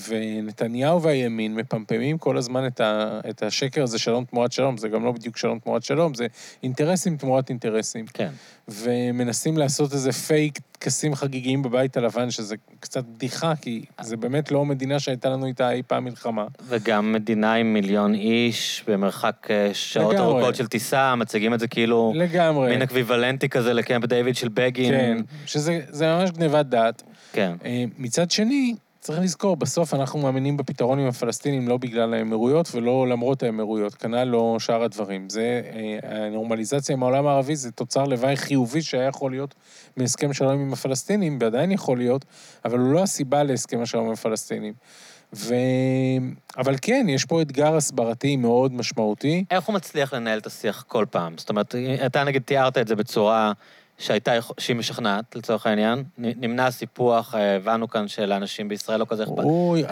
ונתניהו 0.09 1.03
והימין 1.03 1.55
מפמפמים 1.55 2.19
כל 2.19 2.37
הזמן 2.37 2.67
את, 2.67 2.81
ה... 2.81 3.21
את 3.31 3.43
השקר 3.43 3.83
הזה, 3.83 3.99
שלום 3.99 4.25
תמורת 4.25 4.53
שלום, 4.53 4.77
זה 4.77 4.89
גם 4.89 5.05
לא 5.05 5.13
בדיוק 5.13 5.37
שלום 5.37 5.59
תמורת 5.59 5.83
שלום, 5.83 6.15
זה 6.15 6.27
אינטרסים 6.63 7.17
תמורת 7.17 7.49
אינטרסים. 7.49 8.07
כן. 8.07 8.31
ומנסים 8.69 9.59
לעשות 9.59 9.93
איזה 9.93 10.13
פייק 10.13 10.59
טקסים 10.79 11.15
חגיגיים 11.15 11.63
בבית 11.63 11.97
הלבן, 11.97 12.31
שזה 12.31 12.57
קצת 12.81 13.05
בדיחה, 13.05 13.53
כי 13.61 13.85
זה 14.01 14.17
באמת 14.17 14.51
לא 14.51 14.65
מדינה 14.65 15.01
שהייתה 15.01 15.29
לנו 15.29 15.47
איתה 15.47 15.71
אי 15.71 15.83
פעם 15.87 16.05
מלחמה. 16.05 16.47
וגם 16.69 17.13
מדינה 17.13 17.55
עם 17.55 17.73
מיליון 17.73 18.15
איש, 18.15 18.85
במרחק 18.87 19.47
אה, 19.51 19.71
שעות 19.73 20.15
לגמרי. 20.15 20.29
ארוכות 20.29 20.55
של 20.55 20.67
טיסה, 20.67 21.15
מציגים 21.15 21.55
את 21.55 21.61
זה 21.61 21.69
כאילו... 21.69 22.13
לגמרי. 22.15 22.71
מין 22.71 22.83
אקוויוולנטי 22.83 23.49
כזה 23.49 23.73
לקמפ 23.73 24.05
דיוויד 24.05 24.37
של 24.37 24.49
בגין. 24.49 24.91
כן, 24.91 25.19
שזה 25.47 25.81
ממש 26.03 26.31
גניבת 26.31 26.67
דעת. 26.67 27.03
כן. 27.33 27.53
אה, 27.65 27.85
מצד 27.99 28.31
שני, 28.31 28.75
צריך 29.09 29.21
לזכור, 29.21 29.57
בסוף 29.57 29.95
אנחנו 29.95 30.19
מאמינים 30.19 30.57
בפתרון 30.57 30.99
עם 30.99 31.07
הפלסטינים 31.07 31.69
לא 31.69 31.77
בגלל 31.77 32.15
האמירויות 32.15 32.69
ולא 32.75 33.09
למרות 33.09 33.43
האמירויות, 33.43 33.95
כנ"ל 33.95 34.25
לא 34.25 34.57
שאר 34.59 34.83
הדברים. 34.83 35.29
זה, 35.31 35.63
אה, 35.75 36.27
הנורמליזציה 36.27 36.93
עם 36.93 37.03
העולם 37.03 37.27
הערבי 37.27 37.57
זה 37.57 37.73
תוצר 37.73 38.05
לוואי 38.05 38.37
חיובי 38.37 38.83
שהיה 38.83 39.05
יכול 39.05 39.31
להיות 39.31 39.55
מהסכם 39.97 40.33
שלום 40.33 40.61
עם 40.61 40.73
הפלסטינים, 40.73 41.39
ועדיין 41.41 41.71
יכול 41.71 41.99
להיות, 41.99 42.25
אבל 42.65 42.79
הוא 42.79 42.93
לא 42.93 43.03
הסיבה 43.03 43.43
להסכם 43.43 43.81
השלום 43.81 44.07
עם 44.07 44.13
הפלסטינים. 44.13 44.75
ו... 45.35 45.55
אבל 46.59 46.75
כן, 46.83 47.07
יש 47.09 47.25
פה 47.25 47.43
אתגר 47.43 47.77
הסברתי 47.77 48.37
מאוד 48.37 48.73
משמעותי. 48.73 49.45
איך 49.51 49.65
הוא 49.65 49.75
מצליח 49.75 50.15
לנהל 50.15 50.39
את 50.39 50.47
השיח 50.47 50.85
כל 50.89 51.05
פעם? 51.11 51.39
זאת 51.39 51.51
אומרת, 51.51 51.75
אתה 52.07 52.25
נגיד 52.25 52.43
תיארת 52.43 52.79
את 52.79 52.89
זה 52.89 52.97
בצורה 52.97 53.53
שהייתה, 53.99 54.33
שהיא 54.59 54.77
משכנעת, 54.77 55.37
לצורך 55.37 55.67
העניין. 55.67 56.05
נמנע 56.19 56.67
הסיפוח, 56.67 57.35
אה, 57.35 57.57
הבנו 57.57 57.89
כאן 57.89 58.09
שלאנשים 58.09 58.69
בישראל 58.69 59.01
לא 59.01 59.07
כזה 59.09 59.25
אכפת. 59.25 59.43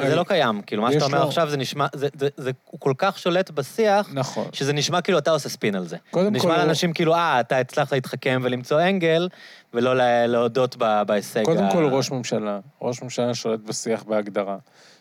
זה 0.08 0.16
לא 0.16 0.24
קיים, 0.24 0.62
כאילו, 0.62 0.82
מה 0.82 0.92
שאתה 0.92 1.04
אומר 1.04 1.26
עכשיו 1.26 1.50
זה 1.50 1.56
נשמע, 1.56 1.86
זה, 1.94 2.08
זה, 2.18 2.28
זה, 2.36 2.50
הוא 2.64 2.80
כל 2.80 2.92
כך 2.98 3.18
שולט 3.18 3.50
בשיח, 3.50 4.10
נכון. 4.12 4.48
שזה 4.52 4.72
נשמע 4.72 5.00
כאילו 5.00 5.18
אתה 5.18 5.30
עושה 5.30 5.48
ספין 5.48 5.74
על 5.74 5.86
זה. 5.86 5.96
קודם 6.10 6.32
נשמע 6.36 6.54
כל... 6.54 6.58
לאנשים 6.58 6.92
כאילו, 6.92 7.14
אה, 7.14 7.40
אתה 7.40 7.58
הצלחת 7.58 7.92
להתחכם 7.92 8.40
ולמצוא 8.44 8.82
אנגל, 8.82 9.28
ולא 9.74 10.26
להודות 10.26 10.76
בהישג. 11.06 11.44
קודם 11.44 11.64
ה... 11.64 11.72
כל 11.72 11.84
ראש 11.84 12.10
ממשלה, 12.10 12.58
ראש 12.82 13.02
ממשלה 13.02 13.34
שולט 13.34 13.60
בשיח 13.60 14.02
בהגדרה. 14.02 14.56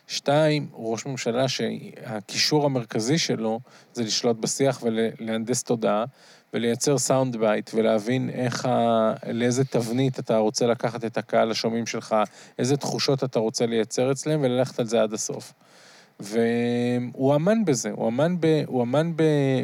שתיים, 0.06 0.68
ראש 0.74 1.06
ממשלה 1.06 1.48
שהקישור 1.48 2.64
המרכזי 2.64 3.18
שלו 3.18 3.60
זה 3.92 4.02
לשלוט 4.02 4.36
בשיח 4.36 4.82
ולהנדס 4.82 5.62
תודעה. 5.62 6.04
ולייצר 6.54 6.98
sound 6.98 7.36
bite, 7.36 7.70
ולהבין 7.74 8.30
איך 8.30 8.66
ה... 8.66 9.14
לאיזה 9.32 9.64
תבנית 9.64 10.18
אתה 10.18 10.36
רוצה 10.36 10.66
לקחת 10.66 11.04
את 11.04 11.18
הקהל 11.18 11.50
השומעים 11.50 11.86
שלך, 11.86 12.16
איזה 12.58 12.76
תחושות 12.76 13.24
אתה 13.24 13.38
רוצה 13.38 13.66
לייצר 13.66 14.12
אצלם, 14.12 14.40
וללכת 14.42 14.78
על 14.80 14.86
זה 14.86 15.02
עד 15.02 15.12
הסוף. 15.12 15.52
והוא 16.20 17.34
אמן 17.34 17.64
בזה, 17.64 17.90
הוא 17.90 18.08
אמן, 18.08 18.36
ב, 18.40 18.62
הוא 18.66 18.82
אמן 18.82 19.12
ב, 19.16 19.22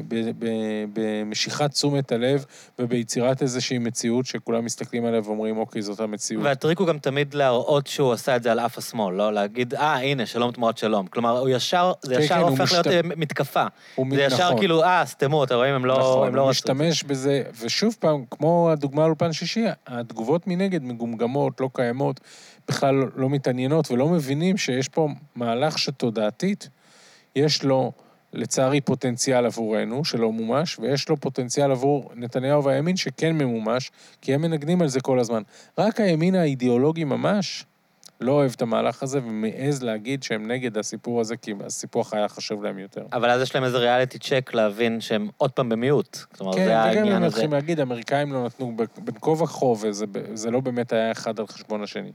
ב, 0.08 0.30
ב, 0.38 0.46
במשיכת 0.92 1.70
תשומת 1.70 2.12
הלב 2.12 2.44
וביצירת 2.78 3.42
איזושהי 3.42 3.78
מציאות 3.78 4.26
שכולם 4.26 4.64
מסתכלים 4.64 5.04
עליה 5.04 5.20
ואומרים, 5.24 5.58
אוקיי, 5.58 5.82
זאת 5.82 6.00
המציאות. 6.00 6.44
והטריק 6.44 6.78
הוא 6.78 6.86
גם 6.86 6.98
תמיד 6.98 7.34
להראות 7.34 7.86
שהוא 7.86 8.12
עשה 8.12 8.36
את 8.36 8.42
זה 8.42 8.52
על 8.52 8.60
אף 8.60 8.78
השמאל, 8.78 9.14
לא 9.14 9.32
להגיד, 9.32 9.74
אה, 9.74 9.96
הנה, 9.96 10.26
שלום 10.26 10.50
תמורת 10.50 10.78
שלום. 10.78 11.06
כלומר, 11.06 11.38
הוא 11.38 11.48
ישר, 11.48 11.92
זה 12.02 12.14
כן, 12.14 12.20
ישר 12.20 12.34
כן, 12.34 12.40
הופך 12.40 12.60
משת... 12.60 12.72
להיות 12.72 12.86
אה, 12.86 13.00
מתקפה. 13.16 13.64
זה 14.10 14.22
ישר 14.22 14.46
נכון. 14.46 14.58
כאילו, 14.58 14.82
אה, 14.82 15.06
סתמו, 15.06 15.44
אתה 15.44 15.54
רואים, 15.54 15.74
הם 15.74 15.84
לא, 15.84 15.98
נכון, 15.98 16.28
הם 16.28 16.34
לא 16.34 16.48
רצו. 16.48 16.72
נכון, 16.72 16.78
הוא 16.78 16.90
משתמש 16.90 17.04
בזה, 17.04 17.42
ושוב 17.60 17.96
פעם, 18.00 18.24
כמו 18.30 18.70
הדוגמה 18.70 19.02
על 19.02 19.08
אולפן 19.08 19.32
שישי, 19.32 19.64
התגובות 19.86 20.46
מנגד 20.46 20.82
מגומגמות, 20.82 21.60
לא 21.60 21.70
קיימות. 21.72 22.20
בכלל 22.68 22.94
לא 23.16 23.30
מתעניינות 23.30 23.90
ולא 23.90 24.08
מבינים 24.08 24.56
שיש 24.56 24.88
פה 24.88 25.08
מהלך 25.34 25.78
שתודעתית, 25.78 26.68
יש 27.36 27.64
לו, 27.64 27.92
לצערי, 28.32 28.80
פוטנציאל 28.80 29.46
עבורנו, 29.46 30.04
שלא 30.04 30.32
מומש, 30.32 30.78
ויש 30.78 31.08
לו 31.08 31.16
פוטנציאל 31.16 31.70
עבור 31.70 32.10
נתניהו 32.14 32.64
והימין 32.64 32.96
שכן 32.96 33.32
ממומש, 33.32 33.90
כי 34.20 34.34
הם 34.34 34.42
מנגנים 34.42 34.82
על 34.82 34.88
זה 34.88 35.00
כל 35.00 35.18
הזמן. 35.18 35.42
רק 35.78 36.00
הימין 36.00 36.34
האידיאולוגי 36.34 37.04
ממש 37.04 37.64
לא 38.20 38.32
אוהב 38.32 38.52
את 38.56 38.62
המהלך 38.62 39.02
הזה 39.02 39.18
ומעז 39.18 39.82
להגיד 39.82 40.22
שהם 40.22 40.50
נגד 40.50 40.78
הסיפור 40.78 41.20
הזה, 41.20 41.36
כי 41.36 41.54
הסיפוח 41.66 42.14
היה 42.14 42.28
חשוב 42.28 42.64
להם 42.64 42.78
יותר. 42.78 43.06
אבל 43.12 43.30
אז 43.30 43.42
יש 43.42 43.54
להם 43.54 43.64
איזה 43.64 43.78
ריאליטי 43.78 44.18
צ'ק 44.18 44.50
להבין 44.54 45.00
שהם 45.00 45.28
עוד 45.36 45.50
פעם 45.50 45.68
במיעוט. 45.68 46.18
כלומר, 46.36 46.52
כן, 46.52 46.64
זה 46.64 46.78
העניין 46.78 46.98
הזה. 46.98 47.04
כן, 47.04 47.08
וגם 47.08 47.22
הם 47.22 47.28
מתחילים 47.28 47.52
להגיד, 47.52 47.80
האמריקאים 47.80 48.32
לא 48.32 48.44
נתנו 48.44 48.76
בין 48.76 49.14
כה 49.20 49.30
וכה, 49.30 49.66
וזה 49.66 50.50
לא 50.50 50.60
באמת 50.60 50.92
היה 50.92 51.12
אחד 51.12 51.40
על 51.40 51.46
חשבון 51.46 51.82
השני. 51.82 52.12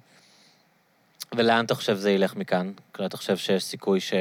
ולאן 1.35 1.65
אתה 1.65 1.75
חושב 1.75 1.95
זה 1.95 2.11
ילך 2.11 2.35
מכאן? 2.35 2.71
כלומר, 2.91 3.07
אתה 3.07 3.17
חושב 3.17 3.37
שיש 3.37 3.63
סיכוי 3.63 3.99
ש... 3.99 4.13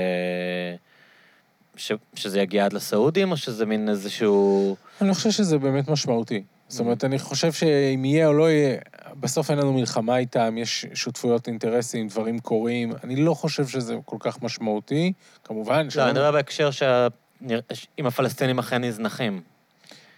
ש... 1.77 1.93
שזה 2.15 2.41
יגיע 2.41 2.65
עד 2.65 2.73
לסעודים, 2.73 3.31
או 3.31 3.37
שזה 3.37 3.67
מין 3.67 3.89
איזשהו... 3.89 4.77
אני 5.01 5.09
לא 5.09 5.15
חושב 5.15 5.31
שזה 5.31 5.59
באמת 5.59 5.89
משמעותי. 5.89 6.43
זאת 6.69 6.81
אומרת, 6.81 7.05
אני 7.05 7.19
חושב 7.19 7.53
שאם 7.53 8.05
יהיה 8.05 8.27
או 8.27 8.33
לא 8.33 8.51
יהיה, 8.51 8.79
בסוף 9.21 9.51
אין 9.51 9.59
לנו 9.59 9.73
מלחמה 9.73 10.17
איתם, 10.17 10.59
יש 10.59 10.87
שותפויות 10.95 11.49
אינטרסים, 11.49 12.09
דברים 12.09 12.39
קורים. 12.39 12.93
אני 13.05 13.17
לא 13.17 13.35
חושב 13.35 13.67
שזה 13.67 13.97
כל 14.05 14.17
כך 14.21 14.43
משמעותי, 14.43 15.13
כמובן. 15.45 15.89
לא, 15.97 16.03
אני 16.03 16.13
מדבר 16.13 16.33
בהקשר 16.33 16.71
שאם 16.71 18.07
הפלסטינים 18.07 18.59
אכן 18.59 18.85
נזנחים. 18.85 19.41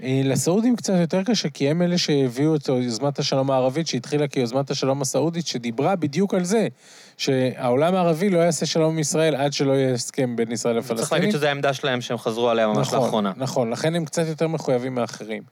אה, 0.03 0.20
לסעודים 0.25 0.77
קצת 0.77 0.95
יותר 1.01 1.23
קשה, 1.23 1.49
כי 1.49 1.70
הם 1.70 1.83
אלה 1.83 1.99
שהביאו 1.99 2.57
את 2.57 2.69
יוזמת 2.69 3.19
השלום 3.19 3.51
הערבית, 3.51 3.87
שהתחילה 3.87 4.29
כיוזמת 4.29 4.70
השלום 4.70 5.03
הסעודית, 5.03 5.47
שדיברה 5.47 5.97
בדיוק 5.97 6.35
על 6.35 6.45
זה, 6.45 6.69
שהעולם 7.16 7.95
הערבי 7.95 8.31
לא 8.31 8.39
יעשה 8.39 8.66
שלום 8.66 8.93
עם 8.93 8.99
ישראל 8.99 9.35
עד 9.35 9.53
שלא 9.53 9.73
יהיה 9.73 9.95
הסכם 9.95 10.37
בין 10.37 10.53
ישראל 10.53 10.77
לפלסטינים. 10.77 11.01
צריך 11.01 11.12
להגיד 11.12 11.31
שזו 11.31 11.47
העמדה 11.47 11.73
שלהם 11.73 12.01
שהם 12.01 12.19
חזרו 12.19 12.49
עליה 12.49 12.66
ממש 12.66 12.89
נכון, 12.89 13.05
לאחרונה. 13.05 13.33
נכון, 13.37 13.70
לכן 13.70 13.95
הם 13.95 14.05
קצת 14.05 14.27
יותר 14.27 14.49
מחויבים 14.49 14.95
מאחרים. 14.95 15.43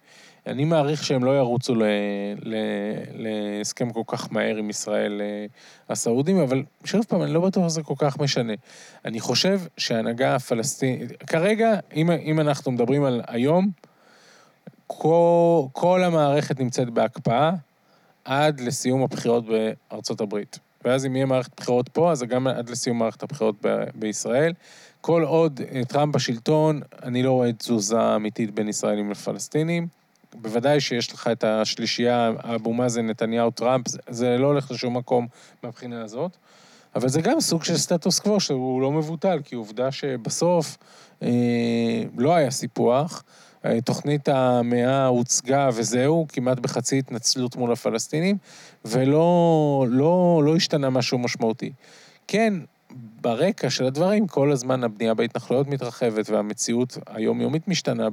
אני 0.47 0.65
מעריך 0.65 1.05
שהם 1.05 1.25
לא 1.25 1.39
ירוצו 1.39 1.75
להסכם 3.13 3.91
כל 3.91 4.03
כך 4.07 4.33
מהר 4.33 4.57
עם 4.57 4.71
ישראל 4.71 5.21
אה, 5.21 5.47
הסעודים, 5.89 6.39
אבל 6.39 6.63
שוב 6.85 7.05
פעם, 7.09 7.23
אני 7.23 7.35
לא 7.35 7.41
בטוח 7.41 7.69
שזה 7.69 7.83
כל 7.83 7.95
כך 7.99 8.19
משנה. 8.19 8.53
אני 9.05 9.21
חושב 9.21 9.61
שההנהגה 9.77 10.35
הפלסטינית, 10.35 11.23
כרגע, 11.23 11.79
אם, 11.97 12.11
אם 12.11 12.41
אנחנו 12.41 12.73
מדברים 12.73 13.05
על 13.05 13.21
היום, 13.27 13.71
כל, 14.87 16.03
המערכת 16.05 16.61
נמצאת 16.61 16.91
בהקפאה 16.91 17.51
עד 18.25 18.61
לסיום 18.61 19.03
הבחירות 19.03 19.45
בארצות 19.47 20.21
הברית. 20.21 20.59
ואז 20.85 21.07
אם 21.07 21.17
יהיה 21.17 21.27
מערכת 21.27 21.61
בחירות 21.61 21.89
פה, 21.89 22.13
אז 22.13 22.23
גם 22.23 22.47
עד 22.47 22.71
לסיום 22.71 22.99
מערכת 22.99 23.23
הבחירות 23.23 23.55
ב- 23.67 23.85
בישראל. 23.95 24.53
כל 25.01 25.23
עוד 25.23 25.61
אה, 25.73 25.85
טראמפ 25.85 26.15
בשלטון, 26.15 26.81
אני 27.03 27.23
לא 27.23 27.33
רואה 27.33 27.53
תזוזה 27.53 28.17
אמיתית 28.17 28.55
בין 28.55 28.69
ישראלים 28.69 29.11
לפלסטינים. 29.11 29.87
בוודאי 30.35 30.81
שיש 30.81 31.13
לך 31.13 31.29
את 31.33 31.45
השלישייה, 31.45 32.33
אבו 32.39 32.73
מאזן, 32.73 33.07
נתניהו, 33.07 33.51
טראמפ, 33.51 33.87
זה 34.09 34.39
לא 34.39 34.47
הולך 34.47 34.71
לשום 34.71 34.97
מקום 34.97 35.27
מהבחינה 35.63 36.03
הזאת. 36.03 36.37
אבל 36.95 37.09
זה 37.09 37.21
גם 37.21 37.41
סוג 37.41 37.65
של 37.65 37.77
סטטוס 37.77 38.19
קוו 38.19 38.41
שהוא 38.41 38.83
לא 38.83 38.93
מבוטל, 38.93 39.39
כי 39.45 39.55
עובדה 39.55 39.93
שבסוף 39.93 40.77
אה, 41.23 41.29
לא 42.19 42.35
היה 42.35 42.51
סיפוח. 42.51 43.23
אה, 43.67 43.81
תוכנית 43.81 44.29
המאה 44.29 45.07
הוצגה 45.07 45.69
וזהו, 45.75 46.27
כמעט 46.29 46.59
בחצי 46.59 46.99
התנצלות 46.99 47.57
מול 47.57 47.73
הפלסטינים, 47.73 48.37
ולא 48.85 49.87
לא, 49.89 50.43
לא 50.45 50.57
השתנה 50.57 50.91
משהו 50.91 51.19
משמעותי. 51.19 51.73
כן, 52.29 52.55
ברקע 53.21 53.71
של 53.71 53.85
הדברים, 53.85 54.27
כל 54.27 54.53
הזמן 54.53 54.85
הבנייה 54.85 55.15
בהתנחלויות 55.15 55.69
מתרחבת 55.69 56.31
והמציאות 56.31 56.99
היומיומית 57.07 57.69
משתנה 57.69 58.09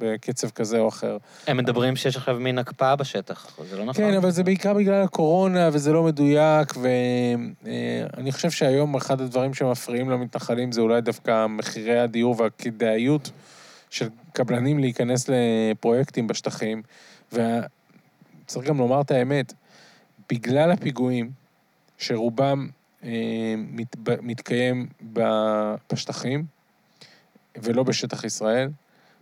בקצב 0.00 0.50
כזה 0.50 0.78
או 0.78 0.88
אחר. 0.88 1.16
הם 1.46 1.56
מדברים 1.56 1.96
שיש 1.96 2.16
עכשיו 2.16 2.36
מין 2.40 2.58
הקפאה 2.58 2.96
בשטח, 2.96 3.58
זה 3.70 3.76
לא 3.76 3.84
נכון? 3.84 4.04
כן, 4.04 4.14
אבל 4.14 4.30
זה 4.30 4.44
בעיקר 4.44 4.74
בגלל 4.74 5.02
הקורונה, 5.02 5.68
וזה 5.72 5.92
לא 5.92 6.02
מדויק, 6.02 6.74
ואני 6.82 8.32
חושב 8.32 8.50
שהיום 8.50 8.94
אחד 8.94 9.20
הדברים 9.20 9.54
שמפריעים 9.54 10.10
למתנחלים 10.10 10.72
זה 10.72 10.80
אולי 10.80 11.00
דווקא 11.00 11.46
מחירי 11.46 11.98
הדיור 11.98 12.34
והכדאיות 12.38 13.30
של 13.90 14.08
קבלנים 14.32 14.78
להיכנס 14.78 15.28
לפרויקטים 15.28 16.26
בשטחים, 16.26 16.82
וצריך 17.32 18.66
גם 18.66 18.78
לומר 18.78 19.00
את 19.00 19.10
האמת, 19.10 19.52
בגלל 20.30 20.70
הפיגועים, 20.70 21.30
שרובם 21.98 22.68
אה, 23.04 23.54
מת, 23.56 23.96
מתקיים 24.22 24.86
בשטחים 25.92 26.44
ולא 27.62 27.82
בשטח 27.82 28.24
ישראל. 28.24 28.70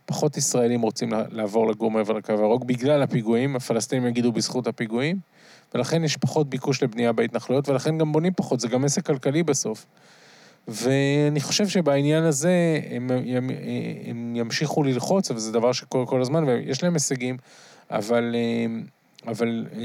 פחות 0.07 0.37
ישראלים 0.37 0.83
רוצים 0.83 1.13
לעבור 1.31 1.71
לגור 1.71 1.91
מעבר 1.91 2.13
לקו 2.13 2.33
הירוק 2.33 2.65
בגלל 2.65 3.03
הפיגועים, 3.03 3.57
הפלסטינים 3.57 4.07
יגידו 4.07 4.33
בזכות 4.33 4.67
הפיגועים, 4.67 5.17
ולכן 5.75 6.05
יש 6.05 6.17
פחות 6.17 6.51
ביקוש 6.51 6.83
לבנייה 6.83 7.13
בהתנחלויות, 7.13 7.69
ולכן 7.69 7.99
גם 7.99 8.13
בונים 8.13 8.33
פחות, 8.37 8.61
זה 8.61 8.69
גם 8.69 8.85
עסק 8.85 9.07
כלכלי 9.07 9.43
בסוף. 9.43 9.87
ואני 10.69 11.41
חושב 11.41 11.69
שבעניין 11.69 12.25
הזה 12.25 12.81
הם, 12.91 13.11
הם, 13.11 13.51
הם 14.07 14.37
ימשיכו 14.37 14.83
ללחוץ, 14.83 15.31
וזה 15.31 15.53
דבר 15.53 15.73
שקורה 15.73 16.07
כל 16.07 16.21
הזמן, 16.21 16.45
ויש 16.45 16.83
להם 16.83 16.95
הישגים, 16.95 17.37
אבל, 17.91 18.35
אה, 18.35 19.31
אבל 19.33 19.67
אה, 19.73 19.81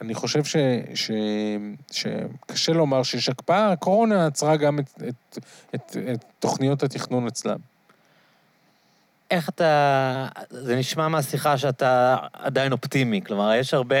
אני 0.00 0.14
חושב 0.14 0.44
ש, 0.44 0.56
ש, 0.94 1.10
שקשה 1.92 2.72
לומר 2.72 3.02
שיש 3.02 3.28
הקפאה, 3.28 3.72
הקורונה 3.72 4.26
עצרה 4.26 4.56
גם 4.56 4.78
את, 4.78 5.02
את, 5.08 5.38
את, 5.74 5.96
את 6.12 6.24
תוכניות 6.38 6.82
התכנון 6.82 7.26
אצלם. 7.26 7.58
איך 9.30 9.48
אתה... 9.48 10.26
זה 10.50 10.76
נשמע 10.76 11.08
מהשיחה 11.08 11.58
שאתה 11.58 12.16
עדיין 12.32 12.72
אופטימי. 12.72 13.20
כלומר, 13.26 13.54
יש 13.54 13.74
הרבה 13.74 13.96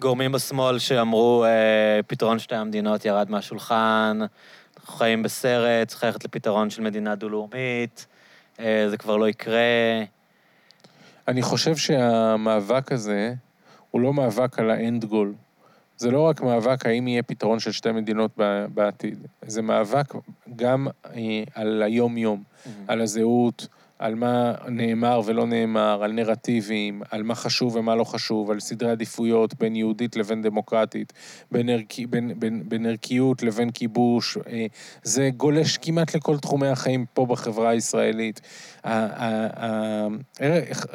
גורמים 0.00 0.32
בשמאל 0.32 0.78
שאמרו, 0.78 1.44
אה, 1.44 2.00
פתרון 2.06 2.38
שתי 2.38 2.54
המדינות 2.54 3.04
ירד 3.04 3.30
מהשולחן, 3.30 4.18
אנחנו 4.88 4.98
חיים 4.98 5.22
בסרט, 5.22 5.88
צריך 5.88 6.04
ללכת 6.04 6.24
לפתרון 6.24 6.70
של 6.70 6.82
מדינה 6.82 7.14
דו-לאומית, 7.14 8.06
אה, 8.60 8.86
זה 8.90 8.96
כבר 8.96 9.16
לא 9.16 9.28
יקרה. 9.28 10.02
אני 11.28 11.42
חושב 11.42 11.76
שהמאבק 11.76 12.92
הזה, 12.92 13.34
הוא 13.90 14.00
לא 14.00 14.14
מאבק 14.14 14.58
על 14.58 14.70
האנד 14.70 15.04
גול. 15.04 15.34
זה 15.96 16.10
לא 16.10 16.20
רק 16.20 16.40
מאבק 16.40 16.86
האם 16.86 17.08
יהיה 17.08 17.22
פתרון 17.22 17.60
של 17.60 17.72
שתי 17.72 17.92
מדינות 17.92 18.30
בעתיד, 18.74 19.26
זה 19.42 19.62
מאבק 19.62 20.14
גם 20.56 20.88
אה, 21.06 21.42
על 21.54 21.82
היום-יום, 21.82 22.42
mm-hmm. 22.42 22.68
על 22.86 23.00
הזהות, 23.00 23.66
על 23.98 24.14
מה 24.14 24.54
נאמר 24.68 25.20
ולא 25.24 25.46
נאמר, 25.46 26.00
על 26.02 26.12
נרטיבים, 26.12 27.02
על 27.10 27.22
מה 27.22 27.34
חשוב 27.34 27.76
ומה 27.76 27.94
לא 27.94 28.04
חשוב, 28.04 28.50
על 28.50 28.60
סדרי 28.60 28.90
עדיפויות 28.90 29.54
בין 29.54 29.76
יהודית 29.76 30.16
לבין 30.16 30.42
דמוקרטית, 30.42 31.12
בין, 31.50 31.68
ערכי, 31.68 32.06
בין, 32.06 32.40
בין, 32.40 32.62
בין 32.68 32.86
ערכיות 32.86 33.42
לבין 33.42 33.70
כיבוש. 33.70 34.36
אה, 34.36 34.66
זה 35.02 35.30
גולש 35.36 35.76
כמעט 35.76 36.16
לכל 36.16 36.38
תחומי 36.38 36.68
החיים 36.68 37.04
פה 37.14 37.26
בחברה 37.26 37.70
הישראלית. 37.70 38.40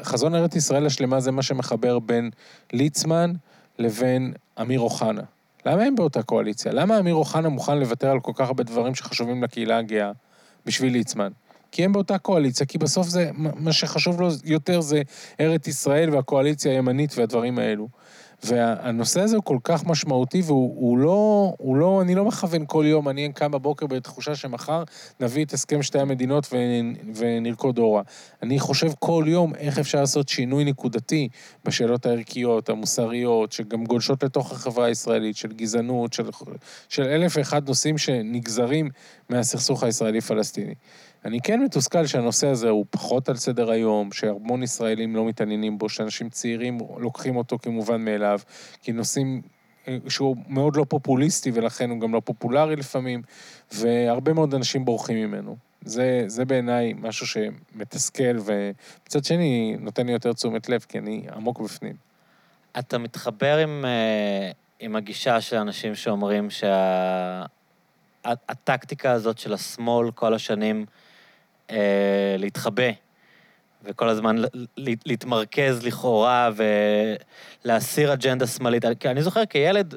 חזון 0.03 0.35
ארץ 0.35 0.55
ישראל 0.55 0.85
השלמה 0.85 1.19
זה 1.19 1.31
מה 1.31 1.41
שמחבר 1.41 1.99
בין 1.99 2.29
ליצמן 2.73 3.33
לבין 3.79 4.33
אמיר 4.61 4.79
אוחנה. 4.79 5.21
למה 5.65 5.83
הם 5.83 5.95
באותה 5.95 6.23
קואליציה? 6.23 6.71
למה 6.71 6.99
אמיר 6.99 7.15
אוחנה 7.15 7.49
מוכן 7.49 7.77
לוותר 7.77 8.11
על 8.11 8.19
כל 8.19 8.31
כך 8.35 8.47
הרבה 8.47 8.63
דברים 8.63 8.95
שחשובים 8.95 9.43
לקהילה 9.43 9.77
הגאה 9.77 10.11
בשביל 10.65 10.93
ליצמן? 10.93 11.31
כי 11.73 11.83
הם 11.83 11.93
באותה 11.93 12.17
קואליציה, 12.17 12.65
כי 12.65 12.77
בסוף 12.77 13.07
זה, 13.07 13.29
מה 13.35 13.73
שחשוב 13.73 14.21
לו 14.21 14.29
יותר 14.43 14.81
זה 14.81 15.01
ארץ 15.39 15.67
ישראל 15.67 16.15
והקואליציה 16.15 16.71
הימנית 16.71 17.17
והדברים 17.17 17.59
האלו. 17.59 17.87
והנושא 18.43 19.21
הזה 19.21 19.35
הוא 19.35 19.43
כל 19.43 19.57
כך 19.63 19.85
משמעותי, 19.85 20.41
והוא 20.45 20.97
לא, 20.97 21.53
הוא 21.57 21.75
לא, 21.75 22.01
אני 22.01 22.15
לא 22.15 22.25
מכוון 22.25 22.63
כל 22.67 22.85
יום, 22.87 23.09
אני 23.09 23.31
קם 23.33 23.51
בבוקר 23.51 23.87
בתחושה 23.87 24.35
שמחר 24.35 24.83
נביא 25.19 25.45
את 25.45 25.53
הסכם 25.53 25.83
שתי 25.83 25.99
המדינות 25.99 26.53
ונרקוד 27.15 27.77
אורה. 27.77 28.01
אני 28.43 28.59
חושב 28.59 28.91
כל 28.99 29.25
יום 29.27 29.55
איך 29.55 29.79
אפשר 29.79 29.99
לעשות 29.99 30.29
שינוי 30.29 30.63
נקודתי 30.63 31.29
בשאלות 31.65 32.05
הערכיות, 32.05 32.69
המוסריות, 32.69 33.51
שגם 33.51 33.85
גולשות 33.85 34.23
לתוך 34.23 34.51
החברה 34.51 34.85
הישראלית, 34.85 35.37
של 35.37 35.53
גזענות, 35.53 36.13
של, 36.13 36.29
של 36.89 37.03
אלף 37.03 37.37
ואחד 37.37 37.67
נושאים 37.67 37.97
שנגזרים 37.97 38.89
מהסכסוך 39.29 39.83
הישראלי-פלסטיני. 39.83 40.73
אני 41.25 41.41
כן 41.41 41.63
מתוסכל 41.63 42.05
שהנושא 42.05 42.47
הזה 42.47 42.69
הוא 42.69 42.85
פחות 42.89 43.29
על 43.29 43.35
סדר 43.35 43.71
היום, 43.71 44.11
שהרמון 44.11 44.63
ישראלים 44.63 45.15
לא 45.15 45.25
מתעניינים 45.25 45.77
בו, 45.77 45.89
שאנשים 45.89 46.29
צעירים 46.29 46.77
לוקחים 46.97 47.35
אותו 47.35 47.59
כמובן 47.59 48.05
מאליו, 48.05 48.39
כי 48.81 48.91
נושאים 48.91 49.41
אה, 49.87 49.97
שהוא 50.09 50.35
מאוד 50.47 50.75
לא 50.75 50.85
פופוליסטי 50.89 51.51
ולכן 51.53 51.89
הוא 51.89 51.99
גם 51.99 52.13
לא 52.13 52.21
פופולרי 52.25 52.75
לפעמים, 52.75 53.21
והרבה 53.71 54.33
מאוד 54.33 54.53
אנשים 54.53 54.85
בורחים 54.85 55.17
ממנו. 55.17 55.55
זה, 55.85 56.23
זה 56.27 56.45
בעיניי 56.45 56.93
משהו 56.97 57.27
שמתסכל, 57.27 58.37
ומצד 58.45 59.23
שני 59.23 59.75
נותן 59.79 60.05
לי 60.05 60.11
יותר 60.11 60.33
תשומת 60.33 60.69
לב, 60.69 60.85
כי 60.89 60.99
אני 60.99 61.25
עמוק 61.35 61.61
בפנים. 61.61 61.95
אתה 62.79 62.97
מתחבר 62.97 63.57
עם, 63.57 63.85
אה, 63.85 64.51
עם 64.79 64.95
הגישה 64.95 65.41
של 65.41 65.57
אנשים 65.57 65.95
שאומרים 65.95 66.47
שהטקטיקה 68.23 69.09
שה, 69.09 69.13
הזאת 69.13 69.37
של 69.37 69.53
השמאל 69.53 70.11
כל 70.11 70.33
השנים, 70.33 70.85
אה, 71.71 72.35
להתחבא, 72.37 72.91
וכל 73.83 74.09
הזמן 74.09 74.35
להתמרכז 75.05 75.85
לכאורה 75.85 76.49
ולהסיר 77.65 78.13
אג'נדה 78.13 78.47
שמאלית. 78.47 78.85
כי 78.99 79.09
אני 79.09 79.23
זוכר 79.23 79.45
כילד, 79.45 79.95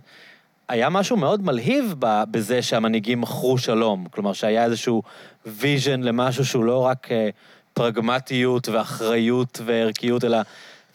היה 0.68 0.88
משהו 0.88 1.16
מאוד 1.16 1.42
מלהיב 1.42 1.94
בזה 2.30 2.62
שהמנהיגים 2.62 3.20
מכרו 3.20 3.58
שלום. 3.58 4.06
כלומר, 4.10 4.32
שהיה 4.32 4.64
איזשהו 4.64 5.02
vision 5.46 6.02
למשהו 6.02 6.44
שהוא 6.44 6.64
לא 6.64 6.78
רק 6.78 7.12
אה, 7.12 7.28
פרגמטיות 7.74 8.68
ואחריות 8.68 9.60
וערכיות, 9.64 10.24
אלא... 10.24 10.38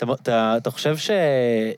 אתה, 0.03 0.13
אתה, 0.13 0.57
אתה 0.57 0.71
חושב 0.71 0.97
ש, 0.97 1.11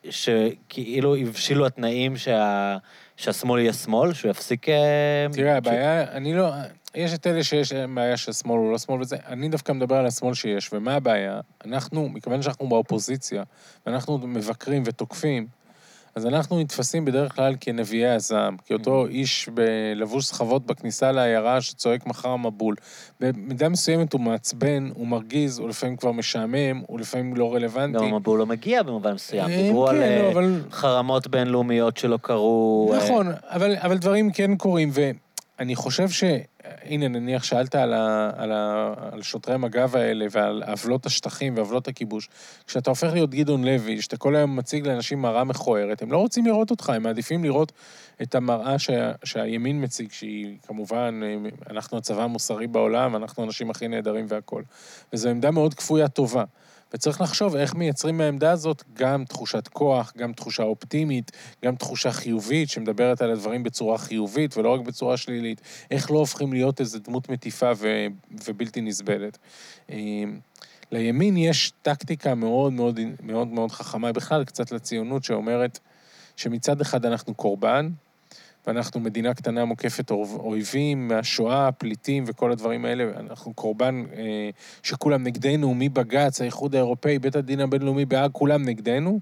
שכאילו 0.09 1.15
הבשילו 1.15 1.65
התנאים 1.65 2.17
שה, 2.17 2.77
שהשמאל 3.17 3.59
יהיה 3.59 3.73
שמאל, 3.73 4.13
שהוא 4.13 4.31
יפסיק... 4.31 4.69
אה, 4.69 5.25
תראה, 5.31 5.57
הבעיה. 5.57 6.11
אני 6.11 6.33
לא... 6.33 6.51
יש 6.95 7.13
את 7.13 7.27
אלה 7.27 7.43
שיש 7.43 7.71
להם 7.71 7.95
בעיה 7.95 8.17
של 8.17 8.33
שמאל 8.33 8.59
או 8.59 8.71
לא 8.71 8.77
שמאל 8.77 9.01
וזה, 9.01 9.17
אני 9.27 9.49
דווקא 9.49 9.71
מדבר 9.71 9.95
על 9.95 10.05
השמאל 10.05 10.33
שיש, 10.33 10.73
ומה 10.73 10.95
הבעיה? 10.95 11.39
אנחנו, 11.65 12.09
מכיוון 12.09 12.41
שאנחנו 12.41 12.69
באופוזיציה, 12.69 13.43
ואנחנו 13.85 14.17
מבקרים 14.17 14.83
ותוקפים, 14.85 15.47
אז 16.15 16.25
אנחנו 16.25 16.59
נתפסים 16.59 17.05
בדרך 17.05 17.35
כלל 17.35 17.55
כנביאי 17.59 18.09
הזעם, 18.09 18.57
כאותו 18.65 19.05
mm-hmm. 19.05 19.09
איש 19.09 19.49
בלבוש 19.53 20.25
סחבות 20.25 20.65
בכניסה 20.65 21.11
לעיירה 21.11 21.61
שצועק 21.61 22.05
מחר 22.05 22.35
מבול. 22.35 22.75
במידה 23.19 23.69
מסוימת 23.69 24.13
הוא 24.13 24.21
מעצבן, 24.21 24.89
הוא 24.93 25.07
מרגיז, 25.07 25.59
הוא 25.59 25.69
לפעמים 25.69 25.97
כבר 25.97 26.11
משעמם, 26.11 26.81
הוא 26.87 26.99
לפעמים 26.99 27.35
לא 27.35 27.53
רלוונטי. 27.53 27.97
גם 27.97 28.03
המבול 28.03 28.39
לא 28.39 28.45
מגיע 28.45 28.83
במובן 28.83 29.13
מסוים. 29.13 29.49
אה, 29.49 29.57
דיברו 29.57 29.87
כן, 29.87 29.95
על 29.95 30.21
לא, 30.21 30.31
אבל... 30.31 30.61
חרמות 30.71 31.27
בינלאומיות 31.27 31.97
שלא 31.97 32.19
קרו. 32.21 32.91
אה. 32.93 32.97
נכון, 32.97 33.27
אבל, 33.49 33.75
אבל 33.75 33.97
דברים 33.97 34.31
כן 34.31 34.55
קורים, 34.55 34.91
ואני 34.93 35.75
חושב 35.75 36.09
ש... 36.09 36.23
הנה, 36.85 37.07
נניח 37.07 37.43
שאלת 37.43 37.75
על, 37.75 37.93
ה, 37.93 38.29
על, 38.37 38.51
ה, 38.51 38.93
על 39.11 39.21
שוטרי 39.21 39.57
מג"ב 39.57 39.95
האלה 39.95 40.25
ועל 40.31 40.63
עוולות 40.63 41.05
השטחים 41.05 41.57
ועוולות 41.57 41.87
הכיבוש. 41.87 42.29
כשאתה 42.67 42.89
הופך 42.89 43.13
להיות 43.13 43.29
גדעון 43.29 43.63
לוי, 43.63 44.01
שאתה 44.01 44.17
כל 44.17 44.35
היום 44.35 44.55
מציג 44.55 44.87
לאנשים 44.87 45.21
מראה 45.21 45.43
מכוערת, 45.43 46.01
הם 46.01 46.11
לא 46.11 46.17
רוצים 46.17 46.45
לראות 46.45 46.71
אותך, 46.71 46.89
הם 46.89 47.03
מעדיפים 47.03 47.43
לראות 47.43 47.71
את 48.21 48.35
המראה 48.35 48.79
שה, 48.79 49.11
שהימין 49.23 49.83
מציג, 49.83 50.11
שהיא 50.11 50.57
כמובן, 50.67 51.21
אנחנו 51.69 51.97
הצבא 51.97 52.23
המוסרי 52.23 52.67
בעולם, 52.67 53.15
אנחנו 53.15 53.43
האנשים 53.43 53.69
הכי 53.69 53.87
נהדרים 53.87 54.25
והכול. 54.29 54.63
וזו 55.13 55.29
עמדה 55.29 55.51
מאוד 55.51 55.73
כפויה 55.73 56.07
טובה. 56.07 56.43
וצריך 56.93 57.21
לחשוב 57.21 57.55
איך 57.55 57.75
מייצרים 57.75 58.17
מהעמדה 58.17 58.51
הזאת 58.51 58.83
גם 58.93 59.25
תחושת 59.25 59.67
כוח, 59.67 60.13
גם 60.17 60.33
תחושה 60.33 60.63
אופטימית, 60.63 61.31
גם 61.65 61.75
תחושה 61.75 62.11
חיובית 62.11 62.69
שמדברת 62.69 63.21
על 63.21 63.31
הדברים 63.31 63.63
בצורה 63.63 63.97
חיובית 63.97 64.57
ולא 64.57 64.69
רק 64.69 64.81
בצורה 64.81 65.17
שלילית. 65.17 65.61
איך 65.91 66.11
לא 66.11 66.17
הופכים 66.17 66.53
להיות 66.53 66.79
איזו 66.79 66.99
דמות 66.99 67.29
מטיפה 67.29 67.71
ו- 67.77 68.07
ובלתי 68.47 68.81
נסבלת. 68.81 69.37
אמ, 69.89 70.39
לימין 70.91 71.37
יש 71.37 71.71
טקטיקה 71.81 72.35
מאוד 72.35 72.73
מאוד 72.73 72.99
מאוד 73.23 73.47
מאוד 73.47 73.71
חכמה, 73.71 74.11
בכלל 74.11 74.43
קצת 74.43 74.71
לציונות, 74.71 75.23
שאומרת 75.23 75.79
שמצד 76.35 76.81
אחד 76.81 77.05
אנחנו 77.05 77.33
קורבן, 77.33 77.89
ואנחנו 78.67 78.99
מדינה 78.99 79.33
קטנה 79.33 79.65
מוקפת 79.65 80.11
אויבים, 80.11 81.07
מהשואה, 81.07 81.71
פליטים 81.71 82.23
וכל 82.27 82.51
הדברים 82.51 82.85
האלה, 82.85 83.19
אנחנו 83.19 83.53
קורבן 83.53 84.03
אה, 84.15 84.49
שכולם 84.83 85.23
נגדנו, 85.23 85.73
מבג"ץ, 85.75 86.41
האיחוד 86.41 86.75
האירופאי, 86.75 87.19
בית 87.19 87.35
הדין 87.35 87.59
הבינלאומי 87.59 88.05
בהאג, 88.05 88.31
כולם 88.31 88.65
נגדנו, 88.65 89.19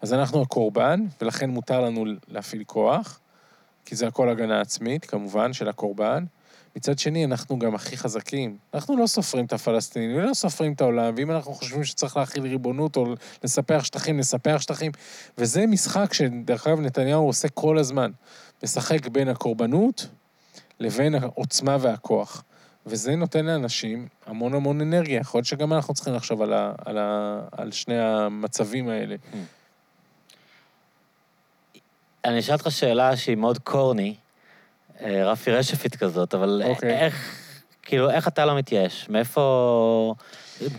אז 0.00 0.12
אנחנו 0.12 0.42
הקורבן, 0.42 1.04
ולכן 1.20 1.50
מותר 1.50 1.80
לנו 1.80 2.04
להפעיל 2.28 2.64
כוח, 2.66 3.20
כי 3.84 3.96
זה 3.96 4.06
הכל 4.06 4.28
הגנה 4.28 4.60
עצמית, 4.60 5.04
כמובן, 5.04 5.52
של 5.52 5.68
הקורבן. 5.68 6.24
מצד 6.76 6.98
שני, 6.98 7.24
אנחנו 7.24 7.58
גם 7.58 7.74
הכי 7.74 7.96
חזקים. 7.96 8.56
אנחנו 8.74 8.96
לא 8.96 9.06
סופרים 9.06 9.44
את 9.44 9.52
הפלסטינים, 9.52 10.18
לא 10.18 10.34
סופרים 10.34 10.72
את 10.72 10.80
העולם, 10.80 11.14
ואם 11.16 11.30
אנחנו 11.30 11.54
חושבים 11.54 11.84
שצריך 11.84 12.16
להכיל 12.16 12.42
ריבונות 12.42 12.96
או 12.96 13.14
לספח 13.44 13.84
שטחים, 13.84 14.16
נספח 14.16 14.56
שטחים. 14.60 14.92
וזה 15.38 15.66
משחק 15.66 16.12
שדרך 16.12 16.66
אגב 16.66 16.80
נתניהו 16.80 17.26
עושה 17.26 17.48
כל 17.48 17.78
הזמן. 17.78 18.10
משחק 18.62 19.08
בין 19.08 19.28
הקורבנות 19.28 20.08
לבין 20.80 21.14
העוצמה 21.14 21.76
והכוח. 21.80 22.44
וזה 22.86 23.16
נותן 23.16 23.46
לאנשים 23.46 24.08
המון 24.26 24.54
המון 24.54 24.80
אנרגיה. 24.80 25.20
יכול 25.20 25.38
להיות 25.38 25.46
שגם 25.46 25.72
אנחנו 25.72 25.94
צריכים 25.94 26.14
לחשוב 26.14 26.42
על, 26.42 26.52
ה, 26.52 26.72
על, 26.84 26.98
ה, 26.98 27.40
על 27.52 27.72
שני 27.72 27.98
המצבים 27.98 28.88
האלה. 28.88 29.16
אני 32.24 32.38
אשאל 32.38 32.54
אותך 32.54 32.70
שאלה 32.70 33.16
שהיא 33.16 33.36
מאוד 33.36 33.58
קורני, 33.58 34.14
אה, 35.00 35.30
רפי 35.30 35.50
רשפית 35.50 35.96
כזאת, 35.96 36.34
אבל 36.34 36.62
okay. 36.64 36.68
אוקיי. 36.68 36.98
איך, 36.98 37.36
כאילו, 37.82 38.10
איך 38.10 38.28
אתה 38.28 38.44
לא 38.44 38.56
מתייאש? 38.56 39.08
מאיפה... 39.08 40.14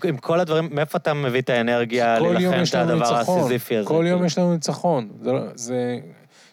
עם 0.03 0.17
כל 0.17 0.39
הדברים, 0.39 0.69
מאיפה 0.71 0.97
אתה 0.97 1.13
מביא 1.13 1.41
את 1.41 1.49
האנרגיה 1.49 2.19
להילחם 2.19 2.63
את 2.69 2.75
הדבר 2.75 3.15
הסיזיפי 3.15 3.77
הזה? 3.77 3.87
כל 3.87 4.05
יום 4.07 4.25
יש 4.25 4.37
לנו 4.37 4.53
ניצחון. 4.53 5.09
זה, 5.21 5.31
לא- 5.31 5.41
זה, 5.55 5.99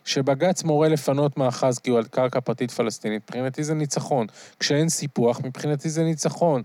שבג"ץ 0.04 0.64
מורה 0.64 0.88
לפנות 0.88 1.36
מאחז 1.36 1.78
כי 1.78 1.90
הוא 1.90 1.98
על 1.98 2.04
קרקע 2.04 2.40
פרטית 2.40 2.70
פלסטינית, 2.70 3.22
מבחינתי 3.22 3.64
זה 3.64 3.74
ניצחון. 3.74 4.26
כשאין 4.60 4.88
סיפוח, 4.88 5.40
מבחינתי 5.44 5.90
זה 5.90 6.04
ניצחון. 6.04 6.62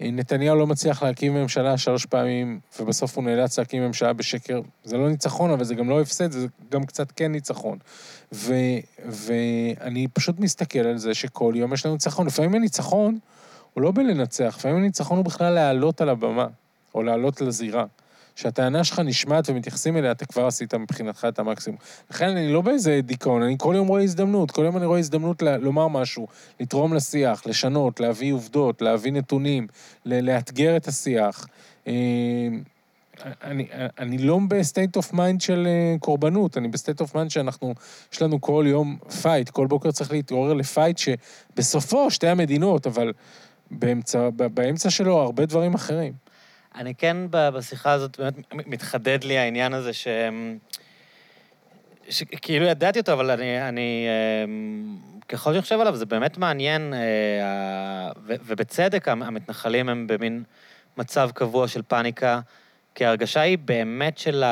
כשנתניהו 0.00 0.56
לא 0.56 0.66
מצליח 0.66 1.02
להקים 1.02 1.34
ממשלה 1.34 1.78
שלוש 1.78 2.06
פעמים, 2.06 2.60
ובסוף 2.80 3.16
הוא 3.16 3.24
נאלץ 3.24 3.58
להקים 3.58 3.82
ממשלה 3.82 4.12
בשקר, 4.12 4.60
זה 4.84 4.96
לא 4.96 5.08
ניצחון, 5.08 5.50
אבל 5.50 5.64
זה 5.64 5.74
גם 5.74 5.90
לא 5.90 6.00
הפסד, 6.00 6.30
זה 6.30 6.46
גם 6.70 6.84
קצת 6.84 7.12
כן 7.12 7.32
ניצחון. 7.32 7.78
ו, 8.32 8.54
ואני 9.06 10.08
פשוט 10.08 10.38
מסתכל 10.38 10.78
על 10.78 10.98
זה 10.98 11.14
שכל 11.14 11.52
יום 11.56 11.72
יש 11.72 11.86
לנו 11.86 11.94
ניצחון. 11.94 12.26
לפעמים 12.26 12.54
הניצחון 12.54 13.18
הוא 13.74 13.82
לא 13.82 13.90
בלנצח, 13.90 14.54
לפעמים 14.58 14.76
הניצחון 14.76 15.16
הוא 15.16 15.24
בכלל 15.24 15.52
לעלות 15.52 16.00
על 16.00 16.08
הבמה, 16.08 16.46
או 16.94 17.02
לעלות 17.02 17.40
לזירה. 17.40 17.84
שהטענה 18.36 18.84
שלך 18.84 18.98
נשמעת 18.98 19.50
ומתייחסים 19.50 19.96
אליה, 19.96 20.10
אתה 20.10 20.26
כבר 20.26 20.46
עשית 20.46 20.74
מבחינתך 20.74 21.26
את 21.28 21.38
המקסימום. 21.38 21.78
לכן 22.10 22.28
אני 22.28 22.52
לא 22.52 22.60
באיזה 22.60 23.00
דיכאון, 23.02 23.42
אני 23.42 23.54
כל 23.58 23.74
יום 23.76 23.88
רואה 23.88 24.02
הזדמנות, 24.02 24.50
כל 24.50 24.62
יום 24.64 24.76
אני 24.76 24.86
רואה 24.86 24.98
הזדמנות 24.98 25.42
ל- 25.42 25.56
לומר 25.56 25.88
משהו, 25.88 26.26
לתרום 26.60 26.94
לשיח, 26.94 27.46
לשנות, 27.46 28.00
להביא 28.00 28.32
עובדות, 28.32 28.82
להביא 28.82 29.12
נתונים, 29.12 29.66
לאתגר 30.06 30.76
את 30.76 30.88
השיח. 30.88 31.46
אה, 31.86 31.92
אני, 33.44 33.66
אני 33.98 34.18
לא 34.18 34.38
ב 34.48 34.56
state 34.56 34.96
of 34.96 35.12
mind 35.12 35.40
של 35.40 35.66
אה, 35.66 35.98
קורבנות, 35.98 36.58
אני 36.58 36.68
ב 36.68 36.73
state 36.73 37.00
of 37.00 37.14
mind 37.14 37.30
שאנחנו, 37.30 37.74
יש 38.12 38.22
לנו 38.22 38.40
כל 38.40 38.64
יום 38.68 38.98
fight, 39.22 39.48
כל 39.48 39.66
בוקר 39.66 39.90
צריך 39.90 40.12
להתעורר 40.12 40.54
ל 40.54 40.61
fight 40.61 40.98
שבסופו 40.98 42.10
שתי 42.10 42.28
המדינות, 42.28 42.86
אבל 42.86 43.12
באמצע, 43.70 44.28
באמצע 44.30 44.90
שלו 44.90 45.18
הרבה 45.18 45.46
דברים 45.46 45.74
אחרים. 45.74 46.12
אני 46.74 46.94
כן 46.94 47.16
בשיחה 47.30 47.92
הזאת, 47.92 48.20
באמת 48.20 48.44
מתחדד 48.50 49.24
לי 49.24 49.38
העניין 49.38 49.74
הזה 49.74 49.92
ש... 49.92 50.08
שכאילו 52.08 52.66
ידעתי 52.66 52.98
אותו, 52.98 53.12
אבל 53.12 53.30
אני, 53.30 53.68
אני 53.68 54.06
אמ, 54.44 54.96
ככל 55.28 55.52
שאני 55.52 55.62
חושב 55.62 55.80
עליו, 55.80 55.96
זה 55.96 56.06
באמת 56.06 56.38
מעניין, 56.38 56.94
אה, 56.94 58.12
ובצדק 58.26 59.08
המתנחלים 59.08 59.88
הם 59.88 60.06
במין 60.06 60.42
מצב 60.96 61.30
קבוע 61.34 61.68
של 61.68 61.82
פאניקה, 61.82 62.40
כי 62.94 63.04
ההרגשה 63.04 63.40
היא 63.40 63.58
באמת 63.58 64.18
של, 64.18 64.44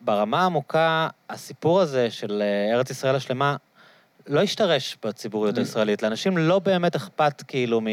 ברמה 0.00 0.42
העמוקה, 0.42 1.08
הסיפור 1.30 1.80
הזה 1.80 2.10
של 2.10 2.42
אה, 2.42 2.74
ארץ 2.74 2.90
ישראל 2.90 3.16
השלמה 3.16 3.56
לא 4.26 4.42
השתרש 4.42 4.96
בציבוריות 5.04 5.58
הישראלית. 5.58 6.02
לאנשים 6.02 6.38
לא 6.38 6.58
באמת 6.58 6.96
אכפת 6.96 7.42
כאילו 7.48 7.80
מ... 7.80 7.86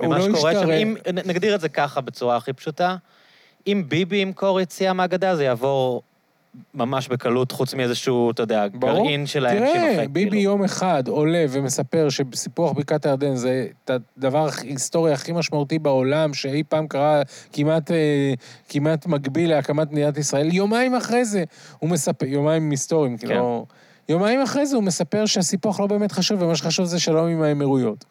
ממה 0.00 0.18
לא 0.18 0.24
שקורה 0.24 0.52
שם. 0.52 0.70
אם, 0.70 0.96
נגדיר 1.24 1.54
את 1.54 1.60
זה 1.60 1.68
ככה 1.68 2.00
בצורה 2.00 2.36
הכי 2.36 2.52
פשוטה, 2.52 2.96
אם 3.66 3.84
ביבי 3.88 4.16
ימכור 4.16 4.60
יציאה 4.60 4.92
מהגדה, 4.92 5.36
זה 5.36 5.44
יעבור 5.44 6.02
ממש 6.74 7.08
בקלות, 7.08 7.52
חוץ 7.52 7.74
מאיזשהו, 7.74 8.30
אתה 8.30 8.42
יודע, 8.42 8.66
ברור. 8.74 9.02
גרעין 9.02 9.26
שלהם 9.26 9.58
תראה, 9.58 9.72
תראה, 9.72 10.08
ביבי 10.08 10.30
כאילו. 10.30 10.42
יום 10.42 10.64
אחד 10.64 11.08
עולה 11.08 11.44
ומספר 11.50 12.08
שסיפוח 12.08 12.72
בקעת 12.72 13.06
הירדן 13.06 13.34
זה 13.34 13.66
הדבר 13.88 14.48
ההיסטורי 14.58 15.12
הכי 15.12 15.32
משמעותי 15.32 15.78
בעולם, 15.78 16.34
שאי 16.34 16.62
פעם 16.68 16.86
קרה 16.86 17.22
כמעט, 17.52 17.90
אה, 17.90 18.34
כמעט 18.68 19.06
מקביל 19.06 19.50
להקמת 19.50 19.92
מדינת 19.92 20.18
ישראל. 20.18 20.54
יומיים 20.54 20.94
אחרי 20.94 21.24
זה 21.24 21.44
הוא 21.78 21.90
מספר, 21.90 22.26
יומיים 22.26 22.70
היסטוריים, 22.70 23.16
כאילו, 23.16 23.32
כן. 23.32 23.38
כאילו... 23.38 23.66
יומיים 24.08 24.40
אחרי 24.40 24.66
זה 24.66 24.76
הוא 24.76 24.84
מספר 24.84 25.26
שהסיפוח 25.26 25.80
לא 25.80 25.86
באמת 25.86 26.12
חשוב, 26.12 26.42
ומה 26.42 26.56
שחשוב 26.56 26.86
זה 26.86 27.00
שלום 27.00 27.28
עם 27.28 27.42
האמירויות. 27.42 28.04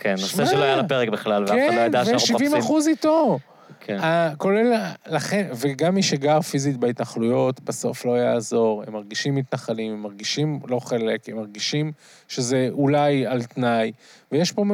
כן, 0.00 0.10
נושא 0.10 0.46
שלא 0.46 0.62
היה 0.62 0.76
לפרק 0.76 1.08
בכלל, 1.08 1.42
ואף 1.42 1.50
אחד 1.50 1.74
לא 1.74 1.80
ידע 1.80 2.04
שאנחנו 2.04 2.34
מחפשים. 2.34 2.48
כן, 2.48 2.54
ו-70 2.54 2.58
אחוז 2.58 2.88
איתו. 2.88 3.38
כן. 3.80 3.98
כולל, 4.38 4.74
לכן, 5.06 5.48
וגם 5.54 5.94
מי 5.94 6.02
שגר 6.02 6.40
פיזית 6.40 6.76
בהתנחלויות, 6.76 7.60
בסוף 7.60 8.04
לא 8.04 8.18
יעזור. 8.18 8.84
הם 8.86 8.92
מרגישים 8.92 9.34
מתנחלים, 9.34 9.92
הם 9.92 10.02
מרגישים 10.02 10.60
לא 10.68 10.80
חלק, 10.80 11.28
הם 11.28 11.36
מרגישים 11.36 11.92
שזה 12.28 12.68
אולי 12.70 13.26
על 13.26 13.42
תנאי. 13.42 13.92
ויש 14.32 14.52
פה 14.52 14.64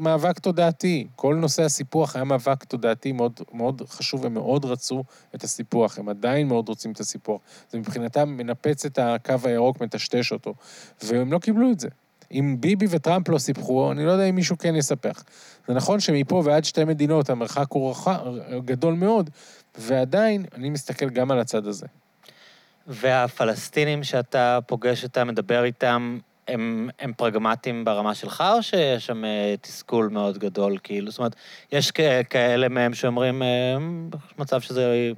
מאבק 0.00 0.38
תודעתי. 0.38 1.06
כל 1.16 1.34
נושא 1.34 1.62
הסיפוח 1.62 2.16
היה 2.16 2.24
מאבק 2.24 2.64
תודעתי 2.64 3.12
מאוד, 3.12 3.40
מאוד 3.52 3.82
חשוב, 3.88 4.26
הם 4.26 4.34
מאוד 4.34 4.64
רצו 4.64 5.04
את 5.34 5.44
הסיפוח. 5.44 5.98
הם 5.98 6.08
עדיין 6.08 6.48
מאוד 6.48 6.68
רוצים 6.68 6.92
את 6.92 7.00
הסיפוח. 7.00 7.40
זה 7.70 7.78
מבחינתם 7.78 8.28
מנפץ 8.28 8.84
את 8.84 8.98
הקו 9.02 9.34
הירוק, 9.44 9.80
מטשטש 9.80 10.32
אותו. 10.32 10.54
והם 11.02 11.32
לא 11.32 11.38
קיבלו 11.38 11.70
את 11.70 11.80
זה. 11.80 11.88
אם 12.32 12.56
ביבי 12.60 12.86
וטראמפ 12.90 13.28
לא 13.28 13.38
סיפחו, 13.38 13.92
אני 13.92 14.06
לא 14.06 14.10
יודע 14.10 14.24
אם 14.24 14.34
מישהו 14.34 14.58
כן 14.58 14.76
יספח. 14.76 15.24
זה 15.68 15.74
נכון 15.74 16.00
שמפה 16.00 16.42
ועד 16.44 16.64
שתי 16.64 16.84
מדינות 16.84 17.30
המרחק 17.30 17.66
הוא 17.68 17.90
רחק, 17.90 18.20
גדול 18.64 18.94
מאוד, 18.94 19.30
ועדיין 19.78 20.44
אני 20.54 20.70
מסתכל 20.70 21.08
גם 21.08 21.30
על 21.30 21.38
הצד 21.38 21.66
הזה. 21.66 21.86
והפלסטינים 22.86 24.04
שאתה 24.04 24.58
פוגש 24.66 25.04
אותם, 25.04 25.28
מדבר 25.28 25.64
איתם, 25.64 26.18
הם, 26.48 26.90
הם 26.98 27.12
פרגמטיים 27.12 27.84
ברמה 27.84 28.14
שלך, 28.14 28.44
או 28.56 28.62
שיש 28.62 29.06
שם 29.06 29.24
אה, 29.24 29.54
תסכול 29.60 30.08
מאוד 30.08 30.38
גדול, 30.38 30.78
כאילו? 30.82 31.10
זאת 31.10 31.18
אומרת, 31.18 31.36
יש 31.72 31.90
כאלה 32.30 32.68
מהם 32.68 32.94
שאומרים, 32.94 33.42
אה, 33.42 33.76
מצב 34.38 34.60
שזה, 34.60 35.12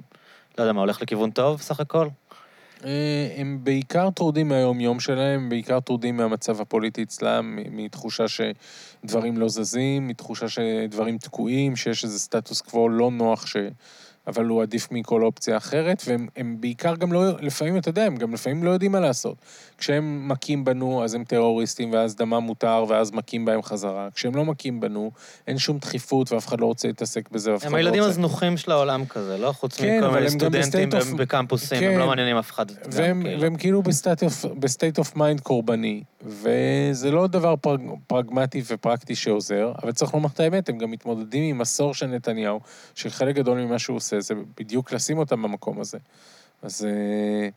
לא 0.57 0.63
יודע 0.63 0.73
מה, 0.73 0.79
הולך 0.79 1.01
לכיוון 1.01 1.31
טוב 1.31 1.61
סך 1.61 1.79
הכל? 1.79 2.07
אה, 2.85 3.27
הם 3.37 3.59
בעיקר 3.63 4.09
טרודים 4.09 4.47
מהיום-יום 4.47 4.99
שלהם, 4.99 5.49
בעיקר 5.49 5.79
טרודים 5.79 6.17
מהמצב 6.17 6.61
הפוליטי 6.61 7.03
אצלם, 7.03 7.59
מתחושה 7.71 8.25
שדברים 8.27 9.37
לא 9.37 9.49
זזים, 9.49 10.07
מתחושה 10.07 10.49
שדברים 10.49 11.17
תקועים, 11.17 11.75
שיש 11.75 12.03
איזה 12.03 12.19
סטטוס 12.19 12.61
קוו 12.61 12.89
לא 12.89 13.11
נוח 13.11 13.45
ש... 13.45 13.57
אבל 14.27 14.45
הוא 14.45 14.61
עדיף 14.61 14.87
מכל 14.91 15.23
אופציה 15.23 15.57
אחרת, 15.57 16.03
והם 16.07 16.61
בעיקר 16.61 16.95
גם 16.95 17.13
לא, 17.13 17.23
לפעמים, 17.41 17.77
אתה 17.77 17.89
יודע, 17.89 18.03
הם 18.03 18.15
גם 18.15 18.33
לפעמים 18.33 18.63
לא 18.63 18.69
יודעים 18.69 18.91
מה 18.91 18.99
לעשות. 18.99 19.35
כשהם 19.77 20.27
מכים 20.27 20.65
בנו, 20.65 21.03
אז 21.03 21.13
הם 21.13 21.23
טרוריסטים, 21.23 21.93
ואז 21.93 22.15
דמם 22.15 22.33
מותר, 22.33 22.85
ואז 22.87 23.11
מכים 23.11 23.45
בהם 23.45 23.61
חזרה. 23.61 24.07
כשהם 24.15 24.35
לא 24.35 24.45
מכים 24.45 24.79
בנו, 24.79 25.11
אין 25.47 25.57
שום 25.57 25.77
דחיפות, 25.77 26.31
ואף 26.31 26.47
אחד 26.47 26.59
לא 26.59 26.65
רוצה 26.65 26.87
להתעסק 26.87 27.29
בזה, 27.29 27.53
ואף 27.53 27.61
אחד 27.61 27.71
לא 27.71 27.77
רוצה... 27.77 27.79
הם 27.79 27.85
הילדים 27.85 28.09
הזנוחים 28.09 28.57
של 28.57 28.71
העולם 28.71 29.05
כזה, 29.05 29.37
לא? 29.37 29.51
חוץ 29.51 29.77
כן, 29.77 29.99
מכל 29.99 30.13
מיני 30.13 30.29
סטודנטים 30.29 30.89
of... 30.89 31.15
בקמפוסים, 31.17 31.79
כן, 31.79 31.91
הם 31.91 31.99
לא 31.99 32.07
מעניינים 32.07 32.37
אף 32.37 32.51
אחד. 32.51 32.65
והם, 32.91 33.23
כאילו. 33.23 33.41
והם 33.41 33.55
כאילו 33.55 33.83
ב 34.59 34.66
state 34.66 34.99
of 34.99 35.15
mind 35.15 35.39
קורבני, 35.39 36.03
וזה 36.25 37.11
לא 37.11 37.27
דבר 37.27 37.55
פרג, 37.55 37.81
פרגמטי 38.07 38.61
ופרקטי 38.67 39.15
שעוזר, 39.15 39.71
אבל 39.83 39.91
צריך 39.91 40.13
לומר 40.13 40.29
את 40.33 40.39
האמת, 40.39 40.69
הם 40.69 40.77
גם 40.77 40.91
מתמודדים 40.91 41.43
עם 41.43 41.61
עשור 41.61 41.93
של 41.93 42.05
נתניהו, 42.05 42.59
שחלק 42.95 43.35
גדול 43.35 43.57
ממה 43.57 43.79
שהוא 43.79 43.97
עושה 43.97 44.14
זה 44.21 44.33
בדיוק 44.57 44.93
לשים 44.93 45.17
אותם 45.17 45.41
במקום 45.41 45.81
הזה. 45.81 45.97
אז 46.61 46.85
אה, 46.85 47.49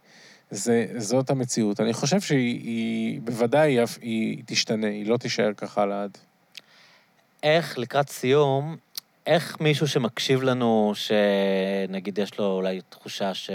זה, 0.51 0.87
זאת 0.97 1.31
המציאות. 1.31 1.81
אני 1.81 1.93
חושב 1.93 2.21
שהיא 2.21 2.61
היא, 2.61 3.21
בוודאי 3.21 3.71
היא, 3.71 3.87
היא 4.01 4.43
תשתנה, 4.47 4.87
היא 4.87 5.07
לא 5.07 5.17
תישאר 5.17 5.53
ככה 5.57 5.87
לעד. 5.87 6.19
איך, 7.43 7.79
לקראת 7.79 8.09
סיום, 8.09 8.77
איך 9.27 9.61
מישהו 9.61 9.89
שמקשיב 9.89 10.43
לנו, 10.43 10.93
שנגיד 10.95 12.19
יש 12.19 12.39
לו 12.39 12.53
אולי 12.53 12.81
תחושה 12.89 13.35
ש... 13.35 13.51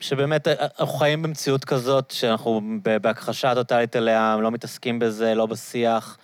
שבאמת 0.00 0.48
אה, 0.48 0.54
אנחנו 0.80 0.98
חיים 0.98 1.22
במציאות 1.22 1.64
כזאת, 1.64 2.10
שאנחנו 2.10 2.60
בהכחשה 3.02 3.54
טוטאלית 3.54 3.96
אליה, 3.96 4.36
לא 4.42 4.50
מתעסקים 4.50 4.98
בזה, 4.98 5.34
לא 5.34 5.46
בשיח. 5.46 6.18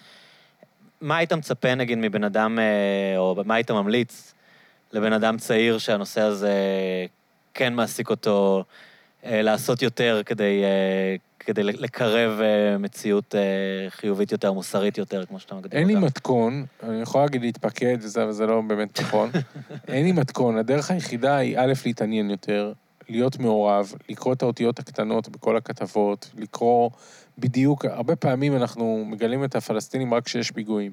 מה 1.04 1.16
היית 1.16 1.32
מצפה, 1.32 1.74
נגיד, 1.74 1.98
מבן 1.98 2.24
אדם, 2.24 2.58
אה, 2.58 3.18
או 3.18 3.36
מה 3.44 3.54
היית 3.54 3.70
ממליץ 3.70 4.34
לבן 4.92 5.12
אדם 5.12 5.38
צעיר 5.38 5.78
שהנושא 5.78 6.20
הזה 6.20 6.52
כן 7.54 7.74
מעסיק 7.74 8.10
אותו, 8.10 8.64
אה, 9.24 9.42
לעשות 9.42 9.82
יותר 9.82 10.22
כדי, 10.26 10.62
אה, 10.64 11.16
כדי 11.40 11.62
לקרב 11.62 12.40
מציאות 12.78 13.34
חיובית 13.88 14.32
יותר, 14.32 14.52
מוסרית 14.52 14.98
יותר, 14.98 15.26
כמו 15.26 15.40
שאתה 15.40 15.54
מגדיר 15.54 15.80
אין 15.80 15.88
לי 15.88 15.94
אותה. 15.94 16.06
מתכון, 16.06 16.66
אני 16.82 17.00
יכול 17.00 17.20
להגיד 17.20 17.42
להתפקד 17.42 17.96
וזה, 18.00 18.22
אבל 18.22 18.32
זה 18.32 18.46
לא 18.46 18.60
באמת 18.60 19.00
נכון. 19.00 19.30
אין 19.88 20.04
לי 20.04 20.12
מתכון, 20.12 20.58
הדרך 20.58 20.90
היחידה 20.90 21.36
היא 21.36 21.58
א', 21.58 21.72
להתעניין 21.86 22.30
יותר, 22.30 22.72
להיות 23.08 23.38
מעורב, 23.38 23.92
לקרוא 24.08 24.32
את 24.32 24.42
האותיות 24.42 24.78
הקטנות 24.78 25.28
בכל 25.28 25.56
הכתבות, 25.56 26.30
לקרוא 26.38 26.90
בדיוק, 27.38 27.84
הרבה 27.84 28.16
פעמים 28.16 28.56
אנחנו 28.56 29.04
מגלים 29.06 29.44
את 29.44 29.56
הפלסטינים 29.56 30.14
רק 30.14 30.24
כשיש 30.24 30.50
פיגועים. 30.50 30.92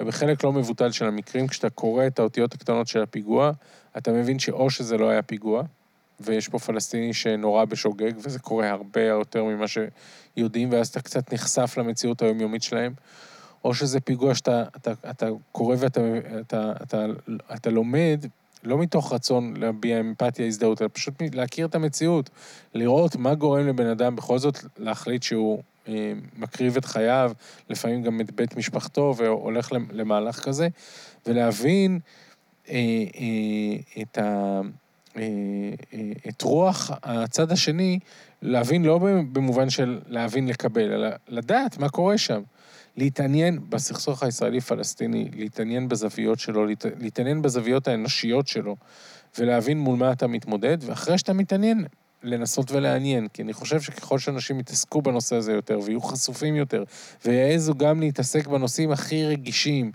ובחלק 0.00 0.44
לא 0.44 0.52
מבוטל 0.52 0.90
של 0.90 1.06
המקרים, 1.06 1.46
כשאתה 1.46 1.70
קורא 1.70 2.06
את 2.06 2.18
האותיות 2.18 2.54
הקטנות 2.54 2.88
של 2.88 3.02
הפיגוע, 3.02 3.50
אתה 3.96 4.12
מבין 4.12 4.38
שאו 4.38 4.70
שזה 4.70 4.98
לא 4.98 5.10
היה 5.10 5.22
פיגוע, 5.22 5.62
ויש 6.20 6.48
פה 6.48 6.58
פלסטיני 6.58 7.14
שנורה 7.14 7.64
בשוגג, 7.64 8.12
וזה 8.18 8.38
קורה 8.38 8.70
הרבה 8.70 9.02
יותר 9.02 9.44
ממה 9.44 9.64
שיודעים, 9.68 10.72
ואז 10.72 10.88
אתה 10.88 11.00
קצת 11.00 11.32
נחשף 11.32 11.74
למציאות 11.76 12.22
היומיומית 12.22 12.62
שלהם, 12.62 12.92
או 13.64 13.74
שזה 13.74 14.00
פיגוע 14.00 14.34
שאתה 14.34 14.64
אתה, 14.76 14.92
אתה 15.10 15.26
קורא 15.52 15.76
ואתה 15.78 16.00
אתה, 16.40 16.72
אתה, 16.82 17.06
אתה 17.54 17.70
לומד, 17.70 18.26
לא 18.64 18.78
מתוך 18.78 19.12
רצון 19.12 19.54
להביע 19.56 20.00
אמפתיה, 20.00 20.46
הזדהות, 20.46 20.82
אלא 20.82 20.88
פשוט 20.92 21.14
להכיר 21.32 21.66
את 21.66 21.74
המציאות, 21.74 22.30
לראות 22.74 23.16
מה 23.16 23.34
גורם 23.34 23.66
לבן 23.66 23.86
אדם 23.86 24.16
בכל 24.16 24.38
זאת 24.38 24.58
להחליט 24.78 25.22
שהוא 25.22 25.62
מקריב 26.38 26.76
את 26.76 26.84
חייו, 26.84 27.32
לפעמים 27.70 28.02
גם 28.02 28.20
את 28.20 28.30
בית 28.30 28.56
משפחתו, 28.56 29.14
והולך 29.16 29.72
למהלך 29.92 30.40
כזה, 30.40 30.68
ולהבין 31.26 31.98
אה, 32.68 32.74
אה, 33.16 34.02
את 34.02 34.18
ה... 34.18 34.60
אה, 35.16 35.22
אה, 35.94 36.12
את 36.28 36.42
רוח 36.42 36.90
הצד 37.02 37.52
השני, 37.52 37.98
להבין 38.42 38.84
לא 38.84 38.98
במובן 39.32 39.70
של 39.70 40.00
להבין 40.06 40.48
לקבל, 40.48 40.92
אלא 40.92 41.08
לדעת 41.28 41.78
מה 41.78 41.88
קורה 41.88 42.18
שם. 42.18 42.42
להתעניין 42.96 43.60
בסכסוך 43.68 44.22
הישראלי-פלסטיני, 44.22 45.28
להתעניין 45.36 45.88
בזוויות 45.88 46.38
שלו, 46.38 46.66
להת... 46.66 46.86
להתעניין 47.00 47.42
בזוויות 47.42 47.88
האנושיות 47.88 48.48
שלו, 48.48 48.76
ולהבין 49.38 49.78
מול 49.78 49.96
מה 49.96 50.12
אתה 50.12 50.26
מתמודד, 50.26 50.78
ואחרי 50.80 51.18
שאתה 51.18 51.32
מתעניין, 51.32 51.84
לנסות 52.26 52.70
ולעניין, 52.70 53.28
כי 53.28 53.42
אני 53.42 53.52
חושב 53.52 53.80
שככל 53.80 54.18
שאנשים 54.18 54.60
יתעסקו 54.60 55.02
בנושא 55.02 55.36
הזה 55.36 55.52
יותר, 55.52 55.80
ויהיו 55.84 56.00
חשופים 56.00 56.56
יותר, 56.56 56.84
ויעזו 57.24 57.74
גם 57.74 58.00
להתעסק 58.00 58.46
בנושאים 58.46 58.92
הכי 58.92 59.24
רגישים, 59.24 59.92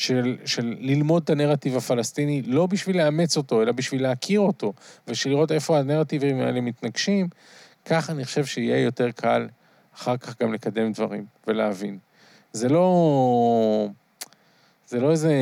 של, 0.00 0.36
של 0.44 0.74
ללמוד 0.78 1.22
את 1.22 1.30
הנרטיב 1.30 1.76
הפלסטיני, 1.76 2.42
לא 2.42 2.66
בשביל 2.66 2.98
לאמץ 2.98 3.36
אותו, 3.36 3.62
אלא 3.62 3.72
בשביל 3.72 4.02
להכיר 4.02 4.40
אותו, 4.40 4.72
ושל 5.08 5.30
לראות 5.30 5.52
איפה 5.52 5.78
הנרטיבים 5.78 6.40
האלה 6.40 6.60
מתנגשים, 6.60 7.28
כך 7.84 8.10
אני 8.10 8.24
חושב 8.24 8.44
שיהיה 8.44 8.78
יותר 8.78 9.10
קל 9.10 9.48
אחר 9.94 10.16
כך 10.16 10.42
גם 10.42 10.52
לקדם 10.52 10.92
דברים 10.92 11.24
ולהבין. 11.46 11.98
זה 12.52 12.68
לא... 12.68 13.88
זה 14.88 15.00
לא 15.00 15.10
איזה 15.10 15.32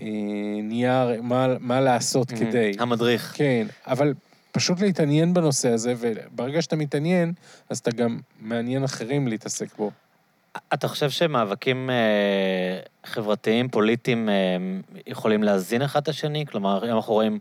אה, 0.00 0.62
נייר, 0.62 1.22
מה, 1.22 1.46
מה 1.60 1.80
לעשות 1.80 2.30
mm-hmm. 2.30 2.36
כדי. 2.36 2.72
המדריך. 2.78 3.32
כן, 3.36 3.66
אבל 3.86 4.14
פשוט 4.56 4.80
להתעניין 4.80 5.34
בנושא 5.34 5.68
הזה, 5.68 5.94
וברגע 5.98 6.62
שאתה 6.62 6.76
מתעניין, 6.76 7.32
אז 7.70 7.78
אתה 7.78 7.90
גם 7.90 8.18
מעניין 8.40 8.84
אחרים 8.84 9.28
להתעסק 9.28 9.76
בו. 9.76 9.90
אתה 10.74 10.88
חושב 10.88 11.10
שמאבקים 11.10 11.90
אה, 11.90 12.78
חברתיים, 13.04 13.68
פוליטיים, 13.68 14.28
אה, 14.28 14.34
יכולים 15.06 15.42
להזין 15.42 15.82
אחד 15.82 16.02
את 16.02 16.08
השני? 16.08 16.46
כלומר, 16.46 16.90
אם 16.90 16.96
אנחנו 16.96 17.12
רואים 17.12 17.38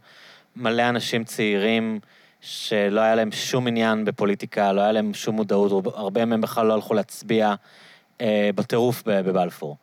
מלא 0.56 0.90
אנשים 0.90 1.24
צעירים 1.24 2.00
שלא 2.42 3.02
היה 3.02 3.16
להם 3.16 3.32
שום 3.32 3.68
עניין 3.68 4.06
בפוליטיקה, 4.06 4.72
לא 4.74 4.82
היה 4.82 4.92
להם 4.92 5.14
שום 5.14 5.36
מודעות, 5.36 5.86
הרבה 5.96 6.26
מהם 6.26 6.42
בכלל 6.42 6.66
לא 6.68 6.74
הלכו 6.74 6.94
להצביע 6.94 7.56
אה, 8.22 8.50
בטירוף 8.56 9.04
בבלפור. 9.06 9.78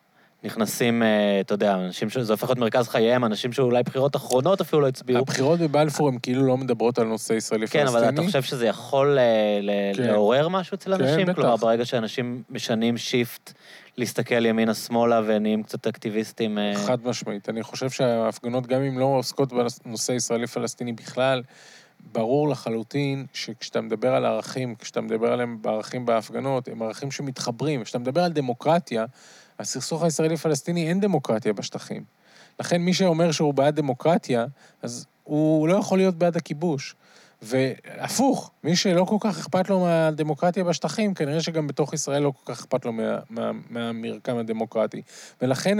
נכנסים, 0.44 1.02
אה, 1.02 1.40
אתה 1.40 1.55
יודע, 1.55 1.74
אנשים 1.74 2.10
שזה 2.10 2.32
הופך 2.32 2.44
להיות 2.44 2.59
מרכז 2.59 2.89
חייהם, 2.89 3.24
אנשים 3.24 3.52
שאולי 3.52 3.82
בחירות 3.82 4.16
אחרונות 4.16 4.60
אפילו 4.60 4.82
לא 4.82 4.89
הצביעו. 4.89 5.19
הבחירות 5.19 5.60
בבלפור 5.60 6.09
הן 6.09 6.19
כאילו 6.23 6.43
לא 6.43 6.56
מדברות 6.56 6.98
על 6.98 7.06
נושא 7.06 7.32
ישראלי-פלסטיני. 7.32 7.85
כן, 7.85 7.97
אבל 7.97 8.09
אתה 8.09 8.23
חושב 8.23 8.43
שזה 8.43 8.66
יכול 8.66 9.19
אה, 9.19 9.24
כן. 9.97 10.02
לעורר 10.02 10.48
משהו 10.48 10.74
אצל 10.74 10.97
כן, 10.97 11.02
אנשים? 11.02 11.27
כן, 11.27 11.32
בטח. 11.32 11.35
כלומר, 11.35 11.56
ברגע 11.56 11.85
שאנשים 11.85 12.43
משנים 12.51 12.97
שיפט, 12.97 13.52
להסתכל 13.97 14.47
ימינה-שמאלה 14.47 15.20
ונהיים 15.27 15.62
קצת 15.62 15.86
אקטיביסטים... 15.86 16.59
אה, 16.59 16.73
חד 16.86 16.98
משמעית. 17.05 17.48
אני 17.48 17.62
חושב 17.62 17.90
שההפגנות, 17.90 18.66
גם 18.66 18.82
אם 18.82 18.98
לא 18.98 19.05
עוסקות 19.05 19.52
בנושא 19.85 20.12
ישראלי-פלסטיני 20.12 20.93
בכלל, 20.93 21.43
ברור 22.12 22.48
לחלוטין 22.48 23.27
שכשאתה 23.32 23.81
מדבר 23.81 24.14
על 24.14 24.24
ערכים, 24.24 24.74
כשאתה 24.74 25.01
מדבר 25.01 25.32
עליהם 25.32 25.62
בערכים 25.62 26.06
בהפגנות, 26.06 26.69
הם 26.69 26.82
ערכים 26.82 27.10
שמתחברים. 27.10 27.85
כשאתה 27.85 27.98
מדבר 27.98 28.20
על 28.20 28.32
דמוקרטיה, 28.32 29.05
הסכסוך 29.58 30.02
הישראלי-פלסטיני 30.02 30.88
אין 30.88 31.00
דמוקרטיה 31.00 31.52
בשטחים. 31.52 32.04
לכן 32.60 32.82
מי 32.82 32.94
שאומר 32.94 33.32
שהוא 33.32 33.54
בעד 33.54 33.76
דמוקרטיה, 33.76 34.46
אז 34.82 35.06
הוא 35.24 35.68
לא 35.68 35.76
יכול 35.76 35.98
להיות 35.98 36.14
בעד 36.14 36.36
הכיבוש. 36.36 36.94
והפוך, 37.43 38.51
מי 38.64 38.77
שלא 38.77 39.05
כל 39.05 39.16
כך 39.20 39.39
אכפת 39.39 39.70
לו 39.70 39.81
מהדמוקרטיה 39.81 40.64
בשטחים, 40.64 41.14
כנראה 41.14 41.40
שגם 41.40 41.66
בתוך 41.66 41.94
ישראל 41.94 42.23
לא 42.23 42.31
כל 42.31 42.52
כך 42.52 42.60
אכפת 42.60 42.85
לו 42.85 42.93
מה, 42.93 43.19
מה, 43.31 43.51
מהמרקם 43.70 44.36
הדמוקרטי. 44.36 45.02
ולכן 45.43 45.78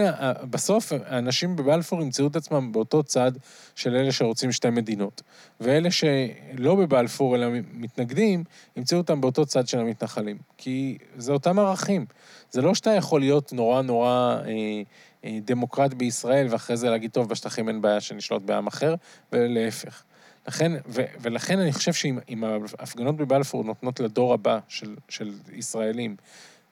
בסוף 0.51 0.93
האנשים 1.07 1.57
בבלפור 1.57 2.03
ימצאו 2.03 2.27
את 2.27 2.37
עצמם 2.37 2.73
באותו 2.73 3.03
צד 3.03 3.33
של 3.75 3.95
אלה 3.95 4.13
שרוצים 4.13 4.53
שתי 4.53 4.71
מדינות. 4.71 5.23
ואלה 5.61 5.91
שלא 5.91 6.75
בבלפור 6.75 7.37
אלא 7.37 7.47
מתנגדים, 7.73 8.45
ימצאו 8.77 8.99
אותם 8.99 9.21
באותו 9.21 9.47
צד 9.47 9.67
של 9.67 9.79
המתנחלים. 9.79 10.39
כי 10.59 10.99
זה 11.17 11.33
אותם 11.33 11.59
ערכים. 11.59 12.07
זה 12.51 12.63
לא 12.63 12.75
שאתה 12.75 12.91
יכול 12.91 13.21
להיות 13.21 13.53
נורא 13.53 13.83
נורא 13.83 14.37
אה, 14.47 14.83
אה, 15.25 15.39
דמוקרט 15.45 15.95
בישראל, 15.95 16.47
ואחרי 16.51 16.77
זה 16.77 16.91
להגיד, 16.91 17.11
טוב, 17.11 17.29
בשטחים 17.29 17.69
אין 17.69 17.81
בעיה 17.81 18.01
שנשלוט 18.01 18.43
בעם 18.43 18.67
אחר, 18.67 18.95
ולהפך. 19.33 20.03
לכן, 20.49 20.73
ו, 20.87 21.03
ולכן 21.21 21.59
אני 21.59 21.73
חושב 21.73 21.93
שאם 21.93 22.45
ההפגנות 22.79 23.17
בבלפור 23.17 23.65
נותנות 23.65 24.01
לדור 24.01 24.35
הבא 24.35 24.59
של, 24.69 24.95
של 25.09 25.33
ישראלים 25.53 26.17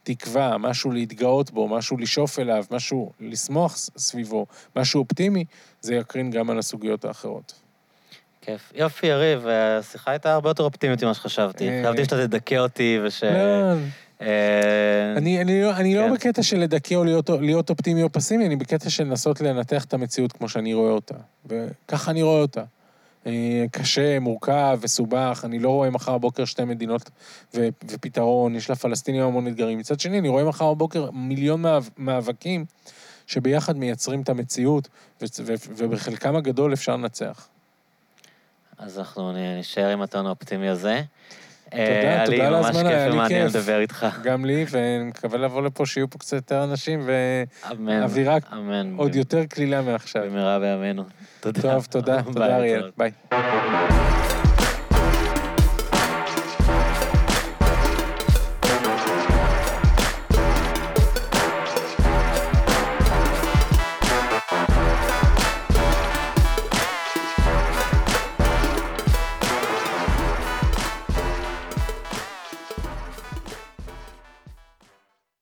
תקווה, 0.03 0.59
משהו 0.59 0.91
להתגאות 0.91 1.51
בו, 1.51 1.69
משהו 1.69 1.99
לשאוף 1.99 2.39
אליו, 2.39 2.65
משהו 2.71 3.13
לשמוח 3.21 3.77
סביבו, 3.77 4.47
משהו 4.77 5.01
אופטימי, 5.01 5.45
זה 5.81 5.95
יקרין 5.95 6.31
גם 6.31 6.51
על 6.51 6.59
הסוגיות 6.59 7.05
האחרות. 7.05 7.53
כיף. 8.41 8.73
יופי, 8.75 9.07
יריב, 9.07 9.47
השיחה 9.47 10.11
הייתה 10.11 10.35
הרבה 10.35 10.51
יותר 10.51 10.63
אופטימית 10.63 11.05
ממה 11.05 11.15
שחשבתי. 11.15 11.69
אה. 11.69 11.83
חשבתי 11.85 12.05
שאתה 12.05 12.27
תדכא 12.27 12.55
אותי 12.55 12.99
וש... 13.05 13.25
לא. 13.25 13.31
אה, 14.21 15.13
אני, 15.17 15.41
אני, 15.41 15.63
לא, 15.63 15.77
אני 15.77 15.95
לא 15.95 16.03
כן. 16.03 16.15
בקטע 16.15 16.43
של 16.43 16.59
לדכא 16.59 16.95
או 16.95 17.05
להיות, 17.05 17.31
להיות 17.31 17.71
אופטימי 17.71 18.03
או 18.03 18.13
פסימי, 18.13 18.47
אני 18.47 18.57
בקטע 18.57 18.91
של 18.91 19.05
לנסות 19.05 19.41
לנתח 19.41 19.85
את 19.85 19.95
המציאות 19.95 20.33
כמו 20.33 20.49
שאני 20.49 20.75
רואה 20.75 20.91
אותה. 20.91 21.15
וככה 21.47 22.11
אני 22.11 22.23
רואה 22.23 22.41
אותה. 22.41 22.63
אה, 23.27 23.65
קשה, 23.73 24.19
מורכב, 24.19 24.79
וסובך, 24.81 25.43
אני 25.45 25.59
לא 25.59 25.69
רואה 25.69 25.91
מחר 25.91 26.19
בבוקר 26.19 26.45
שתי 26.45 26.65
מדינות 26.65 27.11
ו- 27.55 27.69
ופתרון, 27.85 28.57
יש 28.57 28.71
לפלסטינים 28.71 29.23
המון 29.23 29.47
אתגרים. 29.47 29.79
מצד 29.79 30.01
שני, 30.01 30.19
אני 30.19 30.29
רואה 30.29 30.45
מחר 30.45 30.75
בבוקר 30.75 31.11
מיליון 31.11 31.65
מאבקים 31.99 32.65
שביחד 33.27 33.77
מייצרים 33.77 34.23
את 34.23 34.29
המציאות, 34.29 34.89
ו- 35.23 35.25
ו- 35.45 35.55
ובחלקם 35.77 36.37
הגדול 36.37 36.73
אפשר 36.73 36.97
לנצח. 36.97 37.49
אז 38.79 38.99
אנחנו 38.99 39.33
נשאר 39.59 39.89
עם 39.89 40.03
הטון 40.03 40.27
האופטימי 40.27 40.69
הזה. 40.69 41.03
תודה, 41.71 42.27
תודה 42.27 42.47
על 42.47 42.55
הזמן, 42.55 42.87
היה 42.87 43.09
לי 43.09 43.13
כיף. 43.13 43.21
ממש 43.21 43.29
כיף 43.29 43.41
ומעניין 43.43 43.47
לדבר 43.47 43.81
איתך. 43.81 44.07
גם 44.23 44.45
לי, 44.45 44.65
ואני 44.71 45.05
מקווה 45.05 45.39
לבוא 45.39 45.63
לפה 45.63 45.87
שיהיו 45.87 46.11
פה 46.11 46.19
קצת 46.19 46.37
יותר 46.37 46.65
אנשים, 46.65 47.01
ואווירה 47.87 48.37
עוד 48.97 49.17
יותר 49.17 49.45
קלילה 49.45 49.83
מעכשיו. 49.83 50.23
במהרה 50.27 50.59
בימינו. 50.59 51.05
תודה. 51.41 51.63
טוב, 51.63 51.87
תודה. 51.91 52.23
תודה, 52.33 52.57
אריאל. 52.57 52.91
ביי. 52.97 53.11